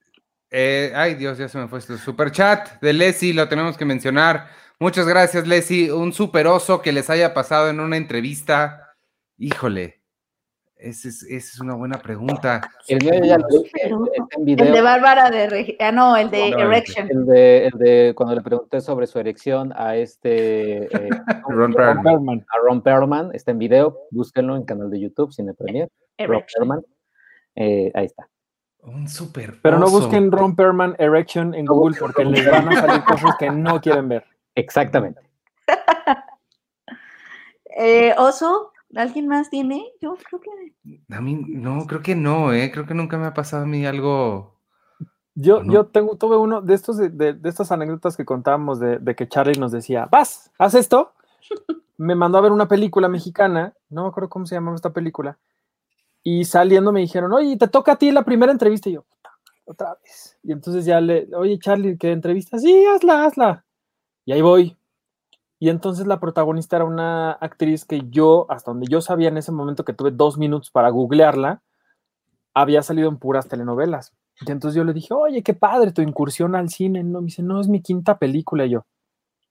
Eh, 0.50 0.92
ay, 0.94 1.14
Dios, 1.14 1.38
ya 1.38 1.48
se 1.48 1.58
me 1.58 1.68
fue 1.68 1.78
este 1.78 1.98
super 1.98 2.30
chat 2.30 2.80
de 2.80 2.92
Leslie, 2.92 3.34
lo 3.34 3.48
tenemos 3.48 3.76
que 3.76 3.84
mencionar. 3.84 4.48
Muchas 4.80 5.06
gracias, 5.06 5.46
Leslie. 5.46 5.92
Un 5.92 6.12
super 6.12 6.46
oso 6.46 6.80
que 6.80 6.92
les 6.92 7.10
haya 7.10 7.34
pasado 7.34 7.68
en 7.68 7.80
una 7.80 7.96
entrevista. 7.96 8.94
Híjole, 9.36 9.98
esa 10.78 11.08
es, 11.08 11.60
una 11.60 11.74
buena 11.74 11.98
pregunta. 11.98 12.70
El 12.86 13.00
de 13.00 14.80
Bárbara 14.80 15.28
de 15.30 15.76
ah, 15.80 15.90
no, 15.90 16.16
el 16.16 16.30
de 16.30 16.50
Erection. 16.50 17.10
El 17.10 17.26
de, 17.26 17.66
el 17.66 17.72
de, 17.72 18.12
cuando 18.14 18.36
le 18.36 18.42
pregunté 18.42 18.80
sobre 18.80 19.08
su 19.08 19.18
erección 19.18 19.72
a 19.74 19.96
este 19.96 20.84
eh, 20.84 21.10
Ron, 21.48 21.72
Perlman. 21.72 22.46
A 22.48 22.58
Ron 22.64 22.80
Perlman, 22.80 23.30
está 23.34 23.50
en 23.50 23.58
video, 23.58 23.98
búsquenlo 24.12 24.56
en 24.56 24.62
canal 24.62 24.88
de 24.90 25.00
YouTube, 25.00 25.32
Cine 25.32 25.52
Premier. 25.52 25.88
Ron 26.18 26.44
Perlman. 26.54 26.82
Eh, 27.56 27.90
ahí 27.94 28.06
está. 28.06 28.28
Un 28.82 29.09
super. 29.09 29.59
Pero 29.60 29.78
no 29.78 29.90
busquen 29.90 30.32
Ron 30.32 30.56
Perlman 30.56 30.96
Erection 30.98 31.55
en 31.55 31.66
Google 31.66 31.96
porque 31.98 32.24
les 32.24 32.50
van 32.50 32.68
a 32.68 32.80
salir 32.80 33.05
cosas 33.05 33.36
que 33.38 33.50
no 33.50 33.80
quieren 33.80 34.09
ver. 34.09 34.24
Exactamente. 34.55 35.20
eh, 37.76 38.14
oso, 38.16 38.72
¿Alguien 38.96 39.28
más 39.28 39.50
tiene? 39.50 39.92
Yo 40.00 40.16
creo 40.16 40.40
que. 40.40 41.14
A 41.14 41.20
mí, 41.20 41.34
no, 41.34 41.86
creo 41.86 42.00
que 42.00 42.14
no, 42.14 42.52
¿eh? 42.52 42.70
Creo 42.72 42.86
que 42.86 42.94
nunca 42.94 43.18
me 43.18 43.26
ha 43.26 43.34
pasado 43.34 43.64
a 43.64 43.66
mí 43.66 43.84
algo. 43.84 44.56
Yo, 45.34 45.62
yo 45.62 45.86
tengo, 45.86 46.16
tuve 46.16 46.36
uno 46.36 46.62
de 46.62 46.74
estos, 46.74 46.96
de, 46.96 47.38
estas 47.44 47.70
anécdotas 47.70 48.16
que 48.16 48.24
contábamos 48.24 48.80
de, 48.80 49.14
que 49.14 49.28
Charlie 49.28 49.60
nos 49.60 49.70
decía, 49.70 50.09
vas, 50.10 50.50
haz 50.59 50.74
esto. 50.74 51.12
me 51.96 52.14
mandó 52.14 52.38
a 52.38 52.40
ver 52.40 52.50
una 52.50 52.66
película 52.66 53.09
mexicana, 53.09 53.74
no 53.88 54.02
me 54.02 54.09
acuerdo 54.09 54.30
cómo 54.30 54.46
se 54.46 54.56
llamaba 54.56 54.74
esta 54.74 54.92
película, 54.92 55.38
y 56.23 56.45
saliendo 56.45 56.93
me 56.93 57.01
dijeron, 57.01 57.32
oye, 57.32 57.57
te 57.57 57.69
toca 57.69 57.93
a 57.93 57.97
ti 57.97 58.11
la 58.11 58.24
primera 58.24 58.53
entrevista. 58.53 58.90
Y 58.90 58.95
yo, 58.95 59.05
otra 59.65 59.97
vez. 60.03 60.39
Y 60.43 60.53
entonces 60.53 60.85
ya 60.85 61.01
le, 61.01 61.28
oye, 61.35 61.59
Charlie, 61.59 61.97
¿qué 61.97 62.12
entrevista? 62.12 62.59
Sí, 62.59 62.85
hazla, 62.86 63.24
hazla. 63.24 63.65
Y 64.24 64.32
ahí 64.32 64.43
voy. 64.43 64.77
Y 65.61 65.70
entonces 65.70 66.07
la 66.07 66.20
protagonista 66.20 66.77
era 66.77 66.85
una 66.85 67.32
actriz 67.32 67.85
que 67.85 68.03
yo, 68.11 68.47
hasta 68.49 68.70
donde 68.70 68.86
yo 68.89 69.01
sabía 69.01 69.28
en 69.28 69.39
ese 69.39 69.53
momento 69.53 69.85
que 69.85 69.93
tuve 69.93 70.11
dos 70.11 70.39
minutos 70.39 70.70
para 70.70 70.89
googlearla, 70.90 71.62
había 72.55 72.82
salido 72.82 73.09
en 73.09 73.19
puras 73.19 73.49
telenovelas. 73.49 74.12
Y 74.47 74.51
entonces 74.53 74.77
yo 74.77 74.85
le 74.85 74.93
dije, 74.93 75.15
oye, 75.15 75.43
qué 75.43 75.55
padre 75.55 75.93
tu 75.93 76.01
incursión 76.03 76.55
al 76.55 76.69
cine. 76.69 77.03
No, 77.03 77.20
me 77.20 77.27
dice, 77.27 77.43
no, 77.43 77.61
es 77.61 77.69
mi 77.69 77.82
quinta 77.82 78.19
película. 78.19 78.66
Y 78.66 78.70
yo, 78.70 78.86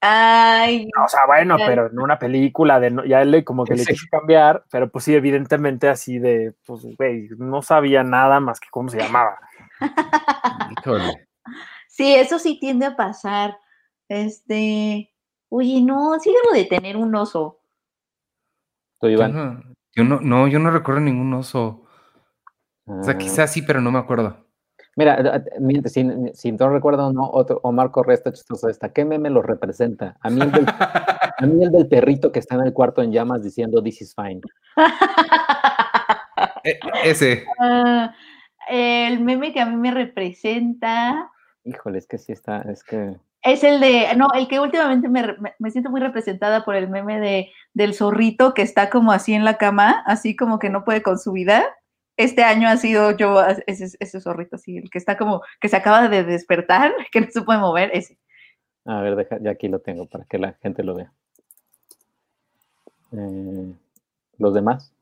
Ay. 0.01 0.87
o 1.03 1.07
sea, 1.07 1.25
bueno, 1.25 1.57
pero 1.65 1.87
en 1.87 1.99
una 1.99 2.19
película 2.19 2.79
de, 2.79 2.95
ya 3.07 3.25
le 3.25 3.43
como 3.43 3.65
que 3.65 3.73
le 3.75 3.83
Sí. 3.83 3.93
quise 3.93 4.07
cambiar, 4.09 4.63
pero 4.71 4.89
pues 4.89 5.05
sí, 5.05 5.15
evidentemente 5.15 5.89
así 5.89 6.19
de, 6.19 6.53
pues, 6.65 6.83
güey, 6.97 7.27
no 7.37 7.61
sabía 7.63 8.03
nada 8.03 8.39
más 8.39 8.59
que 8.59 8.67
cómo 8.69 8.89
se 8.89 8.99
llamaba. 8.99 9.39
Híjole. 10.85 11.27
Sí, 11.87 12.13
eso 12.15 12.37
sí 12.39 12.59
tiende 12.59 12.85
a 12.85 12.95
pasar. 12.95 13.57
Este, 14.07 15.13
oye, 15.49 15.81
no, 15.81 16.19
sí 16.19 16.31
debo 16.31 16.53
de 16.55 16.65
tener 16.65 16.95
un 16.95 17.13
oso. 17.15 17.59
Tú, 18.99 19.07
Yo 19.07 19.13
Iván. 19.13 19.33
no, 19.33 19.63
yo 19.95 20.03
no, 20.03 20.19
no, 20.21 20.47
yo 20.47 20.59
no 20.59 20.69
recuerdo 20.71 21.01
ningún 21.01 21.33
oso. 21.33 21.85
O 22.85 23.03
sea, 23.03 23.15
Ah, 23.15 23.17
quizás 23.17 23.51
sí, 23.51 23.61
pero 23.63 23.81
no 23.81 23.91
me 23.91 23.99
acuerdo. 23.99 24.46
Mira, 24.97 25.15
eh, 25.21 25.43
eh, 25.55 25.59
miente, 25.59 25.89
si, 25.89 26.05
si 26.33 26.51
no 26.51 26.69
recuerdo, 26.69 27.13
no, 27.13 27.29
otro, 27.29 27.59
Omar 27.63 27.91
Correa 27.91 28.15
está 28.15 28.33
chistoso 28.33 28.67
esta. 28.67 28.91
¿Qué 28.91 29.05
meme 29.05 29.29
lo 29.29 29.41
representa? 29.43 30.17
A 30.21 30.29
mí, 30.29 30.41
el 30.41 30.51
del, 30.51 30.65
a 30.67 31.45
mí 31.45 31.63
el 31.63 31.71
del 31.71 31.87
perrito 31.87 32.31
que 32.31 32.39
está 32.39 32.55
en 32.55 32.61
el 32.61 32.73
cuarto 32.73 33.01
en 33.03 33.11
llamas 33.11 33.43
diciendo 33.43 33.81
this 33.81 34.01
is 34.01 34.13
fine. 34.15 34.41
E- 36.63 36.79
ese. 37.05 37.45
Ah, 37.59 38.13
el 38.69 39.19
meme 39.21 39.53
que 39.53 39.61
a 39.61 39.65
mí 39.65 39.75
me 39.77 39.91
representa 39.91 41.31
Híjole, 41.63 41.97
es 41.97 42.07
que 42.07 42.17
sí 42.17 42.31
está, 42.31 42.61
es 42.63 42.83
que 42.83 43.15
es 43.43 43.63
el 43.63 43.79
de, 43.79 44.07
no, 44.17 44.27
el 44.33 44.47
que 44.47 44.59
últimamente 44.59 45.07
me- 45.07 45.37
me 45.59 45.71
siento 45.71 45.89
muy 45.89 46.01
representada 46.01 46.65
por 46.65 46.75
el 46.75 46.89
meme 46.89 47.19
de, 47.19 47.51
del 47.73 47.93
zorrito 47.93 48.53
que 48.53 48.61
está 48.61 48.89
como 48.89 49.11
así 49.11 49.33
en 49.33 49.45
la 49.45 49.57
cama, 49.57 50.03
así 50.05 50.35
como 50.35 50.59
que 50.59 50.69
no 50.69 50.83
puede 50.83 51.01
con 51.01 51.17
su 51.19 51.31
vida. 51.31 51.63
Este 52.17 52.43
año 52.43 52.67
ha 52.67 52.77
sido 52.77 53.15
yo, 53.15 53.39
as- 53.39 53.61
ese, 53.67 53.95
ese 53.99 54.19
zorrito 54.21 54.55
así, 54.57 54.77
el 54.77 54.89
que 54.89 54.97
está 54.97 55.17
como, 55.17 55.41
que 55.61 55.69
se 55.69 55.77
acaba 55.77 56.09
de 56.09 56.23
despertar, 56.23 56.91
que 57.11 57.21
no 57.21 57.27
se 57.29 57.41
puede 57.43 57.59
mover, 57.59 57.91
ese. 57.93 58.17
A 58.85 59.01
ver, 59.01 59.15
deja, 59.15 59.37
ya 59.41 59.51
aquí 59.51 59.67
lo 59.67 59.79
tengo 59.79 60.07
para 60.07 60.25
que 60.25 60.37
la 60.37 60.53
gente 60.61 60.83
lo 60.83 60.95
vea. 60.95 61.11
Eh, 63.11 63.73
Los 64.37 64.53
demás. 64.53 64.93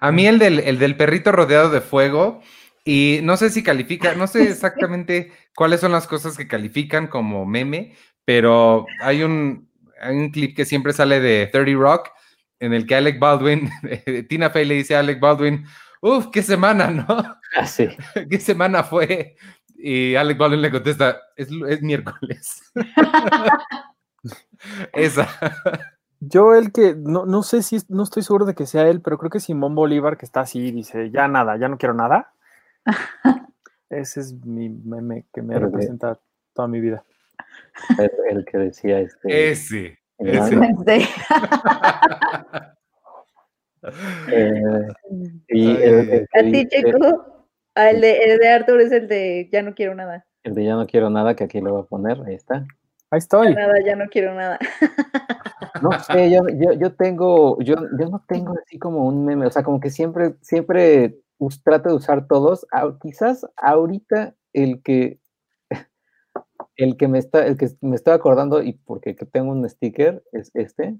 A 0.00 0.10
mí 0.10 0.26
el 0.26 0.38
del, 0.38 0.58
el 0.60 0.78
del 0.78 0.96
perrito 0.96 1.32
rodeado 1.32 1.70
de 1.70 1.80
fuego, 1.80 2.40
y 2.84 3.20
no 3.22 3.36
sé 3.36 3.50
si 3.50 3.62
califica, 3.62 4.14
no 4.14 4.26
sé 4.26 4.42
exactamente 4.50 5.32
cuáles 5.54 5.80
son 5.80 5.92
las 5.92 6.06
cosas 6.06 6.36
que 6.36 6.48
califican 6.48 7.06
como 7.06 7.46
meme, 7.46 7.94
pero 8.24 8.86
hay 9.02 9.22
un, 9.22 9.68
hay 10.00 10.16
un 10.16 10.30
clip 10.30 10.56
que 10.56 10.64
siempre 10.64 10.92
sale 10.92 11.20
de 11.20 11.46
30 11.46 11.78
Rock, 11.80 12.10
en 12.60 12.72
el 12.72 12.86
que 12.86 12.94
Alec 12.94 13.18
Baldwin, 13.18 13.68
Tina 14.28 14.50
Fey 14.50 14.64
le 14.64 14.74
dice 14.76 14.96
a 14.96 15.00
Alec 15.00 15.20
Baldwin, 15.20 15.64
uff, 16.04 16.28
qué 16.30 16.42
semana, 16.42 16.90
¿no? 16.90 17.06
Ah, 17.56 17.66
sí. 17.66 17.88
¿Qué 18.30 18.40
semana 18.40 18.82
fue? 18.82 19.36
Y 19.76 20.16
Alec 20.16 20.38
Baldwin 20.38 20.60
le 20.60 20.72
contesta, 20.72 21.18
es, 21.36 21.48
miércoles. 21.82 22.72
Esa. 24.92 25.28
Yo 26.18 26.56
el 26.56 26.72
que, 26.72 26.96
no, 26.96 27.26
no 27.26 27.44
sé 27.44 27.62
si, 27.62 27.78
no 27.88 28.02
estoy 28.02 28.24
seguro 28.24 28.44
de 28.44 28.54
que 28.54 28.66
sea 28.66 28.88
él, 28.88 29.02
pero 29.02 29.18
creo 29.18 29.30
que 29.30 29.38
Simón 29.38 29.76
Bolívar 29.76 30.16
que 30.16 30.24
está 30.24 30.40
así, 30.40 30.72
dice, 30.72 31.10
ya 31.10 31.28
nada, 31.28 31.56
ya 31.56 31.68
no 31.68 31.78
quiero 31.78 31.94
nada. 31.94 32.32
Ese 33.88 34.20
es 34.20 34.32
mi 34.44 34.68
meme 34.68 35.26
que 35.32 35.42
me 35.42 35.56
representa 35.56 36.18
toda 36.54 36.66
mi 36.66 36.80
vida. 36.80 37.04
El, 37.98 38.38
el 38.38 38.44
que 38.44 38.58
decía 38.58 38.98
este. 38.98 39.50
Ese. 39.50 40.00
Ese. 40.18 41.08
Eh, 44.32 44.62
y 45.48 45.66
Ay, 45.68 45.82
el, 45.82 45.94
ay, 45.94 46.08
el 46.10 46.28
que 46.28 46.38
A 46.38 46.42
ti, 46.42 46.50
dice- 46.52 46.68
Checo. 46.82 47.48
Ah, 47.76 47.90
el, 47.90 48.00
de, 48.00 48.16
el 48.18 48.38
de 48.38 48.48
Arthur 48.48 48.80
es 48.80 48.92
el 48.92 49.08
de 49.08 49.48
ya 49.52 49.62
no 49.62 49.74
quiero 49.74 49.94
nada. 49.96 50.24
el 50.44 50.54
de 50.54 50.64
ya 50.64 50.74
no 50.76 50.86
quiero 50.86 51.10
nada, 51.10 51.34
que 51.34 51.44
aquí 51.44 51.60
lo 51.60 51.72
voy 51.72 51.82
a 51.82 51.86
poner, 51.86 52.20
ahí 52.26 52.34
está. 52.34 52.64
Ahí 53.10 53.18
estoy. 53.18 53.52
Nada, 53.54 53.74
ya 53.84 53.96
no 53.96 54.06
quiero 54.08 54.34
nada. 54.34 54.58
No 55.82 55.90
sé, 56.00 56.30
yo, 56.30 56.40
yo, 56.48 56.72
yo 56.72 56.94
tengo, 56.94 57.58
yo, 57.60 57.74
yo 57.98 58.08
no 58.08 58.24
tengo 58.28 58.54
así 58.64 58.78
como 58.78 59.06
un 59.06 59.24
meme, 59.26 59.46
o 59.46 59.50
sea, 59.50 59.64
como 59.64 59.80
que 59.80 59.90
siempre, 59.90 60.36
siempre 60.40 61.18
us- 61.38 61.62
trato 61.62 61.88
de 61.90 61.96
usar 61.96 62.26
todos. 62.28 62.64
Quizás 63.02 63.44
ahorita 63.56 64.34
el 64.52 64.82
que, 64.82 65.18
el 66.76 66.96
que 66.96 67.08
me 67.08 67.18
está, 67.18 67.44
el 67.46 67.56
que 67.58 67.68
me 67.80 67.96
estoy 67.96 68.14
acordando 68.14 68.62
y 68.62 68.74
porque 68.74 69.16
que 69.16 69.26
tengo 69.26 69.50
un 69.50 69.68
sticker 69.68 70.22
es 70.32 70.52
este. 70.54 70.96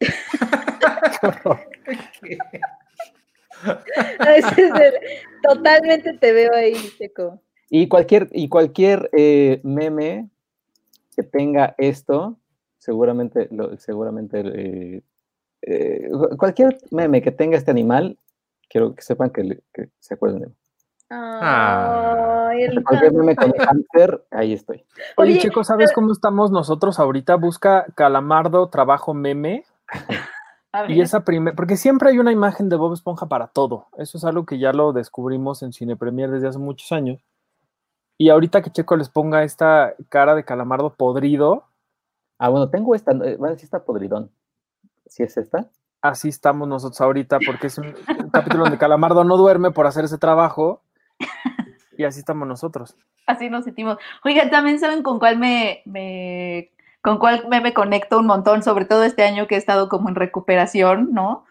El- 4.20 4.94
totalmente 5.42 6.14
te 6.14 6.32
veo 6.32 6.54
ahí, 6.54 6.74
Checo. 6.96 7.40
Y 7.70 7.88
cualquier, 7.88 8.28
y 8.32 8.48
cualquier 8.48 9.10
eh, 9.12 9.60
meme 9.62 10.28
que 11.14 11.22
tenga 11.22 11.74
esto, 11.78 12.36
seguramente, 12.78 13.48
lo, 13.50 13.76
seguramente, 13.76 14.40
eh, 14.40 15.02
eh, 15.62 16.08
cualquier 16.38 16.78
meme 16.90 17.20
que 17.20 17.32
tenga 17.32 17.58
este 17.58 17.70
animal, 17.70 18.16
quiero 18.68 18.94
que 18.94 19.02
sepan 19.02 19.30
que, 19.30 19.60
se 19.98 20.14
acuerden 20.14 20.40
de 20.40 20.46
mí. 20.46 20.52
Ah. 21.10 22.50
Cualquier 22.84 23.12
meme 23.12 23.36
con 23.36 23.52
el 23.54 23.60
hamster, 23.66 24.24
ahí 24.30 24.52
estoy. 24.52 24.84
Oye, 25.16 25.32
Oye, 25.32 25.40
Checo, 25.40 25.64
¿sabes 25.64 25.92
cómo 25.92 26.12
estamos 26.12 26.50
nosotros 26.50 26.98
ahorita? 26.98 27.36
Busca 27.36 27.86
Calamardo, 27.94 28.68
trabajo 28.68 29.14
meme. 29.14 29.64
Y 30.88 31.00
esa 31.00 31.24
primera, 31.24 31.56
porque 31.56 31.76
siempre 31.78 32.10
hay 32.10 32.18
una 32.18 32.30
imagen 32.30 32.68
de 32.68 32.76
Bob 32.76 32.92
Esponja 32.92 33.26
para 33.26 33.46
todo. 33.48 33.86
Eso 33.96 34.18
es 34.18 34.24
algo 34.24 34.44
que 34.44 34.58
ya 34.58 34.72
lo 34.72 34.92
descubrimos 34.92 35.62
en 35.62 35.72
Cine 35.72 35.96
Premier 35.96 36.30
desde 36.30 36.46
hace 36.48 36.58
muchos 36.58 36.92
años. 36.92 37.20
Y 38.18 38.28
ahorita 38.28 38.60
que 38.60 38.70
Checo 38.70 38.94
les 38.96 39.08
ponga 39.08 39.44
esta 39.44 39.94
cara 40.10 40.34
de 40.34 40.44
calamardo 40.44 40.94
podrido, 40.94 41.64
Ah, 42.38 42.50
bueno, 42.50 42.68
tengo 42.70 42.94
esta, 42.94 43.12
eh, 43.12 43.36
bueno, 43.36 43.56
sí 43.56 43.64
está 43.64 43.82
podridón. 43.84 44.30
¿Sí 45.06 45.22
es 45.24 45.36
esta? 45.36 45.68
así 46.02 46.28
estamos 46.28 46.68
nosotros 46.68 47.00
ahorita, 47.00 47.38
porque 47.44 47.66
es 47.66 47.78
un, 47.78 47.86
un 47.86 48.30
capítulo 48.30 48.62
donde 48.64 48.78
Calamardo 48.78 49.24
no 49.24 49.36
duerme 49.36 49.72
por 49.72 49.86
hacer 49.88 50.04
ese 50.04 50.18
trabajo. 50.18 50.82
Y 51.96 52.04
así 52.04 52.20
estamos 52.20 52.46
nosotros. 52.46 52.94
Así 53.26 53.50
nos 53.50 53.64
sentimos. 53.64 53.96
Oiga, 54.24 54.48
también 54.50 54.78
saben 54.78 55.02
con 55.02 55.18
cuál 55.18 55.38
me, 55.38 55.82
me- 55.86 56.70
con 57.02 57.18
cuál 57.18 57.46
me, 57.48 57.72
conecto 57.72 58.18
un 58.18 58.26
montón, 58.26 58.62
sobre 58.62 58.84
todo 58.84 59.04
este 59.04 59.22
año 59.22 59.46
que 59.46 59.54
he 59.54 59.58
estado 59.58 59.88
como 59.88 60.08
en 60.08 60.14
recuperación, 60.14 61.12
¿no? 61.12 61.44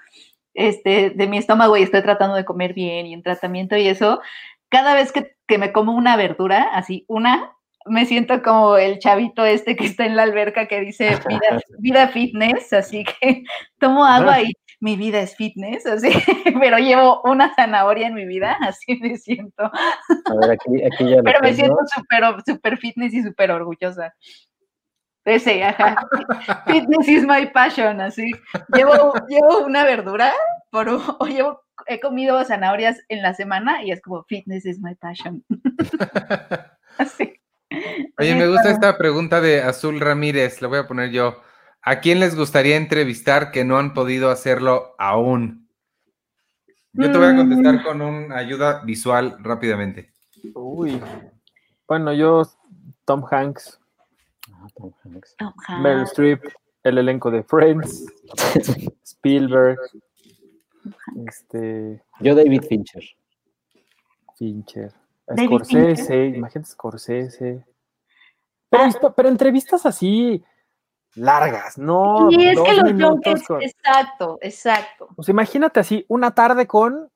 Este, 0.54 1.12
de 1.12 1.28
mi 1.28 1.38
estómago 1.38 1.78
y 1.78 1.84
estoy 1.84 2.02
tratando 2.02 2.36
de 2.36 2.46
comer 2.46 2.74
bien 2.74 3.06
y 3.06 3.14
en 3.14 3.24
tratamiento 3.24 3.78
y 3.78 3.88
eso. 3.88 4.22
Cada 4.70 4.96
vez 4.96 5.12
que, 5.12 5.36
que 5.48 5.58
me 5.58 5.72
como 5.72 5.94
una 5.94 6.18
verdura, 6.18 6.70
así, 6.74 7.06
una, 7.08 7.58
me 7.86 8.06
siento 8.06 8.42
como 8.42 8.78
el 8.78 9.00
chavito 9.00 9.46
este 9.46 9.76
que 9.76 9.86
está 9.86 10.06
en 10.06 10.16
la 10.16 10.24
alberca 10.24 10.68
que 10.68 10.82
dice 10.82 11.18
vida, 11.28 11.62
vida 11.80 12.08
fitness, 12.10 12.74
así 12.74 13.04
que 13.04 13.44
tomo 13.80 14.06
agua 14.06 14.42
y 14.42 14.54
mi 14.80 14.96
vida 14.96 15.20
es 15.22 15.36
fitness, 15.36 15.86
así, 15.88 16.10
pero 16.62 16.78
llevo 16.78 17.22
una 17.24 17.54
zanahoria 17.56 18.08
en 18.08 18.14
mi 18.14 18.26
vida, 18.26 18.58
así 18.62 18.96
me 19.00 19.18
siento. 19.18 19.64
A 19.64 20.36
ver, 20.40 20.52
aquí, 20.52 20.84
aquí 20.84 21.10
ya 21.10 21.18
lo 21.18 21.24
Pero 21.24 21.40
me 21.42 21.54
siento 21.54 21.78
súper 21.96 22.24
súper 22.46 22.78
fitness 22.78 23.14
y 23.14 23.24
súper 23.24 23.52
orgullosa. 23.52 24.14
Ese, 25.28 25.62
ajá. 25.64 26.08
Fitness 26.68 27.08
is 27.10 27.24
my 27.28 27.46
passion, 27.52 28.00
así. 28.00 28.32
Llevo, 28.74 29.14
llevo 29.28 29.66
una 29.66 29.84
verdura, 29.84 30.32
por, 30.72 30.88
un- 30.88 31.04
o 31.20 31.26
llevo, 31.28 31.62
he 31.86 32.00
comido 32.00 32.42
zanahorias 32.46 32.98
en 33.10 33.22
la 33.22 33.34
semana 33.34 33.84
y 33.84 33.92
es 33.92 34.02
como 34.02 34.24
fitness 34.24 34.66
is 34.66 34.80
my 34.80 34.96
passion. 34.96 35.44
Así. 36.98 37.34
Oye, 38.18 38.36
me 38.36 38.48
gusta 38.48 38.72
esta 38.72 38.98
pregunta 38.98 39.42
de 39.42 39.62
Azul 39.62 40.00
Ramírez, 40.00 40.62
la 40.62 40.68
voy 40.70 40.80
a 40.80 40.88
poner 40.88 41.12
yo. 41.12 41.42
¿A 41.82 42.00
quién 42.00 42.20
les 42.20 42.36
gustaría 42.36 42.76
entrevistar 42.78 43.52
que 43.52 43.64
no 43.66 43.78
han 43.78 43.94
podido 43.94 44.32
hacerlo 44.32 44.96
aún? 44.98 45.70
Yo 46.94 47.12
te 47.12 47.18
voy 47.18 47.28
a 47.28 47.36
contestar 47.36 47.76
Mm. 47.76 47.84
con 47.84 48.02
una 48.02 48.38
ayuda 48.38 48.82
visual 48.84 49.38
rápidamente. 49.40 50.12
Uy. 50.56 51.00
Bueno, 51.88 52.14
yo, 52.14 52.44
Tom 53.06 53.24
Hanks, 53.30 53.80
Tom 54.76 54.94
Hanks. 55.04 55.36
Tom 55.38 55.54
Meryl. 55.82 56.04
Streep, 56.04 56.44
el 56.84 56.98
elenco 56.98 57.32
de 57.32 57.44
Friends, 57.44 58.06
Spielberg, 59.04 59.78
este, 61.28 62.04
Yo, 62.20 62.36
David 62.36 62.64
Fincher. 62.68 63.04
Fincher, 64.38 64.92
David 65.26 65.46
Scorsese, 65.48 65.96
Fincher. 65.96 66.36
imagínate 66.36 66.70
Scorsese. 66.70 67.66
Pero, 68.70 68.84
histo- 68.86 69.14
pero 69.16 69.30
entrevistas 69.30 69.86
así 69.86 70.44
largas, 71.16 71.78
¿no? 71.78 72.30
Y 72.32 72.50
es 72.50 72.60
que 72.60 72.74
los 72.74 72.84
minutos 72.84 73.44
con- 73.44 73.62
exacto, 73.62 74.38
exacto. 74.42 75.08
Pues 75.16 75.30
imagínate 75.30 75.80
así, 75.80 76.06
una 76.08 76.32
tarde 76.36 76.68
con 76.68 77.10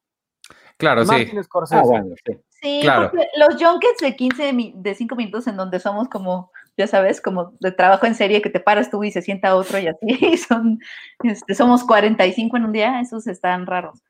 Claro, 0.78 1.06
sí. 1.06 1.28
Scorsese. 1.44 1.80
Ah, 1.80 1.84
bueno, 1.84 2.16
sí. 2.26 2.34
Sí, 2.50 2.80
claro. 2.82 3.12
porque 3.12 3.28
los 3.38 3.62
junkets 3.62 4.00
de 4.02 4.16
15, 4.16 4.74
de 4.76 4.96
5 4.96 5.16
minutos 5.16 5.46
en 5.48 5.58
donde 5.58 5.80
somos 5.80 6.08
como, 6.10 6.52
ya 6.82 6.88
sabes, 6.88 7.22
como 7.22 7.54
de 7.60 7.72
trabajo 7.72 8.08
en 8.08 8.16
serie 8.16 8.42
que 8.42 8.50
te 8.50 8.60
paras 8.60 8.90
tú 8.90 9.04
y 9.04 9.12
se 9.12 9.22
sienta 9.22 9.56
otro 9.56 9.78
y 9.78 9.88
así, 9.88 10.38
son, 10.48 10.80
este, 11.24 11.54
somos 11.54 11.84
45 11.84 12.58
en 12.58 12.66
un 12.66 12.72
día, 12.72 13.00
esos 13.00 13.28
están 13.28 13.68
raros. 13.68 14.02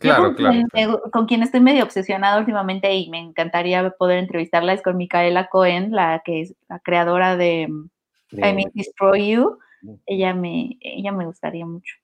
Claro, 0.00 0.24
con, 0.24 0.34
claro, 0.34 0.66
Quien, 0.72 0.96
con 1.12 1.26
quien 1.26 1.44
estoy 1.44 1.60
medio 1.60 1.84
obsesionada 1.84 2.40
últimamente 2.40 2.92
y 2.92 3.08
me 3.08 3.20
encantaría 3.20 3.88
poder 3.90 4.18
entrevistarla 4.18 4.72
es 4.72 4.82
con 4.82 4.96
Micaela 4.96 5.46
Cohen, 5.46 5.92
la 5.92 6.22
que 6.24 6.40
es 6.40 6.54
la 6.68 6.80
creadora 6.80 7.36
de, 7.36 7.68
I 8.32 8.52
Mean 8.52 8.72
Destroy 8.74 9.30
You. 9.30 9.58
Ella 10.04 10.34
me, 10.34 10.76
ella 10.80 11.12
me 11.12 11.24
gustaría 11.24 11.64
mucho. 11.64 11.94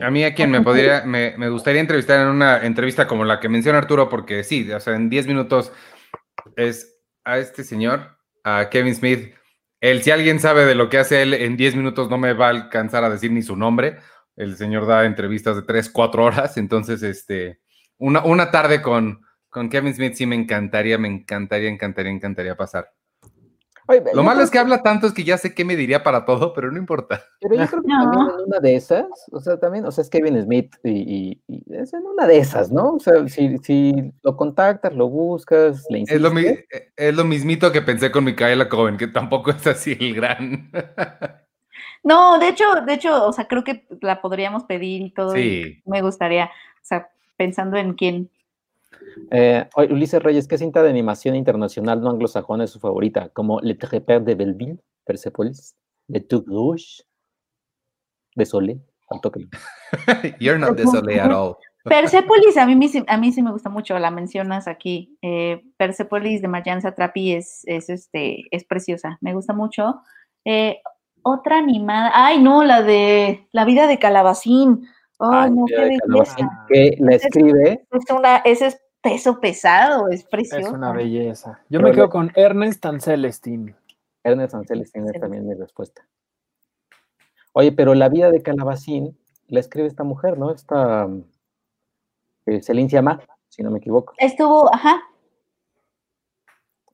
A 0.00 0.10
mí 0.10 0.22
a 0.22 0.34
quien 0.34 0.50
me 0.50 0.60
podría, 0.60 1.04
me, 1.04 1.36
me, 1.36 1.48
gustaría 1.48 1.80
entrevistar 1.80 2.20
en 2.20 2.28
una 2.28 2.64
entrevista 2.64 3.08
como 3.08 3.24
la 3.24 3.40
que 3.40 3.48
menciona 3.48 3.78
Arturo, 3.78 4.08
porque 4.08 4.44
sí, 4.44 4.70
o 4.70 4.78
sea, 4.78 4.94
en 4.94 5.10
10 5.10 5.26
minutos 5.26 5.72
es 6.56 7.00
a 7.24 7.38
este 7.38 7.64
señor, 7.64 8.13
a 8.44 8.68
Kevin 8.70 8.94
Smith. 8.94 9.34
Él, 9.80 10.02
si 10.02 10.10
alguien 10.10 10.38
sabe 10.38 10.64
de 10.64 10.74
lo 10.74 10.88
que 10.88 10.98
hace 10.98 11.22
él, 11.22 11.34
en 11.34 11.56
10 11.56 11.76
minutos 11.76 12.08
no 12.08 12.18
me 12.18 12.32
va 12.32 12.46
a 12.46 12.50
alcanzar 12.50 13.04
a 13.04 13.10
decir 13.10 13.32
ni 13.32 13.42
su 13.42 13.56
nombre. 13.56 13.98
El 14.36 14.56
señor 14.56 14.86
da 14.86 15.04
entrevistas 15.04 15.56
de 15.56 15.62
3, 15.62 15.90
4 15.90 16.24
horas, 16.24 16.56
entonces, 16.58 17.02
este, 17.02 17.60
una, 17.98 18.24
una 18.24 18.50
tarde 18.50 18.80
con, 18.82 19.20
con 19.48 19.68
Kevin 19.68 19.94
Smith 19.94 20.14
sí 20.14 20.26
me 20.26 20.36
encantaría, 20.36 20.98
me 20.98 21.08
encantaría, 21.08 21.68
encantaría, 21.68 22.12
encantaría 22.12 22.56
pasar. 22.56 22.92
Lo 24.14 24.22
malo 24.22 24.42
es 24.42 24.50
que, 24.50 24.58
habla 24.58 24.82
tanto, 24.82 25.06
es 25.06 25.12
que 25.12 25.24
ya 25.24 25.36
sé 25.36 25.54
qué 25.54 25.64
me 25.64 25.76
diría 25.76 26.02
para 26.02 26.24
todo, 26.24 26.54
pero 26.54 26.72
no 26.72 26.78
importa. 26.78 27.22
Pero 27.40 27.54
yo 27.54 27.66
creo 27.66 27.82
que 27.82 27.88
también 27.88 28.22
en 28.30 28.46
una 28.46 28.60
de 28.60 28.76
esas, 28.76 29.06
o 29.30 29.40
sea, 29.40 29.58
también, 29.58 29.84
o 29.84 29.90
sea, 29.90 30.02
es 30.02 30.10
Kevin 30.10 30.42
Smith 30.42 30.74
y, 30.84 31.38
es 31.70 31.92
en 31.92 32.06
una 32.06 32.26
de 32.26 32.38
esas, 32.38 32.72
¿no? 32.72 32.94
O 32.94 32.98
sea, 33.00 33.28
si, 33.28 33.58
si 33.58 34.12
lo 34.22 34.36
contactas, 34.36 34.94
lo 34.94 35.08
buscas, 35.08 35.84
le 35.90 35.98
insistes. 35.98 36.16
Es 36.16 36.32
lo, 36.32 36.38
eh, 36.38 36.66
es 36.96 37.14
lo 37.14 37.24
mismito 37.24 37.72
que 37.72 37.82
pensé 37.82 38.10
con 38.10 38.24
Micaela 38.24 38.68
Cohen, 38.68 38.96
que 38.96 39.08
tampoco 39.08 39.50
es 39.50 39.66
así 39.66 39.96
el 40.00 40.14
gran. 40.14 40.70
no, 42.02 42.38
de 42.38 42.48
hecho, 42.48 42.64
de 42.86 42.94
hecho, 42.94 43.26
o 43.26 43.32
sea, 43.32 43.46
creo 43.46 43.64
que 43.64 43.86
la 44.00 44.22
podríamos 44.22 44.64
pedir 44.64 45.02
y 45.02 45.10
todo. 45.10 45.32
Sí. 45.32 45.82
me 45.84 46.00
gustaría, 46.00 46.46
o 46.46 46.84
sea, 46.84 47.10
pensando 47.36 47.76
en 47.76 47.92
quién 47.92 48.30
eh, 49.30 49.68
Ulises 49.76 50.22
Reyes, 50.22 50.48
¿qué 50.48 50.58
cinta 50.58 50.82
de 50.82 50.90
animación 50.90 51.36
internacional 51.36 52.00
no 52.00 52.10
anglosajona 52.10 52.64
es 52.64 52.70
su 52.70 52.80
favorita? 52.80 53.28
Como 53.30 53.60
Le 53.60 53.74
Trépère 53.74 54.24
de 54.24 54.34
Belleville, 54.34 54.80
Persepolis, 55.04 55.76
Le 56.08 56.20
Tuc 56.20 56.46
Rouge, 56.48 57.04
que... 58.36 59.48
You're 60.40 60.58
not 60.58 60.76
désolé 60.76 61.20
at 61.20 61.30
all. 61.30 61.56
Persepolis 61.84 62.56
a 62.56 62.66
mí, 62.66 62.90
a 63.06 63.16
mí 63.18 63.32
sí 63.32 63.42
me 63.42 63.52
gusta 63.52 63.68
mucho, 63.68 63.98
la 63.98 64.10
mencionas 64.10 64.66
aquí. 64.68 65.18
Eh, 65.20 65.62
Persepolis 65.76 66.40
de 66.40 66.48
Marjan 66.48 66.80
Satrapi 66.80 67.34
es, 67.34 67.60
es, 67.66 67.90
este, 67.90 68.44
es 68.50 68.64
preciosa, 68.64 69.18
me 69.20 69.34
gusta 69.34 69.52
mucho. 69.52 70.00
Eh, 70.46 70.78
otra 71.22 71.58
animada, 71.58 72.10
ay 72.14 72.40
no, 72.40 72.64
la 72.64 72.82
de 72.82 73.46
La 73.52 73.66
vida 73.66 73.86
de 73.86 73.98
Calabacín. 73.98 74.88
Oh, 75.18 75.46
no, 75.48 75.64
qué 75.66 75.98
que 76.68 76.96
la 76.98 77.14
escribe. 77.14 77.86
Es, 77.92 78.10
una, 78.10 78.36
ese 78.38 78.66
es 78.66 78.80
peso 79.04 79.38
pesado, 79.38 80.08
es 80.08 80.24
precioso. 80.24 80.68
Es 80.68 80.72
una 80.72 80.92
belleza. 80.92 81.60
Yo 81.68 81.80
me 81.80 81.92
quedo 81.92 82.08
con 82.08 82.32
Ernest 82.34 82.84
and 82.86 83.02
Celestine. 83.02 83.76
Ernest 84.24 84.54
and 84.54 84.66
Celestine 84.66 85.10
es 85.12 85.20
también 85.20 85.46
mi 85.46 85.52
respuesta. 85.52 86.08
Oye, 87.52 87.70
pero 87.70 87.94
la 87.94 88.08
vida 88.08 88.30
de 88.30 88.42
Calabacín 88.42 89.16
la 89.48 89.60
escribe 89.60 89.88
esta 89.88 90.04
mujer, 90.04 90.38
¿no? 90.38 90.50
Esta 90.50 91.06
eh, 92.46 92.62
Celine 92.62 92.88
Siama, 92.88 93.20
si 93.50 93.62
no 93.62 93.70
me 93.70 93.78
equivoco. 93.78 94.14
Estuvo, 94.16 94.74
ajá. 94.74 95.02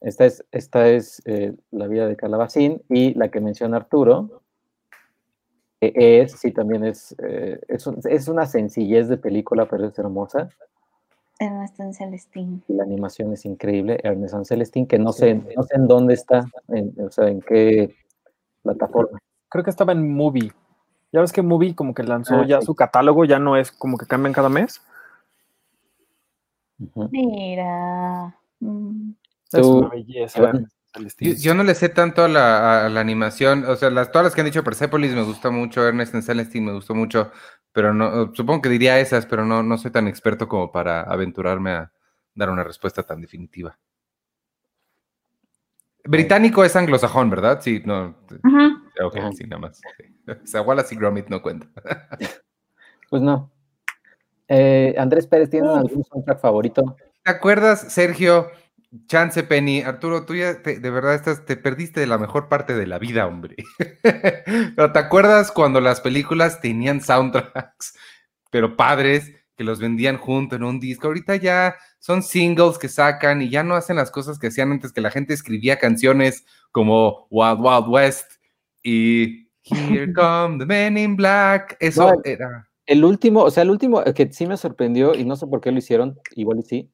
Esta 0.01 0.24
es, 0.24 0.45
esta 0.51 0.89
es 0.89 1.23
eh, 1.27 1.55
la 1.70 1.87
vida 1.87 2.09
de 2.09 2.16
Calabacín 2.16 2.82
y 2.89 3.15
la 3.15 3.31
que 3.31 3.41
menciona 3.41 3.77
Arturo 3.77 4.43
es, 5.81 6.32
sí, 6.32 6.51
también 6.51 6.85
es, 6.85 7.15
eh, 7.23 7.61
es, 7.69 7.87
es, 8.05 8.28
una 8.28 8.47
sencillez 8.47 9.09
de 9.09 9.16
película, 9.16 9.66
pero 9.69 9.87
es 9.87 9.99
hermosa. 9.99 10.51
Ernest 11.40 11.80
Celestín. 11.94 12.62
La 12.68 12.84
animación 12.84 13.32
es 13.32 13.46
increíble. 13.46 13.98
Ernest 14.04 14.34
Celestín, 14.44 14.86
que 14.86 14.98
no 14.98 15.12
sé, 15.12 15.34
no 15.34 15.62
sé 15.62 15.76
en 15.76 15.88
dónde 15.88 16.14
está, 16.14 16.44
o 16.68 17.10
sea, 17.10 17.28
en 17.28 17.40
qué 17.40 17.96
plataforma. 18.62 19.18
Creo 19.48 19.64
que 19.64 19.70
estaba 19.70 19.92
en 19.92 20.14
Movie. 20.14 20.52
Ya 21.12 21.22
ves 21.22 21.32
que 21.32 21.42
Movie 21.42 21.74
como 21.74 21.94
que 21.94 22.04
lanzó 22.04 22.36
ah, 22.36 22.46
ya 22.46 22.60
su 22.60 22.74
catálogo, 22.74 23.24
ya 23.24 23.38
no 23.38 23.56
es 23.56 23.72
como 23.72 23.96
que 23.96 24.06
cambian 24.06 24.34
cada 24.34 24.50
mes. 24.50 24.82
Mira. 27.10 28.36
Mm. 28.60 29.12
Es 29.52 29.66
una 29.66 29.88
belleza. 29.88 30.52
Yo, 31.18 31.54
no 31.54 31.62
le 31.62 31.74
sé 31.74 31.88
tanto 31.88 32.24
a 32.24 32.28
la, 32.28 32.86
animación, 33.00 33.64
o 33.64 33.76
sea, 33.76 33.90
las, 33.90 34.10
todas 34.10 34.24
las 34.24 34.34
que 34.34 34.40
han 34.40 34.46
dicho 34.46 34.64
Persepolis 34.64 35.12
me 35.12 35.22
gusta 35.22 35.50
mucho, 35.50 35.86
Ernest 35.86 36.14
en 36.14 36.22
Celestine 36.22 36.66
me 36.66 36.72
gustó 36.72 36.94
mucho, 36.94 37.30
pero 37.72 37.94
no, 37.94 38.34
supongo 38.34 38.62
que 38.62 38.68
diría 38.68 38.98
esas, 38.98 39.26
pero 39.26 39.44
no, 39.44 39.62
no 39.62 39.78
soy 39.78 39.92
tan 39.92 40.08
experto 40.08 40.48
como 40.48 40.72
para 40.72 41.02
aventurarme 41.02 41.70
a 41.70 41.92
dar 42.34 42.50
una 42.50 42.64
respuesta 42.64 43.04
tan 43.04 43.20
definitiva. 43.20 43.78
Británico 46.04 46.64
es 46.64 46.74
anglosajón, 46.76 47.30
¿verdad? 47.30 47.60
Sí, 47.60 47.82
no. 47.84 48.16
Ok, 49.02 49.16
sí, 49.36 49.44
nada 49.44 49.60
más. 49.60 49.80
O 50.28 50.46
sea, 50.46 50.62
Wallace 50.62 50.94
y 50.94 50.98
Gromit 50.98 51.28
no 51.28 51.42
cuenta. 51.42 51.66
pues 53.10 53.20
no. 53.20 53.50
Eh, 54.46 54.94
Andrés 54.96 55.26
Pérez, 55.26 55.50
¿tiene 55.50 55.68
algún 55.68 56.04
soundtrack 56.04 56.38
favorito? 56.38 56.96
¿Te 57.24 57.30
acuerdas, 57.32 57.92
Sergio? 57.92 58.48
Chance 59.06 59.44
Penny, 59.44 59.82
Arturo, 59.82 60.26
tú 60.26 60.34
ya 60.34 60.54
de 60.54 60.90
verdad 60.90 61.14
estás, 61.14 61.44
te 61.44 61.56
perdiste 61.56 62.00
de 62.00 62.08
la 62.08 62.18
mejor 62.18 62.48
parte 62.48 62.74
de 62.74 62.86
la 62.86 62.98
vida, 62.98 63.26
hombre. 63.26 63.56
pero 64.76 64.92
¿te 64.92 64.98
acuerdas 64.98 65.52
cuando 65.52 65.80
las 65.80 66.00
películas 66.00 66.60
tenían 66.60 67.00
soundtracks, 67.00 67.94
pero 68.50 68.76
padres, 68.76 69.32
que 69.56 69.62
los 69.62 69.78
vendían 69.78 70.16
junto 70.16 70.56
en 70.56 70.64
un 70.64 70.80
disco? 70.80 71.06
Ahorita 71.06 71.36
ya 71.36 71.76
son 72.00 72.24
singles 72.24 72.78
que 72.78 72.88
sacan 72.88 73.42
y 73.42 73.48
ya 73.48 73.62
no 73.62 73.76
hacen 73.76 73.94
las 73.94 74.10
cosas 74.10 74.40
que 74.40 74.48
hacían 74.48 74.72
antes, 74.72 74.92
que 74.92 75.00
la 75.00 75.10
gente 75.10 75.34
escribía 75.34 75.78
canciones 75.78 76.44
como 76.72 77.28
Wild 77.30 77.60
Wild 77.60 77.88
West 77.88 78.32
y 78.82 79.50
Here 79.62 80.12
Come 80.14 80.58
the 80.58 80.66
Men 80.66 80.98
in 80.98 81.14
Black. 81.14 81.76
Eso 81.78 82.10
era. 82.24 82.68
El 82.86 83.04
último, 83.04 83.44
o 83.44 83.50
sea, 83.52 83.62
el 83.62 83.70
último 83.70 84.02
que 84.02 84.32
sí 84.32 84.48
me 84.48 84.56
sorprendió 84.56 85.14
y 85.14 85.24
no 85.24 85.36
sé 85.36 85.46
por 85.46 85.60
qué 85.60 85.70
lo 85.70 85.78
hicieron, 85.78 86.18
igual 86.34 86.58
y 86.58 86.62
sí, 86.62 86.90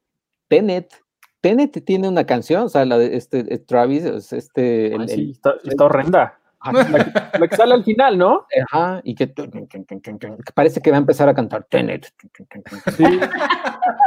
Tenet 0.47 0.93
Tenet 1.41 1.83
tiene 1.85 2.07
una 2.07 2.25
canción, 2.25 2.63
o 2.63 2.69
sea, 2.69 2.85
la 2.85 2.97
de 2.97 3.15
este 3.15 3.53
eh, 3.53 3.57
Travis, 3.59 4.05
este. 4.33 4.95
El, 4.95 5.07
sí, 5.07 5.31
está, 5.31 5.85
horrenda. 5.85 6.39
La, 7.39 7.47
que 7.47 7.55
sale 7.55 7.75
al 7.75 7.83
final, 7.83 8.17
¿no? 8.17 8.45
Ajá, 8.71 8.99
y 9.03 9.13
que, 9.13 9.31
parece 10.53 10.81
que 10.81 10.89
va 10.89 10.97
a 10.97 10.99
empezar 10.99 11.29
a 11.29 11.35
cantar 11.35 11.63
Tenet. 11.65 12.11
Sí. 12.97 13.05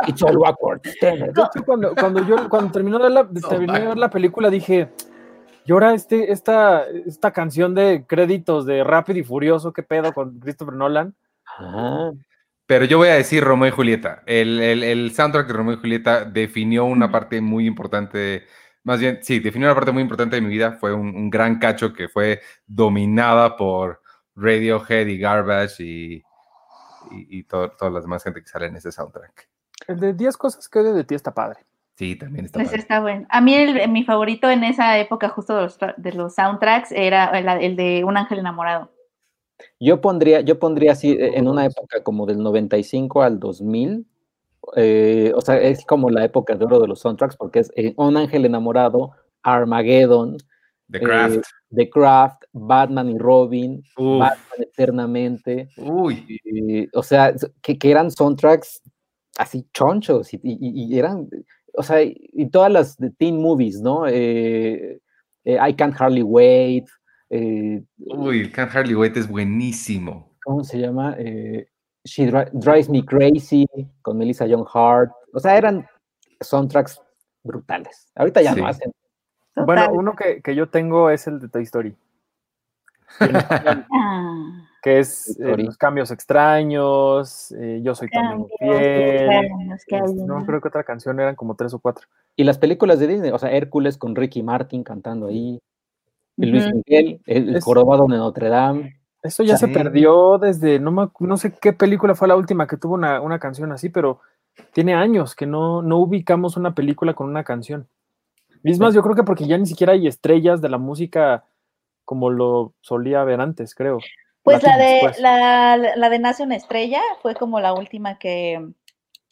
It's 0.09 0.23
all 0.23 0.37
awkward. 0.45 0.83
Tenet. 1.01 1.35
cuando, 1.65 1.95
cuando 1.95 2.27
yo 2.27 2.49
cuando 2.49 2.73
terminó 2.73 2.99
de, 2.99 3.11
la, 3.11 3.29
terminé 3.29 3.81
de 3.81 3.87
ver 3.87 3.99
la 3.99 4.11
película 4.11 4.51
dije, 4.51 4.91
y 5.65 5.73
ahora 5.73 5.95
este, 5.95 6.33
esta, 6.33 6.85
esta 7.07 7.33
canción 7.33 7.75
de 7.75 8.05
créditos 8.07 8.67
de 8.67 8.83
Rápido 8.83 9.21
y 9.21 9.25
Furioso, 9.25 9.73
¿qué 9.73 9.83
pedo 9.83 10.13
con 10.13 10.41
Christopher 10.41 10.75
Nolan? 10.75 11.15
Ajá. 11.47 12.13
Pero 12.71 12.85
yo 12.85 12.99
voy 12.99 13.09
a 13.09 13.15
decir 13.15 13.43
Romeo 13.43 13.67
y 13.67 13.73
Julieta. 13.73 14.23
El, 14.27 15.11
soundtrack 15.13 15.49
de 15.49 15.53
Romeo 15.53 15.75
y 15.75 15.79
Julieta 15.79 16.25
definió 16.25 16.85
una 16.85 17.11
parte 17.11 17.41
muy 17.41 17.67
importante, 17.67 18.45
más 18.85 19.01
bien, 19.01 19.19
sí, 19.23 19.41
definió 19.41 19.67
una 19.67 19.75
parte 19.75 19.91
muy 19.91 20.03
importante 20.03 20.37
de 20.37 20.43
mi 20.43 20.51
vida. 20.51 20.75
Fue 20.79 20.95
un, 20.95 21.31
gran 21.31 21.59
cacho 21.59 21.93
que 21.93 22.09
fue 22.09 22.43
dominada 22.69 23.57
por 23.57 24.01
Radiohead 24.37 25.09
y 25.09 25.19
Garbage 25.19 25.83
y, 25.83 26.23
y, 27.11 27.43
toda 27.43 27.91
la 27.91 28.01
demás 28.01 28.23
gente 28.23 28.41
que 28.41 28.47
sale 28.47 28.67
en 28.67 28.77
ese 28.77 28.93
soundtrack. 28.93 29.49
El 29.89 29.99
de 29.99 30.15
10 30.15 30.37
cosas 30.37 30.69
que 30.69 30.79
de 30.79 31.03
ti 31.03 31.17
está 31.17 31.35
padre. 31.35 31.59
Sí, 31.97 32.15
también 32.15 32.45
está 32.45 32.61
pues 32.61 32.73
está 32.73 33.01
bueno. 33.01 33.27
A 33.31 33.41
mí 33.41 33.57
mi 33.89 34.05
favorito 34.05 34.49
en 34.49 34.63
esa 34.63 34.97
época 34.97 35.29
justo 35.29 35.57
de 35.57 36.13
los, 36.13 36.35
soundtracks 36.37 36.93
era 36.93 37.37
el 37.59 37.75
de 37.75 38.05
Un 38.05 38.17
ángel 38.17 38.39
enamorado. 38.39 38.93
Yo 39.79 40.01
pondría, 40.01 40.41
yo 40.41 40.59
pondría 40.59 40.93
así 40.93 41.13
eh, 41.13 41.33
en 41.35 41.49
una 41.49 41.65
época 41.65 42.03
como 42.03 42.27
del 42.27 42.39
95 42.39 43.23
al 43.23 43.41
2000, 43.41 44.07
eh, 44.77 45.33
o 45.35 45.41
sea, 45.41 45.61
es 45.61 45.85
como 45.85 46.11
la 46.11 46.25
época 46.25 46.55
de 46.55 46.65
oro 46.65 46.81
de 46.81 46.89
los 46.89 47.01
soundtracks 47.01 47.37
porque 47.37 47.61
es 47.61 47.73
eh, 47.77 47.95
Un 47.97 48.17
Ángel 48.17 48.45
Enamorado, 48.45 49.13
Armageddon, 49.43 50.37
The 50.91 51.01
Craft, 51.01 51.45
The 51.75 51.89
Craft 51.89 52.43
Batman 52.53 53.11
y 53.11 53.19
Robin, 53.19 53.83
Batman 53.97 54.59
Eternamente. 54.59 55.69
Uy. 55.77 56.89
o 56.93 57.03
sea, 57.03 57.33
que, 57.63 57.79
eran 57.83 58.11
soundtracks 58.11 58.83
así 59.39 59.67
chonchos 59.73 60.29
y, 60.33 60.99
eran, 60.99 61.29
o 61.75 61.83
sea, 61.83 62.03
y 62.03 62.47
todas 62.51 62.71
las 62.71 62.97
de 62.99 63.11
teen 63.11 63.41
movies, 63.41 63.81
¿no? 63.81 64.07
I 64.09 65.75
Can't 65.77 65.95
Hardly 65.99 66.23
Wait. 66.23 66.87
Eh, 67.31 67.83
Uy, 67.99 68.51
Can't 68.51 68.75
Hardly 68.75 68.95
Wait 68.95 69.17
es 69.17 69.29
buenísimo. 69.29 70.29
¿Cómo 70.45 70.65
se 70.65 70.79
llama? 70.79 71.15
Eh, 71.19 71.69
She 72.05 72.31
Drives 72.53 72.89
Me 72.89 73.05
Crazy 73.05 73.67
con 74.03 74.19
Melissa 74.19 74.47
Young 74.47 74.67
Hart. 74.73 75.13
O 75.33 75.39
sea, 75.39 75.57
eran 75.57 75.87
soundtracks 76.41 77.01
brutales. 77.43 78.11
Ahorita 78.15 78.43
ya 78.43 78.55
no 78.55 78.67
hacen. 78.67 78.93
Bueno, 79.55 79.89
uno 79.93 80.15
que, 80.15 80.55
yo 80.55 80.69
tengo 80.69 81.11
es 81.11 81.27
el 81.27 81.41
de 81.41 81.49
Toy 81.49 81.63
Story. 81.63 81.97
Ah. 83.93 84.67
que 84.83 85.01
es 85.01 85.39
eh, 85.41 85.57
los 85.59 85.77
cambios 85.77 86.13
extraños, 86.13 87.53
eh, 87.53 87.81
yo 87.83 87.95
soy 87.95 88.09
también 88.09 88.47
fiel. 88.59 90.27
no 90.27 90.47
creo 90.47 90.61
que 90.61 90.69
otra 90.69 90.85
canción 90.85 91.19
eran 91.21 91.35
como 91.35 91.57
tres 91.57 91.75
o 91.75 91.81
cuatro. 91.81 92.07
Y 92.37 92.45
las 92.45 92.57
películas 92.59 92.99
de 92.99 93.09
Disney, 93.09 93.31
o 93.33 93.39
sea, 93.39 93.51
Hércules 93.51 93.99
con 93.99 94.15
Ricky 94.15 94.43
Martin 94.43 94.85
cantando 94.85 95.27
ahí, 95.27 95.61
Luis 96.47 96.73
Miguel, 96.73 97.21
el, 97.27 97.49
el 97.49 97.55
de 97.55 98.17
Notre 98.17 98.49
Dame. 98.49 99.01
Eso 99.23 99.43
ya 99.43 99.57
se 99.57 99.69
perdió 99.69 100.39
desde, 100.39 100.79
no, 100.79 101.13
no 101.19 101.37
sé 101.37 101.53
qué 101.61 101.73
película 101.75 102.15
fue 102.15 102.29
la 102.29 102.37
última 102.37 102.67
que 102.67 102.79
tuvo 102.79 102.95
una, 102.95 103.21
una 103.21 103.39
canción 103.39 103.71
así, 103.71 103.91
pero 103.91 104.21
tiene 104.73 104.95
años 104.95 105.35
que 105.35 105.47
no, 105.47 105.83
no 105.83 105.99
ubicamos 105.99 106.57
una 106.57 106.75
película 106.75 107.15
con 107.15 107.29
una 107.29 107.45
canción. 107.45 107.87
Mismas, 108.63 108.95
yo 108.95 109.03
creo 109.03 109.15
que 109.15 109.23
porque 109.23 109.47
ya 109.47 109.59
ni 109.59 109.67
siquiera 109.67 109.93
hay 109.93 110.07
estrellas 110.07 110.61
de 110.61 110.69
la 110.69 110.79
música 110.79 111.45
como 112.05 112.31
lo 112.31 112.73
solía 112.81 113.23
ver 113.25 113.41
antes, 113.41 113.75
creo. 113.75 113.99
Pues 114.43 114.63
la 114.63 114.77
de, 114.79 115.01
la, 115.21 115.77
la, 115.97 116.09
de 116.09 116.19
Nace 116.19 116.43
una 116.43 116.57
estrella 116.57 117.01
fue 117.21 117.35
como 117.35 117.61
la 117.61 117.75
última 117.75 118.19
que, 118.19 118.71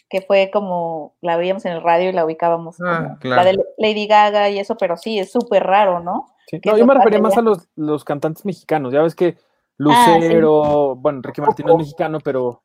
que 0.08 0.22
fue 0.22 0.50
como 0.52 1.14
la 1.20 1.36
veíamos 1.36 1.64
en 1.64 1.72
el 1.72 1.82
radio 1.82 2.08
y 2.08 2.12
la 2.12 2.24
ubicábamos. 2.24 2.80
Ah, 2.80 3.18
la 3.22 3.44
de 3.44 3.58
Lady 3.76 4.06
Gaga 4.06 4.48
y 4.50 4.58
eso, 4.58 4.76
pero 4.76 4.96
sí, 4.96 5.18
es 5.18 5.30
súper 5.30 5.64
raro, 5.64 6.00
¿no? 6.00 6.26
no, 6.64 6.76
yo 6.78 6.86
me 6.86 6.94
refería 6.94 7.20
más 7.20 7.36
a 7.36 7.42
los, 7.42 7.68
los, 7.76 8.04
cantantes 8.04 8.44
mexicanos. 8.44 8.92
Ya 8.92 9.02
ves 9.02 9.14
que 9.14 9.36
ah, 9.36 10.16
Lucero, 10.18 10.96
bueno, 10.96 11.20
Ricky 11.22 11.40
Martín 11.40 11.68
es 11.68 11.76
mexicano, 11.76 12.18
pero. 12.20 12.62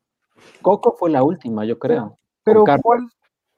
Coco 0.62 0.96
fue 0.98 1.10
la 1.10 1.22
última, 1.22 1.64
yo 1.64 1.78
creo. 1.78 2.18
Pero 2.42 2.64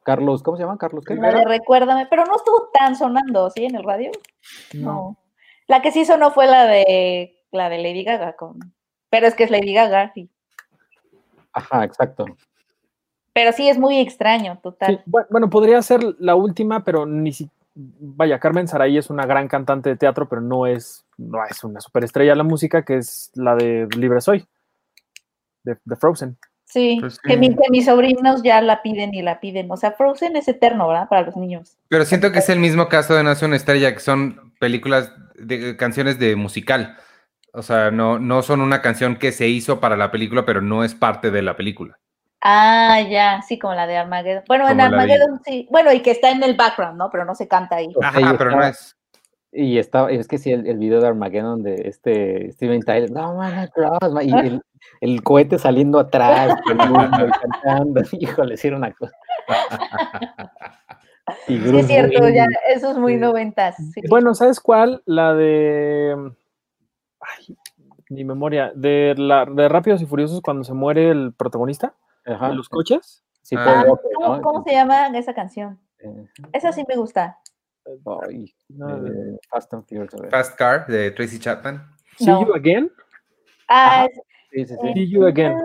Carlos, 0.05 0.43
¿cómo 0.43 0.57
se 0.57 0.63
llama? 0.63 0.79
Carlos, 0.79 1.05
¿qué? 1.05 1.15
recuérdame, 1.15 2.07
pero 2.07 2.25
no 2.27 2.37
estuvo 2.37 2.69
tan 2.73 2.95
sonando, 2.95 3.51
¿sí? 3.51 3.65
En 3.65 3.75
el 3.75 3.83
radio. 3.83 4.13
No. 4.73 5.17
La 5.67 5.83
que 5.83 5.91
sí 5.91 6.05
sonó 6.05 6.31
fue 6.31 6.47
la 6.47 6.65
de 6.65 7.43
la 7.51 7.69
de 7.69 7.79
Lady 7.79 8.05
Gaga 8.05 8.37
con. 8.37 8.59
Pero 9.11 9.27
es 9.27 9.35
que 9.35 9.45
es 9.45 9.51
Lady 9.51 9.75
Gaga, 9.75 10.13
sí. 10.15 10.31
Ajá, 11.53 11.85
exacto. 11.85 12.27
Pero 13.37 13.53
sí 13.53 13.69
es 13.69 13.77
muy 13.77 13.99
extraño, 13.99 14.59
total. 14.63 15.03
bueno, 15.05 15.51
podría 15.51 15.83
ser 15.83 16.01
la 16.21 16.35
última, 16.37 16.85
pero 16.85 17.05
ni 17.05 17.35
si 17.35 17.51
vaya, 17.75 18.39
Carmen 18.39 18.67
Saray 18.67 18.97
es 18.97 19.11
una 19.11 19.27
gran 19.27 19.47
cantante 19.47 19.91
de 19.91 19.97
teatro, 19.97 20.27
pero 20.27 20.41
no 20.41 20.67
es, 20.67 21.05
no 21.19 21.45
es 21.45 21.63
una 21.63 21.83
superestrella 21.83 22.31
de 22.31 22.37
la 22.37 22.45
música, 22.45 22.83
que 22.83 22.97
es 22.97 23.31
la 23.35 23.55
de 23.55 23.89
Libre 23.95 24.23
Soy, 24.23 24.47
de, 25.65 25.77
de 25.85 25.97
Frozen. 25.97 26.39
Sí, 26.65 26.97
pues 26.99 27.19
que, 27.19 27.37
mis 27.37 27.85
sobrinos 27.85 28.43
ya 28.43 28.63
la 28.63 28.81
piden 28.81 29.13
y 29.13 29.21
la 29.21 29.39
piden. 29.39 29.71
O 29.71 29.77
sea, 29.77 29.93
Frozen 29.93 30.35
es 30.37 30.49
eterno, 30.49 30.89
¿verdad? 30.89 31.11
Para 31.11 31.27
los 31.27 31.37
niños. 31.37 31.77
Pero 31.89 32.07
siento 32.07 32.33
que 32.33 32.39
es 32.39 32.49
el 32.49 32.59
mismo 32.59 32.89
caso 32.89 33.15
de 33.15 33.23
Nace 33.23 33.45
una 33.45 33.57
estrella, 33.57 33.93
que 33.93 34.01
son 34.01 34.55
películas 34.59 35.13
de 35.35 35.77
canciones 35.77 36.19
de 36.19 36.37
musical. 36.37 36.97
O 37.53 37.61
sea, 37.61 37.91
no, 37.91 38.19
no 38.19 38.41
son 38.41 38.63
una 38.63 38.81
canción 38.81 39.17
que 39.17 39.31
se 39.31 39.47
hizo 39.47 39.79
para 39.79 39.99
la 39.99 40.11
película, 40.11 40.47
pero 40.47 40.63
no 40.63 40.85
es 40.85 40.95
parte 40.95 41.31
de 41.31 41.43
la 41.43 41.55
película. 41.55 41.99
Ah, 42.49 43.01
ya, 43.01 43.43
sí, 43.43 43.59
como 43.59 43.75
la 43.75 43.89
de 43.89 43.97
Armageddon. 43.97 44.45
Bueno, 44.47 44.69
en 44.69 44.81
Armageddon 44.81 45.41
sí. 45.45 45.67
Bueno, 45.69 45.93
y 45.93 46.01
que 46.01 46.13
está 46.13 46.31
en 46.31 46.45
el 46.45 46.55
background, 46.55 46.97
¿no? 46.97 47.11
Pero 47.11 47.25
no 47.25 47.35
se 47.35 47.49
canta 47.49 47.75
ahí. 47.75 47.93
Ajá, 48.01 48.37
pero 48.39 48.53
no 48.53 48.63
es. 48.63 48.97
Y 49.51 49.79
está, 49.79 50.09
es 50.11 50.29
que 50.29 50.39
sí, 50.39 50.53
el, 50.53 50.65
el, 50.65 50.79
video 50.79 51.01
de 51.01 51.09
Armageddon 51.09 51.65
de 51.65 51.75
este 51.87 52.53
Steven 52.53 52.83
Tyler, 52.83 53.11
no, 53.11 53.35
man, 53.35 53.69
y 54.23 54.33
el, 54.47 54.63
el, 55.01 55.23
cohete 55.25 55.59
saliendo 55.59 55.99
atrás, 55.99 56.57
cantando, 57.65 58.03
híjole, 58.13 58.57
sí 58.57 58.69
era 58.69 58.77
una 58.77 58.93
cosa. 58.93 59.13
sí, 61.49 61.61
es 61.65 61.87
cierto, 61.89 62.29
ya, 62.29 62.47
eso 62.69 62.93
es 62.93 62.97
muy 62.97 63.17
noventas. 63.17 63.75
Bueno, 64.09 64.37
¿sabes 64.37 64.61
cuál? 64.61 65.03
La 65.05 65.35
de. 65.35 66.15
Ay, 67.21 67.57
mi 68.11 68.25
memoria. 68.25 68.71
De, 68.73 69.17
la, 69.17 69.47
de 69.47 69.69
Rápidos 69.69 70.01
y 70.01 70.07
Furiosos 70.07 70.43
cuando 70.43 70.63
se 70.63 70.75
muere 70.75 71.11
el 71.11 71.33
protagonista 71.33 71.95
Ajá. 72.27 72.51
los 72.51 72.69
coches. 72.69 73.23
Sí, 73.43 73.55
ah, 73.59 73.85
¿cómo, 74.43 74.65
se 74.65 74.73
llama 74.73 75.07
esa 75.17 75.33
canción? 75.33 75.79
Eh, 76.01 76.29
esa 76.53 76.73
sí 76.73 76.85
me 76.89 76.97
gusta. 76.97 77.39
Fast 79.49 79.73
and 79.73 79.87
Furious. 79.87 80.31
Fast 80.31 80.57
Car 80.57 80.87
de 80.89 81.13
Tracy 81.13 81.39
Chapman. 81.39 81.81
See 82.19 82.27
You 82.27 82.55
Again. 82.55 82.91
Ah, 83.69 84.07
sí, 84.51 84.67
sí, 84.67 84.75
sí. 84.81 84.93
See 84.93 85.11
You 85.11 85.27
Again. 85.27 85.57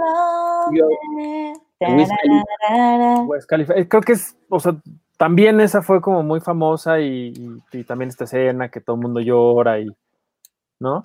Eh, 1.79 3.87
creo 3.87 4.01
que 4.01 4.13
es, 4.13 4.37
o 4.49 4.59
sea, 4.59 4.75
también 5.17 5.59
esa 5.59 5.81
fue 5.81 6.01
como 6.01 6.21
muy 6.21 6.39
famosa 6.39 6.99
y, 6.99 7.33
y, 7.71 7.83
también 7.83 8.09
esta 8.09 8.25
escena 8.25 8.69
que 8.69 8.81
todo 8.81 8.95
el 8.95 9.01
mundo 9.01 9.19
llora 9.19 9.79
y, 9.79 9.87
¿no? 10.79 11.01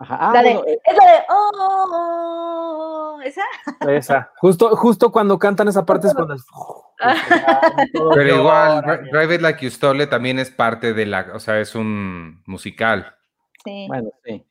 Ajá. 0.00 0.16
Ah, 0.18 0.32
la 0.32 0.42
de, 0.42 0.50
eh 0.52 0.80
es 0.82 0.96
la 0.96 1.12
de, 1.12 1.18
oh, 1.28 1.50
oh, 1.58 3.16
oh, 3.16 3.20
¿esa? 3.20 3.42
Esa, 3.86 4.32
justo, 4.38 4.74
justo 4.74 5.12
cuando 5.12 5.38
cantan 5.38 5.68
esa 5.68 5.84
parte 5.84 6.08
es 6.08 6.14
cuando 6.14 6.36
Pero 8.14 8.36
igual, 8.36 8.82
Drive 9.12 9.34
It 9.34 9.40
Like 9.42 9.64
You 9.64 9.70
Stole 9.70 10.06
también 10.06 10.38
es 10.38 10.50
parte 10.50 10.94
de 10.94 11.04
la, 11.04 11.28
o 11.34 11.38
sea, 11.38 11.60
es 11.60 11.74
un 11.74 12.42
musical. 12.46 13.14
Sí. 13.62 13.86
Bueno, 13.88 14.10
sí. 14.24 14.46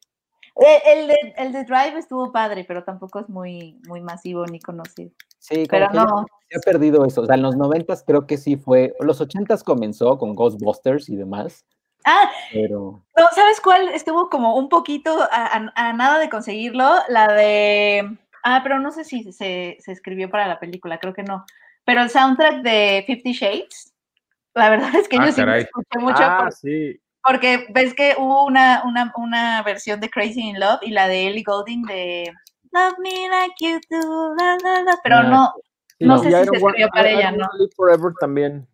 Eh, 0.62 0.82
el, 0.86 1.08
de, 1.08 1.34
el 1.38 1.52
de 1.52 1.64
Drive 1.64 1.98
estuvo 1.98 2.32
padre, 2.32 2.66
pero 2.68 2.84
tampoco 2.84 3.20
es 3.20 3.30
muy, 3.30 3.82
muy 3.88 4.02
masivo 4.02 4.46
ni 4.46 4.60
conocido. 4.60 5.12
Sí, 5.40 5.66
pero 5.70 5.90
no. 5.94 6.26
Se 6.50 6.58
ha 6.58 6.62
perdido 6.62 7.06
eso. 7.06 7.22
O 7.22 7.26
sea, 7.26 7.36
en 7.36 7.42
los 7.42 7.56
noventas 7.56 8.04
creo 8.06 8.28
que 8.28 8.38
sí 8.38 8.58
fue. 8.58 8.94
Los 9.00 9.22
ochentas 9.22 9.64
comenzó 9.64 10.18
con 10.18 10.36
Ghostbusters 10.36 11.10
y 11.10 11.16
demás. 11.16 11.66
Ah, 12.06 12.32
pero... 12.52 13.04
no, 13.18 13.28
¿sabes 13.36 13.60
cuál? 13.62 13.90
Estuvo 13.90 14.30
como 14.30 14.56
un 14.56 14.70
poquito 14.70 15.28
a, 15.32 15.94
nada 15.94 16.20
de 16.20 16.30
conseguirlo. 16.30 16.90
La 17.10 17.28
de. 17.28 18.18
Ah, 18.44 18.62
pero 18.64 18.80
no 18.80 18.92
sé 18.92 19.04
si 19.04 19.32
se, 19.32 19.78
se 19.80 19.92
escribió 19.92 20.30
para 20.30 20.48
la 20.48 20.60
película, 20.60 20.98
creo 20.98 21.14
que 21.14 21.24
no. 21.24 21.46
Pero 21.86 22.04
el 22.04 22.10
soundtrack 22.10 22.62
de 22.62 23.04
Fifty 23.08 23.34
Shades, 23.34 23.94
la 24.54 24.70
verdad 24.70 24.94
es 24.96 25.08
que 25.08 25.18
ah, 25.18 25.26
yo 25.26 25.32
sí 25.32 25.44
me 25.44 25.58
escuché 25.58 26.00
mucho. 26.00 26.24
Ah, 26.24 26.50
sí. 26.52 27.00
Porque 27.24 27.66
ves 27.70 27.94
que 27.94 28.16
hubo 28.18 28.46
una, 28.46 28.84
una, 28.86 29.12
una, 29.18 29.64
versión 29.64 30.00
de 30.00 30.10
Crazy 30.10 30.40
in 30.40 30.60
Love 30.60 30.80
y 30.84 30.92
la 30.92 31.08
de 31.08 31.28
Ellie 31.28 31.44
Golding 31.44 31.84
de 31.84 32.32
Love 32.72 32.98
Me 33.00 33.28
Like 33.28 33.56
You 33.60 33.80
Do, 33.90 34.36
la, 34.36 34.58
la, 34.64 34.84
la, 34.84 35.00
pero 35.04 35.18
ah, 35.18 35.24
no, 35.24 35.54
no, 36.00 36.18
sé 36.20 36.32
si 36.32 36.32
se 36.32 36.58
escribió 36.58 36.88
para 36.90 37.10
ella, 37.10 37.32
¿no? 37.32 37.48
Forever 37.76 38.14
también, 38.20 38.68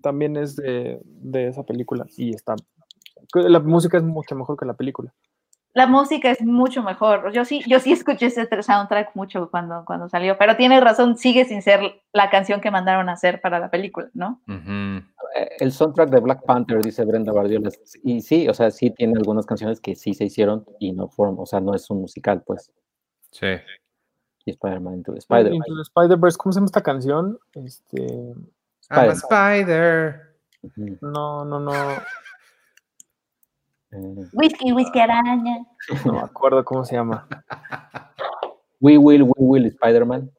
también 0.00 0.36
es 0.36 0.56
de, 0.56 1.00
de 1.04 1.48
esa 1.48 1.62
película 1.64 2.06
y 2.16 2.34
está. 2.34 2.56
La 3.34 3.60
música 3.60 3.98
es 3.98 4.02
mucho 4.02 4.34
mejor 4.34 4.56
que 4.56 4.66
la 4.66 4.74
película 4.74 5.12
la 5.72 5.86
música 5.86 6.30
es 6.30 6.42
mucho 6.42 6.82
mejor. 6.82 7.32
Yo 7.32 7.44
sí, 7.44 7.62
yo 7.66 7.78
sí 7.78 7.92
escuché 7.92 8.26
ese 8.26 8.46
soundtrack 8.62 9.14
mucho 9.14 9.50
cuando, 9.50 9.84
cuando 9.84 10.08
salió, 10.08 10.36
pero 10.38 10.56
tienes 10.56 10.82
razón, 10.82 11.16
sigue 11.16 11.44
sin 11.44 11.62
ser 11.62 12.02
la 12.12 12.30
canción 12.30 12.60
que 12.60 12.70
mandaron 12.70 13.08
a 13.08 13.12
hacer 13.12 13.40
para 13.40 13.58
la 13.58 13.70
película, 13.70 14.10
¿no? 14.14 14.40
Eh, 14.48 15.48
el 15.60 15.72
soundtrack 15.72 16.10
de 16.10 16.20
Black 16.20 16.44
Panther, 16.44 16.82
dice 16.82 17.04
Brenda 17.04 17.32
Bardiola, 17.32 17.70
y 18.02 18.20
sí, 18.20 18.48
o 18.48 18.54
sea, 18.54 18.70
sí 18.70 18.90
tiene 18.90 19.14
algunas 19.16 19.46
canciones 19.46 19.80
que 19.80 19.94
sí 19.94 20.14
se 20.14 20.24
hicieron 20.24 20.64
y 20.80 20.92
no 20.92 21.08
fueron, 21.08 21.36
o 21.38 21.46
sea, 21.46 21.60
no 21.60 21.74
es 21.74 21.88
un 21.90 22.00
musical, 22.00 22.42
pues. 22.44 22.72
Sí. 23.30 23.46
Y 24.44 24.50
Spider-Man 24.50 24.94
Into 24.94 25.12
the 25.12 25.18
Spider-Man. 25.18 25.62
Spider-Verse, 25.82 26.36
¿cómo 26.36 26.52
se 26.52 26.56
llama 26.56 26.66
esta 26.66 26.82
canción? 26.82 27.38
Este... 27.54 28.34
I'm 28.90 29.10
a 29.10 29.14
spider. 29.14 30.34
No, 31.00 31.44
no, 31.44 31.60
no. 31.60 31.72
Eh, 33.92 34.24
whisky, 34.34 34.72
whisky 34.72 35.00
araña. 35.00 35.66
No 36.04 36.12
me 36.12 36.20
acuerdo 36.20 36.64
cómo 36.64 36.84
se 36.84 36.94
llama. 36.94 37.26
We 38.78 38.96
Will, 38.98 39.24
We 39.24 39.32
Will 39.36 39.66
Spider-Man. 39.66 40.30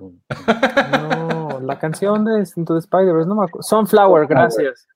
No, 0.00 1.60
la 1.60 1.78
canción 1.78 2.26
de 2.26 2.46
Into 2.56 2.74
the 2.74 2.80
Spider-Man, 2.80 3.26
no 3.26 3.36
me 3.36 3.44
acuerdo. 3.44 3.62
Sunflower, 3.62 4.26
gracias. 4.26 4.86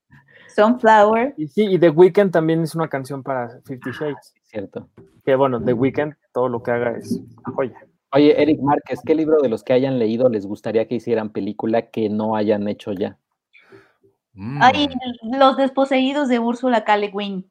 Sunflower. 0.54 1.34
Y 1.36 1.48
sí, 1.48 1.64
y 1.64 1.78
The 1.78 1.90
Weeknd 1.90 2.30
también 2.30 2.62
es 2.62 2.74
una 2.74 2.88
canción 2.88 3.22
para 3.22 3.60
Fifty 3.64 3.90
Shades. 3.90 4.34
Cierto. 4.44 4.88
Que 5.24 5.34
bueno, 5.34 5.62
The 5.62 5.72
Weeknd, 5.72 6.14
todo 6.32 6.48
lo 6.48 6.62
que 6.62 6.70
haga 6.72 6.98
es 6.98 7.20
joya. 7.54 7.86
Oye, 8.12 8.40
Eric 8.40 8.60
Márquez, 8.60 9.00
¿qué 9.04 9.14
libro 9.14 9.38
de 9.42 9.48
los 9.48 9.64
que 9.64 9.72
hayan 9.72 9.98
leído 9.98 10.28
les 10.28 10.46
gustaría 10.46 10.86
que 10.86 10.94
hicieran 10.94 11.30
película 11.30 11.90
que 11.90 12.08
no 12.08 12.36
hayan 12.36 12.68
hecho 12.68 12.92
ya? 12.92 13.18
Hay 14.60 14.88
mm. 14.88 15.36
los 15.38 15.56
desposeídos 15.56 16.28
de 16.28 16.38
Úrsula 16.38 16.84
K. 16.84 16.96
Le 16.98 17.08
Guin. 17.08 17.50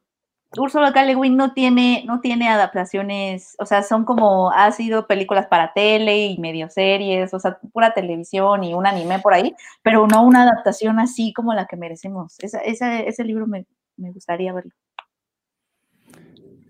Úrsula 0.57 0.94
K. 0.94 1.03
Le 1.03 1.15
Guin 1.15 1.36
no 1.36 1.53
tiene, 1.53 2.03
no 2.06 2.22
tiene 2.22 2.48
adaptaciones, 2.48 3.56
o 3.60 3.65
sea, 3.65 3.84
son 3.84 4.06
como, 4.06 4.52
ha 4.52 4.72
sido 4.72 5.07
películas 5.07 5.48
para 5.48 5.73
tele 5.73 6.27
y 6.27 6.38
medio 6.38 6.69
series, 6.69 7.34
o 7.34 7.40
sea, 7.40 7.60
pura 7.73 7.94
televisión 7.94 8.64
y 8.64 8.73
un 8.73 8.88
anime 8.88 9.19
por 9.19 9.34
ahí, 9.34 9.53
pero 9.82 10.07
no 10.07 10.23
una 10.23 10.44
adaptación 10.44 10.99
así 10.99 11.34
como 11.34 11.53
la 11.53 11.65
que 11.65 11.76
merecemos. 11.76 12.38
ese 12.40 13.23
libro 13.23 13.48
me, 13.48 13.65
gustaría 13.98 14.53
verlo. 14.53 14.72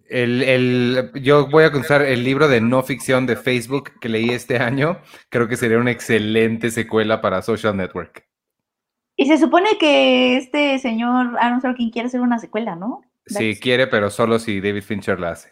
El, 0.07 1.11
yo 1.15 1.47
voy 1.47 1.63
a 1.63 1.71
contar 1.71 2.01
el 2.03 2.23
libro 2.23 2.47
de 2.47 2.61
no 2.61 2.83
ficción 2.83 3.25
de 3.25 3.35
Facebook 3.35 3.91
que 3.99 4.09
leí 4.09 4.29
este 4.29 4.57
año. 4.57 4.99
Creo 5.29 5.47
que 5.47 5.57
sería 5.57 5.79
una 5.79 5.91
excelente 5.91 6.69
secuela 6.69 7.21
para 7.21 7.41
Social 7.41 7.75
Network. 7.75 8.27
Y 9.15 9.25
se 9.27 9.37
supone 9.37 9.77
que 9.79 10.37
este 10.37 10.77
señor 10.79 11.37
Aaron 11.39 11.61
Sorkin 11.61 11.89
quiere 11.89 12.07
hacer 12.07 12.21
una 12.21 12.37
secuela, 12.37 12.75
¿no? 12.75 13.01
Sí, 13.25 13.59
quiere, 13.59 13.87
pero 13.87 14.09
solo 14.09 14.37
si 14.39 14.61
David 14.61 14.83
Fincher 14.83 15.19
la 15.19 15.31
hace. 15.31 15.51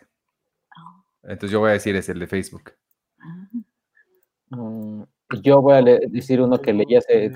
Entonces 1.23 1.51
yo 1.51 1.59
voy 1.59 1.69
a 1.69 1.73
decir 1.73 1.95
es 1.95 2.09
el 2.09 2.19
de 2.19 2.27
Facebook. 2.27 2.73
Mm, 4.49 5.03
yo 5.41 5.61
voy 5.61 5.73
a 5.73 5.81
decir 5.81 6.41
uno 6.41 6.61
que 6.61 6.73
leí 6.73 6.95
hace 6.95 7.31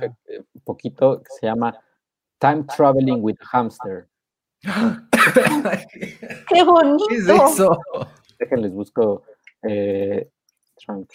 un 0.53 0.61
poquito 0.61 1.22
que 1.23 1.30
se 1.39 1.48
llama 1.48 1.80
Time 2.39 2.65
Traveling 2.76 3.19
with 3.22 3.38
Hamster. 3.52 4.07
¡Qué 6.49 6.63
bonito! 6.63 7.05
¿Qué 7.09 7.15
es 7.15 7.27
eso? 7.27 7.79
Déjenles 8.39 8.73
busco 8.73 9.23
eh, 9.63 10.29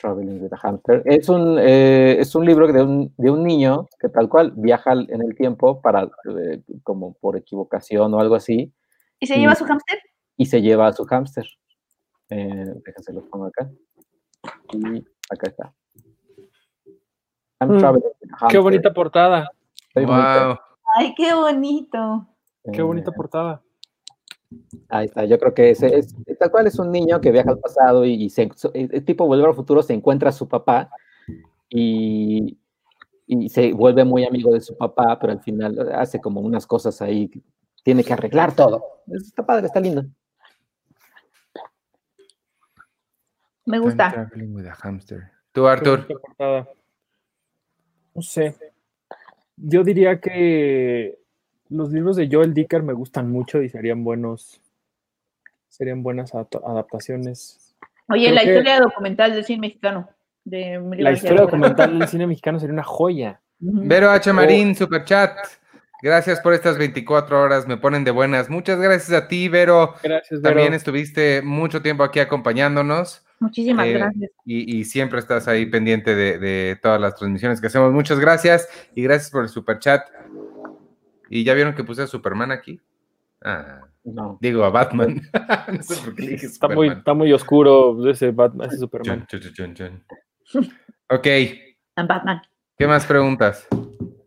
Traveling 0.00 0.42
with 0.42 0.52
a 0.52 0.56
Hamster. 0.56 1.02
Es 1.04 1.28
un, 1.28 1.58
eh, 1.58 2.16
es 2.18 2.34
un 2.34 2.44
libro 2.44 2.70
de 2.70 2.82
un, 2.82 3.14
de 3.16 3.30
un 3.30 3.42
niño 3.44 3.88
que 3.98 4.08
tal 4.08 4.28
cual 4.28 4.52
viaja 4.56 4.92
en 4.92 5.22
el 5.22 5.34
tiempo 5.34 5.80
para, 5.80 6.02
eh, 6.04 6.62
como 6.82 7.14
por 7.14 7.36
equivocación 7.36 8.12
o 8.12 8.20
algo 8.20 8.34
así. 8.34 8.72
¿Y 9.18 9.26
se 9.26 9.38
lleva 9.38 9.52
a 9.52 9.56
su 9.56 9.64
hámster? 9.64 10.00
Y 10.36 10.46
se 10.46 10.60
lleva 10.60 10.88
a 10.88 10.92
su 10.92 11.04
hámster. 11.04 11.46
Eh, 12.28 12.72
déjense 12.84 13.12
lo 13.12 13.22
pongo 13.22 13.46
acá. 13.46 13.70
Y 14.72 15.04
acá 15.30 15.48
está. 15.48 15.74
Time 17.60 17.76
Mm, 17.76 17.78
Traveling 17.78 18.04
with 18.04 18.30
a 18.40 18.48
Qué 18.48 18.58
bonita 18.58 18.92
portada. 18.92 19.50
Wow. 19.94 20.58
Ay, 20.96 21.14
qué 21.16 21.32
bonito. 21.32 22.26
Qué 22.72 22.82
bonita 22.82 23.12
portada. 23.12 23.62
Ahí 24.88 25.06
está, 25.06 25.24
yo 25.24 25.38
creo 25.38 25.54
que 25.54 25.70
ese 25.70 25.96
es, 25.98 26.14
tal 26.38 26.50
cual 26.50 26.66
es 26.66 26.78
un 26.78 26.90
niño 26.90 27.20
que 27.20 27.30
viaja 27.32 27.50
al 27.50 27.58
pasado 27.58 28.04
y, 28.04 28.14
y 28.24 28.30
se, 28.30 28.48
so- 28.54 28.70
es 28.74 29.04
tipo 29.04 29.26
Volver 29.26 29.46
al 29.46 29.54
Futuro, 29.54 29.82
se 29.82 29.94
encuentra 29.94 30.28
a 30.30 30.32
su 30.32 30.48
papá 30.48 30.90
y, 31.68 32.58
y 33.26 33.48
se 33.48 33.72
vuelve 33.72 34.04
muy 34.04 34.24
amigo 34.24 34.52
de 34.52 34.60
su 34.60 34.76
papá, 34.76 35.18
pero 35.18 35.32
al 35.32 35.40
final 35.40 35.92
hace 35.94 36.20
como 36.20 36.40
unas 36.40 36.66
cosas 36.66 37.00
ahí, 37.00 37.30
tiene 37.82 38.04
que 38.04 38.12
arreglar 38.12 38.54
todo. 38.54 38.82
Está 39.06 39.44
padre, 39.44 39.66
está 39.66 39.80
lindo. 39.80 40.04
Me 43.64 43.78
gusta. 43.78 44.10
Time 44.10 44.26
traveling 44.26 44.54
with 44.54 44.66
a 44.66 44.74
hamster. 44.74 45.30
Tú, 45.52 45.66
Arthur. 45.66 46.06
No 48.14 48.22
sé. 48.22 48.56
Yo 49.56 49.84
diría 49.84 50.20
que 50.20 51.21
los 51.72 51.90
libros 51.90 52.16
de 52.16 52.28
Joel 52.30 52.54
Dicker 52.54 52.82
me 52.82 52.92
gustan 52.92 53.30
mucho 53.30 53.62
y 53.62 53.68
serían 53.68 54.04
buenos, 54.04 54.60
serían 55.68 56.02
buenas 56.02 56.32
adap- 56.34 56.62
adaptaciones. 56.66 57.74
Oye, 58.08 58.24
Creo 58.26 58.34
la 58.34 58.40
que- 58.42 58.48
historia 58.48 58.80
documental 58.80 59.32
del 59.32 59.44
cine 59.44 59.60
mexicano. 59.60 60.08
De 60.44 60.80
La 60.98 61.12
historia 61.12 61.42
documental 61.42 61.98
del 61.98 62.08
cine 62.08 62.26
mexicano 62.26 62.58
sería 62.58 62.72
una 62.74 62.82
joya. 62.82 63.40
Vero 63.60 64.10
H. 64.10 64.32
Marín, 64.32 64.74
super 64.74 65.04
chat. 65.04 65.36
Gracias 66.02 66.40
por 66.40 66.52
estas 66.52 66.76
24 66.78 67.40
horas, 67.40 67.68
me 67.68 67.76
ponen 67.76 68.02
de 68.02 68.10
buenas. 68.10 68.50
Muchas 68.50 68.80
gracias 68.80 69.12
a 69.12 69.28
ti, 69.28 69.48
Vero. 69.48 69.94
Gracias, 70.02 70.40
Vero. 70.42 70.54
También 70.56 70.74
estuviste 70.74 71.42
mucho 71.42 71.80
tiempo 71.80 72.02
aquí 72.02 72.18
acompañándonos 72.18 73.24
Muchísimas 73.38 73.86
Eh, 73.86 73.92
gracias. 73.92 74.30
y, 74.44 74.78
y 74.78 74.84
siempre 74.84 75.20
estás 75.20 75.46
ahí 75.48 75.66
pendiente 75.66 76.14
de, 76.16 76.38
de 76.38 76.76
todas 76.82 77.00
las 77.00 77.14
transmisiones 77.14 77.60
que 77.60 77.68
hacemos. 77.68 77.92
Muchas 77.92 78.18
gracias 78.18 78.68
y 78.96 79.02
gracias 79.04 79.30
por 79.30 79.44
el 79.44 79.48
super 79.48 79.78
chat. 79.78 80.02
¿Y 81.34 81.44
ya 81.44 81.54
vieron 81.54 81.74
que 81.74 81.82
puse 81.82 82.02
a 82.02 82.06
Superman 82.06 82.52
aquí? 82.52 82.78
Ah, 83.42 83.80
No. 84.04 84.36
digo 84.42 84.64
a 84.64 84.68
Batman. 84.70 85.22
no 85.72 85.82
sé 85.82 86.04
por 86.04 86.14
qué 86.14 86.22
le 86.22 86.30
dije 86.32 86.44
Está 86.46 86.68
muy, 86.68 86.88
está 86.88 87.14
muy 87.14 87.32
oscuro 87.32 88.06
ese, 88.10 88.32
Batman, 88.32 88.68
ese 88.68 88.76
Superman. 88.76 89.26
Chun, 89.26 89.40
chun, 89.40 89.52
chun, 89.54 89.74
chun, 89.74 90.04
chun. 90.44 90.66
Ok, 91.08 91.26
And 91.96 92.06
Batman. 92.06 92.42
¿qué 92.76 92.86
más 92.86 93.06
preguntas? 93.06 93.66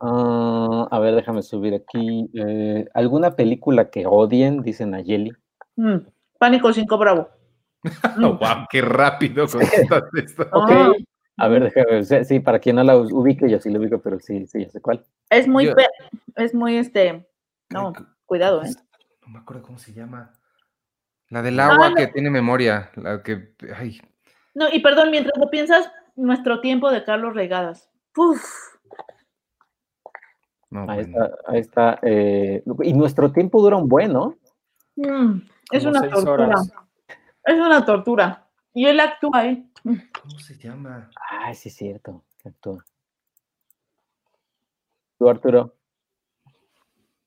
Ah, 0.02 0.88
a 0.90 1.00
ver, 1.00 1.14
déjame 1.14 1.44
subir 1.44 1.76
aquí. 1.76 2.28
eh, 2.34 2.86
¿Alguna 2.96 3.36
película 3.36 3.92
que 3.92 4.08
odien? 4.08 4.64
Dicen 4.64 4.90
Nayeli. 4.90 5.32
Mm, 5.76 5.98
Pánico 6.40 6.74
5 6.74 6.98
Bravo. 6.98 7.30
Oh, 8.18 8.34
wow, 8.40 8.66
qué 8.72 8.82
rápido 8.82 9.46
contestaste 9.48 10.20
esto. 10.26 10.48
Ok, 10.54 10.72
A 11.38 11.48
ver, 11.48 11.64
déjame 11.64 12.02
ver. 12.02 12.26
Sí, 12.26 12.40
para 12.40 12.60
quien 12.60 12.78
no 12.78 12.84
la 12.84 12.96
ubique, 12.98 13.50
yo 13.50 13.60
sí 13.60 13.70
la 13.70 13.80
ubico, 13.80 14.00
pero 14.02 14.20
sí, 14.20 14.48
sí, 14.48 14.64
ya 14.64 14.70
sé 14.70 14.82
cuál. 14.82 15.04
es 15.30 15.48
muy, 15.48 15.66
Yo- 15.66 15.74
es 16.36 16.54
muy 16.54 16.78
este. 16.78 17.28
No, 17.70 17.94
cuidado, 18.26 18.64
¿eh? 18.64 18.70
No 19.22 19.28
me 19.34 19.40
acuerdo 19.40 19.64
cómo 19.64 19.78
se 19.78 19.94
llama. 19.94 20.32
La 21.30 21.42
del 21.42 21.60
agua 21.60 21.88
Ah, 21.88 21.90
no. 21.90 21.96
que 21.96 22.08
tiene 22.08 22.30
memoria. 22.30 22.92
La 22.96 23.22
que. 23.24 23.54
Ay, 23.76 24.00
No, 24.54 24.68
y 24.72 24.80
perdón, 24.80 25.12
mientras 25.12 25.38
lo 25.38 25.50
piensas, 25.50 25.92
nuestro 26.16 26.62
tiempo 26.62 26.90
de 26.92 27.04
Carlos 27.04 27.34
Regadas. 27.34 27.90
Uf. 28.16 28.42
no, 30.70 30.82
Ahí 30.90 31.04
bueno. 31.04 31.26
está, 31.26 31.38
ahí 31.52 31.60
está. 31.60 32.00
eh, 32.04 32.64
y 32.84 32.94
nuestro 32.94 33.32
tiempo 33.32 33.62
dura 33.62 33.76
un 33.78 33.90
buen, 33.90 34.14
¿no? 34.14 34.36
Mm, 34.96 35.42
es 35.72 35.80
Como 35.84 35.90
una 35.92 36.00
seis 36.02 36.14
tortura. 36.14 36.44
horas. 36.46 36.74
Es 37.46 37.60
una 37.60 37.86
tortura. 37.86 38.45
Y 38.76 38.86
él 38.86 39.00
actúa 39.00 39.32
ahí. 39.40 39.68
¿Cómo 39.84 40.38
se 40.40 40.56
llama? 40.58 41.10
Ay, 41.30 41.56
sí, 41.56 41.70
es 41.70 41.76
cierto. 41.76 42.24
actúa. 42.44 42.86
¿Tú, 45.18 45.30
Arturo? 45.30 45.74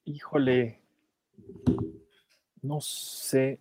híjole. 0.05 0.79
No 2.61 2.79
sé. 2.81 3.59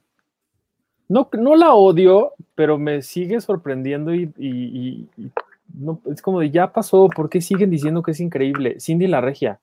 No, 1.08 1.28
no 1.32 1.56
la 1.56 1.72
odio, 1.74 2.32
pero 2.54 2.78
me 2.78 3.00
sigue 3.02 3.40
sorprendiendo 3.40 4.14
y, 4.14 4.32
y- 4.36 5.08
y- 5.16 5.22
y 5.24 5.32
no, 5.74 6.00
es 6.12 6.20
como 6.22 6.40
de 6.40 6.50
ya 6.50 6.72
pasó, 6.72 7.08
¿por 7.08 7.28
qué 7.30 7.40
siguen 7.40 7.70
diciendo 7.70 8.02
que 8.02 8.10
es 8.12 8.20
increíble? 8.20 8.78
Cindy 8.80 9.06
la 9.06 9.20
regia. 9.20 9.60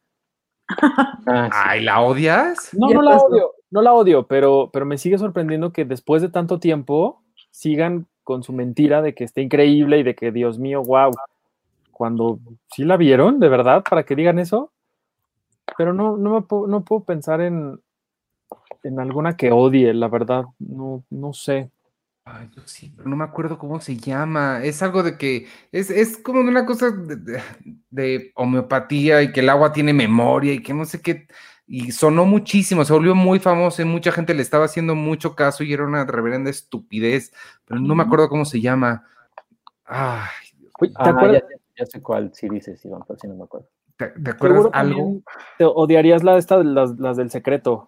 Ah, 1.28 1.50
sí. 1.52 1.60
Ay, 1.66 1.84
¿la 1.84 2.02
odias? 2.02 2.70
No, 2.74 2.88
no 2.90 3.02
la 3.02 3.18
odio, 3.18 3.52
no 3.72 3.82
la 3.82 3.94
odio, 3.94 4.28
pero, 4.28 4.70
pero 4.72 4.86
me 4.86 5.00
sigue 5.00 5.18
sorprendiendo 5.18 5.74
que 5.74 5.84
después 5.84 6.22
de 6.22 6.30
tanto 6.30 6.60
tiempo 6.60 7.24
sigan 7.50 8.06
con 8.26 8.44
su 8.44 8.52
mentira 8.52 9.02
de 9.02 9.14
que 9.16 9.24
está 9.24 9.40
increíble 9.40 10.00
y 10.00 10.04
de 10.04 10.16
que, 10.16 10.34
Dios 10.34 10.60
mío, 10.60 10.84
wow. 10.84 11.12
Cuando 11.92 12.40
sí 12.74 12.84
la 12.84 12.98
vieron, 12.98 13.40
de 13.40 13.48
verdad, 13.48 13.84
para 13.90 14.04
que 14.04 14.18
digan 14.18 14.40
eso. 14.40 14.74
Pero 15.78 15.94
no, 15.94 16.18
no, 16.18 16.34
me 16.34 16.42
puedo, 16.42 16.68
no 16.68 16.84
puedo 16.84 17.04
pensar 17.06 17.40
en, 17.40 17.80
en 18.84 19.00
alguna 19.00 19.38
que 19.38 19.52
odie, 19.52 19.94
la 19.94 20.10
verdad. 20.10 20.46
No, 20.60 21.04
no 21.10 21.32
sé. 21.32 21.72
Ay, 22.26 22.50
yo 22.56 22.64
sí, 22.66 22.92
pero 22.98 23.08
no 23.08 23.16
me 23.16 23.24
acuerdo 23.24 23.60
cómo 23.60 23.80
se 23.80 23.96
llama. 23.98 24.64
Es 24.64 24.82
algo 24.82 25.04
de 25.04 25.18
que 25.18 25.48
es, 25.72 25.92
es 25.92 26.18
como 26.18 26.42
una 26.42 26.66
cosa 26.66 26.92
de 26.92 28.32
homeopatía 28.34 29.22
y 29.22 29.32
que 29.32 29.42
el 29.42 29.50
agua 29.50 29.72
tiene 29.72 29.94
memoria 29.94 30.52
y 30.52 30.64
que 30.64 30.74
no 30.74 30.86
sé 30.86 31.02
qué. 31.02 31.28
Y 31.68 31.92
sonó 31.92 32.26
muchísimo, 32.26 32.86
se 32.86 32.94
volvió 32.94 33.16
muy 33.16 33.40
famoso 33.40 33.82
y 33.82 33.86
mucha 33.86 34.12
gente 34.12 34.34
le 34.36 34.42
estaba 34.44 34.66
haciendo 34.66 34.94
mucho 34.94 35.36
caso 35.36 35.64
y 35.64 35.74
era 35.74 35.84
una 35.84 36.06
reverenda 36.06 36.50
estupidez, 36.52 37.34
pero 37.66 37.80
no 37.80 37.96
me 37.96 38.04
acuerdo 38.04 38.30
cómo 38.30 38.46
se 38.46 38.62
llama. 38.62 39.04
Ay, 39.86 40.28
Dios 40.60 40.72
Oye, 40.80 40.90
mío. 40.92 40.98
¿te 41.04 41.10
Ah, 41.10 41.14
acuerdas? 41.14 41.44
ya, 41.50 41.58
ya 41.80 41.86
sé 41.88 42.02
cuál 42.02 42.32
sí 42.34 42.50
dices, 42.50 42.84
Iván, 42.86 43.02
pero 43.08 43.20
sí 43.20 43.28
no 43.28 43.36
me 43.36 43.44
acuerdo. 43.46 43.68
¿te, 43.98 44.08
te 44.10 44.30
acuerdas 44.32 44.64
Seguro 44.64 44.70
algo? 44.76 45.22
Te 45.58 45.66
odiarías 45.66 46.24
la 46.24 46.38
esta, 46.38 46.64
las, 46.64 47.00
las 47.00 47.18
del 47.18 47.32
secreto. 47.32 47.88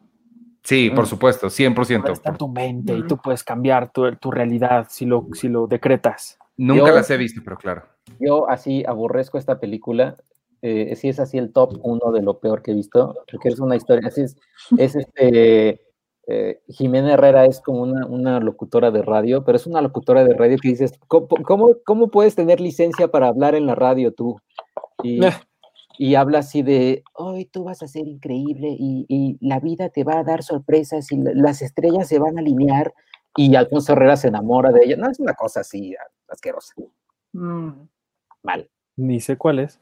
Sí, 0.63 0.89
por 0.89 1.05
Mm. 1.05 1.07
supuesto, 1.07 1.49
100%. 1.49 2.11
Está 2.11 2.29
en 2.29 2.33
por- 2.33 2.37
tu 2.39 2.47
mente 2.49 2.93
y 2.97 3.03
tú 3.03 3.17
puedes 3.17 3.43
cambiar 3.43 3.91
tu, 3.91 4.11
tu 4.15 4.31
realidad 4.31 4.87
si 4.89 5.05
lo, 5.05 5.27
si 5.33 5.49
lo 5.49 5.67
decretas. 5.67 6.37
Nunca 6.57 6.87
Yo- 6.87 6.95
las 6.95 7.09
he 7.11 7.17
visto, 7.17 7.41
pero 7.43 7.57
claro. 7.57 7.83
Yo 8.19 8.49
así 8.49 8.83
aborrezco 8.87 9.37
esta 9.37 9.59
película. 9.59 10.15
Eh, 10.61 10.95
sí 10.95 11.09
es 11.09 11.19
así 11.19 11.37
el 11.37 11.51
top 11.53 11.77
uno 11.83 12.11
de 12.11 12.21
lo 12.21 12.39
peor 12.39 12.61
que 12.61 12.71
he 12.71 12.73
visto, 12.75 13.15
porque 13.31 13.49
es 13.49 13.59
una 13.59 13.75
historia, 13.75 14.07
así 14.07 14.21
es, 14.21 14.35
es 14.77 14.95
este, 14.95 15.81
eh, 16.27 16.61
Jimena 16.67 17.13
Herrera 17.13 17.45
es 17.45 17.61
como 17.61 17.81
una, 17.83 18.05
una 18.07 18.39
locutora 18.39 18.89
de 18.91 19.01
radio, 19.03 19.43
pero 19.45 19.55
es 19.55 19.67
una 19.67 19.81
locutora 19.81 20.23
de 20.23 20.33
radio 20.33 20.57
que 20.61 20.69
dices, 20.69 20.93
¿cómo, 21.07 21.27
cómo, 21.45 21.69
cómo 21.85 22.07
puedes 22.09 22.35
tener 22.35 22.59
licencia 22.59 23.07
para 23.09 23.27
hablar 23.27 23.53
en 23.55 23.65
la 23.67 23.75
radio 23.75 24.13
tú? 24.13 24.39
Y, 25.03 25.19
y 25.99 26.15
habla 26.15 26.39
así 26.39 26.63
de, 26.63 27.03
hoy 27.13 27.45
tú 27.45 27.63
vas 27.65 27.81
a 27.83 27.87
ser 27.87 28.07
increíble 28.07 28.75
y, 28.77 29.05
y 29.07 29.37
la 29.39 29.59
vida 29.59 29.89
te 29.89 30.03
va 30.03 30.19
a 30.19 30.23
dar 30.23 30.41
sorpresas 30.43 31.11
y 31.11 31.17
la- 31.17 31.31
las 31.35 31.61
estrellas 31.61 32.07
se 32.07 32.19
van 32.19 32.37
a 32.37 32.41
alinear 32.41 32.93
y 33.35 33.55
Alfonso 33.55 33.93
Herrera 33.93 34.17
se 34.17 34.27
enamora 34.29 34.71
de 34.71 34.85
ella. 34.85 34.95
No, 34.97 35.09
es 35.11 35.19
una 35.19 35.33
cosa 35.35 35.59
así 35.59 35.95
asquerosa, 36.27 36.73
Mm, 37.33 37.87
mal. 38.41 38.67
Ni 38.95 39.19
sé 39.19 39.37
cuál 39.37 39.59
es. 39.59 39.79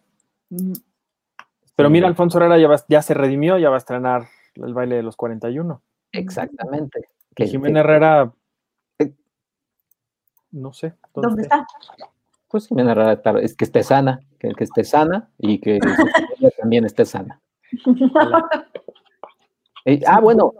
Pero 1.75 1.89
mira, 1.89 2.07
Alfonso 2.07 2.37
Herrera 2.37 2.57
ya, 2.57 2.67
va- 2.67 2.85
ya 2.87 3.01
se 3.01 3.13
redimió, 3.13 3.57
ya 3.57 3.69
va 3.69 3.75
a 3.75 3.79
estrenar 3.79 4.27
el 4.55 4.73
baile 4.73 4.95
de 4.95 5.03
los 5.03 5.15
41. 5.15 5.81
Exactamente. 6.11 7.09
Que 7.35 7.47
Jimena 7.47 7.73
que- 7.75 7.79
Herrera. 7.81 8.33
Eh. 8.99 9.13
No 10.51 10.71
sé. 10.73 10.93
¿Dónde 11.13 11.41
está? 11.43 11.65
Pues 12.47 12.67
Jimena 12.67 12.91
Herrera, 12.93 13.21
es 13.41 13.55
que 13.55 13.65
esté 13.65 13.83
sana, 13.83 14.21
que, 14.39 14.53
que 14.53 14.63
esté 14.63 14.83
sana 14.85 15.29
y 15.37 15.59
que 15.59 15.79
su 15.81 16.07
familia 16.07 16.51
también 16.57 16.85
esté 16.85 17.05
sana. 17.05 17.41
Eh, 19.85 20.01
ah, 20.07 20.19
bueno, 20.19 20.53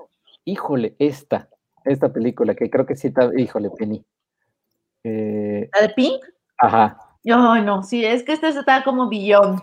híjole, 0.44 0.96
esta, 1.00 1.50
esta 1.84 2.12
película 2.12 2.54
que 2.56 2.70
creo 2.70 2.86
que 2.86 2.96
sí 2.96 3.08
está, 3.08 3.30
híjole, 3.38 3.70
Penny. 3.72 4.04
Eh, 5.04 5.70
¿La 5.74 5.82
de 5.88 5.94
Pink? 5.94 6.24
ajá, 6.58 6.98
Ay, 7.28 7.64
no, 7.64 7.82
sí, 7.82 8.06
es 8.06 8.22
que 8.24 8.34
este 8.34 8.50
está 8.50 8.84
como 8.84 9.08
billón. 9.10 9.62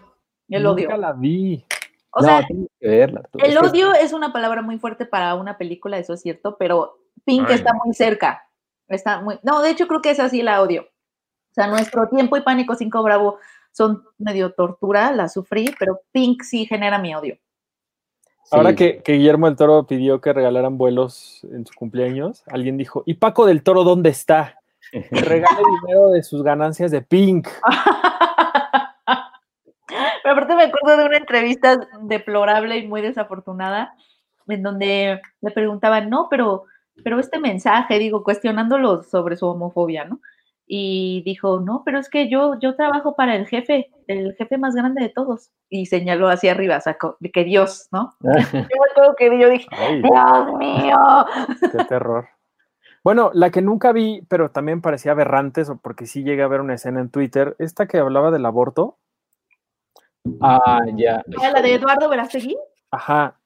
El 0.53 0.67
odio. 0.67 0.89
Nunca 0.89 0.99
la 0.99 1.13
vi. 1.13 1.65
O 2.11 2.23
sea, 2.23 2.47
el 2.81 3.59
odio 3.59 3.95
es 3.95 4.13
una 4.13 4.33
palabra 4.33 4.61
muy 4.61 4.79
fuerte 4.79 5.07
para 5.07 5.35
una 5.35 5.57
película, 5.57 5.99
eso 5.99 6.13
es 6.13 6.21
cierto, 6.21 6.57
pero 6.59 6.99
Pink 7.25 7.49
está 7.51 7.73
muy 7.85 7.95
cerca. 7.95 8.47
Está 8.87 9.23
muy. 9.23 9.39
No, 9.43 9.63
de 9.63 9.71
hecho, 9.71 9.89
creo 9.89 10.03
que 10.03 10.11
esa 10.11 10.29
sí 10.29 10.43
la 10.43 10.61
odio. 10.61 10.83
O 10.83 11.55
sea, 11.55 11.69
nuestro 11.69 12.09
tiempo 12.09 12.37
y 12.37 12.43
pánico 12.43 12.75
5 12.75 13.03
Bravo 13.03 13.39
son 13.73 14.05
medio 14.19 14.53
tortura, 14.53 15.13
la 15.13 15.29
sufrí, 15.29 15.75
pero 15.79 16.01
Pink 16.13 16.43
sí 16.43 16.67
genera 16.67 16.99
mi 16.99 17.15
odio. 17.15 17.39
Ahora 18.51 18.75
que, 18.75 19.03
Guillermo 19.05 19.47
del 19.47 19.57
Toro 19.57 19.87
pidió 19.87 20.21
que 20.21 20.33
regalaran 20.35 20.77
vuelos 20.77 21.47
en 21.51 21.65
su 21.67 21.73
cumpleaños, 21.75 22.43
alguien 22.47 22.77
dijo, 22.77 23.03
¿y 23.07 23.15
Paco 23.15 23.47
del 23.47 23.63
Toro 23.63 23.85
dónde 23.85 24.11
está? 24.11 24.59
Regale 25.11 25.63
dinero 25.87 26.11
de 26.11 26.23
sus 26.23 26.43
ganancias 26.43 26.91
de 26.91 27.01
Pink. 27.01 27.49
Pero 30.35 30.45
aparte 30.45 30.57
me 30.57 30.71
acuerdo 30.71 30.97
de 30.97 31.07
una 31.07 31.17
entrevista 31.19 31.89
deplorable 32.03 32.79
y 32.79 32.87
muy 32.87 33.03
desafortunada, 33.03 33.95
en 34.49 34.63
donde 34.63 35.21
le 35.41 35.51
preguntaban, 35.51 36.09
no, 36.09 36.29
pero, 36.31 36.65
pero 37.05 37.19
este 37.19 37.39
mensaje, 37.39 37.99
digo, 37.99 38.25
cuestionándolo 38.25 39.03
sobre 39.03 39.37
su 39.37 39.47
homofobia, 39.47 40.05
¿no? 40.05 40.21
y 40.75 41.23
dijo, 41.27 41.61
no, 41.61 41.83
pero 41.85 41.99
es 41.99 42.09
que 42.09 42.31
yo, 42.31 42.59
yo 42.59 42.75
trabajo 42.77 43.15
para 43.15 43.37
el 43.37 43.47
jefe, 43.47 43.91
el 44.07 44.35
jefe 44.37 44.57
más 44.57 44.75
grande 44.75 45.03
de 45.03 45.11
todos. 45.11 45.51
Y 45.69 45.85
señaló 45.85 46.31
hacia 46.31 46.53
arriba, 46.53 46.81
sacó, 46.81 47.19
que 47.31 47.45
Dios, 47.45 47.89
¿no? 47.93 48.15
yo 48.21 48.31
me 48.31 48.67
acuerdo 48.91 49.15
que 49.19 49.39
yo 49.39 49.51
dije, 49.51 49.67
Dios 50.03 50.59
mío. 50.59 50.97
Qué 51.61 51.85
terror. 51.85 52.29
Bueno, 53.05 53.31
la 53.35 53.51
que 53.51 53.61
nunca 53.61 53.93
vi, 53.93 54.23
pero 54.29 54.51
también 54.51 54.81
parecía 54.81 55.13
aberrante, 55.13 55.63
porque 55.83 56.07
sí 56.07 56.23
llegué 56.23 56.43
a 56.43 56.49
ver 56.49 56.63
una 56.63 56.75
escena 56.75 57.01
en 57.01 57.11
Twitter, 57.11 57.55
esta 57.59 57.87
que 57.87 57.99
hablaba 57.99 58.31
del 58.31 58.47
aborto. 58.47 58.97
Ah, 60.41 60.81
ya. 60.95 61.23
¿La 61.27 61.63
de 61.63 61.75
Eduardo 61.75 62.09
Verastegui? 62.09 62.57
Ajá, 62.91 63.37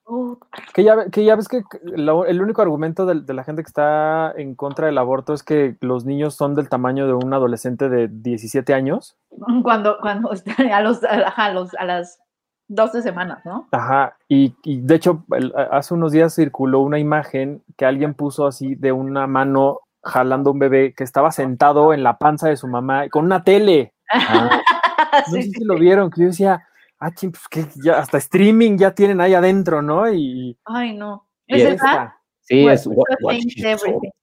que, 0.72 0.84
ya, 0.84 1.06
que 1.10 1.24
ya 1.24 1.34
ves 1.34 1.48
que 1.48 1.64
el 1.96 2.42
único 2.42 2.62
argumento 2.62 3.06
de, 3.06 3.34
la 3.34 3.42
gente 3.42 3.62
que 3.62 3.68
está 3.68 4.32
en 4.36 4.54
contra 4.54 4.86
del 4.86 4.98
aborto 4.98 5.34
es 5.34 5.42
que 5.42 5.76
los 5.80 6.04
niños 6.04 6.36
son 6.36 6.54
del 6.54 6.68
tamaño 6.68 7.08
de 7.08 7.14
un 7.14 7.32
adolescente 7.34 7.88
de 7.88 8.08
17 8.08 8.72
años. 8.72 9.16
Cuando, 9.64 9.98
cuando 10.00 10.30
a, 10.30 10.80
los, 10.80 11.02
a, 11.04 11.50
los, 11.50 11.74
a 11.74 11.84
las 11.84 12.20
12 12.68 13.02
semanas, 13.02 13.44
¿no? 13.44 13.68
Ajá, 13.72 14.16
y, 14.28 14.54
de 14.64 14.94
hecho 14.94 15.24
hace 15.70 15.94
unos 15.94 16.12
días 16.12 16.34
circuló 16.34 16.80
una 16.80 16.98
imagen 16.98 17.62
que 17.76 17.84
alguien 17.84 18.14
puso 18.14 18.46
así 18.46 18.74
de 18.76 18.92
una 18.92 19.26
mano 19.26 19.80
jalando 20.02 20.52
un 20.52 20.60
bebé 20.60 20.94
que 20.94 21.04
estaba 21.04 21.32
sentado 21.32 21.92
en 21.92 22.04
la 22.04 22.18
panza 22.18 22.48
de 22.48 22.56
su 22.56 22.68
mamá 22.68 23.08
con 23.08 23.24
una 23.24 23.42
tele. 23.42 23.92
no 25.28 25.32
sé 25.32 25.42
si 25.42 25.64
lo 25.64 25.76
vieron, 25.76 26.10
que 26.10 26.22
yo 26.22 26.26
decía, 26.28 26.66
ah, 26.98 27.10
ching, 27.14 27.32
pues 27.32 27.48
que 27.48 27.66
ya 27.82 27.98
hasta 27.98 28.18
streaming 28.18 28.78
ya 28.78 28.94
tienen 28.94 29.20
ahí 29.20 29.34
adentro, 29.34 29.82
¿no? 29.82 30.10
Y, 30.12 30.56
Ay, 30.64 30.94
no. 30.94 31.28
¿Es 31.46 31.62
esa? 31.62 32.16
Sí, 32.42 32.66
es 32.66 32.86
what, 32.86 33.04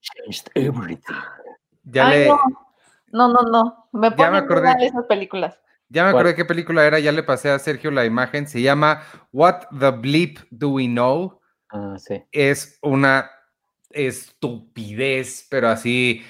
changed 0.02 0.49
everything. 0.56 1.14
Ya 1.84 2.07
Ay, 2.07 2.20
le... 2.20 2.28
no. 2.28 2.40
no, 3.11 3.28
no, 3.28 3.41
no. 3.49 3.90
Me 3.91 4.10
ya 4.18 4.32
me 4.32 4.38
acordé 4.38 4.74
de 4.80 4.86
esas 4.88 5.06
películas. 5.06 5.60
Ya 5.90 6.03
me 6.03 6.10
acordé 6.10 6.30
de 6.30 6.36
qué 6.36 6.45
película 6.45 6.86
era, 6.86 6.99
ya 6.99 7.11
le 7.11 7.22
pasé 7.22 7.49
a 7.49 7.60
Sergio 7.60 7.91
la 7.91 8.06
imagen. 8.06 8.48
Se 8.48 8.61
llama 8.61 9.03
What 9.32 9.68
the 9.78 9.91
Bleep 9.91 10.40
Do 10.49 10.70
We 10.70 10.86
Know? 10.86 11.40
Ah, 11.70 11.95
sí. 11.98 12.24
Es 12.32 12.80
una 12.82 13.30
estupidez, 13.91 15.45
pero 15.49 15.70
así 15.70 16.24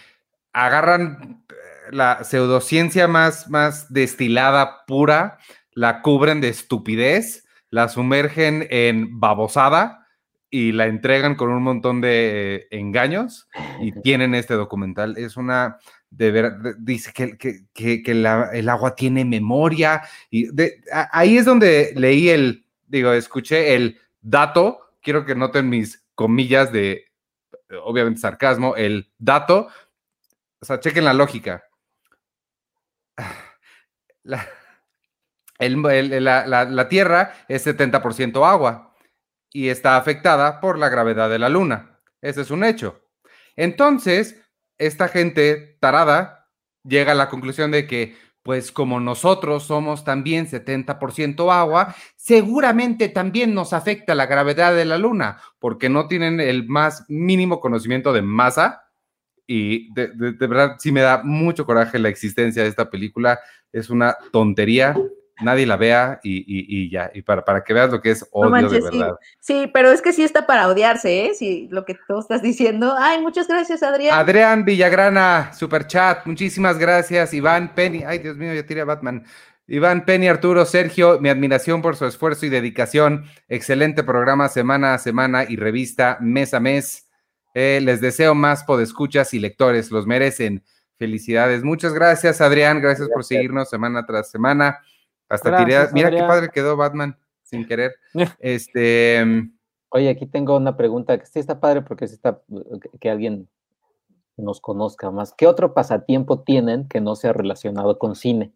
agarran 0.52 1.46
la 1.94 2.24
pseudociencia 2.24 3.08
más, 3.08 3.50
más 3.50 3.92
destilada, 3.94 4.86
pura, 4.86 5.38
la 5.72 6.02
cubren 6.02 6.42
de 6.42 6.50
estupidez, 6.50 7.46
la 7.70 7.90
sumergen 7.90 8.68
en 8.70 9.20
babosada 9.20 10.08
y 10.50 10.72
la 10.72 10.86
entregan 10.86 11.36
con 11.36 11.50
un 11.50 11.64
montón 11.64 12.00
de 12.02 12.68
engaños 12.70 13.48
y 13.82 13.92
tienen 14.02 14.36
este 14.36 14.54
documental. 14.54 15.18
Es 15.18 15.36
una, 15.36 15.78
de 16.12 16.32
ver, 16.32 16.54
dice 16.78 17.12
que, 17.12 17.38
que, 17.74 18.04
el 18.06 18.70
agua 18.70 18.94
tiene 18.94 19.26
memoria 19.26 20.04
y 20.30 20.48
ahí 21.12 21.38
es 21.38 21.46
donde 21.46 21.94
leí 21.96 22.30
el, 22.30 22.66
digo, 22.88 23.14
escuché 23.14 23.74
el 23.74 24.00
dato, 24.22 24.92
quiero 25.02 25.26
que 25.26 25.34
noten 25.34 25.70
mis 25.70 26.06
comillas 26.14 26.72
de, 26.72 27.06
obviamente 27.84 28.20
sarcasmo, 28.20 28.76
el 28.76 29.12
dato, 29.18 29.70
o 30.60 30.66
sea, 30.66 30.80
chequen 30.80 31.06
la 31.06 31.14
lógica. 31.14 31.64
La, 34.26 34.48
la, 35.60 36.90
Tierra 36.90 37.34
es 37.48 37.66
70% 37.68 38.48
agua 38.48 38.96
y 39.52 39.70
está 39.70 39.98
afectada 39.98 40.60
por 40.60 40.78
la 40.78 40.90
gravedad 40.90 41.30
de 41.30 41.40
la 41.40 41.50
Luna. 41.50 42.00
Ese 42.22 42.42
es 42.42 42.52
un 42.52 42.64
hecho. 42.64 43.02
Entonces, 43.56 44.42
esta 44.78 45.08
gente 45.08 45.78
tarada 45.80 46.50
llega 46.84 47.12
a 47.12 47.16
la 47.16 47.30
conclusión 47.30 47.72
de 47.72 47.88
que, 47.88 48.18
pues 48.42 48.72
como 48.72 49.00
nosotros 49.00 49.64
somos 49.64 50.04
también 50.04 50.48
70% 50.48 51.54
agua, 51.54 51.96
seguramente 52.16 53.10
también 53.10 53.54
nos 53.54 53.74
afecta 53.74 54.16
la 54.16 54.26
gravedad 54.26 54.76
de 54.76 54.86
la 54.86 54.98
Luna, 54.98 55.40
porque 55.60 55.88
no 55.88 56.08
tienen 56.08 56.40
el 56.40 56.68
más 56.68 57.06
mínimo 57.08 57.60
conocimiento 57.60 58.12
de 58.12 58.22
masa. 58.22 58.83
Y 59.46 59.94
de, 59.94 60.08
de 60.08 60.48
verdad, 60.48 60.76
sí 60.80 60.92
me 60.92 61.02
da 61.02 61.22
mucho 61.24 61.66
coraje 61.66 62.00
la 62.00 62.10
existencia 62.10 62.64
de 62.64 62.70
esta 62.70 62.90
película. 62.90 63.40
Es 63.72 63.90
una 63.90 64.16
tontería 64.32 64.96
nadie 65.42 65.66
la 65.66 65.78
vea 65.78 66.20
y, 66.24 66.90
ya, 66.90 67.12
y 67.14 67.22
para, 67.22 67.44
para, 67.44 67.64
que 67.64 67.74
veas 67.74 67.92
lo 67.92 68.02
que 68.02 68.12
es 68.12 68.28
odio 68.32 68.70
de 68.70 68.82
verdad. 68.82 69.16
Sí, 69.40 69.70
pero 69.74 69.92
es 69.92 70.02
que 70.02 70.14
sí 70.14 70.24
está 70.24 70.46
para 70.46 70.68
odiarse, 70.68 71.26
¿eh? 71.26 71.32
Sí, 71.34 71.68
lo 71.72 71.86
que 71.86 71.96
tú 72.08 72.20
estás 72.20 72.42
diciendo. 72.42 72.96
Ay, 72.98 73.22
muchas 73.22 73.48
gracias, 73.48 73.84
Adrián. 73.84 74.18
Adrián 74.18 74.66
Villagrana, 74.66 75.52
super 75.54 75.88
chat, 75.88 76.26
muchísimas 76.26 76.78
gracias. 76.78 77.34
Iván 77.34 77.74
Penny, 77.74 78.04
ay, 78.04 78.20
Dios 78.20 78.38
mío, 78.38 78.54
ya 78.54 78.66
tiré 78.66 78.82
a 78.82 78.86
Batman. 78.86 79.26
Iván 79.68 80.06
Penny, 80.06 80.28
Arturo, 80.28 80.66
Sergio, 80.66 81.20
mi 81.20 81.30
admiración 81.30 81.82
por 81.82 81.96
su 81.96 82.06
esfuerzo 82.06 82.46
y 82.46 82.50
dedicación. 82.50 83.26
Excelente 83.48 84.04
programa 84.04 84.50
semana 84.50 84.94
a 84.94 85.00
semana 85.00 85.46
y 85.48 85.56
revista 85.56 86.18
mes 86.20 86.54
a 86.54 86.60
mes. 86.60 87.08
Eh, 87.54 87.80
les 87.82 88.02
deseo 88.02 88.34
más 88.36 88.64
podescuchas 88.64 89.34
y 89.34 89.40
lectores, 89.40 89.92
los 89.92 90.08
merecen. 90.08 90.64
Felicidades. 90.98 91.64
Muchas 91.64 91.94
gracias, 91.94 92.40
Adrián. 92.40 92.82
Gracias. 92.82 93.10
por 93.10 93.24
seguirnos 93.24 93.70
semana 93.70 94.06
tras 94.06 94.30
semana. 94.30 94.80
Hasta 95.28 95.58
tiré, 95.58 95.78
mira 95.94 96.12
qué 96.12 96.20
padre 96.20 96.50
quedó 96.50 96.78
Batman 96.78 97.18
sin 97.44 97.66
querer. 97.68 97.96
este. 98.40 99.24
Mm, 99.26 99.58
Oye, 99.90 100.10
aquí 100.10 100.26
tengo 100.26 100.58
una 100.58 100.76
pregunta 100.76 101.18
que 101.20 101.26
sí 101.26 101.40
está 101.40 101.60
padre 101.60 101.82
porque 101.84 102.08
sí 102.08 102.16
está 102.16 102.42
que 103.00 103.10
alguien 103.10 103.48
nos 104.38 104.60
conozca 104.60 105.12
más. 105.12 105.34
¿Qué 105.34 105.46
otro 105.46 105.74
pasatiempo 105.74 106.42
tienen 106.42 106.88
que 106.88 107.00
no 107.00 107.16
sea 107.16 107.34
relacionado 107.34 108.00
con 108.00 108.16
cine? 108.16 108.52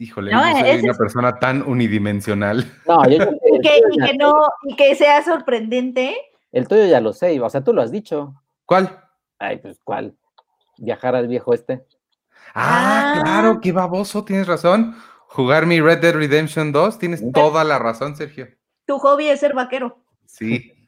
Híjole, 0.00 0.32
no, 0.32 0.42
soy 0.42 0.80
una 0.80 0.94
persona 0.94 1.38
tan 1.38 1.62
unidimensional. 1.62 2.64
No, 2.88 3.06
yo, 3.08 3.16
y, 3.52 3.60
que, 3.60 3.80
y 3.92 4.06
que 4.06 4.16
no, 4.16 4.32
y 4.64 4.74
que 4.74 4.94
sea 4.94 5.22
sorprendente. 5.22 6.16
El 6.52 6.68
tuyo 6.68 6.84
ya 6.84 7.00
lo 7.00 7.12
sé, 7.14 7.40
o 7.40 7.48
sea, 7.48 7.64
tú 7.64 7.72
lo 7.72 7.82
has 7.82 7.90
dicho. 7.90 8.34
¿Cuál? 8.66 9.00
Ay, 9.38 9.56
pues, 9.58 9.80
¿cuál? 9.82 10.14
Viajar 10.78 11.16
al 11.16 11.26
viejo 11.26 11.54
este. 11.54 11.84
Ah, 12.54 13.14
ah. 13.16 13.22
claro, 13.22 13.60
qué 13.60 13.72
baboso, 13.72 14.24
tienes 14.24 14.46
razón. 14.46 14.94
Jugar 15.28 15.64
mi 15.64 15.80
Red 15.80 16.00
Dead 16.00 16.14
Redemption 16.14 16.70
2, 16.72 16.98
tienes 16.98 17.32
toda 17.32 17.64
la 17.64 17.78
razón, 17.78 18.14
Sergio. 18.16 18.48
Tu 18.84 18.98
hobby 18.98 19.28
es 19.28 19.40
ser 19.40 19.54
vaquero. 19.54 19.98
Sí. 20.26 20.72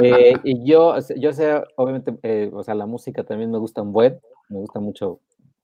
Eh, 0.00 0.34
y 0.44 0.64
yo, 0.64 0.94
yo 1.16 1.32
sé, 1.32 1.60
obviamente, 1.76 2.14
eh, 2.22 2.50
o 2.52 2.62
sea, 2.62 2.74
la 2.74 2.84
música 2.84 3.24
también 3.24 3.50
me 3.50 3.58
gusta 3.58 3.80
un 3.80 3.92
buen, 3.92 4.20
me 4.50 4.58
gusta 4.58 4.78
mucho 4.78 5.20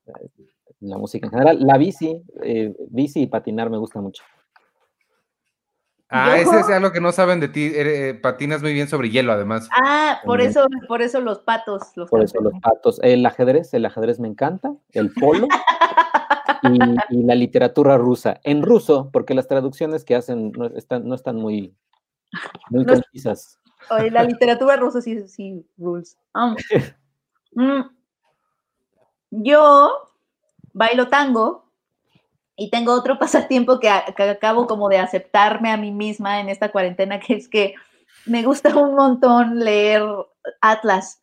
eh, 0.07 0.29
la 0.81 0.97
música 0.97 1.27
en 1.27 1.31
general. 1.31 1.59
La 1.61 1.77
bici, 1.77 2.23
bici 2.89 3.23
y 3.23 3.27
patinar 3.27 3.69
me 3.69 3.77
gusta 3.77 4.01
mucho. 4.01 4.25
Ah, 6.09 6.39
ese 6.39 6.61
es 6.61 6.69
algo 6.69 6.93
que 6.93 7.01
no 7.01 7.11
saben 7.11 7.41
de 7.41 7.49
ti. 7.49 7.73
patinas 8.23 8.63
muy 8.63 8.73
bien 8.73 8.89
sobre 8.89 9.11
hielo, 9.11 9.33
además. 9.33 9.69
Ah, 9.73 10.21
por 10.25 10.41
eso, 10.41 10.67
por 10.87 11.03
eso 11.03 11.21
los 11.21 11.41
patos. 11.41 11.83
por 12.09 12.23
eso 12.23 12.41
los 12.41 12.53
patos. 12.61 13.01
El 13.03 13.27
ajedrez, 13.27 13.75
el 13.75 13.85
ajedrez 13.85 14.21
me 14.21 14.29
encanta. 14.29 14.73
El 14.93 15.13
polo. 15.13 15.49
y, 17.11 17.23
la 17.25 17.35
literatura 17.35 17.99
rusa. 17.99 18.41
En 18.45 18.63
ruso, 18.63 19.11
porque 19.13 19.35
las 19.35 19.49
traducciones 19.49 20.05
que 20.05 20.15
hacen 20.15 20.53
no 20.53 20.67
están, 20.67 21.09
no 21.09 21.15
están 21.15 21.37
muy, 21.37 21.75
muy 22.71 22.87
concisas. 22.87 23.59
la 23.91 24.23
literatura 24.23 24.77
rusa 24.77 25.01
sí, 25.01 25.27
sí, 25.27 25.67
rules. 25.77 26.17
Um, 26.35 26.55
mm, 27.53 27.83
yo 29.31 29.91
bailo 30.73 31.09
tango 31.09 31.66
y 32.57 32.71
tengo 32.71 32.93
otro 32.93 33.19
pasatiempo 33.19 33.79
que, 33.81 33.91
que, 34.17 34.23
acabo 34.23 34.67
como 34.67 34.89
de 34.89 34.99
aceptarme 34.99 35.71
a 35.71 35.77
mí 35.77 35.91
misma 35.91 36.41
en 36.41 36.49
esta 36.49 36.71
cuarentena, 36.71 37.21
que 37.21 37.35
es 37.35 37.49
que 37.49 37.75
me 38.25 38.43
gusta 38.43 38.77
un 38.77 38.95
montón 38.95 39.61
leer 39.61 40.03
Atlas. 40.61 41.23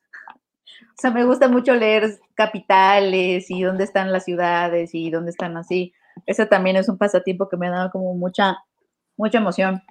O 0.80 1.02
sea, 1.02 1.12
me 1.12 1.26
gusta 1.26 1.48
mucho 1.48 1.74
leer 1.76 2.20
capitales 2.36 3.50
y 3.50 3.64
dónde 3.64 3.84
están 3.84 4.12
las 4.12 4.26
ciudades 4.26 4.94
y 4.94 5.10
dónde 5.10 5.32
están 5.32 5.58
así. 5.58 5.94
Ese 6.26 6.46
también 6.46 6.78
es 6.78 6.88
un 6.88 6.98
pasatiempo 6.98 7.50
que 7.50 7.58
me 7.58 7.68
ha 7.68 7.72
dado 7.72 7.92
como 7.92 8.14
mucha, 8.14 8.58
mucha 9.18 9.40
emoción. 9.40 9.82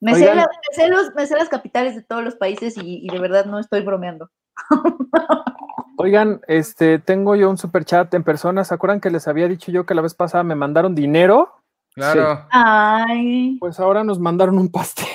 Me 0.00 0.14
sé, 0.14 0.34
las 0.34 1.48
capitales 1.48 1.94
de 1.94 2.02
todos 2.02 2.24
los 2.24 2.34
países 2.34 2.74
y, 2.76 3.06
de 3.08 3.18
verdad 3.18 3.44
no 3.44 3.58
estoy 3.58 3.82
bromeando. 3.82 4.30
Oigan, 5.98 6.40
este, 6.48 6.98
tengo 6.98 7.36
yo 7.36 7.50
un 7.50 7.58
super 7.58 7.84
chat 7.84 8.12
en 8.14 8.24
persona. 8.24 8.64
¿Se 8.64 8.74
acuerdan 8.74 9.00
que 9.00 9.10
les 9.10 9.28
había 9.28 9.48
dicho 9.48 9.70
yo 9.70 9.86
que 9.86 9.94
la 9.94 10.02
vez 10.02 10.14
pasada 10.14 10.42
me 10.44 10.54
mandaron 10.54 10.94
dinero? 10.94 11.54
Claro. 11.94 12.46
Ay. 12.50 13.58
Pues 13.60 13.78
ahora 13.78 14.02
nos 14.02 14.18
mandaron 14.18 14.58
un 14.58 14.70
pastel. 14.70 15.06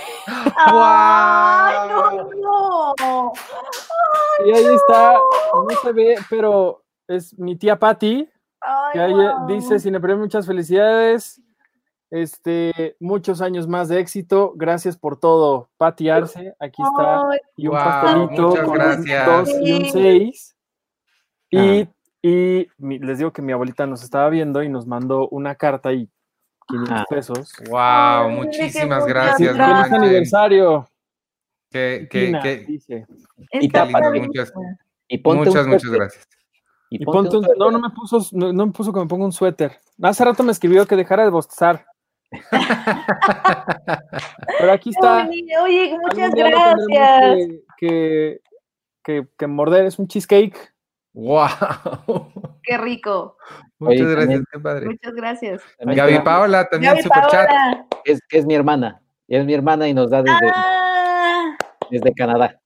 ¡Ay, 0.56 1.90
no, 2.42 2.94
no! 3.00 3.34
y 4.46 4.52
ahí 4.52 4.66
está, 4.76 5.14
no 5.14 5.68
se 5.82 5.92
ve, 5.92 6.16
pero 6.30 6.84
es 7.08 7.38
mi 7.38 7.56
tía 7.56 7.78
Patty, 7.78 8.30
que 8.94 9.00
ahí 9.00 9.14
dice, 9.48 9.80
Cinepremios, 9.80 10.20
muchas 10.20 10.46
felicidades, 10.46 11.42
este, 12.10 12.96
muchos 13.00 13.42
años 13.42 13.68
más 13.68 13.90
de 13.90 14.00
éxito, 14.00 14.54
gracias 14.56 14.98
por 14.98 15.20
todo, 15.20 15.70
Patty 15.78 16.10
Arce, 16.10 16.56
aquí 16.60 16.82
está, 16.82 17.30
y 17.56 17.68
un 17.68 17.74
pastelito 17.74 18.66
con 18.66 18.74
gracias. 18.74 19.50
y 19.62 19.72
un 19.74 19.86
seis, 19.86 20.57
y, 21.50 21.88
y 22.22 22.68
les 22.78 23.18
digo 23.18 23.32
que 23.32 23.42
mi 23.42 23.54
abuelita 23.54 23.86
nos 23.86 24.04
estaba 24.04 24.30
viendo 24.30 24.64
y 24.64 24.70
nos 24.70 24.88
mandó 24.88 25.28
una 25.30 25.56
carta 25.56 25.94
y 25.94 26.10
500 26.68 26.92
ah. 26.92 27.06
pesos. 27.10 27.54
Wow, 27.70 28.30
muchísimas 28.32 29.06
gracias. 29.06 29.56
Feliz 29.56 29.92
aniversario. 29.92 30.88
Que, 31.70 32.08
que, 32.10 32.40
que, 32.42 32.58
dice. 32.60 33.06
Y, 33.52 33.68
muchas, 33.68 34.54
y 35.08 35.22
muchas, 35.24 35.68
muchas 35.68 35.92
gracias. 35.92 36.28
Y, 36.90 37.04
ponte 37.04 37.36
un, 37.38 37.46
no, 37.58 37.72
no 37.72 37.80
me 37.80 37.90
puso, 37.90 38.26
no, 38.32 38.54
me 38.54 38.72
puso 38.72 38.94
que 38.94 39.00
me 39.00 39.08
ponga 39.08 39.26
un 39.26 39.34
suéter. 39.34 39.78
Hace 40.02 40.24
rato 40.24 40.44
me 40.44 40.54
escribió 40.54 40.86
que 40.86 40.96
dejara 40.96 41.24
de 41.24 41.30
bostezar. 41.30 41.86
Pero 44.60 44.72
aquí 44.72 44.92
está. 44.92 45.28
Oye, 45.64 45.98
muchas 46.02 46.34
gracias. 46.34 47.50
Que, 47.78 48.40
que, 49.04 49.28
que, 49.38 49.48
morder 49.48 49.86
es 49.86 50.00
un 50.00 50.08
cheesecake. 50.08 50.74
¡Wow! 51.18 52.32
¡Qué 52.62 52.78
rico! 52.78 53.38
Muchas 53.80 54.08
gracias, 54.08 54.44
qué 54.52 54.60
padre. 54.60 54.86
Muchas 54.86 55.14
gracias. 55.14 55.62
Gaby 55.80 56.20
Paola 56.20 56.70
también 56.70 56.94
Gaby 56.94 57.02
super 57.02 57.28
chat. 57.32 57.50
Es, 58.06 58.20
es 58.30 58.46
mi 58.46 58.54
hermana. 58.54 59.02
Es 59.28 59.44
mi 59.44 59.56
hermana 59.56 59.88
y 59.88 59.96
nos 59.96 60.12
da 60.12 60.22
desde, 60.22 60.52
ah. 60.54 61.58
desde 61.90 62.14
Canadá. 62.14 62.62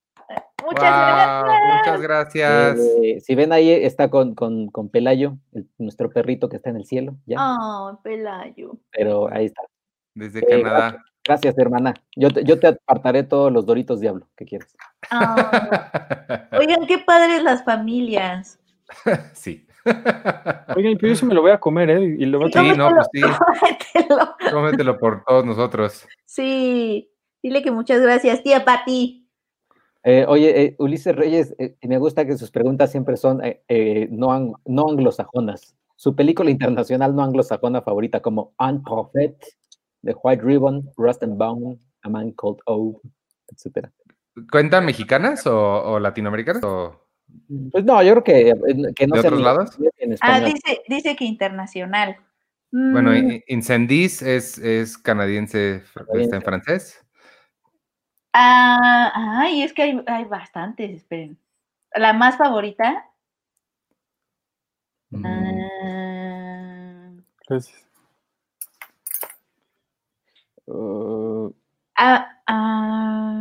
Muchas 0.62 0.82
gracias. 0.82 1.76
Muchas 1.78 2.02
gracias. 2.02 2.78
Eh, 3.02 3.20
si 3.22 3.34
ven 3.34 3.54
ahí, 3.54 3.70
está 3.70 4.10
con, 4.10 4.34
con, 4.34 4.68
con 4.68 4.90
Pelayo, 4.90 5.38
nuestro 5.78 6.10
perrito 6.10 6.50
que 6.50 6.56
está 6.56 6.68
en 6.68 6.76
el 6.76 6.84
cielo. 6.84 7.16
¿ya? 7.24 7.38
Oh, 7.40 7.98
Pelayo. 8.04 8.76
Pero 8.90 9.32
ahí 9.32 9.46
está. 9.46 9.62
Desde 10.14 10.40
eh, 10.40 10.62
Canadá. 10.62 11.02
Gracias, 11.24 11.56
hermana. 11.56 11.94
Yo 12.16 12.30
te, 12.30 12.44
yo 12.44 12.58
te 12.58 12.66
apartaré 12.68 13.22
todos 13.22 13.52
los 13.52 13.64
doritos 13.64 14.00
diablo 14.00 14.28
que 14.36 14.44
quieras. 14.44 14.74
Oigan, 16.58 16.86
qué 16.86 16.98
padres 16.98 17.42
las 17.42 17.64
familias. 17.64 18.58
sí. 19.34 19.66
Oigan, 20.76 20.96
pero 20.96 21.08
yo 21.08 21.16
sí 21.16 21.24
me 21.24 21.34
lo 21.34 21.42
voy 21.42 21.52
a 21.52 21.60
comer, 21.60 21.90
¿eh? 21.90 22.16
Y 22.18 22.26
lo 22.26 22.38
voy 22.38 22.50
a... 22.54 22.60
Sí, 22.60 22.76
no, 22.76 22.90
pues 22.90 23.06
sí. 23.12 23.20
Cómetelo. 23.20 24.36
Cómetelo 24.50 24.98
por 24.98 25.24
todos 25.24 25.44
nosotros. 25.44 26.06
Sí. 26.24 27.10
Dile 27.42 27.62
que 27.62 27.70
muchas 27.70 28.00
gracias, 28.00 28.42
tía 28.42 28.64
Pati. 28.64 29.28
Eh, 30.04 30.24
oye, 30.28 30.62
eh, 30.62 30.76
Ulises 30.78 31.14
Reyes, 31.14 31.54
eh, 31.58 31.76
me 31.82 31.98
gusta 31.98 32.24
que 32.26 32.36
sus 32.36 32.50
preguntas 32.50 32.90
siempre 32.90 33.16
son 33.16 33.40
no, 34.10 34.60
no 34.64 34.88
anglosajonas. 34.88 35.76
Su 35.96 36.16
película 36.16 36.50
internacional 36.50 37.14
no 37.14 37.22
anglosajona 37.22 37.82
favorita 37.82 38.20
como 38.20 38.54
Unprophet, 38.58 39.36
The 40.02 40.12
White 40.22 40.42
Ribbon, 40.42 40.90
Rust 40.96 41.22
and 41.22 41.38
Bone, 41.38 41.78
A 42.02 42.08
Man 42.08 42.32
Called 42.32 42.60
O, 42.66 43.00
etc. 43.48 43.88
¿Cuentan 44.50 44.86
mexicanas 44.86 45.46
o, 45.46 45.98
latinoamericanas? 45.98 46.62
Pues 46.62 47.84
no, 47.84 48.02
yo 48.02 48.12
creo 48.12 48.24
que, 48.24 48.92
que 48.94 49.06
no 49.06 49.14
¿De 49.14 49.20
otros 49.20 49.40
lados? 49.40 49.78
ah, 50.20 50.40
dice, 50.40 50.82
dice 50.88 51.16
que 51.16 51.24
internacional. 51.24 52.16
Bueno, 52.70 53.10
mm. 53.10 53.42
Incendies 53.48 54.22
es, 54.22 54.56
es 54.58 54.96
canadiense, 54.96 55.82
está 56.14 56.36
en 56.36 56.42
francés. 56.42 57.04
Ah, 58.32 59.12
ay, 59.42 59.62
es 59.62 59.74
que 59.74 59.82
hay, 59.82 60.02
hay 60.06 60.24
bastantes, 60.24 60.90
esperen. 60.90 61.38
La 61.94 62.14
más 62.14 62.38
favorita. 62.38 63.06
Mm. 65.10 65.26
Ah, 65.26 65.62
Gracias. 67.46 67.91
Uh, 70.66 71.52
ah, 71.96 72.28
ah, 72.46 73.32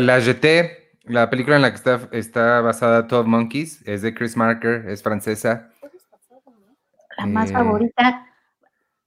la 0.00 0.20
GT, 0.20 1.00
la 1.04 1.28
película 1.28 1.56
en 1.56 1.62
la 1.62 1.70
que 1.70 1.76
está, 1.76 2.08
está 2.12 2.60
basada 2.60 3.02
12 3.02 3.28
Monkeys, 3.28 3.82
es 3.86 4.02
de 4.02 4.14
Chris 4.14 4.36
Marker, 4.36 4.88
es 4.88 5.02
francesa. 5.02 5.70
La 7.18 7.26
más 7.26 7.50
eh, 7.50 7.52
favorita. 7.52 8.26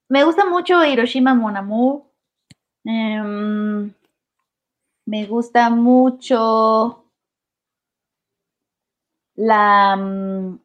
Me 0.09 0.23
gusta 0.23 0.45
mucho 0.45 0.85
Hiroshima 0.85 1.33
Mon 1.33 1.57
Amour. 1.57 2.03
Em, 2.85 3.91
me 5.05 5.25
gusta 5.25 5.69
mucho 5.69 7.05
la... 9.35 9.95
Mm, 9.97 10.59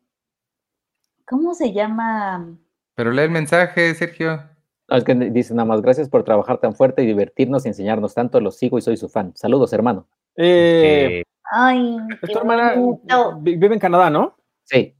¿Cómo 1.24 1.54
se 1.54 1.72
llama? 1.72 2.56
Pero 2.94 3.10
lee 3.10 3.22
el 3.22 3.30
mensaje, 3.30 3.94
Sergio. 3.94 4.51
Es 4.96 5.04
que 5.04 5.14
dice 5.14 5.54
nada 5.54 5.66
más, 5.66 5.82
gracias 5.82 6.08
por 6.08 6.24
trabajar 6.24 6.58
tan 6.58 6.74
fuerte 6.74 7.02
y 7.02 7.06
divertirnos 7.06 7.64
y 7.64 7.68
enseñarnos 7.68 8.14
tanto, 8.14 8.40
los 8.40 8.56
sigo 8.56 8.78
y 8.78 8.82
soy 8.82 8.96
su 8.96 9.08
fan. 9.08 9.32
Saludos, 9.34 9.72
hermano. 9.72 10.06
Eh, 10.36 11.22
Ay, 11.50 11.98
tu 12.20 12.38
hermana 12.38 12.74
vive 13.40 13.74
en 13.74 13.78
Canadá, 13.78 14.10
¿no? 14.10 14.36
Sí, 14.64 14.94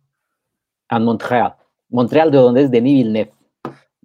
en 0.91 1.05
Montreal. 1.05 1.55
Montreal, 1.89 2.31
de 2.31 2.39
donde 2.39 2.63
es 2.63 2.71
Denis 2.71 2.95
Villeneuve. 2.95 3.33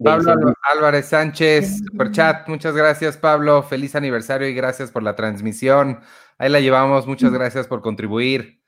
Pablo 0.03 0.53
Álvarez 0.71 1.07
Sánchez, 1.07 1.79
super 1.79 2.11
chat, 2.11 2.47
muchas 2.47 2.75
gracias 2.75 3.17
Pablo, 3.17 3.63
feliz 3.63 3.95
aniversario 3.95 4.47
y 4.47 4.53
gracias 4.53 4.91
por 4.91 5.01
la 5.01 5.15
transmisión. 5.15 6.01
Ahí 6.37 6.49
la 6.49 6.59
llevamos, 6.59 7.07
muchas 7.07 7.31
gracias 7.31 7.67
por 7.67 7.81
contribuir. 7.81 8.61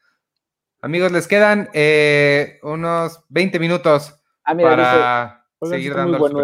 Amigos, 0.81 1.11
les 1.11 1.27
quedan 1.27 1.69
eh, 1.73 2.59
unos 2.63 3.23
20 3.29 3.59
minutos 3.59 4.19
ah, 4.43 4.55
para 4.55 5.45
seguir 5.61 5.93
dando 5.93 6.17
bueno 6.17 6.39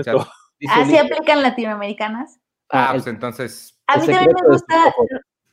¿Así 0.70 0.98
aplican 0.98 1.42
latinoamericanas? 1.42 2.40
Ah, 2.70 2.90
pues 2.92 3.08
entonces. 3.08 3.80
A 3.88 3.98
mí 3.98 4.08
también 4.08 4.32
me 4.42 4.48
gusta 4.50 4.94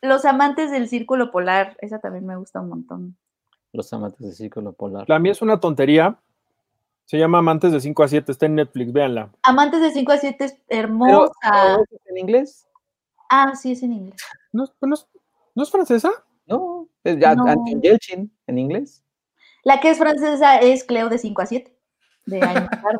Los 0.00 0.24
Amantes 0.24 0.70
del 0.70 0.88
Círculo 0.88 1.30
Polar, 1.30 1.76
esa 1.80 1.98
también 1.98 2.26
me 2.26 2.36
gusta 2.36 2.60
un 2.60 2.68
montón. 2.68 3.16
Los 3.72 3.92
Amantes 3.92 4.20
del 4.20 4.34
Círculo 4.34 4.72
Polar. 4.72 5.08
La 5.08 5.18
mía 5.18 5.32
es 5.32 5.42
una 5.42 5.60
tontería, 5.60 6.18
se 7.04 7.18
llama 7.18 7.38
Amantes 7.38 7.72
de 7.72 7.80
5 7.80 8.02
a 8.02 8.08
7, 8.08 8.32
está 8.32 8.46
en 8.46 8.54
Netflix, 8.54 8.92
véanla. 8.92 9.30
Amantes 9.42 9.80
de 9.80 9.90
5 9.90 10.12
a 10.12 10.16
7 10.18 10.44
es 10.44 10.56
hermosa. 10.68 11.78
¿Es 11.90 12.00
en 12.06 12.18
inglés? 12.18 12.66
Ah, 13.28 13.54
sí, 13.54 13.72
es 13.72 13.82
en 13.82 13.92
inglés. 13.92 14.22
¿No, 14.52 14.64
es 14.64 15.70
francesa? 15.70 16.10
No, 16.46 16.88
es 17.04 17.18
ya 17.18 17.34
no. 17.34 17.44
Yelchin 17.82 18.32
en 18.46 18.58
inglés. 18.58 19.02
La 19.64 19.80
que 19.80 19.90
es 19.90 19.98
francesa 19.98 20.58
es 20.58 20.84
Cleo 20.84 21.08
de 21.08 21.18
5 21.18 21.42
a 21.42 21.46
7, 21.46 21.76
de 22.26 22.42
año 22.42 22.68
ah, 22.72 22.98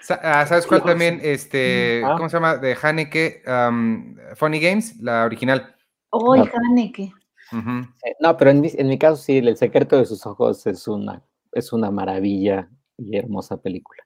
¿Sabes 0.00 0.66
cuál 0.66 0.82
también? 0.82 1.20
Este, 1.22 2.02
ah. 2.04 2.14
¿Cómo 2.16 2.28
se 2.28 2.36
llama? 2.36 2.56
De 2.56 2.76
Haneke, 2.80 3.42
um, 3.46 4.16
Funny 4.34 4.60
Games, 4.60 4.96
la 5.00 5.24
original. 5.24 5.74
Oh, 6.10 6.36
no. 6.36 6.46
Haneke. 6.70 7.12
Eh, 7.52 8.14
no, 8.20 8.36
pero 8.36 8.50
en 8.50 8.60
mi, 8.60 8.70
en 8.74 8.88
mi, 8.88 8.98
caso 8.98 9.16
sí, 9.16 9.38
El 9.38 9.56
secreto 9.56 9.96
de 9.96 10.04
sus 10.04 10.26
ojos 10.26 10.66
es 10.66 10.86
una, 10.86 11.22
es 11.52 11.72
una 11.72 11.90
maravilla 11.90 12.68
y 12.96 13.16
hermosa 13.16 13.56
película. 13.60 14.02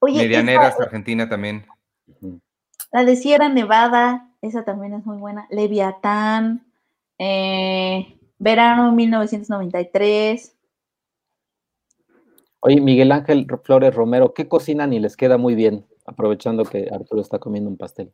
Oye, 0.00 0.22
Medianeras, 0.22 0.78
Argentina 0.80 1.28
también. 1.28 1.66
La 2.92 3.04
de 3.04 3.16
Sierra 3.16 3.48
Nevada, 3.48 4.30
esa 4.40 4.64
también 4.64 4.94
es 4.94 5.04
muy 5.04 5.18
buena. 5.18 5.46
Leviatán, 5.50 6.66
eh, 7.18 8.18
verano 8.38 8.92
1993. 8.92 10.53
Oye, 12.66 12.80
Miguel 12.80 13.12
Ángel 13.12 13.46
Flores 13.62 13.94
Romero, 13.94 14.32
¿qué 14.32 14.48
cocinan 14.48 14.94
y 14.94 14.98
les 14.98 15.18
queda 15.18 15.36
muy 15.36 15.54
bien? 15.54 15.86
Aprovechando 16.06 16.64
que 16.64 16.88
Arturo 16.90 17.20
está 17.20 17.38
comiendo 17.38 17.68
un 17.68 17.76
pastel. 17.76 18.10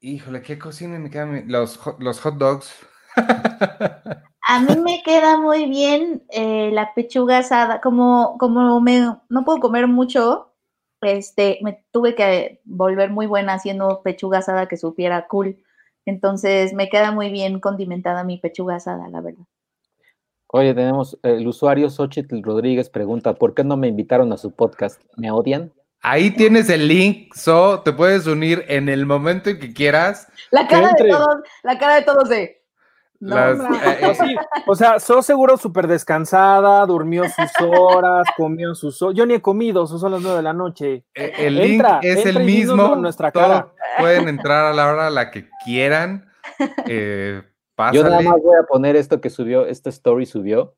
Híjole, 0.00 0.42
¿qué 0.42 0.58
cocinan? 0.58 1.02
Me 1.02 1.08
quedan 1.08 1.44
los, 1.50 1.80
los 1.98 2.20
hot 2.20 2.34
dogs. 2.34 2.74
A 4.48 4.60
mí 4.60 4.76
me 4.84 5.02
queda 5.02 5.38
muy 5.38 5.64
bien 5.64 6.22
eh, 6.28 6.68
la 6.74 6.92
pechuga 6.92 7.38
asada. 7.38 7.80
Como, 7.80 8.36
como 8.36 8.82
me, 8.82 9.16
no 9.30 9.44
puedo 9.46 9.60
comer 9.60 9.88
mucho, 9.88 10.52
este, 11.00 11.58
me 11.62 11.82
tuve 11.90 12.14
que 12.14 12.60
volver 12.66 13.08
muy 13.08 13.26
buena 13.26 13.54
haciendo 13.54 14.02
pechuga 14.02 14.40
asada 14.40 14.68
que 14.68 14.76
supiera 14.76 15.26
cool. 15.26 15.56
Entonces 16.04 16.74
me 16.74 16.90
queda 16.90 17.12
muy 17.12 17.30
bien 17.30 17.60
condimentada 17.60 18.24
mi 18.24 18.36
pechuga 18.36 18.76
asada, 18.76 19.08
la 19.08 19.22
verdad. 19.22 19.46
Oye, 20.48 20.74
tenemos 20.74 21.18
el 21.22 21.46
usuario 21.46 21.90
Xochitl 21.90 22.42
Rodríguez 22.42 22.88
pregunta, 22.88 23.34
¿por 23.34 23.54
qué 23.54 23.64
no 23.64 23.76
me 23.76 23.88
invitaron 23.88 24.32
a 24.32 24.36
su 24.36 24.52
podcast? 24.52 25.00
¿Me 25.16 25.30
odian? 25.30 25.72
Ahí 26.02 26.30
tienes 26.30 26.70
el 26.70 26.86
link, 26.86 27.34
So, 27.34 27.80
te 27.80 27.92
puedes 27.92 28.28
unir 28.28 28.64
en 28.68 28.88
el 28.88 29.06
momento 29.06 29.50
en 29.50 29.58
que 29.58 29.72
quieras. 29.72 30.28
La 30.52 30.68
cara 30.68 30.92
de 30.96 31.08
todos, 31.08 31.36
la 31.64 31.78
cara 31.78 31.96
de 31.96 32.02
todos 32.02 32.28
de. 32.28 32.62
Eh, 33.20 34.36
o 34.66 34.74
sea, 34.76 35.00
So 35.00 35.22
seguro 35.22 35.56
súper 35.56 35.86
descansada, 35.88 36.84
durmió 36.86 37.24
sus 37.24 37.50
horas, 37.60 38.28
comió 38.36 38.74
sus 38.74 39.00
horas. 39.02 39.16
Yo 39.16 39.26
ni 39.26 39.34
he 39.34 39.42
comido, 39.42 39.86
son 39.86 40.12
las 40.12 40.20
nueve 40.20 40.36
de 40.36 40.42
la 40.42 40.52
noche. 40.52 41.04
E, 41.14 41.46
el, 41.46 41.56
link 41.56 41.84
es 42.02 42.26
el 42.26 42.44
mismo. 42.44 42.94
Nuestra 42.94 43.32
cara. 43.32 43.72
Pueden 43.98 44.28
entrar 44.28 44.66
a 44.66 44.74
la 44.74 44.86
hora 44.86 45.06
a 45.08 45.10
la 45.10 45.30
que 45.30 45.48
quieran. 45.64 46.30
Eh, 46.88 47.42
Yo 47.92 48.02
nada 48.02 48.22
más 48.22 48.42
voy 48.42 48.56
a 48.56 48.62
poner 48.62 48.96
esto 48.96 49.20
que 49.20 49.28
subió, 49.28 49.66
esta 49.66 49.90
story 49.90 50.24
subió. 50.24 50.74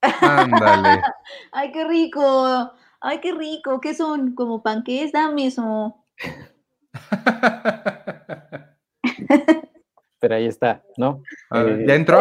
Ándale. 0.00 1.02
Ay, 1.52 1.70
qué 1.72 1.86
rico. 1.86 2.72
Ay, 3.00 3.20
qué 3.20 3.32
rico. 3.32 3.80
¿Qué 3.80 3.94
son? 3.94 4.34
¿Como 4.34 4.62
panqués? 4.62 5.12
Dame 5.12 5.46
eso. 5.46 5.96
pero 10.18 10.34
ahí 10.34 10.46
está, 10.46 10.82
¿no? 10.96 11.22
Eh, 11.52 11.84
¿Ya 11.86 11.94
entró? 11.94 12.20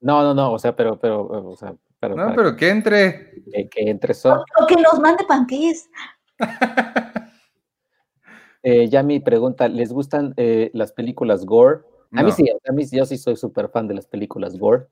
No, 0.00 0.22
no, 0.22 0.34
no, 0.34 0.52
o 0.52 0.58
sea, 0.58 0.76
pero, 0.76 0.98
pero, 0.98 1.26
o 1.26 1.56
sea, 1.56 1.74
pero. 1.98 2.14
No, 2.14 2.34
pero 2.34 2.56
que 2.56 2.68
entre. 2.68 3.42
Que, 3.70 3.90
entre 3.90 4.14
son. 4.14 4.40
O, 4.60 4.66
que 4.66 4.76
nos 4.76 5.00
mande 5.00 5.24
panqués. 5.24 5.90
eh, 8.62 8.88
ya 8.88 9.02
mi 9.02 9.18
pregunta, 9.18 9.68
¿les 9.68 9.92
gustan 9.92 10.34
eh, 10.36 10.70
las 10.72 10.92
películas 10.92 11.44
gore? 11.44 11.80
A 12.12 12.22
mí 12.22 12.32
sí, 12.32 12.46
a 12.48 12.72
mí 12.72 12.84
yo 12.90 13.04
sí 13.04 13.18
soy 13.18 13.36
súper 13.36 13.68
fan 13.68 13.86
de 13.86 13.94
las 13.94 14.06
películas 14.06 14.56
gore. 14.58 14.86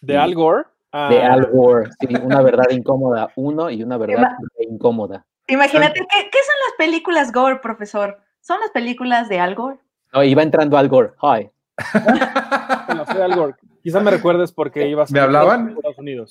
¿De 0.00 0.16
Al 0.16 0.34
Gore? 0.34 0.64
De 0.92 1.22
Al 1.22 1.46
Gore, 1.46 1.90
sí, 2.00 2.08
una 2.22 2.40
verdad 2.42 2.70
incómoda 2.70 3.30
uno 3.36 3.70
y 3.70 3.82
una 3.82 3.96
verdad 3.96 4.30
incómoda. 4.58 5.26
Imagínate, 5.46 6.00
¿qué, 6.00 6.30
¿qué, 6.30 6.38
son 6.46 6.56
las 6.66 6.76
películas 6.78 7.32
gore, 7.32 7.56
profesor? 7.56 8.18
¿Son 8.40 8.60
las 8.60 8.70
películas 8.70 9.28
de 9.28 9.40
Al 9.40 9.54
Gore? 9.54 9.78
No, 10.12 10.22
iba 10.22 10.42
entrando 10.42 10.78
Al 10.78 10.88
Gore, 10.88 11.12
hi. 11.20 11.50
bueno, 12.86 13.04
soy 13.06 13.20
Al 13.20 13.34
Gore. 13.34 13.54
Quizá 13.82 14.00
me 14.00 14.10
recuerdes 14.10 14.52
porque 14.52 14.88
ibas 14.88 15.10
¿Me 15.10 15.20
hablaban? 15.20 15.70
Estados 15.70 15.98
Unidos. 15.98 16.30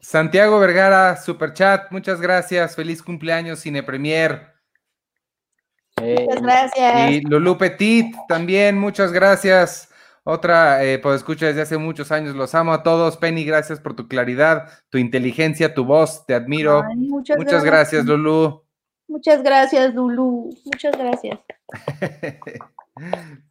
Santiago 0.00 0.58
Vergara, 0.60 1.16
super 1.16 1.52
chat, 1.52 1.90
muchas 1.90 2.20
gracias. 2.20 2.76
Feliz 2.76 3.02
cumpleaños, 3.02 3.60
Cine 3.60 3.82
Premier. 3.82 4.57
Muchas 6.00 6.42
gracias. 6.42 7.10
Y 7.10 7.20
Lulu 7.22 7.58
Petit 7.58 8.14
también, 8.28 8.78
muchas 8.78 9.12
gracias. 9.12 9.88
Otra, 10.24 10.84
eh, 10.84 10.98
pues 10.98 11.16
escucha 11.16 11.46
desde 11.46 11.62
hace 11.62 11.78
muchos 11.78 12.12
años, 12.12 12.36
los 12.36 12.54
amo 12.54 12.72
a 12.72 12.82
todos. 12.82 13.16
Penny, 13.16 13.44
gracias 13.44 13.80
por 13.80 13.96
tu 13.96 14.08
claridad, 14.08 14.68
tu 14.90 14.98
inteligencia, 14.98 15.72
tu 15.72 15.84
voz, 15.84 16.26
te 16.26 16.34
admiro. 16.34 16.84
muchas, 16.94 17.38
gracias. 17.38 17.64
gracias, 17.64 18.04
Lulu. 18.04 18.62
Muchas 19.08 19.42
gracias, 19.42 19.94
Lulu. 19.94 20.50
Muchas 20.66 20.98
gracias. 20.98 21.38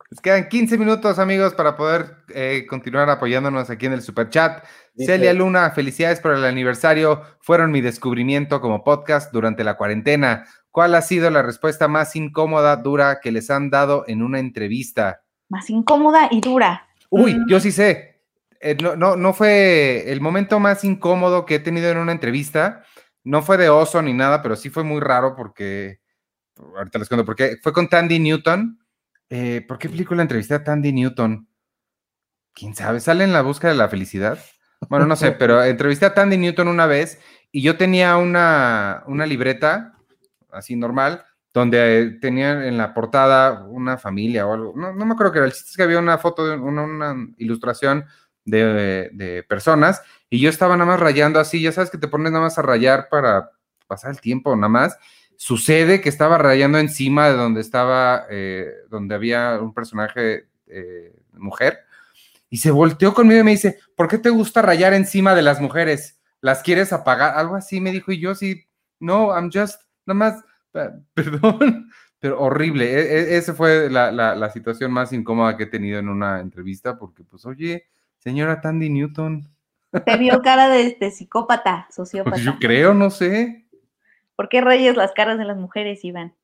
Les 0.10 0.22
quedan 0.22 0.48
15 0.48 0.78
minutos, 0.78 1.20
amigos, 1.20 1.54
para 1.54 1.76
poder 1.76 2.16
eh, 2.34 2.66
continuar 2.70 3.10
apoyándonos 3.10 3.70
aquí 3.70 3.88
en 3.88 3.94
el 3.94 4.02
Super 4.02 4.30
Chat. 4.30 4.64
Celia 4.96 5.34
Luna, 5.34 5.72
felicidades 5.72 6.22
por 6.22 6.34
el 6.34 6.46
aniversario. 6.46 7.24
Fueron 7.42 7.72
mi 7.72 7.82
descubrimiento 7.82 8.62
como 8.62 8.84
podcast 8.84 9.34
durante 9.34 9.64
la 9.64 9.76
cuarentena. 9.76 10.46
¿Cuál 10.78 10.94
ha 10.94 11.02
sido 11.02 11.32
la 11.32 11.42
respuesta 11.42 11.88
más 11.88 12.16
incómoda, 12.16 12.76
dura 12.76 13.20
que 13.20 13.32
les 13.32 13.50
han 13.50 13.72
dado 13.72 14.04
en 14.06 14.22
una 14.22 14.38
entrevista? 14.38 15.24
Más 15.50 15.72
incómoda 15.72 16.28
y 16.30 16.40
dura. 16.40 16.88
Uy, 17.10 17.34
mm. 17.34 17.50
yo 17.50 17.60
sí 17.60 17.72
sé. 17.72 18.22
Eh, 18.62 18.78
no, 18.80 18.96
no, 18.96 19.16
no 19.16 19.34
fue 19.34 20.04
el 20.12 20.22
momento 20.22 20.60
más 20.60 20.84
incómodo 20.84 21.48
que 21.48 21.56
he 21.56 21.60
tenido 21.60 21.90
en 21.90 21.98
una 21.98 22.12
entrevista. 22.12 22.84
No 23.24 23.42
fue 23.42 23.58
de 23.58 23.70
oso 23.70 24.04
ni 24.04 24.14
nada, 24.14 24.44
pero 24.44 24.56
sí 24.56 24.70
fue 24.70 24.84
muy 24.84 25.02
raro 25.02 25.36
porque. 25.36 26.00
Ahorita 26.78 27.00
les 27.00 27.08
cuento 27.08 27.26
porque 27.26 27.58
fue 27.64 27.74
con 27.74 27.90
Tandy 27.90 28.20
Newton 28.20 28.80
eh, 29.32 29.66
¿Por 29.68 29.80
qué 29.80 29.90
película 29.90 30.22
entrevisté 30.22 30.54
a 30.54 30.64
Tandy 30.64 30.94
Newton? 30.94 31.50
¿Quién 32.54 32.76
sabe? 32.76 33.00
¿Sale 33.00 33.24
en 33.24 33.34
la 33.34 33.42
búsqueda 33.42 33.72
de 33.72 33.78
la 33.80 33.90
felicidad? 33.90 34.38
Bueno, 34.90 35.08
no 35.08 35.16
sé, 35.16 35.32
pero 35.40 35.64
entrevisté 35.64 36.06
a 36.06 36.14
Tandy 36.14 36.38
Newton 36.38 36.68
una 36.68 36.86
vez 36.86 37.20
y 37.52 37.64
yo 37.64 37.78
tenía 37.78 38.18
una, 38.18 39.02
una 39.08 39.26
libreta 39.26 39.97
así 40.58 40.76
normal 40.76 41.24
donde 41.54 42.20
tenía 42.22 42.68
en 42.68 42.78
la 42.78 42.94
portada 42.94 43.64
una 43.64 43.98
familia 43.98 44.46
o 44.46 44.54
algo. 44.54 44.74
No, 44.76 44.94
no 44.94 45.06
me 45.06 45.14
acuerdo 45.14 45.32
qué 45.32 45.40
era. 45.40 45.48
El 45.48 45.54
chiste 45.54 45.72
es 45.72 45.78
que 45.78 45.84
había 45.84 45.98
una 45.98 46.18
foto, 46.20 46.46
de 46.46 46.56
una, 46.56 47.16
ilustración 47.38 48.06
de, 48.46 49.10
de, 49.12 49.44
personas 49.44 50.02
y 50.30 50.40
yo 50.40 50.50
estaba 50.50 50.78
nada 50.78 50.92
más 50.92 51.00
rayando 51.00 51.40
así. 51.40 51.62
Ya 51.62 51.72
sabes 51.72 51.90
que 51.90 51.98
te 51.98 52.08
pones 52.08 52.32
nada 52.32 52.44
más 52.44 52.60
a 52.60 52.62
rayar 52.62 53.08
para 53.10 53.52
pasar 53.88 54.12
el 54.12 54.22
tiempo, 54.22 54.56
nada 54.56 54.70
más. 54.70 54.98
Sucede 55.36 56.02
que 56.02 56.10
estaba 56.10 56.38
rayando 56.38 56.78
encima 56.78 57.30
de 57.30 57.36
donde 57.36 57.62
estaba, 57.62 58.26
eh, 58.30 58.72
donde 58.90 59.16
había 59.16 59.60
un 59.60 59.74
personaje 59.74 60.48
eh, 60.68 61.16
mujer, 61.34 61.80
y 62.50 62.58
se 62.58 62.72
volteó 62.72 63.14
conmigo 63.14 63.42
y 63.42 63.44
me 63.44 63.52
dice, 63.52 63.80
¿por 63.96 64.08
qué 64.08 64.18
te 64.18 64.30
gusta 64.30 64.62
rayar 64.62 64.94
encima 64.94 65.36
de 65.36 65.42
las 65.42 65.60
mujeres? 65.60 66.20
¿Las 66.42 66.64
quieres 66.64 66.94
apagar? 66.94 67.36
Algo 67.36 67.56
así 67.56 67.82
me 67.82 67.92
dijo, 67.92 68.12
y 68.12 68.20
yo 68.20 68.36
sí, 68.36 68.68
no, 69.00 69.28
I'm 69.34 69.52
just, 69.52 69.82
nada 70.06 70.18
más, 70.18 70.44
perdón, 71.14 71.90
pero 72.20 72.40
horrible. 72.40 72.86
E, 72.86 73.00
e, 73.00 73.38
esa 73.38 73.54
fue 73.54 73.90
la, 73.90 74.50
situación 74.52 74.92
más 74.92 75.14
incómoda 75.14 75.58
que 75.58 75.64
he 75.64 75.68
tenido 75.68 76.00
en 76.00 76.10
una 76.10 76.40
entrevista, 76.40 76.98
porque 76.98 77.24
pues, 77.24 77.46
oye, 77.46 77.86
señora 78.18 78.62
Tandy 78.62 78.90
Newton. 78.90 79.48
Te 80.06 80.18
vio 80.18 80.42
cara 80.42 80.70
de, 80.70 81.12
psicópata, 81.12 81.88
sociópata. 81.92 82.36
Pues 82.36 82.44
yo 82.44 82.58
creo, 82.60 82.94
no 82.94 83.10
sé. 83.10 83.68
¿Por 84.36 84.50
qué 84.50 84.62
rayas 84.62 84.96
las 84.96 85.14
caras 85.14 85.38
de 85.38 85.46
las 85.46 85.58
mujeres, 85.58 86.04
Iván? 86.04 86.36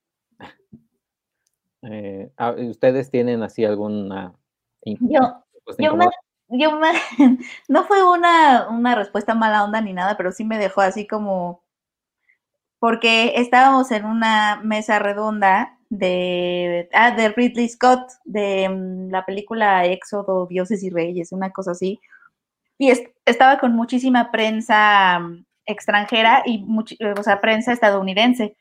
Eh, 1.82 2.30
ah, 2.36 2.52
¿Ustedes 2.52 3.10
tienen 3.10 3.42
así 3.42 3.64
alguna... 3.64 4.32
Yo, 4.84 5.44
yo, 5.78 5.96
me, 5.96 6.06
yo 6.48 6.78
me, 6.78 6.90
no 7.68 7.84
fue 7.84 8.02
una, 8.06 8.68
una 8.68 8.94
respuesta 8.94 9.34
mala 9.34 9.64
onda 9.64 9.80
ni 9.80 9.92
nada, 9.92 10.16
pero 10.16 10.32
sí 10.32 10.44
me 10.44 10.58
dejó 10.58 10.80
así 10.80 11.06
como... 11.06 11.63
Porque 12.84 13.32
estábamos 13.36 13.90
en 13.92 14.04
una 14.04 14.60
mesa 14.62 14.98
redonda 14.98 15.78
de, 15.88 16.90
ah, 16.92 17.12
de 17.12 17.30
Ridley 17.30 17.66
Scott, 17.66 18.10
de 18.26 18.68
mm, 18.68 19.08
la 19.10 19.24
película 19.24 19.86
Éxodo, 19.86 20.46
Dioses 20.46 20.82
y 20.82 20.90
Reyes, 20.90 21.32
una 21.32 21.50
cosa 21.50 21.70
así. 21.70 21.98
Y 22.76 22.92
estaba 23.24 23.58
con 23.58 23.74
muchísima 23.74 24.30
prensa 24.30 25.18
extranjera 25.64 26.42
y 26.44 26.62
o 27.16 27.22
sea, 27.22 27.40
prensa 27.40 27.72
estadounidense. 27.72 28.54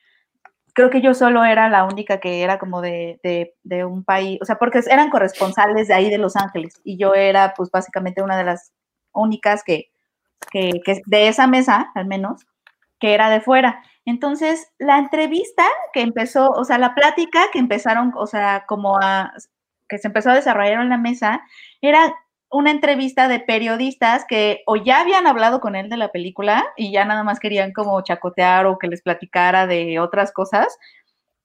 Creo 0.73 0.89
que 0.89 1.01
yo 1.01 1.13
solo 1.13 1.43
era 1.43 1.67
la 1.67 1.83
única 1.83 2.21
que 2.21 2.43
era 2.43 2.59
como 2.59 2.79
de, 2.79 3.19
de, 3.61 3.83
un 3.83 4.05
país, 4.05 4.39
o 4.41 4.45
sea, 4.45 4.55
porque 4.57 4.79
eran 4.89 5.09
corresponsales 5.09 5.89
de 5.89 5.95
ahí 5.95 6.09
de 6.09 6.17
Los 6.17 6.37
Ángeles 6.37 6.79
y 6.85 6.95
yo 6.97 7.13
era 7.13 7.53
pues 7.57 7.69
básicamente 7.69 8.21
una 8.21 8.37
de 8.37 8.45
las 8.45 8.71
únicas 9.11 9.65
que, 9.65 9.91
que, 10.49 10.79
que 10.85 11.01
de 11.07 11.27
esa 11.27 11.45
mesa, 11.45 11.91
al 11.93 12.05
menos, 12.05 12.45
que 13.03 13.13
era 13.13 13.29
de 13.29 13.41
fuera. 13.41 13.83
Entonces, 14.05 14.71
la 14.79 14.97
entrevista 14.97 15.65
que 15.91 15.99
empezó, 15.99 16.51
o 16.51 16.63
sea, 16.63 16.77
la 16.77 16.95
plática 16.95 17.41
que 17.51 17.59
empezaron, 17.59 18.13
o 18.15 18.27
sea, 18.27 18.63
como 18.65 18.97
a, 18.97 19.33
que 19.89 19.97
se 19.97 20.07
empezó 20.07 20.29
a 20.29 20.35
desarrollar 20.35 20.81
en 20.81 20.87
la 20.87 20.97
mesa, 20.97 21.41
era 21.81 22.15
una 22.49 22.71
entrevista 22.71 23.27
de 23.27 23.41
periodistas 23.41 24.23
que 24.25 24.61
o 24.67 24.77
ya 24.77 25.01
habían 25.01 25.27
hablado 25.27 25.59
con 25.59 25.75
él 25.75 25.89
de 25.89 25.97
la 25.97 26.13
película 26.13 26.63
y 26.77 26.93
ya 26.93 27.03
nada 27.03 27.25
más 27.25 27.41
querían 27.41 27.73
como 27.73 28.01
chacotear 28.03 28.67
o 28.67 28.77
que 28.77 28.87
les 28.87 29.01
platicara 29.01 29.67
de 29.67 29.99
otras 29.99 30.31
cosas, 30.31 30.77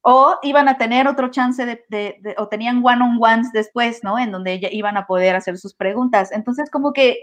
o 0.02 0.36
iban 0.42 0.68
a 0.68 0.78
tener 0.78 1.08
otro 1.08 1.32
chance 1.32 1.66
de, 1.66 2.34
o 2.36 2.46
tenían 2.46 2.86
one-on-ones 2.86 3.50
después, 3.52 4.04
¿no? 4.04 4.16
En 4.16 4.30
donde 4.30 4.60
iban 4.70 4.96
a 4.96 5.08
poder 5.08 5.34
hacer 5.34 5.58
sus 5.58 5.74
preguntas. 5.74 6.30
Entonces, 6.30 6.70
como 6.70 6.92
que 6.92 7.18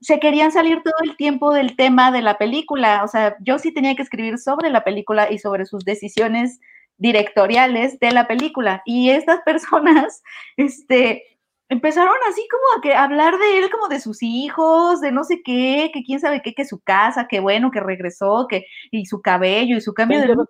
se 0.00 0.18
querían 0.18 0.52
salir 0.52 0.82
todo 0.82 0.94
el 1.04 1.16
tiempo 1.16 1.52
del 1.52 1.76
tema 1.76 2.10
de 2.10 2.22
la 2.22 2.38
película. 2.38 3.02
O 3.04 3.08
sea, 3.08 3.36
yo 3.40 3.58
sí 3.58 3.72
tenía 3.72 3.94
que 3.94 4.02
escribir 4.02 4.38
sobre 4.38 4.70
la 4.70 4.84
película 4.84 5.30
y 5.30 5.38
sobre 5.38 5.66
sus 5.66 5.84
decisiones 5.84 6.60
directoriales 6.96 7.98
de 7.98 8.12
la 8.12 8.26
película. 8.26 8.82
Y 8.84 9.10
estas 9.10 9.40
personas, 9.44 10.22
este, 10.56 11.24
empezaron 11.68 12.14
así 12.28 12.46
como 12.50 12.78
a 12.78 12.80
que 12.82 12.94
hablar 12.94 13.38
de 13.38 13.58
él 13.58 13.70
como 13.70 13.88
de 13.88 14.00
sus 14.00 14.22
hijos, 14.22 15.00
de 15.00 15.12
no 15.12 15.24
sé 15.24 15.42
qué, 15.44 15.90
que 15.92 16.02
quién 16.02 16.20
sabe 16.20 16.42
qué, 16.42 16.54
que 16.54 16.64
su 16.64 16.80
casa, 16.80 17.26
que 17.28 17.40
bueno, 17.40 17.70
que 17.70 17.80
regresó, 17.80 18.46
que 18.48 18.66
y 18.90 19.06
su 19.06 19.22
cabello 19.22 19.76
y 19.76 19.80
su 19.80 19.94
cambio 19.94 20.20
de 20.20 20.28
look. 20.28 20.48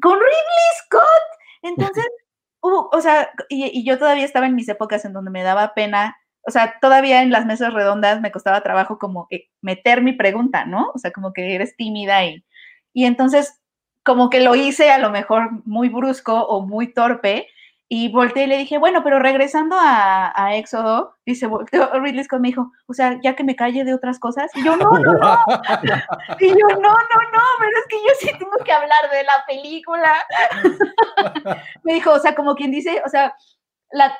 Con 0.00 0.14
Ridley 0.14 0.72
Scott. 0.84 1.04
Entonces, 1.62 2.06
o 2.60 3.00
sea, 3.00 3.30
y, 3.48 3.84
yo 3.84 3.98
todavía 3.98 4.24
estaba 4.24 4.46
en 4.46 4.54
mis 4.54 4.68
épocas 4.68 5.04
en 5.04 5.12
donde 5.12 5.30
me 5.30 5.42
daba 5.42 5.74
pena, 5.74 6.16
o 6.46 6.50
sea, 6.50 6.78
todavía 6.80 7.22
en 7.22 7.30
las 7.30 7.46
mesas 7.46 7.72
redondas 7.72 8.20
me 8.20 8.32
costaba 8.32 8.62
trabajo 8.62 8.98
como 8.98 9.26
eh, 9.30 9.48
meter 9.60 10.02
mi 10.02 10.12
pregunta, 10.12 10.64
¿no? 10.64 10.90
O 10.94 10.98
sea, 10.98 11.12
como 11.12 11.32
que 11.32 11.54
eres 11.54 11.76
tímida 11.76 12.24
y, 12.24 12.44
y 12.92 13.04
entonces 13.04 13.62
como 14.04 14.30
que 14.30 14.40
lo 14.40 14.54
hice 14.54 14.90
a 14.90 14.98
lo 14.98 15.10
mejor 15.10 15.50
muy 15.64 15.88
brusco 15.88 16.34
o 16.34 16.66
muy 16.66 16.92
torpe 16.92 17.48
Y 17.88 18.10
volteé 18.10 18.44
y 18.44 18.46
le 18.46 18.56
dije, 18.58 18.78
bueno, 18.78 19.04
pero 19.04 19.18
regresando 19.18 19.76
a, 19.78 20.32
a 20.34 20.56
Éxodo, 20.56 21.14
dice, 21.26 21.46
volteó 21.46 21.90
Ridley 22.00 22.24
Scott 22.24 22.40
me 22.40 22.48
dijo, 22.48 22.72
o 22.86 22.94
sea, 22.94 23.20
ya 23.22 23.36
que 23.36 23.44
me 23.44 23.54
calle 23.54 23.84
de 23.84 23.94
otras 23.94 24.18
cosas. 24.18 24.50
Y 24.54 24.64
yo, 24.64 24.76
no, 24.76 24.92
no, 24.92 25.12
no. 25.12 25.38
y 26.40 26.48
yo, 26.48 26.68
no, 26.68 26.90
no, 26.90 27.18
no, 27.32 27.42
pero 27.58 27.78
es 27.78 27.86
que 27.88 27.96
yo 27.96 28.12
sí 28.18 28.38
tengo 28.38 28.56
que 28.64 28.72
hablar 28.72 29.10
de 29.10 29.24
la 29.24 29.44
película. 29.46 30.14
me 31.84 31.94
dijo, 31.94 32.12
o 32.12 32.18
sea, 32.18 32.34
como 32.34 32.54
quien 32.54 32.70
dice, 32.70 33.02
o 33.04 33.08
sea, 33.10 33.34
la, 33.92 34.16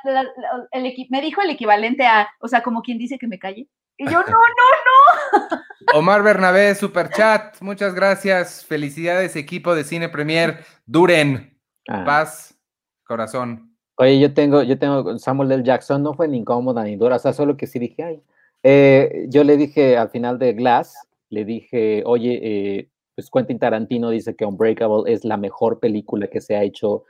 el, 0.73 1.07
me 1.11 1.21
dijo 1.21 1.43
el 1.43 1.51
equivalente 1.51 2.07
a, 2.07 2.29
o 2.41 2.49
sea, 2.49 2.63
como 2.63 2.83
quien 2.83 2.99
dice 2.99 3.19
que 3.19 3.27
me 3.27 3.39
calle. 3.39 3.69
Y 3.97 4.05
yo, 4.05 4.21
no, 4.27 4.27
no, 4.27 5.49
no. 5.49 5.99
Omar 5.99 6.23
Bernabé, 6.23 6.75
super 6.75 7.11
chat, 7.11 7.61
muchas 7.61 7.95
gracias. 7.95 8.65
Felicidades, 8.65 9.37
equipo 9.37 9.75
de 9.75 9.85
Cine 9.85 10.09
Premier. 10.09 10.65
Duren. 10.87 11.59
Ah. 11.89 12.05
Paz, 12.05 12.59
corazón. 13.05 13.77
Oye, 13.97 14.19
yo 14.19 14.33
tengo, 14.33 14.63
yo 14.63 14.79
tengo, 14.79 15.19
Samuel 15.19 15.53
L. 15.53 15.63
Jackson 15.63 16.03
no 16.03 16.15
fue 16.15 16.29
ni 16.29 16.39
incómoda 16.39 16.83
ni 16.85 16.97
dura, 16.97 17.17
o 17.17 17.19
sea, 17.19 17.33
solo 17.33 17.57
que 17.57 17.67
sí 17.67 17.79
dije, 17.79 18.03
ay. 18.03 18.23
Eh, 18.65 19.27
yo 19.29 19.43
le 19.43 19.57
dije 19.57 19.97
al 19.97 20.11
final 20.11 20.39
de 20.39 20.53
Glass, 20.53 20.97
le 21.31 21.45
dije, 21.45 22.03
oye, 22.07 22.41
eh, 22.43 22.89
pues 23.15 23.29
Quentin 23.31 23.59
Tarantino 23.59 24.11
dice 24.11 24.37
que 24.37 24.45
Unbreakable 24.45 25.13
es 25.13 25.25
la 25.25 25.37
mejor 25.37 25.81
película 25.81 26.29
que 26.29 26.41
se 26.41 26.57
ha 26.57 26.63
hecho 26.63 27.05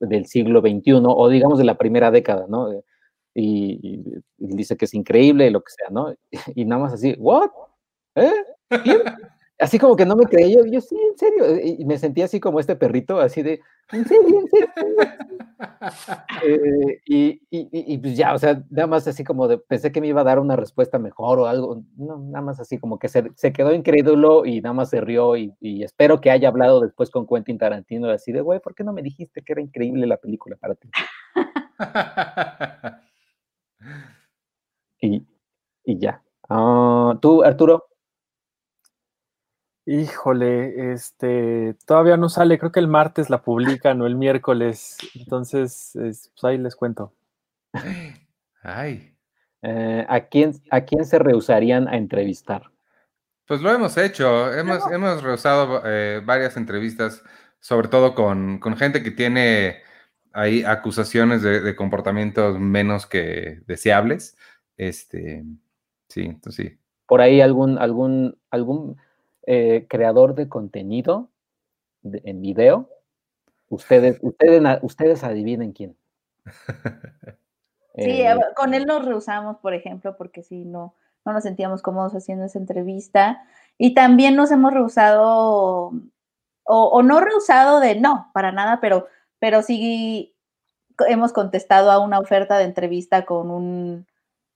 del 0.00 0.26
siglo 0.26 0.60
XXI 0.60 1.02
o 1.04 1.28
digamos 1.28 1.58
de 1.58 1.64
la 1.64 1.76
primera 1.76 2.10
década, 2.10 2.46
¿no? 2.48 2.70
y, 3.34 4.02
dice 4.38 4.76
que 4.76 4.86
es 4.86 4.94
increíble 4.94 5.50
lo 5.50 5.60
que 5.60 5.72
sea, 5.72 5.88
¿no? 5.90 6.14
Y 6.54 6.64
nada 6.64 6.82
más 6.82 6.92
así, 6.94 7.14
¿what? 7.18 7.50
¿Eh? 8.16 8.32
Así 9.60 9.78
como 9.78 9.94
que 9.94 10.06
no 10.06 10.16
me 10.16 10.24
creía, 10.24 10.56
yo, 10.56 10.64
yo 10.64 10.80
sí, 10.80 10.96
en 10.96 11.18
serio, 11.18 11.60
y 11.62 11.84
me 11.84 11.98
sentía 11.98 12.24
así 12.24 12.40
como 12.40 12.60
este 12.60 12.76
perrito, 12.76 13.20
así 13.20 13.42
de, 13.42 13.60
en 13.92 14.06
serio, 14.06 14.40
en 14.40 14.48
serio. 14.48 14.68
Eh, 16.42 17.00
y, 17.04 17.28
y, 17.50 17.68
y, 17.70 17.98
pues 17.98 18.16
ya, 18.16 18.32
o 18.32 18.38
sea, 18.38 18.62
nada 18.70 18.86
más 18.86 19.06
así 19.06 19.22
como 19.24 19.46
de, 19.46 19.58
pensé 19.58 19.92
que 19.92 20.00
me 20.00 20.06
iba 20.06 20.22
a 20.22 20.24
dar 20.24 20.38
una 20.38 20.56
respuesta 20.56 20.98
mejor 20.98 21.38
o 21.38 21.46
algo, 21.46 21.82
no, 21.96 22.16
nada 22.18 22.42
más 22.42 22.58
así 22.60 22.78
como 22.78 22.98
que 22.98 23.08
se, 23.08 23.30
se 23.34 23.52
quedó 23.52 23.74
incrédulo 23.74 24.46
y 24.46 24.62
nada 24.62 24.72
más 24.72 24.88
se 24.88 25.02
rió 25.02 25.36
y, 25.36 25.54
espero 25.60 26.20
que 26.22 26.30
haya 26.30 26.48
hablado 26.48 26.80
después 26.80 27.10
con 27.10 27.26
Quentin 27.26 27.58
Tarantino, 27.58 28.08
así 28.08 28.32
de, 28.32 28.40
güey, 28.40 28.60
¿por 28.60 28.74
qué 28.74 28.84
no 28.84 28.94
me 28.94 29.02
dijiste 29.02 29.42
que 29.42 29.52
era 29.52 29.60
increíble 29.60 30.06
la 30.06 30.16
película 30.16 30.56
para 30.56 30.74
ti? 30.74 30.90
y, 35.02 35.26
y 35.84 35.98
ya. 35.98 36.22
Ah, 36.48 37.18
¿Tú, 37.20 37.42
Arturo? 37.42 37.89
Híjole, 39.92 40.92
este, 40.92 41.74
todavía 41.84 42.16
no 42.16 42.28
sale, 42.28 42.60
creo 42.60 42.70
que 42.70 42.78
el 42.78 42.86
martes 42.86 43.28
la 43.28 43.42
publican 43.42 44.00
o 44.00 44.06
el 44.06 44.14
miércoles, 44.14 44.96
entonces, 45.16 45.90
pues 45.94 46.44
ahí 46.44 46.58
les 46.58 46.76
cuento. 46.76 47.12
Ay. 48.62 49.16
Eh, 49.62 50.06
¿a, 50.08 50.20
quién, 50.28 50.52
¿A 50.70 50.82
quién 50.82 51.04
se 51.04 51.18
rehusarían 51.18 51.88
a 51.88 51.96
entrevistar? 51.96 52.70
Pues 53.46 53.62
lo 53.62 53.72
hemos 53.72 53.96
hecho, 53.96 54.52
hemos, 54.54 54.88
hemos 54.92 55.24
rehusado 55.24 55.82
eh, 55.84 56.22
varias 56.24 56.56
entrevistas, 56.56 57.24
sobre 57.58 57.88
todo 57.88 58.14
con, 58.14 58.60
gente 58.76 59.02
que 59.02 59.10
tiene 59.10 59.78
ahí 60.32 60.62
acusaciones 60.62 61.42
de, 61.42 61.74
comportamientos 61.74 62.60
menos 62.60 63.06
que 63.08 63.60
deseables. 63.66 64.38
Este, 64.76 65.42
sí, 66.06 66.26
entonces 66.26 66.70
sí. 66.70 66.78
Por 67.06 67.20
ahí 67.20 67.40
algún, 67.40 67.76
algún, 67.76 68.38
algún 68.52 68.96
eh, 69.52 69.86
creador 69.88 70.36
de 70.36 70.48
contenido 70.48 71.28
en 72.04 72.40
video, 72.40 72.88
ustedes, 73.68 74.20
ustedes, 74.22 74.62
ustedes 74.82 75.24
adivinen 75.24 75.72
quién. 75.72 75.96
Sí, 77.96 78.22
eh, 78.22 78.36
con 78.54 78.74
él 78.74 78.86
nos 78.86 79.04
rehusamos, 79.04 79.56
por 79.56 79.74
ejemplo, 79.74 80.16
porque 80.16 80.44
si 80.44 80.64
no, 80.64 80.94
no 81.24 81.32
nos 81.32 81.42
sentíamos 81.42 81.82
cómodos 81.82 82.14
haciendo 82.14 82.44
esa 82.44 82.60
entrevista. 82.60 83.42
Y 83.76 83.92
también 83.92 84.36
nos 84.36 84.52
hemos 84.52 84.72
rehusado, 84.72 85.90
o, 86.62 87.02
no 87.02 87.20
rehusado 87.20 87.80
de 87.80 87.98
no, 87.98 88.30
para 88.32 88.52
nada, 88.52 88.78
pero, 88.80 89.08
pero 89.40 89.62
sí 89.62 90.32
hemos 91.08 91.32
contestado 91.32 91.90
a 91.90 91.98
una 91.98 92.20
oferta 92.20 92.56
de 92.56 92.66
entrevista 92.66 93.24
con 93.24 93.50
un 93.50 94.06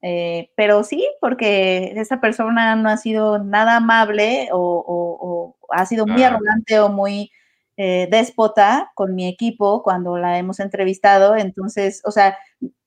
eh, 0.06 0.51
pero 0.55 0.85
sí, 0.85 1.09
porque 1.18 1.94
esa 1.97 2.20
persona 2.20 2.76
no 2.76 2.90
ha 2.90 2.98
sido 2.98 3.39
nada 3.39 3.76
amable 3.76 4.51
o, 4.52 5.56
ha 5.70 5.86
sido 5.86 6.06
muy 6.06 6.22
arrogante 6.22 6.78
o 6.78 6.90
muy 6.90 7.31
eh, 7.78 8.06
déspota 8.10 8.93
con 8.94 9.14
mi 9.14 9.26
equipo 9.26 9.82
cuando 9.82 10.18
la 10.18 10.39
hemos 10.39 10.60
entrevistado. 10.60 11.36
Entonces, 11.36 12.02
o 12.05 12.10
sea, 12.10 12.36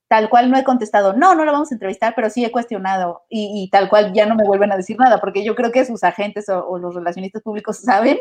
tal 0.07 0.30
cual 0.30 0.52
no 0.52 0.60
he 0.60 0.64
contestado, 0.64 1.14
no, 1.14 1.34
no 1.34 1.44
la 1.44 1.53
vamos 1.53 1.72
a 1.72 1.76
entrevistar, 1.76 2.14
pero 2.15 2.30
sí 2.30 2.45
he 2.45 2.52
cuestionado 2.52 3.23
y, 3.30 3.68
tal 3.72 3.89
cual 3.89 4.14
ya 4.14 4.27
no 4.27 4.35
me 4.35 4.45
vuelven 4.45 4.72
a 4.72 4.77
decir 4.77 4.98
nada, 4.99 5.19
porque 5.19 5.44
yo 5.44 5.56
creo 5.56 5.72
que 5.72 5.85
sus 5.85 6.03
agentes 6.03 6.48
o, 6.49 6.77
los 6.77 6.94
relacionistas 6.94 7.41
públicos 7.41 7.77
saben. 7.84 8.19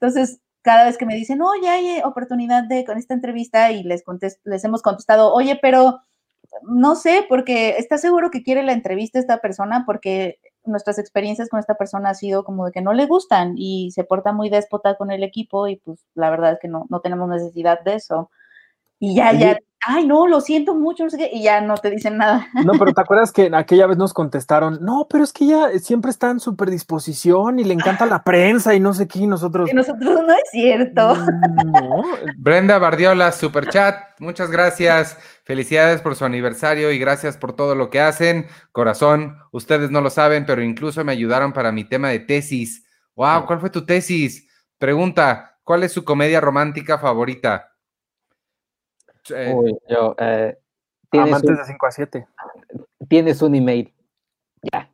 Entonces, 0.00 0.40
cada 0.62 0.84
vez 0.84 0.96
que 0.96 1.04
me 1.04 1.14
dicen, 1.14 1.42
oye, 1.42 1.68
hay 1.68 2.00
oportunidad 2.04 2.64
de 2.64 2.86
con 2.86 2.96
esta 2.96 3.12
entrevista 3.12 3.70
y 3.70 3.82
les, 3.82 4.02
les 4.44 4.64
hemos 4.64 4.80
contestado, 4.80 5.30
oye, 5.34 5.58
pero 5.60 6.00
no 6.62 6.96
sé, 6.96 7.24
porque 7.28 7.76
está 7.78 7.98
seguro 7.98 8.30
que 8.30 8.42
quiere 8.42 8.62
la 8.62 8.72
entrevista 8.72 9.18
esta 9.18 9.38
persona 9.38 9.84
porque 9.86 10.38
nuestras 10.64 10.98
experiencias 10.98 11.48
con 11.48 11.60
esta 11.60 11.74
persona 11.74 12.10
ha 12.10 12.14
sido 12.14 12.44
como 12.44 12.66
de 12.66 12.72
que 12.72 12.82
no 12.82 12.92
le 12.92 13.06
gustan 13.06 13.54
y 13.56 13.90
se 13.92 14.04
porta 14.04 14.32
muy 14.32 14.50
déspota 14.50 14.96
con 14.96 15.10
el 15.10 15.22
equipo 15.22 15.68
y 15.68 15.76
pues 15.76 16.04
la 16.14 16.30
verdad 16.30 16.52
es 16.52 16.58
que 16.60 16.68
no, 16.68 16.86
no 16.90 17.00
tenemos 17.00 17.28
necesidad 17.28 17.80
de 17.80 17.94
eso. 17.94 18.30
Y 18.98 19.14
ya, 19.14 19.32
ya, 19.32 19.58
ay, 19.86 20.06
no, 20.06 20.26
lo 20.26 20.40
siento 20.40 20.74
mucho, 20.74 21.04
no 21.04 21.10
sé 21.10 21.18
qué, 21.18 21.30
y 21.32 21.42
ya 21.42 21.60
no 21.60 21.74
te 21.76 21.90
dicen 21.90 22.18
nada. 22.18 22.48
No, 22.64 22.72
pero 22.78 22.92
¿te 22.94 23.00
acuerdas 23.00 23.32
que 23.32 23.50
aquella 23.52 23.86
vez 23.86 23.96
nos 23.96 24.12
contestaron, 24.12 24.78
no, 24.82 25.06
pero 25.08 25.24
es 25.24 25.32
que 25.32 25.44
ella 25.44 25.70
siempre 25.78 26.10
está 26.10 26.30
en 26.30 26.40
super 26.40 26.70
disposición 26.70 27.58
y 27.58 27.64
le 27.64 27.74
encanta 27.74 28.06
la 28.06 28.22
prensa 28.22 28.74
y 28.74 28.80
no 28.80 28.92
sé 28.92 29.08
qué, 29.08 29.20
y 29.20 29.26
nosotros. 29.26 29.70
Y 29.70 29.74
nosotros 29.74 30.20
no 30.26 30.32
es 30.32 30.50
cierto. 30.50 31.14
Mm, 31.14 31.72
no. 31.72 32.02
Brenda 32.36 32.78
Bardiola, 32.78 33.32
super 33.32 33.68
chat, 33.68 33.96
muchas 34.18 34.50
gracias. 34.50 35.16
Felicidades 35.44 36.00
por 36.00 36.14
su 36.14 36.24
aniversario 36.24 36.92
y 36.92 36.98
gracias 36.98 37.36
por 37.36 37.54
todo 37.54 37.74
lo 37.74 37.90
que 37.90 38.00
hacen. 38.00 38.46
Corazón, 38.72 39.38
ustedes 39.50 39.90
no 39.90 40.00
lo 40.00 40.10
saben, 40.10 40.46
pero 40.46 40.62
incluso 40.62 41.04
me 41.04 41.12
ayudaron 41.12 41.52
para 41.52 41.72
mi 41.72 41.84
tema 41.84 42.10
de 42.10 42.20
tesis. 42.20 42.86
Wow, 43.16 43.46
¿cuál 43.46 43.60
fue 43.60 43.70
tu 43.70 43.84
tesis? 43.84 44.46
Pregunta, 44.78 45.58
¿cuál 45.64 45.82
es 45.82 45.92
su 45.92 46.04
comedia 46.04 46.40
romántica 46.40 46.98
favorita? 46.98 47.69
Uy, 49.30 49.78
yo, 49.88 50.14
eh, 50.18 50.56
Amantes 51.12 51.58
de 51.58 51.64
5 51.64 51.86
a 51.86 51.90
7. 51.90 52.26
Tienes 53.08 53.42
un 53.42 53.54
email. 53.54 53.92
Ya. 54.72 54.90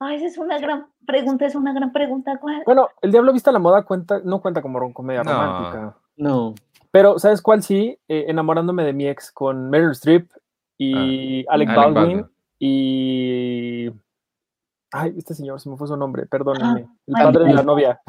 Ay, 0.00 0.16
esa 0.16 0.26
es 0.26 0.38
una 0.38 0.58
gran 0.58 0.86
pregunta, 1.06 1.46
es 1.46 1.54
una 1.54 1.72
gran 1.72 1.92
pregunta. 1.92 2.38
Bueno, 2.64 2.88
El 3.02 3.10
Diablo 3.10 3.32
Vista 3.32 3.50
a 3.50 3.52
la 3.52 3.58
Moda 3.58 3.82
cuenta, 3.82 4.20
no 4.24 4.40
cuenta 4.40 4.62
como 4.62 4.92
comedia 4.92 5.22
romántica. 5.22 5.96
No. 6.16 6.54
Pero, 6.92 7.18
¿sabes 7.18 7.42
cuál 7.42 7.62
sí? 7.62 7.98
Eh, 8.08 8.26
enamorándome 8.28 8.84
de 8.84 8.92
mi 8.92 9.08
ex 9.08 9.32
con 9.32 9.68
Meryl 9.70 9.90
Streep 9.92 10.30
y 10.78 11.44
ah, 11.46 11.54
Alec, 11.54 11.74
Baldwin, 11.74 12.26
y. 12.58 13.90
Ay, 14.92 15.14
este 15.18 15.34
señor, 15.34 15.60
se 15.60 15.68
me 15.68 15.76
fue 15.76 15.88
su 15.88 15.96
nombre, 15.96 16.26
perdónenme. 16.26 16.86
Ah, 16.88 16.94
el 17.06 17.14
padre 17.14 17.44
de 17.44 17.54
la 17.54 17.62
novia. 17.62 18.00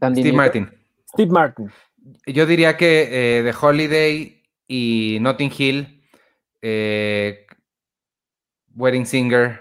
Steve 0.00 0.32
Martin. 0.32 0.70
Steve 1.08 1.32
Martin. 1.32 1.70
Yo 2.26 2.46
diría 2.46 2.76
que 2.76 3.38
eh, 3.38 3.42
The 3.42 3.66
Holiday 3.66 4.41
y 4.66 5.18
Notting 5.20 5.52
Hill, 5.56 6.02
eh, 6.60 7.46
Wedding 8.74 9.06
Singer. 9.06 9.60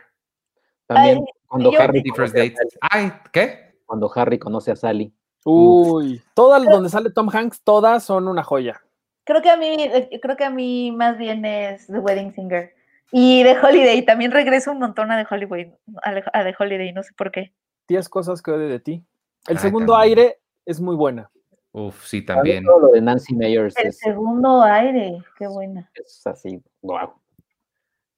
También 0.88 1.23
cuando 1.48 1.72
Harry 1.78 2.03
First 2.15 2.36
Date. 2.36 2.56
Ay, 2.82 3.11
¿qué? 3.32 3.76
Cuando 3.86 4.11
Harry 4.15 4.40
conoce 4.40 4.72
a 4.72 4.76
Sally. 4.76 5.14
Uy, 5.44 6.22
todas 6.34 6.64
donde 6.65 6.90
sale 6.90 7.10
Tom 7.10 7.30
Hanks, 7.32 7.61
todas 7.64 8.03
son 8.03 8.28
una 8.28 8.44
joya. 8.44 8.82
Creo 9.23 9.41
que 9.41 9.49
a 9.49 9.57
mí, 9.57 9.76
eh, 9.80 10.19
creo 10.22 10.38
que 10.38 10.45
a 10.45 10.49
mí 10.49 10.91
más 10.91 11.18
bien 11.18 11.44
es 11.45 11.88
The 11.88 11.99
Wedding 11.99 12.34
Singer. 12.34 12.73
Y 13.11 13.44
The 13.44 13.60
Holiday, 13.60 14.06
también 14.06 14.32
regreso 14.32 14.72
un 14.72 14.80
montón 14.80 15.11
a 15.11 15.22
The 15.22 15.34
Holiday, 15.34 15.73
a 16.03 16.44
The 16.44 16.56
Holiday, 16.57 16.94
no 16.94 17.03
sé 17.03 17.11
por 17.18 17.32
qué. 17.32 17.53
Diez 17.88 18.07
cosas 18.07 18.41
que 18.41 18.52
odio 18.52 18.69
de 18.69 18.80
ti. 18.80 19.03
El 19.48 19.60
segundo 19.60 19.98
aire 19.98 20.40
es 20.65 20.80
muy 20.80 20.95
buena. 20.95 21.30
Uf, 21.73 22.06
sí, 22.06 22.22
también. 22.22 22.65
Todo 22.65 22.80
lo 22.80 22.88
de 22.88 23.02
Nancy 23.02 23.34
Meyers. 23.34 23.76
El 23.77 23.93
segundo 23.93 24.61
aire, 24.61 25.23
qué 25.38 25.48
buena. 25.48 25.89
Es 25.93 26.26
así, 26.27 26.61
wow. 26.81 27.14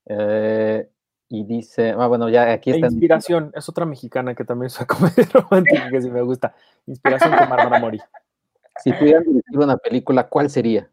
Eh, 0.05 0.89
y 1.30 1.43
dice, 1.45 1.91
ah, 1.97 2.07
bueno, 2.07 2.30
ya 2.30 2.51
aquí 2.51 2.71
está. 2.71 2.88
Inspiración, 2.88 3.51
es 3.55 3.69
otra 3.69 3.85
mexicana 3.85 4.35
que 4.35 4.43
también 4.43 4.67
es 4.67 4.77
una 4.77 4.88
comedia 4.88 5.27
romántica 5.34 5.89
que 5.89 6.01
sí 6.01 6.09
me 6.09 6.21
gusta. 6.21 6.55
Inspiración 6.88 7.35
con 7.35 7.49
Bárbara 7.49 7.80
Mori. 7.80 7.99
Si 8.84 8.91
pudieran 8.91 9.23
dirigir 9.23 9.59
una 9.59 9.77
película, 9.77 10.27
¿cuál 10.27 10.49
sería? 10.49 10.89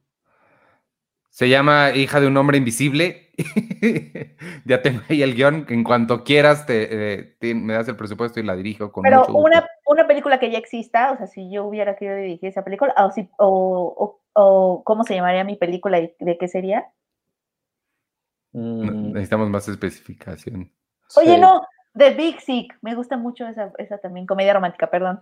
Se 1.31 1.49
llama 1.49 1.93
Hija 1.93 2.20
de 2.20 2.27
un 2.27 2.37
hombre 2.37 2.59
invisible 2.59 3.30
ya 4.65 4.83
tengo 4.83 5.01
ahí 5.09 5.23
el 5.23 5.35
guion. 5.35 5.67
En 5.69 5.85
cuanto 5.85 6.25
quieras, 6.25 6.67
te, 6.67 7.35
eh, 7.41 7.55
me 7.55 7.75
das 7.75 7.89
el 7.89 7.97
presupuesto 7.97 8.41
y 8.41 8.43
la 8.43 8.57
dirijo 8.57 8.93
con 8.93 9.03
Pero 9.03 9.27
una, 9.27 9.67
una, 9.87 10.07
película 10.07 10.39
que 10.39 10.51
ya 10.51 10.59
exista, 10.59 11.12
o 11.12 11.17
sea, 11.17 11.27
si 11.27 11.51
yo 11.51 11.65
hubiera 11.65 11.97
querido 11.97 12.17
dirigir 12.17 12.49
esa 12.49 12.65
película, 12.65 12.95
o, 12.97 13.11
si, 13.11 13.29
o, 13.39 14.21
o, 14.33 14.83
cómo 14.85 15.05
se 15.05 15.15
llamaría 15.15 15.45
mi 15.45 15.57
película 15.57 15.99
y 15.99 16.15
de 16.19 16.39
qué 16.39 16.49
sería. 16.49 16.91
Mm. 18.53 19.12
Necesitamos 19.12 19.49
más 19.51 19.69
especificación. 19.69 20.73
Oye, 21.17 21.39
no, 21.39 21.62
The 21.97 22.15
Big 22.15 22.41
Sick. 22.41 22.77
Me 22.83 22.95
gusta 22.95 23.17
mucho 23.17 23.47
esa, 23.47 23.73
esa 23.79 23.99
también, 23.99 24.27
comedia 24.27 24.55
romántica, 24.55 24.91
perdón, 24.91 25.21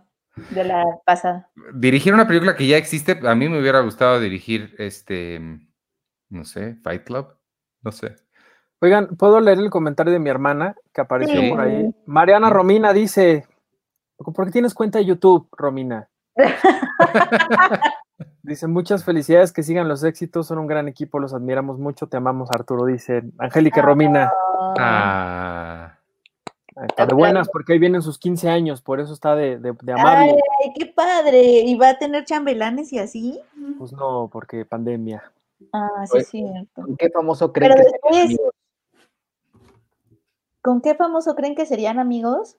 de 0.51 0.65
la 0.65 0.85
pasada. 1.05 1.51
Dirigir 1.75 2.15
una 2.15 2.27
película 2.27 2.57
que 2.57 2.67
ya 2.67 2.77
existe, 2.77 3.19
a 3.23 3.35
mí 3.35 3.49
me 3.49 3.61
hubiera 3.61 3.81
gustado 3.81 4.21
dirigir 4.21 4.75
este, 4.79 5.41
no 6.29 6.45
sé, 6.45 6.77
Fight 6.83 7.05
Club, 7.05 7.38
no 7.83 7.93
sé. 7.93 8.17
Oigan, 8.81 9.17
¿puedo 9.17 9.41
leer 9.41 9.59
el 9.59 9.71
comentario 9.71 10.13
de 10.13 10.21
mi 10.21 10.31
hermana 10.31 10.77
que 10.93 11.01
apareció 11.01 11.51
por 11.51 11.61
ahí? 11.61 11.93
Mariana 12.07 12.49
Romina 12.49 12.93
dice, 12.93 13.47
¿por 14.17 14.47
qué 14.47 14.53
tienes 14.53 14.75
cuenta 14.75 14.99
de 14.99 15.07
YouTube, 15.07 15.49
Romina? 15.53 16.09
dice, 18.43 18.69
muchas 18.69 19.05
felicidades, 19.05 19.53
que 19.53 19.65
sigan 19.65 19.89
los 19.89 20.05
éxitos, 20.05 20.47
son 20.47 20.59
un 20.59 20.69
gran 20.69 20.87
equipo, 20.87 21.19
los 21.19 21.35
admiramos 21.35 21.79
mucho, 21.79 22.07
te 22.07 22.17
amamos, 22.17 22.51
Arturo, 22.53 22.85
dice 22.85 23.25
Angélica 23.39 23.83
Romina. 23.83 24.33
Ah. 24.79 25.95
Está 26.87 27.07
de 27.07 27.15
buenas 27.15 27.49
porque 27.49 27.73
ahí 27.73 27.79
vienen 27.81 28.03
sus 28.03 28.19
15 28.19 28.49
años, 28.49 28.83
por 28.83 29.01
eso 29.01 29.13
está 29.13 29.35
de, 29.35 29.59
de, 29.59 29.93
amable. 29.93 30.37
Ay, 30.63 30.73
qué 30.79 30.87
padre. 30.87 31.43
¿Y 31.43 31.77
va 31.77 31.91
a 31.91 31.99
tener 31.99 32.25
chambelanes 32.25 32.93
y 32.93 33.01
así? 33.01 33.41
Pues 33.79 33.93
no, 33.93 34.31
porque 34.33 34.65
pandemia. 34.65 35.25
Ah, 35.73 36.05
sí, 36.07 36.19
es 36.19 36.29
cierto. 36.29 36.83
¿Con 36.83 36.97
qué 36.97 37.11
famoso 37.11 37.53
creen 37.53 37.75
que 37.75 37.85
serían 37.85 38.37
¿Con 40.63 40.81
qué 40.81 40.95
famoso 40.95 41.35
creen 41.35 41.55
que 41.55 41.67
serían 41.67 41.99
amigos? 41.99 42.57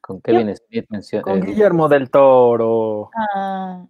Con 0.00 0.20
Kevin 0.20 0.54
Smith 0.56 0.86
menciona. 0.88 1.22
Con 1.22 1.40
Guillermo 1.40 1.88
del 1.88 2.10
Toro. 2.10 3.10
Ah. 3.14 3.86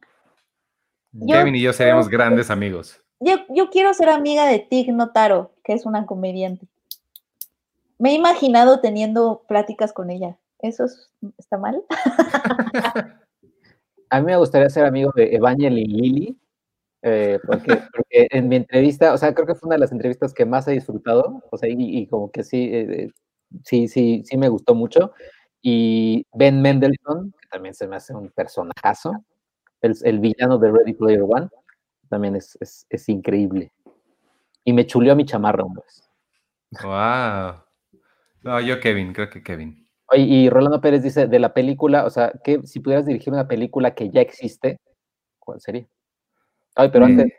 Kevin 1.27 1.57
y 1.57 1.63
yo 1.63 1.73
seríamos 1.73 2.09
grandes 2.09 2.51
amigos. 2.51 3.03
Yo, 3.21 3.37
yo 3.49 3.71
quiero 3.71 3.93
ser 3.95 4.11
amiga 4.11 4.47
de 4.47 4.59
Tig 4.61 4.93
Notaro, 4.93 5.53
que 5.65 5.73
es 5.73 5.87
una 5.87 6.07
comediante. 6.07 6.69
Me 7.99 8.11
he 8.11 8.15
imaginado 8.15 8.81
teniendo 8.81 9.43
pláticas 9.49 9.93
con 9.93 10.11
ella. 10.11 10.39
¿Eso 10.61 10.87
está 11.37 11.59
mal? 11.59 11.83
A 14.11 14.21
mí 14.21 14.27
me 14.27 14.37
gustaría 14.37 14.71
ser 14.71 14.85
amigo 14.87 15.13
de 15.15 15.35
Evangel 15.35 15.79
y 15.79 15.85
Lili, 15.85 16.39
eh, 17.03 17.39
porque, 17.47 17.81
en 18.11 18.49
mi 18.49 18.57
entrevista, 18.57 19.13
o 19.13 19.19
sea, 19.19 19.35
creo 19.35 19.47
que 19.47 19.55
fue 19.55 19.69
una 19.69 19.77
de 19.77 19.81
las 19.81 19.93
entrevistas 19.93 20.35
que 20.35 20.45
más 20.45 20.67
he 20.69 20.73
disfrutado, 20.73 21.43
o 21.51 21.57
sea, 21.57 21.69
y, 21.71 22.07
como 22.09 22.31
que 22.31 22.43
sí, 22.43 22.71
eh, 22.73 23.13
sí, 23.65 23.89
sí, 23.89 24.23
sí 24.25 24.37
me 24.37 24.49
gustó 24.49 24.75
mucho. 24.75 25.13
Y 25.63 26.27
Ben 26.33 26.61
Mendelssohn, 26.61 27.33
que 27.41 27.49
también 27.49 27.75
se 27.75 27.87
me 27.87 27.97
hace 27.97 28.15
un 28.15 28.31
personajazo, 28.31 29.13
el, 29.81 29.95
el 30.03 30.21
villano 30.21 30.59
de 30.59 30.71
Ready 30.71 30.95
Player 30.95 31.23
One, 31.23 31.49
también 32.09 32.37
es, 32.37 32.57
es, 32.61 32.87
es 32.89 33.09
increíble. 33.09 33.73
Y 34.65 34.73
me 34.73 34.87
chuleó 34.87 35.13
a 35.13 35.17
mi 35.17 35.25
chamarra, 35.25 35.65
hombre. 35.65 35.85
¡Wow! 36.83 37.63
No, 38.43 38.61
yo 38.61 38.81
Kevin, 38.81 39.13
creo 39.13 39.31
que 39.31 39.43
Kevin. 39.43 39.87
Oye, 40.11 40.23
y 40.23 40.51
Rolando 40.51 40.81
Pérez 40.81 41.03
dice, 41.03 41.27
de 41.27 41.39
la 41.39 41.53
película, 41.53 42.05
o 42.05 42.11
sea, 42.11 42.33
que 42.43 42.63
si 42.67 42.81
pudieras 42.81 43.07
dirigir 43.07 43.33
una 43.33 43.49
película 43.49 43.95
que 43.95 44.11
ya 44.11 44.21
existe, 44.21 44.79
¿cuál 45.39 45.61
sería? 45.61 45.87
Ay, 46.79 46.91
pero 46.93 47.07
antes... 47.07 47.33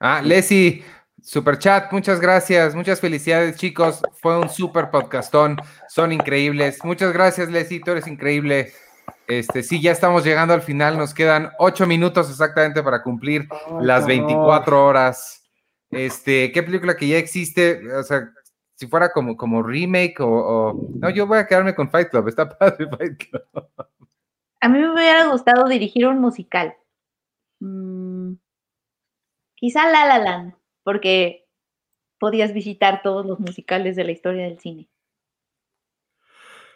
Ah, 0.00 0.22
Leslie, 0.24 0.82
super 1.22 1.58
chat, 1.58 1.92
muchas 1.92 2.18
gracias, 2.18 2.74
muchas 2.74 2.98
felicidades, 2.98 3.56
chicos. 3.56 4.00
Fue 4.14 4.38
un 4.38 4.48
super 4.48 4.90
podcastón, 4.90 5.58
son 5.86 6.12
increíbles. 6.12 6.82
Muchas 6.82 7.12
gracias, 7.12 7.50
Leslie, 7.50 7.80
tú 7.80 7.90
eres 7.90 8.06
increíble. 8.06 8.72
Este, 9.28 9.62
sí, 9.62 9.82
ya 9.82 9.92
estamos 9.92 10.24
llegando 10.24 10.54
al 10.54 10.62
final, 10.62 10.96
nos 10.96 11.12
quedan 11.12 11.50
ocho 11.58 11.86
minutos 11.86 12.30
exactamente 12.30 12.82
para 12.82 13.02
cumplir 13.02 13.46
las 13.82 14.06
24 14.06 14.86
horas. 14.86 15.46
Este, 15.90 16.50
¿qué 16.50 16.62
película 16.62 16.96
que 16.96 17.06
ya 17.06 17.18
existe? 17.18 17.86
O 17.92 18.02
sea, 18.02 18.30
si 18.76 18.86
fuera 18.86 19.12
como, 19.12 19.36
como 19.36 19.62
remake 19.62 20.20
o, 20.20 20.88
No, 20.94 21.10
yo 21.10 21.26
voy 21.26 21.36
a 21.36 21.46
quedarme 21.46 21.74
con 21.74 21.90
Fight 21.90 22.08
Club, 22.08 22.28
está 22.28 22.48
padre 22.58 22.88
Fight 22.88 23.28
Club. 23.28 23.68
A 24.62 24.68
mí 24.70 24.78
me 24.78 24.90
hubiera 24.90 25.26
gustado 25.26 25.68
dirigir 25.68 26.06
un 26.06 26.18
musical. 26.18 26.74
Mm, 27.60 28.32
quizá 29.60 29.90
La 29.90 30.06
La 30.06 30.18
Land, 30.18 30.54
porque 30.82 31.46
podías 32.18 32.52
visitar 32.52 33.02
todos 33.02 33.24
los 33.26 33.38
musicales 33.38 33.94
de 33.94 34.04
la 34.04 34.10
historia 34.10 34.44
del 34.44 34.58
cine. 34.58 34.88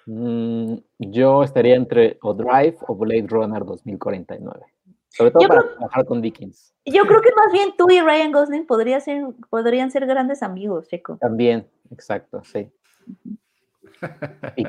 Mm, 0.06 0.76
yo 0.98 1.42
estaría 1.42 1.76
entre 1.76 2.18
o 2.20 2.34
Drive 2.34 2.76
o 2.86 2.94
Blade 2.94 3.26
Runner 3.26 3.64
2049. 3.64 4.66
Sobre 5.08 5.30
todo 5.30 5.48
para 5.48 5.62
trabajar 5.62 6.04
con 6.04 6.20
Dickens. 6.20 6.74
Yo 6.84 7.06
creo 7.06 7.22
que 7.22 7.30
más 7.34 7.52
bien 7.52 7.70
tú 7.78 7.88
y 7.90 8.00
Ryan 8.00 8.32
Gosling 8.32 8.66
podría 8.66 9.00
ser, 9.00 9.24
podrían 9.48 9.90
ser 9.90 10.06
grandes 10.06 10.42
amigos, 10.42 10.88
Checo. 10.88 11.16
También, 11.18 11.66
exacto, 11.90 12.42
sí. 12.44 12.70
¿Y 14.56 14.66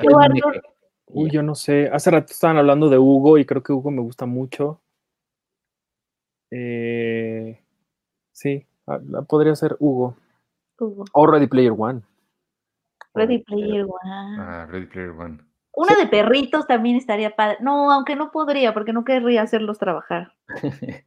Uy, 1.08 1.30
yo 1.32 1.44
no 1.44 1.56
sé. 1.56 1.90
Hace 1.92 2.12
rato 2.12 2.32
estaban 2.32 2.58
hablando 2.58 2.90
de 2.90 2.98
Hugo 2.98 3.38
y 3.38 3.46
creo 3.46 3.62
que 3.62 3.74
Hugo 3.74 3.92
me 3.92 4.02
gusta 4.02 4.26
mucho. 4.26 4.82
Eh, 6.52 7.65
sí, 8.36 8.68
ah, 8.86 9.00
podría 9.28 9.56
ser 9.56 9.78
Hugo. 9.80 10.16
Hugo. 10.78 11.06
O 11.14 11.26
Ready 11.26 11.48
Player 11.48 11.74
One. 11.76 12.02
Ready 13.14 13.40
Player 13.40 13.86
One. 13.86 14.38
Ah, 14.38 14.68
Ready 14.70 14.88
Player 14.88 15.12
One. 15.12 15.40
Una 15.72 15.96
de 15.96 16.08
perritos 16.08 16.68
también 16.68 16.98
estaría 16.98 17.36
padre. 17.36 17.58
No, 17.62 17.92
aunque 17.92 18.16
no 18.16 18.32
podría, 18.32 18.74
porque 18.74 18.94
no 18.94 19.04
querría 19.04 19.42
hacerlos 19.42 19.78
trabajar. 19.78 20.34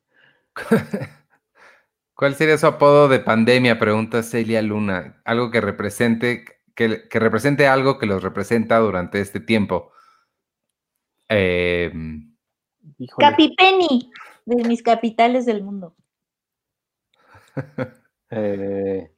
¿Cuál 2.15 2.35
sería 2.35 2.59
su 2.59 2.67
apodo 2.67 3.09
de 3.09 3.21
pandemia? 3.21 3.79
Pregunta 3.79 4.23
Celia 4.23 4.61
Luna. 4.61 5.21
Algo 5.25 5.51
que 5.51 5.61
represente, 5.61 6.45
que, 6.75 7.09
represente 7.13 7.67
algo 7.67 7.99
que 7.99 8.07
los 8.07 8.23
representa 8.23 8.79
durante 8.79 9.21
este 9.21 9.41
tiempo. 9.41 9.93
Eh, 11.29 11.93
Capipeni, 13.19 14.11
de 14.45 14.65
mis 14.65 14.83
capitales 14.83 15.47
del 15.47 15.63
mundo. 15.63 15.95
Eh, 18.31 19.11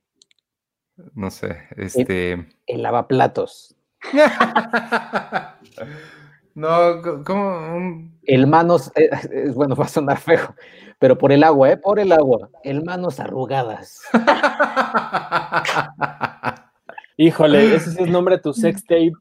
no 1.14 1.30
sé, 1.30 1.62
este. 1.76 2.46
el 2.66 2.82
lavaplatos. 2.82 3.74
no, 6.54 7.24
como 7.24 8.10
El 8.24 8.46
manos, 8.46 8.92
eh, 8.94 9.08
es 9.32 9.54
bueno, 9.54 9.74
va 9.76 9.86
a 9.86 9.88
sonar 9.88 10.18
feo, 10.18 10.54
pero 10.98 11.16
por 11.18 11.32
el 11.32 11.42
agua, 11.42 11.70
¿eh? 11.70 11.76
Por 11.76 11.98
el 11.98 12.12
agua. 12.12 12.50
El 12.62 12.84
manos 12.84 13.18
arrugadas. 13.20 14.02
Híjole, 17.16 17.74
ese 17.74 17.90
es 17.90 17.98
el 17.98 18.12
nombre 18.12 18.36
de 18.36 18.42
tu 18.42 18.52
sex 18.52 18.84
tape. 18.84 19.12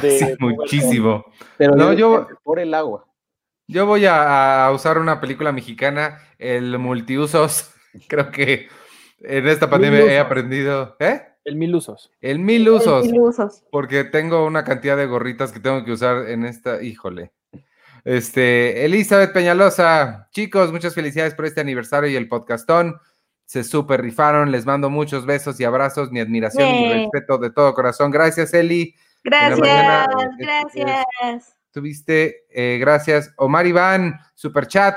sí, 0.00 0.36
muchísimo. 0.38 1.24
Pero 1.56 1.74
no, 1.74 1.92
yo, 1.92 2.28
por 2.44 2.60
el 2.60 2.74
agua. 2.74 3.04
Yo 3.66 3.84
voy 3.84 4.06
a, 4.06 4.70
usar 4.72 4.98
una 4.98 5.20
película 5.20 5.50
mexicana, 5.52 6.20
el 6.38 6.78
multiusos. 6.78 7.74
Creo 8.08 8.30
que 8.30 8.68
en 9.20 9.48
esta 9.48 9.68
pandemia 9.68 10.04
he 10.04 10.18
aprendido. 10.18 10.96
¿Eh? 11.00 11.22
El 11.44 11.56
mil 11.56 11.74
usos. 11.74 12.12
El 12.20 12.38
mil 12.38 12.68
usos. 12.68 13.06
El 13.06 13.12
mil 13.12 13.20
usos. 13.22 13.64
Porque 13.70 14.04
tengo 14.04 14.44
una 14.44 14.64
cantidad 14.64 14.96
de 14.96 15.06
gorritas 15.06 15.52
que 15.52 15.60
tengo 15.60 15.84
que 15.84 15.92
usar 15.92 16.28
en 16.28 16.44
esta. 16.44 16.82
Híjole. 16.82 17.32
Este, 18.04 18.84
Elizabeth 18.84 19.32
Peñalosa, 19.32 20.28
chicos, 20.30 20.72
muchas 20.72 20.94
felicidades 20.94 21.34
por 21.34 21.46
este 21.46 21.60
aniversario 21.60 22.08
y 22.08 22.16
el 22.16 22.28
podcastón. 22.28 22.98
Se 23.44 23.64
super 23.64 24.02
rifaron, 24.02 24.52
les 24.52 24.66
mando 24.66 24.90
muchos 24.90 25.24
besos 25.24 25.58
y 25.58 25.64
abrazos, 25.64 26.10
mi 26.10 26.20
admiración 26.20 26.68
y 26.68 26.92
respeto 26.92 27.38
de 27.38 27.50
todo 27.50 27.74
corazón. 27.74 28.10
Gracias, 28.10 28.52
Eli. 28.52 28.94
Gracias, 29.24 29.66
eh, 29.66 30.30
gracias. 30.38 31.56
Tuviste, 31.70 32.46
eh, 32.50 32.78
gracias. 32.78 33.32
Omar 33.36 33.66
Iván, 33.66 34.18
super 34.34 34.66
chat 34.66 34.96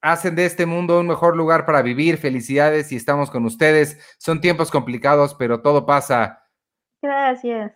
hacen 0.00 0.34
de 0.34 0.46
este 0.46 0.66
mundo 0.66 1.00
un 1.00 1.06
mejor 1.06 1.36
lugar 1.36 1.66
para 1.66 1.82
vivir. 1.82 2.18
Felicidades 2.18 2.92
y 2.92 2.96
estamos 2.96 3.30
con 3.30 3.44
ustedes. 3.44 3.98
Son 4.18 4.40
tiempos 4.40 4.70
complicados, 4.70 5.34
pero 5.34 5.60
todo 5.60 5.86
pasa. 5.86 6.44
Gracias. 7.02 7.72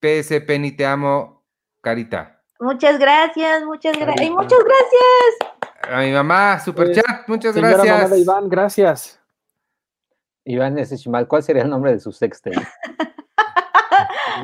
PS 0.00 0.40
Penny, 0.46 0.72
te 0.72 0.86
amo, 0.86 1.44
Carita. 1.80 2.42
Muchas 2.60 2.98
gracias, 2.98 3.64
muchas 3.64 3.98
gracias. 3.98 4.30
muchas 4.30 4.58
gracias. 4.58 5.90
A 5.90 6.00
mi 6.00 6.12
mamá, 6.12 6.60
super 6.60 6.86
pues, 6.86 6.96
chat, 7.02 7.28
muchas 7.28 7.54
gracias. 7.54 8.18
Iván, 8.18 8.48
gracias. 8.48 9.20
Iván 10.44 10.76
Chimal, 10.84 11.26
¿cuál 11.26 11.42
sería 11.42 11.62
el 11.62 11.70
nombre 11.70 11.92
de 11.92 12.00
su 12.00 12.12
sexte? 12.12 12.52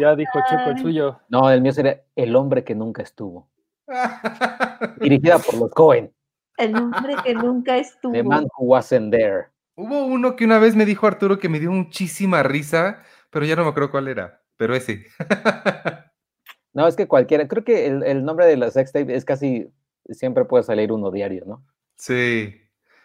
ya 0.01 0.15
dijo 0.15 0.39
Checo 0.49 0.71
el 0.71 0.79
suyo. 0.79 1.21
No, 1.29 1.51
el 1.51 1.61
mío 1.61 1.73
sería 1.73 2.03
El 2.17 2.35
hombre 2.37 2.65
que 2.65 2.75
nunca 2.75 3.03
estuvo. 3.03 3.49
Dirigida 5.01 5.39
por 5.39 5.55
los 5.57 5.71
Cohen. 5.71 6.13
El 6.61 6.77
hombre 6.77 7.17
que 7.25 7.35
nunca 7.35 7.79
estuvo. 7.79 8.13
The 8.13 8.23
man 8.23 8.47
who 8.59 8.67
wasn't 8.67 9.11
there. 9.13 9.47
Hubo 9.77 10.05
uno 10.05 10.37
que 10.37 10.45
una 10.45 10.59
vez 10.59 10.77
me 10.77 10.85
dijo 10.85 11.07
Arturo 11.07 11.39
que 11.39 11.49
me 11.49 11.59
dio 11.59 11.71
muchísima 11.73 12.43
risa, 12.43 13.03
pero 13.31 13.47
ya 13.47 13.57
no 13.57 13.65
me 13.65 13.71
acuerdo 13.71 13.91
cuál 13.91 14.09
era, 14.09 14.43
pero 14.59 14.75
ese. 14.75 15.07
no, 16.75 16.87
es 16.87 16.97
que 16.97 17.09
cualquiera, 17.09 17.49
creo 17.49 17.65
que 17.65 17.87
el, 17.87 18.25
nombre 18.25 18.47
de 18.47 18.59
la 18.59 18.71
sextape 18.71 19.15
es 19.15 19.25
casi, 19.25 19.71
siempre 20.11 20.45
puede 20.45 20.65
salir 20.65 20.93
uno 20.93 21.11
diario, 21.11 21.45
¿no? 21.47 21.65
Sí. 21.97 22.61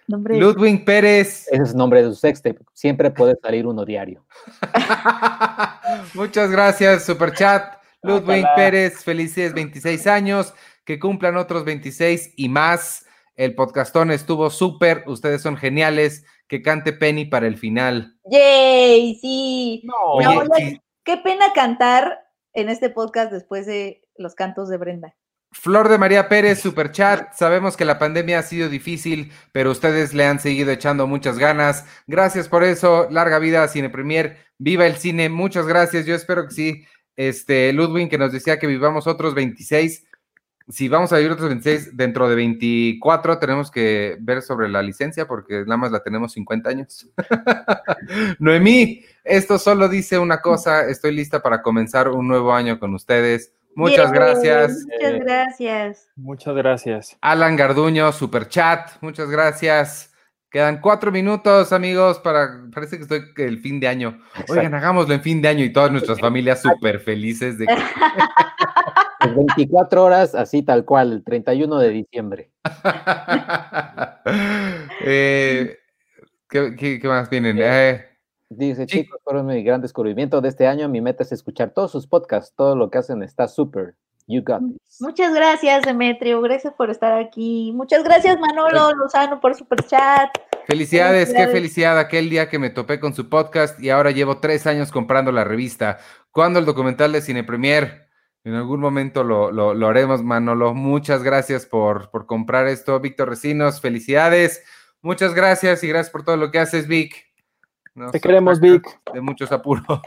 Ludwig 0.07 0.85
Pérez. 0.85 1.47
Ese 1.49 1.63
es 1.63 1.71
el 1.71 1.77
nombre 1.77 2.03
de 2.03 2.09
su 2.09 2.15
sextape. 2.15 2.59
Siempre 2.73 3.09
puede 3.09 3.35
salir 3.41 3.65
uno 3.65 3.85
diario. 3.85 4.25
Muchas 6.13 6.51
gracias, 6.51 7.05
Superchat. 7.05 7.77
Ludwig 8.03 8.45
Pérez, 8.55 9.03
felices 9.03 9.53
26 9.53 10.05
años, 10.07 10.53
que 10.83 10.99
cumplan 10.99 11.37
otros 11.37 11.65
26 11.65 12.33
y 12.35 12.49
más. 12.49 13.04
El 13.35 13.53
podcastón 13.55 14.11
estuvo 14.11 14.49
súper, 14.49 15.03
ustedes 15.07 15.41
son 15.41 15.57
geniales. 15.57 16.25
Que 16.47 16.61
cante 16.61 16.93
Penny 16.93 17.25
para 17.25 17.47
el 17.47 17.57
final. 17.57 18.19
¡Yay! 18.29 19.15
Sí. 19.15 19.83
Qué 21.03 21.17
pena 21.17 21.53
cantar 21.53 22.19
en 22.53 22.69
este 22.69 22.89
podcast 22.89 23.31
después 23.31 23.65
de 23.65 24.03
los 24.15 24.35
cantos 24.35 24.69
de 24.69 24.77
Brenda. 24.77 25.15
Flor 25.51 25.87
de 25.87 25.97
María 25.97 26.27
Pérez, 26.27 26.59
super 26.59 26.91
chat. 26.91 27.33
Sabemos 27.33 27.77
que 27.77 27.85
la 27.85 27.97
pandemia 27.97 28.39
ha 28.39 28.43
sido 28.43 28.67
difícil, 28.67 29.31
pero 29.53 29.71
ustedes 29.71 30.13
le 30.13 30.25
han 30.25 30.39
seguido 30.39 30.71
echando 30.71 31.07
muchas 31.07 31.39
ganas. 31.39 31.85
Gracias 32.07 32.49
por 32.49 32.63
eso. 32.63 33.07
Larga 33.09 33.39
vida 33.39 33.63
a 33.63 33.67
Cine 33.67 33.89
Premier. 33.89 34.37
Viva 34.57 34.85
el 34.85 34.97
cine. 34.97 35.29
Muchas 35.29 35.65
gracias. 35.65 36.05
Yo 36.05 36.13
espero 36.13 36.45
que 36.45 36.53
sí. 36.53 36.85
Este, 37.15 37.71
Ludwig, 37.71 38.09
que 38.09 38.17
nos 38.17 38.33
decía 38.33 38.59
que 38.59 38.67
vivamos 38.67 39.07
otros 39.07 39.33
26. 39.33 40.05
Si 40.67 40.87
vamos 40.87 41.13
a 41.13 41.17
vivir 41.17 41.31
otros 41.31 41.49
26, 41.49 41.95
dentro 41.95 42.27
de 42.27 42.35
24 42.35 43.37
tenemos 43.37 43.69
que 43.69 44.17
ver 44.19 44.41
sobre 44.41 44.67
la 44.67 44.81
licencia 44.81 45.27
porque 45.27 45.61
nada 45.61 45.77
más 45.77 45.91
la 45.91 46.01
tenemos 46.01 46.33
50 46.33 46.69
años. 46.69 47.07
Noemí, 48.39 49.03
esto 49.23 49.59
solo 49.59 49.87
dice 49.87 50.17
una 50.17 50.41
cosa. 50.41 50.87
Estoy 50.87 51.13
lista 51.13 51.41
para 51.41 51.61
comenzar 51.61 52.09
un 52.09 52.27
nuevo 52.27 52.53
año 52.53 52.79
con 52.79 52.95
ustedes. 52.95 53.53
Muchas 53.75 54.11
gracias. 54.11 54.85
Muchas 54.87 55.19
gracias. 55.19 56.07
Muchas 56.15 56.55
gracias. 56.55 57.17
Alan 57.21 57.55
Garduño, 57.55 58.11
super 58.11 58.47
chat. 58.47 58.89
Muchas 59.01 59.29
gracias. 59.29 60.13
Quedan 60.49 60.79
cuatro 60.79 61.11
minutos, 61.11 61.73
amigos, 61.73 62.19
para. 62.19 62.61
Parece 62.73 62.95
que 62.95 63.03
estoy 63.03 63.23
el 63.37 63.59
fin 63.59 63.77
de 63.81 63.89
año. 63.89 64.21
Oigan, 64.47 64.73
hagámoslo 64.73 65.13
en 65.13 65.21
fin 65.21 65.41
de 65.41 65.49
año 65.49 65.65
y 65.65 65.73
todas 65.73 65.91
nuestras 65.91 66.17
familias 66.21 66.61
súper 66.61 67.01
felices 67.01 67.57
de 67.57 67.65
24 69.33 70.03
horas, 70.03 70.35
así 70.35 70.61
tal 70.61 70.85
cual, 70.85 71.13
el 71.13 71.23
31 71.23 71.79
de 71.79 71.89
diciembre. 71.89 72.51
Eh, 75.07 75.77
¿qué, 76.49 76.99
más 77.03 77.29
vienen? 77.29 77.59
Eh, 77.59 78.03
Dice, 78.49 78.85
chicos, 78.85 79.19
fueron 79.23 79.47
mi 79.47 79.63
gran 79.63 79.81
descubrimiento 79.81 80.39
de 80.39 80.49
este 80.49 80.67
año. 80.67 80.87
Mi 80.87 81.01
meta 81.01 81.23
es 81.23 81.31
escuchar 81.31 81.71
todos 81.71 81.91
sus 81.91 82.07
podcasts. 82.07 82.53
Todo 82.55 82.75
lo 82.75 82.89
que 82.89 82.99
hacen 82.99 83.23
está 83.23 83.47
súper. 83.47 83.95
You 84.27 84.41
got 84.43 84.61
this. 84.61 85.01
Muchas 85.01 85.33
gracias, 85.33 85.83
Demetrio. 85.83 86.41
Gracias 86.41 86.73
por 86.73 86.89
estar 86.89 87.19
aquí. 87.19 87.71
Muchas 87.75 88.03
gracias, 88.03 88.39
Manolo 88.39 88.93
Lozano, 88.93 89.39
por 89.39 89.55
super 89.55 89.83
chat. 89.83 90.29
Felicidades, 90.67 91.31
qué 91.31 91.47
felicidad 91.47 91.99
aquel 91.99 92.29
día 92.29 92.49
que 92.49 92.57
me 92.57 92.71
topé 92.71 92.99
con 92.99 93.13
su 93.13 93.29
podcast 93.29 93.79
y 93.79 93.91
ahora 93.91 94.09
llevo 94.09 94.39
tres 94.39 94.65
años 94.65 94.91
comprando 94.91 95.31
la 95.31 95.43
revista. 95.43 95.99
¿Cuándo 96.31 96.57
el 96.57 96.65
documental 96.65 97.11
de 97.11 97.21
Cine 97.21 97.43
Premier? 97.43 98.04
En 98.45 98.53
algún 98.53 98.79
momento 98.79 99.23
lo, 99.23 99.51
lo, 99.51 99.87
haremos, 99.87 100.23
Manolo. 100.23 100.75
Muchas 100.75 101.23
gracias 101.23 101.65
por, 101.65 102.11
por 102.11 102.27
comprar 102.27 102.67
esto. 102.67 102.99
Víctor 102.99 103.29
Recinos, 103.29 103.81
felicidades. 103.81 104.63
Muchas 105.01 105.33
gracias 105.33 105.83
y 105.83 105.87
gracias 105.87 106.11
por 106.11 106.23
todo 106.23 106.37
lo 106.37 106.51
que 106.51 106.59
haces, 106.59 106.87
Vic. 106.87 107.25
Te 108.11 108.19
queremos, 108.19 108.59
Vic. 108.59 108.83
De 109.13 109.19
muchos 109.19 109.51
apuros. 109.51 109.99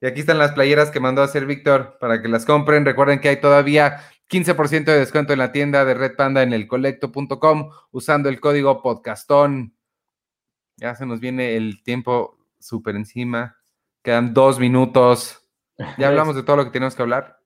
Y 0.00 0.06
aquí 0.06 0.20
están 0.20 0.38
las 0.38 0.52
playeras 0.52 0.92
que 0.92 1.00
mandó 1.00 1.22
a 1.22 1.24
hacer 1.24 1.46
Víctor 1.46 1.96
para 2.00 2.22
que 2.22 2.28
las 2.28 2.44
compren. 2.44 2.84
Recuerden 2.84 3.20
que 3.20 3.28
hay 3.28 3.40
todavía 3.40 4.00
15% 4.30 4.84
de 4.84 4.98
descuento 4.98 5.32
en 5.32 5.40
la 5.40 5.50
tienda 5.50 5.84
de 5.84 5.94
Red 5.94 6.14
Panda 6.14 6.42
en 6.42 6.52
el 6.52 6.68
colecto.com 6.68 7.70
usando 7.90 8.28
el 8.28 8.38
código 8.38 8.82
podcastón. 8.82 9.76
Ya 10.76 10.94
se 10.94 11.06
nos 11.06 11.18
viene 11.18 11.56
el 11.56 11.82
tiempo 11.82 12.38
súper 12.60 12.94
encima. 12.94 13.58
Quedan 14.04 14.32
dos 14.32 14.60
minutos. 14.60 15.41
¿Ya 15.98 16.08
hablamos 16.08 16.36
de 16.36 16.42
todo 16.42 16.56
lo 16.56 16.64
que 16.64 16.70
tenemos 16.70 16.94
que 16.94 17.02
hablar? 17.02 17.38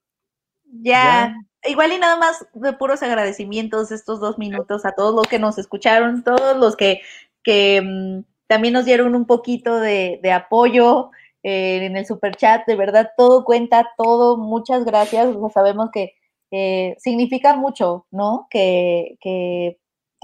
Ya. 0.65 1.35
Igual 1.65 1.93
y 1.93 1.99
nada 1.99 2.17
más 2.17 2.47
de 2.55 2.73
puros 2.75 3.03
agradecimientos 3.03 3.91
estos 3.91 4.21
dos 4.21 4.39
minutos 4.39 4.85
a 4.85 4.93
todos 4.93 5.15
los 5.15 5.27
que 5.27 5.39
nos 5.39 5.59
escucharon, 5.59 6.23
todos 6.23 6.57
los 6.57 6.77
que, 6.77 7.01
que 7.43 7.83
mm, 7.83 8.25
también 8.47 8.75
nos 8.75 8.85
dieron 8.85 9.15
un 9.15 9.27
poquito 9.27 9.81
de, 9.81 10.21
apoyo 10.33 11.11
eh, 11.43 11.85
en 11.85 11.97
el 11.97 12.07
super 12.07 12.37
chat. 12.37 12.67
De 12.67 12.77
verdad, 12.77 13.11
todo 13.17 13.45
cuenta, 13.45 13.89
todo. 13.97 14.37
Muchas 14.37 14.85
gracias. 14.85 15.29
sabemos 15.53 15.91
que 15.93 16.15
eh, 16.51 16.97
significa 16.99 17.57
mucho, 17.57 18.07
¿no? 18.11 18.47
Que, 18.51 19.17
que, 19.21 19.79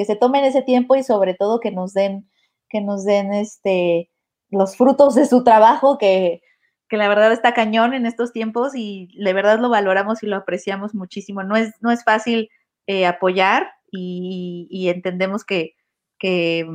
se 0.05 0.16
tomen 0.16 0.45
ese 0.45 0.62
tiempo 0.62 0.97
y 0.97 1.05
sobre 1.05 1.35
todo 1.35 1.61
que 1.61 1.70
nos 1.70 1.93
den, 1.95 2.29
que 2.69 2.81
nos 2.81 3.05
den 3.05 3.33
este, 3.33 4.11
los 4.51 4.77
frutos 4.77 5.15
de 5.15 5.27
su 5.27 5.45
trabajo, 5.45 5.97
que, 5.97 6.43
que 6.93 6.98
la 6.98 7.09
verdad 7.09 7.32
está 7.32 7.55
cañón 7.55 7.94
en 7.94 8.05
estos 8.05 8.35
tiempos 8.35 8.73
y 8.74 9.09
de 9.19 9.32
verdad 9.32 9.59
lo 9.59 9.70
valoramos 9.70 10.23
y 10.23 10.27
lo 10.27 10.36
apreciamos 10.36 10.94
muchísimo. 10.94 11.43
No 11.43 11.56
es, 11.56 11.73
no 11.81 11.90
es 11.90 12.05
fácil 12.05 12.51
eh, 12.86 13.06
apoyar 13.06 13.73
y, 13.90 14.90
entendemos 14.94 15.43
que, 15.43 15.74
que, 16.19 16.69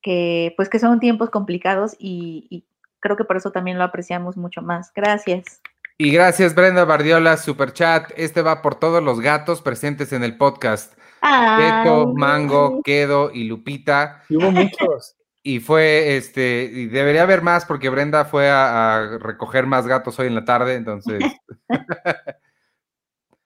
que 0.00 0.54
pues 0.56 0.70
que 0.70 0.78
son 0.78 1.00
tiempos 1.00 1.28
complicados 1.28 1.94
y, 1.98 2.64
creo 2.98 3.18
que 3.18 3.24
por 3.24 3.36
eso 3.36 3.50
también 3.50 3.76
lo 3.76 3.84
apreciamos 3.84 4.38
mucho 4.38 4.62
más. 4.62 4.90
Gracias. 4.94 5.60
Y 5.98 6.10
gracias 6.10 6.54
Brenda 6.54 6.86
Bardiola, 6.86 7.36
super 7.36 7.74
chat. 7.74 8.10
Este 8.16 8.40
va 8.40 8.62
por 8.62 8.76
todos 8.76 9.02
los 9.02 9.20
gatos 9.20 9.60
presentes 9.60 10.14
en 10.14 10.24
el 10.24 10.38
podcast. 10.38 10.98
Keto, 11.20 12.14
Mango, 12.14 12.80
Quedo 12.82 13.30
y 13.30 13.44
Lupita. 13.44 14.22
Y 14.30 14.36
hubo 14.36 14.50
muchos. 14.50 15.14
Y 15.46 15.60
fue, 15.60 16.16
este, 16.16 16.70
y 16.72 16.86
debería 16.86 17.22
haber 17.22 17.42
más 17.42 17.66
porque 17.66 17.90
Brenda 17.90 18.24
fue 18.24 18.48
a, 18.48 19.18
recoger 19.20 19.66
más 19.66 19.86
gatos 19.86 20.18
hoy 20.18 20.28
en 20.28 20.34
la 20.34 20.46
tarde, 20.46 20.74
entonces. 20.74 21.22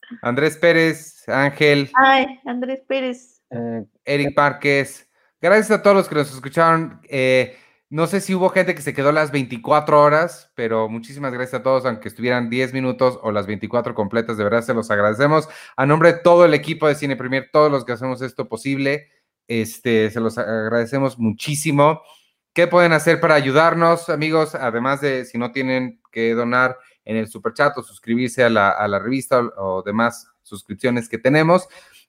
Andrés 0.22 0.56
Pérez, 0.56 1.28
Ángel. 1.28 1.90
Ay, 1.94 2.40
Andrés 2.46 2.82
Pérez. 2.86 3.42
Eh, 3.50 3.84
Eric 4.04 4.36
Márquez, 4.36 5.08
Gracias 5.40 5.70
a 5.70 5.82
todos 5.82 5.96
los 5.96 6.08
que 6.08 6.16
nos 6.16 6.32
escucharon. 6.32 7.00
Eh, 7.08 7.56
no 7.90 8.06
sé 8.06 8.20
si 8.20 8.34
hubo 8.34 8.48
gente 8.50 8.74
que 8.74 8.82
se 8.82 8.92
quedó 8.92 9.12
las 9.12 9.30
24 9.30 10.00
horas, 10.00 10.52
pero 10.54 10.88
muchísimas 10.88 11.32
gracias 11.32 11.60
a 11.60 11.62
todos, 11.62 11.86
aunque 11.86 12.08
estuvieran 12.08 12.50
10 12.50 12.72
minutos 12.72 13.18
o 13.22 13.30
las 13.30 13.46
24 13.46 13.94
completas, 13.94 14.36
de 14.36 14.44
verdad 14.44 14.62
se 14.62 14.74
los 14.74 14.90
agradecemos. 14.90 15.48
A 15.76 15.86
nombre 15.86 16.12
de 16.12 16.18
todo 16.20 16.44
el 16.44 16.54
equipo 16.54 16.88
de 16.88 16.96
Cine 16.96 17.16
Premier, 17.16 17.50
todos 17.52 17.70
los 17.70 17.84
que 17.84 17.92
hacemos 17.92 18.20
esto 18.20 18.48
posible, 18.48 19.08
este, 19.48 20.10
se 20.10 20.20
los 20.20 20.38
agradecemos 20.38 21.18
muchísimo. 21.18 22.02
¿Qué 22.52 22.66
pueden 22.66 22.92
hacer 22.92 23.20
para 23.20 23.34
ayudarnos, 23.34 24.08
amigos? 24.08 24.54
Además 24.54 25.00
de 25.00 25.24
si 25.24 25.38
no 25.38 25.50
tienen 25.50 26.00
que 26.12 26.34
donar 26.34 26.76
en 27.04 27.16
el 27.16 27.28
super 27.28 27.54
chat 27.54 27.76
o 27.76 27.82
suscribirse 27.82 28.44
a 28.44 28.50
la, 28.50 28.70
a 28.70 28.86
la 28.86 28.98
revista 28.98 29.40
o 29.40 29.82
demás 29.82 30.28
suscripciones 30.42 31.08
que 31.08 31.18
tenemos. 31.18 31.68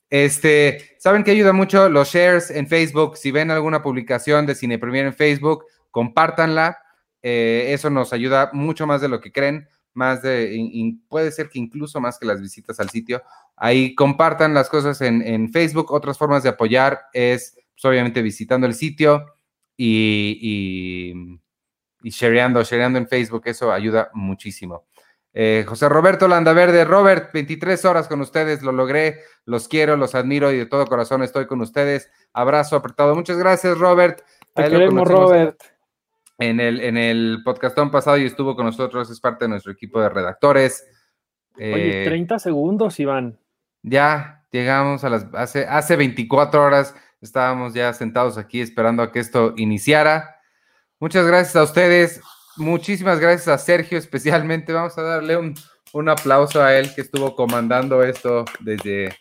Este, 0.09 0.95
saben 0.97 1.23
que 1.23 1.31
ayuda 1.31 1.53
mucho 1.53 1.87
los 1.89 2.11
shares 2.11 2.49
en 2.49 2.67
Facebook. 2.67 3.17
Si 3.17 3.31
ven 3.31 3.51
alguna 3.51 3.81
publicación 3.81 4.45
de 4.45 4.55
Cine 4.55 4.79
Premier 4.79 5.05
en 5.05 5.13
Facebook, 5.13 5.65
compártanla. 5.91 6.77
Eh, 7.21 7.67
eso 7.69 7.89
nos 7.89 8.13
ayuda 8.13 8.49
mucho 8.53 8.87
más 8.87 9.01
de 9.01 9.09
lo 9.09 9.19
que 9.19 9.31
creen, 9.31 9.67
más 9.99 10.21
de, 10.21 10.95
puede 11.09 11.31
ser 11.31 11.49
que 11.49 11.59
incluso 11.59 11.99
más 11.99 12.17
que 12.17 12.25
las 12.25 12.41
visitas 12.41 12.79
al 12.79 12.89
sitio. 12.89 13.21
Ahí 13.57 13.93
compartan 13.93 14.53
las 14.53 14.69
cosas 14.69 15.01
en, 15.01 15.51
Facebook. 15.51 15.91
Otras 15.91 16.17
formas 16.17 16.41
de 16.41 16.49
apoyar 16.49 17.01
es, 17.11 17.57
pues, 17.73 17.85
obviamente, 17.85 18.21
visitando 18.21 18.65
el 18.65 18.73
sitio 18.73 19.25
y, 19.75 20.39
y, 20.41 21.39
y 22.01 22.09
shareando, 22.09 22.63
shareando 22.63 22.97
en 22.97 23.09
Facebook. 23.09 23.43
Eso 23.45 23.73
ayuda 23.73 24.09
muchísimo. 24.13 24.87
Eh, 25.33 25.65
José 25.67 25.89
Roberto 25.89 26.27
Landaverde, 26.27 26.85
Robert, 26.85 27.31
23 27.33 27.83
horas 27.85 28.07
con 28.07 28.21
ustedes, 28.21 28.63
lo 28.63 28.71
logré, 28.71 29.19
los 29.45 29.67
quiero, 29.67 29.95
los 29.97 30.15
admiro 30.15 30.51
y 30.51 30.57
de 30.57 30.65
todo 30.65 30.87
corazón 30.87 31.21
estoy 31.21 31.45
con 31.45 31.61
ustedes. 31.61 32.09
Abrazo 32.31 32.77
apretado. 32.77 33.15
Muchas 33.15 33.37
gracias, 33.37 33.77
Robert. 33.77 34.21
Te 34.55 34.63
queremos, 34.63 35.07
Robert. 35.07 35.61
En 36.39 36.59
el, 36.59 36.81
en 36.81 36.97
el 36.97 37.41
podcastón 37.43 37.91
pasado 37.91 38.17
y 38.17 38.25
estuvo 38.25 38.55
con 38.55 38.65
nosotros, 38.65 39.09
es 39.11 39.19
parte 39.19 39.45
de 39.45 39.49
nuestro 39.49 39.71
equipo 39.71 40.01
de 40.01 40.09
redactores. 40.09 40.87
Oye, 41.57 42.05
30 42.05 42.35
eh, 42.35 42.39
segundos, 42.39 42.99
Iván. 42.99 43.37
Ya 43.83 44.45
llegamos 44.51 45.03
a 45.03 45.09
las, 45.09 45.27
hace, 45.33 45.65
hace 45.67 45.95
24 45.95 46.63
horas 46.63 46.95
estábamos 47.21 47.73
ya 47.73 47.93
sentados 47.93 48.37
aquí 48.37 48.61
esperando 48.61 49.03
a 49.03 49.11
que 49.11 49.19
esto 49.19 49.53
iniciara. 49.57 50.37
Muchas 50.99 51.25
gracias 51.25 51.55
a 51.55 51.63
ustedes. 51.63 52.21
Muchísimas 52.57 53.19
gracias 53.19 53.47
a 53.47 53.57
Sergio 53.57 53.97
especialmente. 53.97 54.73
Vamos 54.73 54.97
a 54.97 55.01
darle 55.01 55.37
un, 55.37 56.09
aplauso 56.09 56.61
a 56.61 56.75
él 56.75 56.93
que 56.93 57.01
estuvo 57.01 57.35
comandando 57.35 58.03
esto 58.03 58.45
desde, 58.59 59.15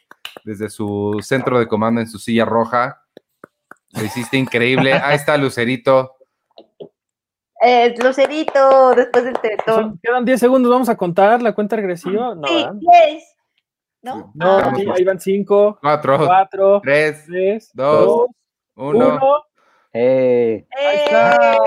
desde 0.45 0.69
su 0.69 1.19
centro 1.23 1.59
de 1.59 1.67
comando 1.67 2.01
en 2.01 2.09
su 2.09 2.19
silla 2.19 2.45
roja. 2.45 3.03
Lo 3.93 4.05
hiciste 4.05 4.37
increíble. 4.37 4.93
Ahí 4.93 5.17
está 5.17 5.37
Lucerito. 5.37 6.18
Eh, 7.61 7.95
Lucerito, 8.03 8.95
después 8.95 9.25
del 9.25 9.39
tetón. 9.39 9.99
Quedan 10.03 10.25
10 10.25 10.41
segundos, 10.41 10.71
vamos 10.71 10.89
a 10.89 10.97
contar 10.97 11.43
la 11.43 11.53
cuenta 11.55 11.77
regresiva. 11.77 12.35
No, 12.35 12.47
sí, 12.47 12.67
10. 12.75 13.25
¿No? 14.03 14.33
No, 14.35 14.59
ahí 14.95 15.05
van 15.05 15.19
5, 15.19 15.79
4, 15.81 16.81
3, 16.83 17.71
2, 17.75 18.27
1. 18.77 19.21
Eh, 19.93 20.67
Ahí 20.77 20.97
está. 21.05 21.59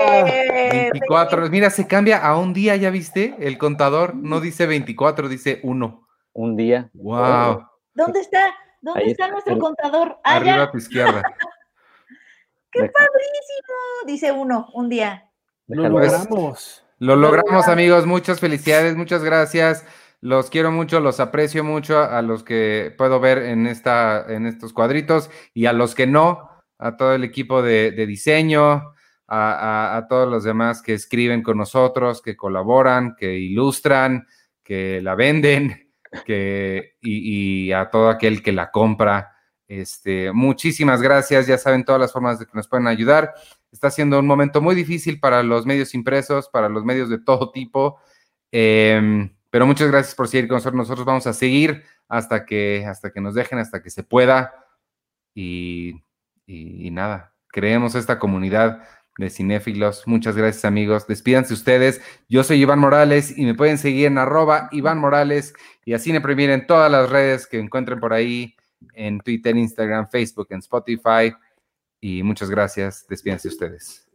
24. 0.92 1.50
Mira, 1.50 1.68
se 1.70 1.86
cambia 1.86 2.18
a 2.18 2.38
un 2.38 2.54
día, 2.54 2.76
¿ya 2.76 2.88
viste? 2.90 3.36
El 3.38 3.58
contador 3.58 4.14
no 4.14 4.40
dice 4.40 4.66
24, 4.66 5.28
dice 5.28 5.60
1. 5.62 6.08
Un 6.32 6.56
día. 6.56 6.88
Wow. 6.94 7.66
¿Dónde 7.92 8.20
está? 8.20 8.54
¿Dónde 8.80 9.10
está, 9.10 9.28
nuestro 9.28 9.58
contador? 9.58 10.18
Ah, 10.24 10.36
Arriba 10.36 10.62
a 10.62 10.70
tu 10.70 10.78
izquierda. 10.78 11.22
¡Qué 12.70 12.80
padrísimo! 12.80 14.06
Dice 14.06 14.32
uno, 14.32 14.68
un 14.72 14.88
día. 14.88 15.30
Lo 15.68 15.88
logramos. 15.88 16.84
Lo 16.98 17.16
logramos, 17.16 17.68
amigos. 17.68 18.06
Muchas 18.06 18.40
felicidades, 18.40 18.96
muchas 18.96 19.24
gracias. 19.24 19.84
Los 20.20 20.50
quiero 20.50 20.70
mucho, 20.70 21.00
los 21.00 21.18
aprecio 21.18 21.64
mucho 21.64 22.00
a 22.00 22.22
los 22.22 22.44
que 22.44 22.94
puedo 22.96 23.18
ver 23.18 23.38
en, 23.38 23.66
esta, 23.66 24.24
en 24.28 24.46
estos 24.46 24.72
cuadritos 24.72 25.28
y 25.52 25.66
a 25.66 25.72
los 25.72 25.96
que 25.96 26.06
no, 26.06 26.48
a 26.78 26.96
todo 26.96 27.12
el 27.14 27.24
equipo 27.24 27.60
de, 27.60 27.90
diseño, 28.06 28.94
a, 29.26 30.06
todos 30.08 30.30
los 30.30 30.44
demás 30.44 30.80
que 30.80 30.94
escriben 30.94 31.42
con 31.42 31.58
nosotros, 31.58 32.22
que 32.22 32.36
colaboran, 32.36 33.16
que 33.16 33.36
ilustran, 33.36 34.28
que 34.62 35.00
la 35.02 35.16
venden, 35.16 35.90
que, 36.24 36.92
y, 37.00 37.72
a 37.72 37.90
todo 37.90 38.08
aquel 38.08 38.44
que 38.44 38.52
la 38.52 38.70
compra. 38.70 39.32
Este, 39.66 40.30
muchísimas 40.32 41.02
gracias, 41.02 41.48
ya 41.48 41.58
saben 41.58 41.84
todas 41.84 42.00
las 42.00 42.12
formas 42.12 42.38
de 42.38 42.46
que 42.46 42.52
nos 42.54 42.68
pueden 42.68 42.86
ayudar. 42.86 43.34
Está 43.72 43.90
siendo 43.90 44.18
un 44.18 44.26
momento 44.26 44.60
muy 44.60 44.74
difícil 44.74 45.18
para 45.18 45.42
los 45.42 45.64
medios 45.64 45.94
impresos, 45.94 46.48
para 46.50 46.68
los 46.68 46.84
medios 46.84 47.08
de 47.08 47.18
todo 47.18 47.50
tipo. 47.50 47.98
Em, 48.52 49.34
pero 49.50 49.66
muchas 49.66 49.90
gracias 49.90 50.14
por 50.14 50.28
seguir 50.28 50.46
con 50.46 50.56
nosotros. 50.56 50.76
Nosotros 50.76 51.06
vamos 51.06 51.26
a 51.26 51.32
seguir 51.32 51.82
hasta 52.08 52.44
que, 52.44 52.84
hasta 52.86 53.10
que 53.10 53.20
nos 53.22 53.34
dejen, 53.34 53.58
hasta 53.58 53.82
que 53.82 53.90
se 53.90 54.04
pueda. 54.04 54.52
Y, 55.34 56.02
nada, 56.46 57.34
creemos 57.48 57.94
esta 57.94 58.18
comunidad 58.18 58.82
de 59.16 59.30
cinéfilos. 59.30 60.06
Muchas 60.06 60.36
gracias, 60.36 60.66
amigos. 60.66 61.06
Despídanse 61.06 61.54
ustedes. 61.54 62.02
Yo 62.28 62.44
soy 62.44 62.60
Iván 62.60 62.78
Morales 62.78 63.36
y 63.36 63.46
me 63.46 63.54
pueden 63.54 63.78
seguir 63.78 64.06
en 64.06 64.18
arroba 64.18 64.68
Iván 64.72 64.98
Morales 64.98 65.54
y 65.86 65.94
a 65.94 65.98
Cine 65.98 66.20
Premier 66.20 66.50
en 66.50 66.66
todas 66.66 66.90
las 66.90 67.08
redes 67.08 67.46
que 67.46 67.58
encuentren 67.58 68.00
por 68.00 68.12
ahí, 68.12 68.54
en 68.94 69.20
Twitter, 69.20 69.56
Instagram, 69.56 70.08
Facebook, 70.10 70.48
en 70.50 70.58
Spotify. 70.58 71.34
Y 72.04 72.24
muchas 72.24 72.50
gracias. 72.50 73.06
Despídense 73.08 73.46
ustedes. 73.46 74.08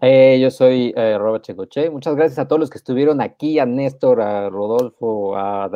Eh, 0.00 0.40
yo 0.40 0.50
soy 0.50 0.92
eh, 0.96 1.18
Robert 1.18 1.44
Checoche. 1.44 1.90
Muchas 1.90 2.16
gracias 2.16 2.38
a 2.38 2.48
todos 2.48 2.58
los 2.58 2.70
que 2.70 2.78
estuvieron 2.78 3.20
aquí, 3.20 3.58
a 3.58 3.66
Néstor, 3.66 4.22
a 4.22 4.48
Rodolfo, 4.48 5.36
a, 5.36 5.70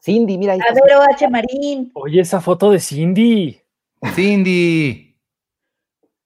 Cindy, 0.00 0.38
mira 0.38 0.52
ahí. 0.52 0.60
A 0.60 0.72
Vero 0.72 1.02
H. 1.02 1.28
Marín. 1.28 1.90
Oye, 1.94 2.20
esa 2.20 2.40
foto 2.40 2.70
de 2.70 2.78
Cindy. 2.78 3.60
Cindy. 4.14 5.16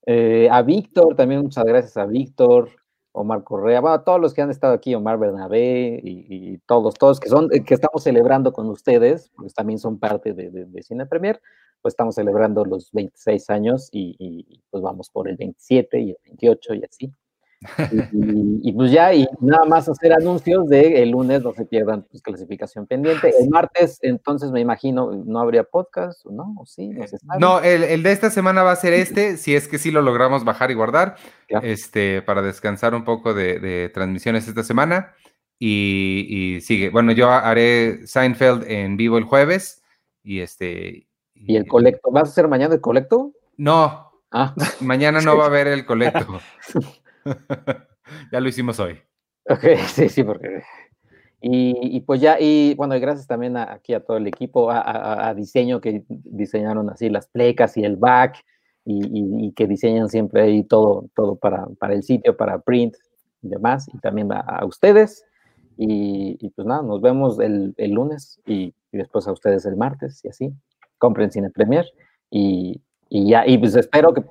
Eh, 0.05 0.49
a 0.51 0.61
Víctor, 0.61 1.17
también 1.17 1.41
muchas 1.41 1.65
gracias 1.65 1.97
a 1.97 2.05
Víctor, 2.05 2.69
Omar 3.13 3.45
Correa, 3.45 3.81
bueno, 3.81 3.95
a 3.95 4.05
todos 4.05 4.21
los 4.21 4.35
que 4.35 4.43
han 4.43 4.51
estado 4.51 4.75
aquí, 4.75 4.95
Omar 4.95 5.19
Bernabé 5.19 6.01
y, 6.03 6.59
todos, 6.67 6.95
todos 6.95 7.21
que 7.21 7.29
son, 7.29 7.49
que 7.49 7.75
estamos 7.75 8.03
celebrando 8.03 8.53
con 8.53 8.69
ustedes, 8.69 9.31
pues 9.37 9.55
también 9.55 9.79
son 9.79 9.99
parte 9.99 10.33
de, 10.33 10.51
de 10.51 10.83
Cine 10.83 11.07
Premier 11.07 11.41
pues 11.83 11.93
estamos 11.93 12.15
celebrando 12.15 12.65
los 12.65 12.91
26 12.93 13.51
años 13.51 13.89
y, 13.93 14.63
pues 14.71 14.83
vamos 14.83 15.11
por 15.11 15.29
el 15.29 15.37
27 15.37 16.01
y 16.01 16.11
el 16.11 16.19
28 16.25 16.75
y 16.75 16.85
así. 16.85 17.13
Y, 18.63 18.73
pues 18.73 18.91
ya, 18.91 19.13
y 19.13 19.27
nada 19.41 19.67
más 19.67 19.87
hacer 19.87 20.15
anuncios 20.15 20.67
de 20.69 21.03
el 21.03 21.11
lunes, 21.11 21.43
no 21.43 21.53
se 21.53 21.67
pierdan 21.67 22.07
pues, 22.11 22.23
clasificación 22.23 22.87
pendiente. 22.87 23.35
El 23.39 23.51
martes, 23.51 23.99
entonces 24.01 24.51
me 24.51 24.61
imagino, 24.61 25.13
no 25.13 25.41
habría 25.41 25.65
podcast, 25.65 26.25
¿no? 26.25 26.55
¿O 26.59 26.65
sí? 26.65 26.91
No, 27.39 27.61
el, 27.61 28.03
de 28.03 28.13
esta 28.13 28.31
semana 28.31 28.63
va 28.63 28.73
a 28.73 28.77
ser 28.77 28.95
este, 28.95 29.37
si 29.37 29.55
es 29.55 29.69
que 29.69 29.79
sí 29.79 29.91
lo 29.91 30.01
logramos 30.01 30.45
bajar 30.45 30.71
y 30.71 30.75
guardar, 30.75 31.17
este, 31.63 32.23
para 32.23 32.41
descansar 32.41 32.95
un 32.95 33.05
poco 33.05 33.35
de, 33.35 33.91
transmisiones 33.93 34.49
esta 34.49 34.63
semana. 34.63 35.13
Y, 35.59 36.27
y, 36.31 36.61
sigue. 36.63 36.89
Bueno, 36.89 37.13
yo 37.13 37.29
haré 37.29 38.07
Seinfeld 38.07 38.65
en 38.67 38.97
vivo 38.97 39.19
el 39.19 39.25
jueves 39.25 39.83
y 40.23 40.41
este 40.41 41.10
¿Y 41.47 41.57
el 41.57 41.67
colecto? 41.67 42.11
¿Vas 42.11 42.29
a 42.29 42.33
hacer 42.33 42.49
mañana 42.49 42.75
el 42.75 42.81
colecto? 42.81 43.33
No. 43.57 44.13
Ah. 44.31 44.55
Mañana 44.81 45.21
no 45.21 45.37
va 45.37 45.45
a 45.45 45.47
haber 45.49 45.69
el 45.69 45.85
colecto. 45.85 46.41
ya 48.33 48.41
lo 48.41 48.49
hicimos 48.49 48.79
hoy. 48.81 48.99
Ok, 49.49 49.65
sí, 49.87 50.09
sí, 50.09 50.23
porque. 50.23 50.63
Y, 51.43 52.01
pues 52.01 52.21
ya, 52.21 52.39
y 52.39 52.75
bueno, 52.75 52.95
y 52.95 53.01
gracias 53.01 53.27
también 53.27 53.57
aquí 53.57 53.95
a 53.95 54.05
todo 54.05 54.19
el 54.19 54.27
equipo, 54.27 54.71
a, 54.71 55.33
diseño 55.35 55.81
que 55.81 56.05
diseñaron 56.09 56.91
así 56.91 57.09
las 57.09 57.29
plecas 57.29 57.79
y 57.79 57.85
el 57.85 57.97
back, 57.97 58.45
y, 58.85 59.53
que 59.53 59.67
diseñan 59.67 60.11
siempre 60.11 60.43
ahí 60.43 60.65
todo, 60.65 61.09
todo 61.15 61.37
para, 61.37 61.67
para 61.79 61.95
el 61.95 62.03
sitio, 62.03 62.37
para 62.37 62.59
print 62.59 62.95
y 63.43 63.49
demás, 63.49 63.89
y 63.93 63.99
también 63.99 64.31
a, 64.33 64.65
ustedes. 64.67 65.25
Y, 65.79 66.51
pues 66.51 66.67
nada, 66.67 66.83
nos 66.83 67.01
vemos 67.01 67.41
el, 67.41 67.73
el 67.79 67.93
lunes 67.93 68.39
y 68.47 68.75
después 68.93 69.27
a 69.27 69.33
ustedes 69.33 69.65
el 69.65 69.77
martes 69.77 70.23
y 70.25 70.29
así 70.29 70.53
compren 71.01 71.33
Cine 71.33 71.51
Premier 71.51 71.85
y, 72.31 72.81
ya, 73.11 73.45
y 73.45 73.59
pues 73.59 73.75
espero 73.75 74.15
que 74.15 74.23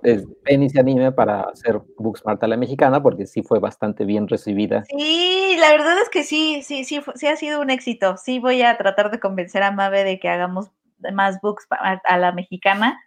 Penny 0.45 0.69
se 0.69 0.79
anime 0.79 1.11
para 1.11 1.41
hacer 1.41 1.81
Booksmart 1.97 2.41
a 2.41 2.47
la 2.47 2.55
mexicana, 2.55 3.03
porque 3.03 3.25
sí 3.25 3.41
fue 3.41 3.59
bastante 3.59 4.05
bien 4.05 4.29
recibida. 4.29 4.85
Sí, 4.85 5.57
la 5.59 5.71
verdad 5.71 5.99
es 6.01 6.07
que 6.09 6.23
sí, 6.23 6.61
sí, 6.61 6.85
sí, 6.85 7.01
sí 7.15 7.27
ha 7.27 7.35
sido 7.35 7.59
un 7.59 7.71
éxito. 7.71 8.15
Sí 8.15 8.39
voy 8.39 8.61
a 8.61 8.77
tratar 8.77 9.11
de 9.11 9.19
convencer 9.19 9.63
a 9.63 9.71
Mabe 9.71 10.05
de 10.05 10.17
que 10.17 10.29
hagamos 10.29 10.71
más 11.13 11.41
books 11.41 11.67
a 11.69 12.17
la 12.17 12.31
mexicana. 12.31 12.97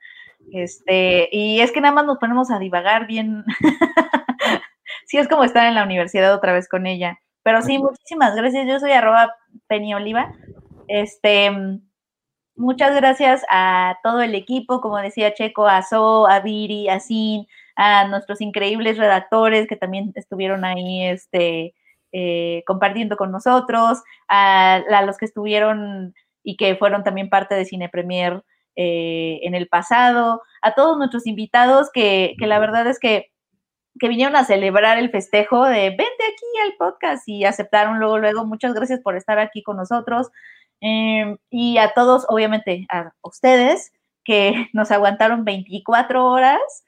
Este, 0.51 1.29
y 1.31 1.61
es 1.61 1.73
que 1.73 1.81
nada 1.81 1.95
más 1.95 2.05
nos 2.05 2.19
ponemos 2.19 2.51
a 2.51 2.59
divagar 2.59 3.07
bien. 3.07 3.45
sí, 5.07 5.19
es 5.19 5.29
como 5.29 5.45
estar 5.45 5.67
en 5.67 5.75
la 5.75 5.85
universidad 5.85 6.35
otra 6.35 6.53
vez 6.53 6.69
con 6.69 6.87
ella. 6.87 7.19
Pero 7.43 7.63
sí, 7.63 7.79
muchísimas 7.79 8.35
gracias. 8.35 8.67
Yo 8.67 8.79
soy 8.79 8.93
arroba 8.93 9.35
Penny 9.69 9.95
Oliva. 9.95 10.33
Este, 10.89 11.51
Muchas 12.55 12.95
gracias 12.95 13.43
a 13.51 13.99
todo 14.03 14.21
el 14.21 14.35
equipo, 14.35 14.81
como 14.81 14.99
decía 14.99 15.33
Checo, 15.33 15.67
a 15.67 15.83
So, 15.83 16.29
a 16.29 16.41
Viri, 16.41 16.89
a 16.89 17.01
Sin, 17.01 17.47
a 17.77 18.07
nuestros 18.09 18.41
increíbles 18.43 18.99
redactores 18.99 19.67
que 19.67 19.77
también 19.77 20.13
estuvieron 20.15 20.65
ahí 20.65 21.05
este, 21.07 21.75
eh, 22.13 22.63
compartiendo 22.67 23.17
con 23.17 23.33
nosotros, 23.33 24.03
a, 24.29 24.83
los 25.07 25.17
que 25.17 25.25
estuvieron 25.25 26.15
y 26.43 26.59
que 26.59 26.77
fueron 26.77 27.05
también 27.05 27.31
parte 27.31 27.55
de 27.55 27.65
Cine 27.65 27.89
Premier 27.89 28.43
eh, 28.77 29.41
en 29.43 29.55
el 29.55 29.67
pasado, 29.69 30.43
a 30.61 30.75
todos 30.75 30.99
nuestros 30.99 31.27
invitados 31.27 31.89
que, 31.91 32.35
que 32.39 32.47
la 32.47 32.59
verdad 32.59 32.87
es 32.87 32.99
que, 32.99 33.31
que, 33.99 34.09
vinieron 34.09 34.37
a 34.37 34.45
celebrar 34.45 34.99
el 34.99 35.11
festejo 35.11 35.65
de 35.65 35.89
vente 35.89 36.05
aquí 36.05 36.61
al 36.65 36.75
podcast 36.79 37.27
y 37.27 37.47
aceptaron 37.47 37.99
luego, 37.99 38.19
luego. 38.19 38.45
Muchas 38.45 38.75
gracias 38.75 39.01
por 39.01 39.17
estar 39.17 39.39
aquí 39.39 39.63
con 39.63 39.79
nosotros. 39.79 40.31
Em, 40.85 41.39
y 41.49 41.79
a 41.79 41.93
todos, 41.95 42.27
obviamente, 42.29 42.87
a 42.91 43.15
ustedes 43.23 43.93
que 44.25 44.53
nos 44.75 44.91
aguantaron 44.91 45.45
24 45.45 46.27
horas. 46.27 46.85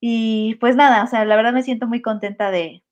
Y 0.00 0.56
pues 0.56 0.76
nada, 0.76 1.02
o 1.02 1.06
sea, 1.08 1.24
la 1.24 1.34
verdad 1.34 1.52
me 1.52 1.62
siento 1.62 1.88
muy 1.88 2.02
contenta 2.02 2.50
de, 2.52 2.82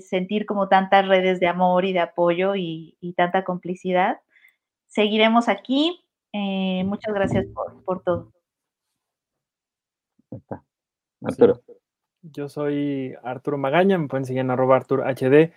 sentir 0.00 0.44
como 0.44 0.68
tantas 0.68 1.06
redes 1.06 1.40
de 1.40 1.46
amor 1.46 1.84
y 1.84 1.92
de 1.92 2.00
apoyo 2.00 2.54
y, 2.56 2.96
tanta 3.16 3.44
complicidad. 3.44 4.20
Seguiremos 4.88 5.48
aquí. 5.48 6.02
Eh, 6.32 6.82
muchas 6.84 7.14
gracias 7.14 7.46
por, 7.84 8.02
todo. 8.02 8.32
Yo 12.22 12.48
soy 12.48 13.14
Arturo 13.22 13.56
Magaña, 13.56 13.96
me 13.96 14.08
pueden 14.08 14.26
seguir 14.26 14.40
en 14.40 14.50
arroba 14.50 14.76
Arturo 14.76 15.04
HD. 15.04 15.52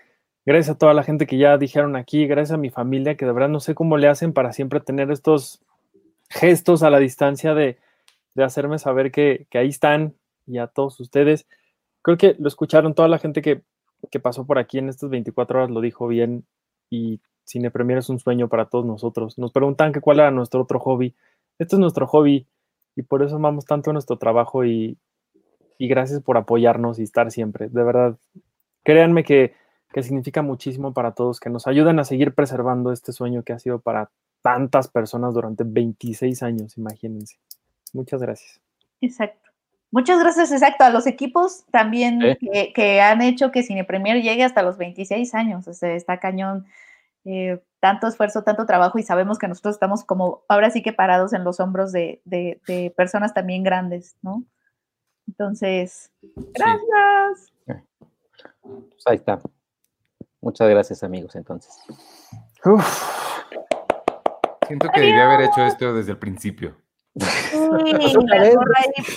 Gracias 0.49 0.75
a 0.75 0.79
toda 0.79 0.95
la 0.95 1.03
gente 1.03 1.27
que 1.27 1.37
ya 1.37 1.59
dijeron 1.59 1.95
aquí, 1.95 2.25
gracias 2.25 2.55
a 2.55 2.57
mi 2.57 2.71
familia, 2.71 3.15
que 3.15 3.23
de 3.23 3.31
verdad 3.31 3.49
no 3.49 3.59
sé 3.59 3.75
cómo 3.75 3.97
le 3.97 4.07
hacen 4.07 4.33
para 4.33 4.51
siempre 4.51 4.79
tener 4.79 5.11
estos 5.11 5.61
gestos 6.27 6.81
a 6.81 6.89
la 6.89 6.97
distancia 6.97 7.53
de, 7.53 7.77
hacerme 8.35 8.79
saber 8.79 9.11
que, 9.11 9.45
ahí 9.53 9.67
están 9.67 10.15
y 10.47 10.57
a 10.57 10.65
todos 10.65 10.99
ustedes. 11.01 11.45
Creo 12.01 12.17
que 12.17 12.35
lo 12.39 12.47
escucharon 12.47 12.95
toda 12.95 13.07
la 13.07 13.19
gente 13.19 13.43
que, 13.43 13.61
pasó 14.23 14.47
por 14.47 14.57
aquí 14.57 14.79
en 14.79 14.89
estas 14.89 15.11
24 15.11 15.59
horas, 15.59 15.69
lo 15.69 15.81
dijo 15.81 16.07
bien 16.07 16.47
y 16.89 17.21
Cine 17.43 17.69
Premier 17.69 17.99
es 17.99 18.09
un 18.09 18.19
sueño 18.19 18.47
para 18.47 18.65
todos 18.65 18.87
nosotros. 18.87 19.37
Nos 19.37 19.51
preguntan 19.51 19.91
que 19.93 20.01
cuál 20.01 20.19
era 20.19 20.31
nuestro 20.31 20.63
otro 20.63 20.79
hobby. 20.79 21.13
Este 21.59 21.75
es 21.75 21.79
nuestro 21.79 22.07
hobby 22.07 22.47
y 22.95 23.03
por 23.03 23.21
eso 23.21 23.35
amamos 23.35 23.65
tanto 23.65 23.93
nuestro 23.93 24.17
trabajo 24.17 24.65
y, 24.65 24.97
y 25.77 25.87
gracias 25.87 26.23
por 26.23 26.37
apoyarnos 26.37 26.97
y 26.97 27.03
estar 27.03 27.29
siempre. 27.29 27.69
De 27.69 27.83
verdad, 27.83 28.17
créanme 28.83 29.23
que 29.23 29.58
que 29.91 30.03
significa 30.03 30.41
muchísimo 30.41 30.93
para 30.93 31.13
todos, 31.13 31.39
que 31.39 31.49
nos 31.49 31.67
ayudan 31.67 31.99
a 31.99 32.05
seguir 32.05 32.33
preservando 32.33 32.91
este 32.91 33.11
sueño 33.11 33.43
que 33.43 33.53
ha 33.53 33.59
sido 33.59 33.79
para 33.79 34.11
tantas 34.41 34.87
personas 34.87 35.33
durante 35.33 35.63
26 35.65 36.43
años, 36.43 36.77
imagínense. 36.77 37.37
Muchas 37.93 38.21
gracias. 38.21 38.61
Exacto. 39.01 39.49
Muchas 39.91 40.19
gracias, 40.19 40.51
exacto, 40.51 40.83
a 40.83 40.91
los 40.91 41.07
equipos 41.07 41.65
también 41.71 42.19
que, 42.75 43.01
han 43.01 43.23
hecho 43.23 43.51
que 43.51 43.63
Cine 43.63 43.83
Premier 43.83 44.21
llegue 44.21 44.43
hasta 44.43 44.61
los 44.61 44.77
26 44.77 45.33
años. 45.33 45.67
O 45.67 45.73
sea, 45.73 45.93
está 45.93 46.19
cañón. 46.19 46.67
Eh, 47.25 47.59
tanto 47.79 48.07
esfuerzo, 48.07 48.43
tanto 48.43 48.65
trabajo 48.65 48.99
y 48.99 49.03
sabemos 49.03 49.37
que 49.39 49.47
nosotros 49.47 49.75
estamos 49.75 50.03
como 50.03 50.43
ahora 50.47 50.69
sí 50.69 50.81
que 50.81 50.93
parados 50.93 51.33
en 51.33 51.43
los 51.43 51.59
hombros 51.59 51.91
de, 51.91 52.21
personas 52.95 53.33
también 53.33 53.63
grandes, 53.63 54.15
¿no? 54.21 54.43
Entonces, 55.27 56.11
gracias. 56.53 57.53
Pues 58.61 59.03
ahí 59.05 59.15
está. 59.15 59.39
Muchas 60.41 60.69
gracias, 60.69 61.03
amigos, 61.03 61.35
entonces. 61.35 61.73
Siento 64.67 64.87
que 64.93 65.01
debía 65.01 65.25
haber 65.25 65.47
hecho 65.47 65.65
esto 65.65 65.93
desde 65.93 66.11
el 66.11 66.17
principio. 66.17 66.75
Sí, 67.19 67.57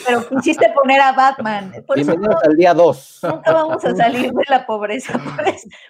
pero 0.07 0.29
quisiste 0.29 0.73
poner 0.75 1.01
a 1.01 1.13
Batman. 1.13 1.73
Bienvenidos 1.95 2.43
al 2.43 2.57
día 2.57 2.75
2. 2.75 3.21
Nunca 3.23 3.53
vamos 3.53 3.85
a 3.85 3.95
salir 3.95 4.33
de 4.33 4.45
la 4.49 4.67
pobreza. 4.67 5.21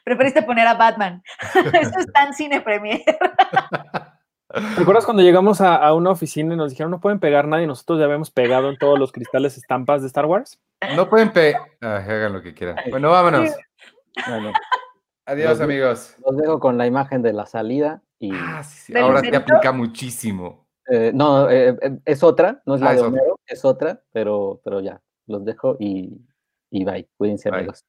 Preferiste 0.04 0.42
poner 0.42 0.66
a 0.66 0.74
Batman. 0.74 1.22
Eso 1.54 1.98
es 1.98 2.12
tan 2.12 2.34
cine 2.34 2.60
premier. 2.60 3.02
¿Recuerdas 4.76 5.06
cuando 5.06 5.22
llegamos 5.22 5.62
a, 5.62 5.94
una 5.94 6.10
oficina 6.10 6.52
y 6.52 6.58
nos 6.58 6.70
dijeron 6.70 6.90
no 6.90 7.00
pueden 7.00 7.20
pegar 7.20 7.48
nada 7.48 7.62
y 7.62 7.66
nosotros 7.66 7.98
ya 7.98 8.04
habíamos 8.04 8.30
pegado 8.30 8.68
en 8.68 8.76
todos 8.76 8.98
los 8.98 9.10
cristales 9.10 9.56
estampas 9.56 10.02
de 10.02 10.08
Star 10.08 10.26
Wars? 10.26 10.60
No 10.94 11.08
pueden 11.08 11.32
pegar. 11.32 11.62
hagan 11.80 12.34
lo 12.34 12.42
que 12.42 12.52
quieran. 12.52 12.76
Bueno, 12.90 13.10
vámonos. 13.10 13.50
Adiós, 15.24 15.60
amigos. 15.60 16.16
Los 16.24 16.36
dejo 16.36 16.58
con 16.58 16.78
la 16.78 16.86
imagen 16.86 17.22
de 17.22 17.32
la 17.32 17.46
salida 17.46 18.02
y. 18.18 18.30
Ah, 18.34 18.62
sí, 18.62 18.92
sí. 18.92 18.98
Ahora 18.98 19.22
te 19.22 19.36
aplica 19.36 19.72
muchísimo. 19.72 20.66
Eh, 20.88 21.12
no, 21.14 21.48
eh, 21.48 21.76
eh, 21.80 21.98
es 22.04 22.22
otra, 22.22 22.60
no 22.66 22.74
es 22.74 22.80
la 22.80 22.90
ah, 22.90 22.94
de 22.94 23.00
Homero, 23.02 23.38
es 23.46 23.64
otra, 23.64 24.02
pero, 24.12 24.60
pero 24.64 24.80
ya, 24.80 25.00
los 25.26 25.44
dejo 25.44 25.76
y, 25.78 26.20
y 26.70 26.84
bye. 26.84 27.08
Cuídense, 27.16 27.48
amigos. 27.48 27.84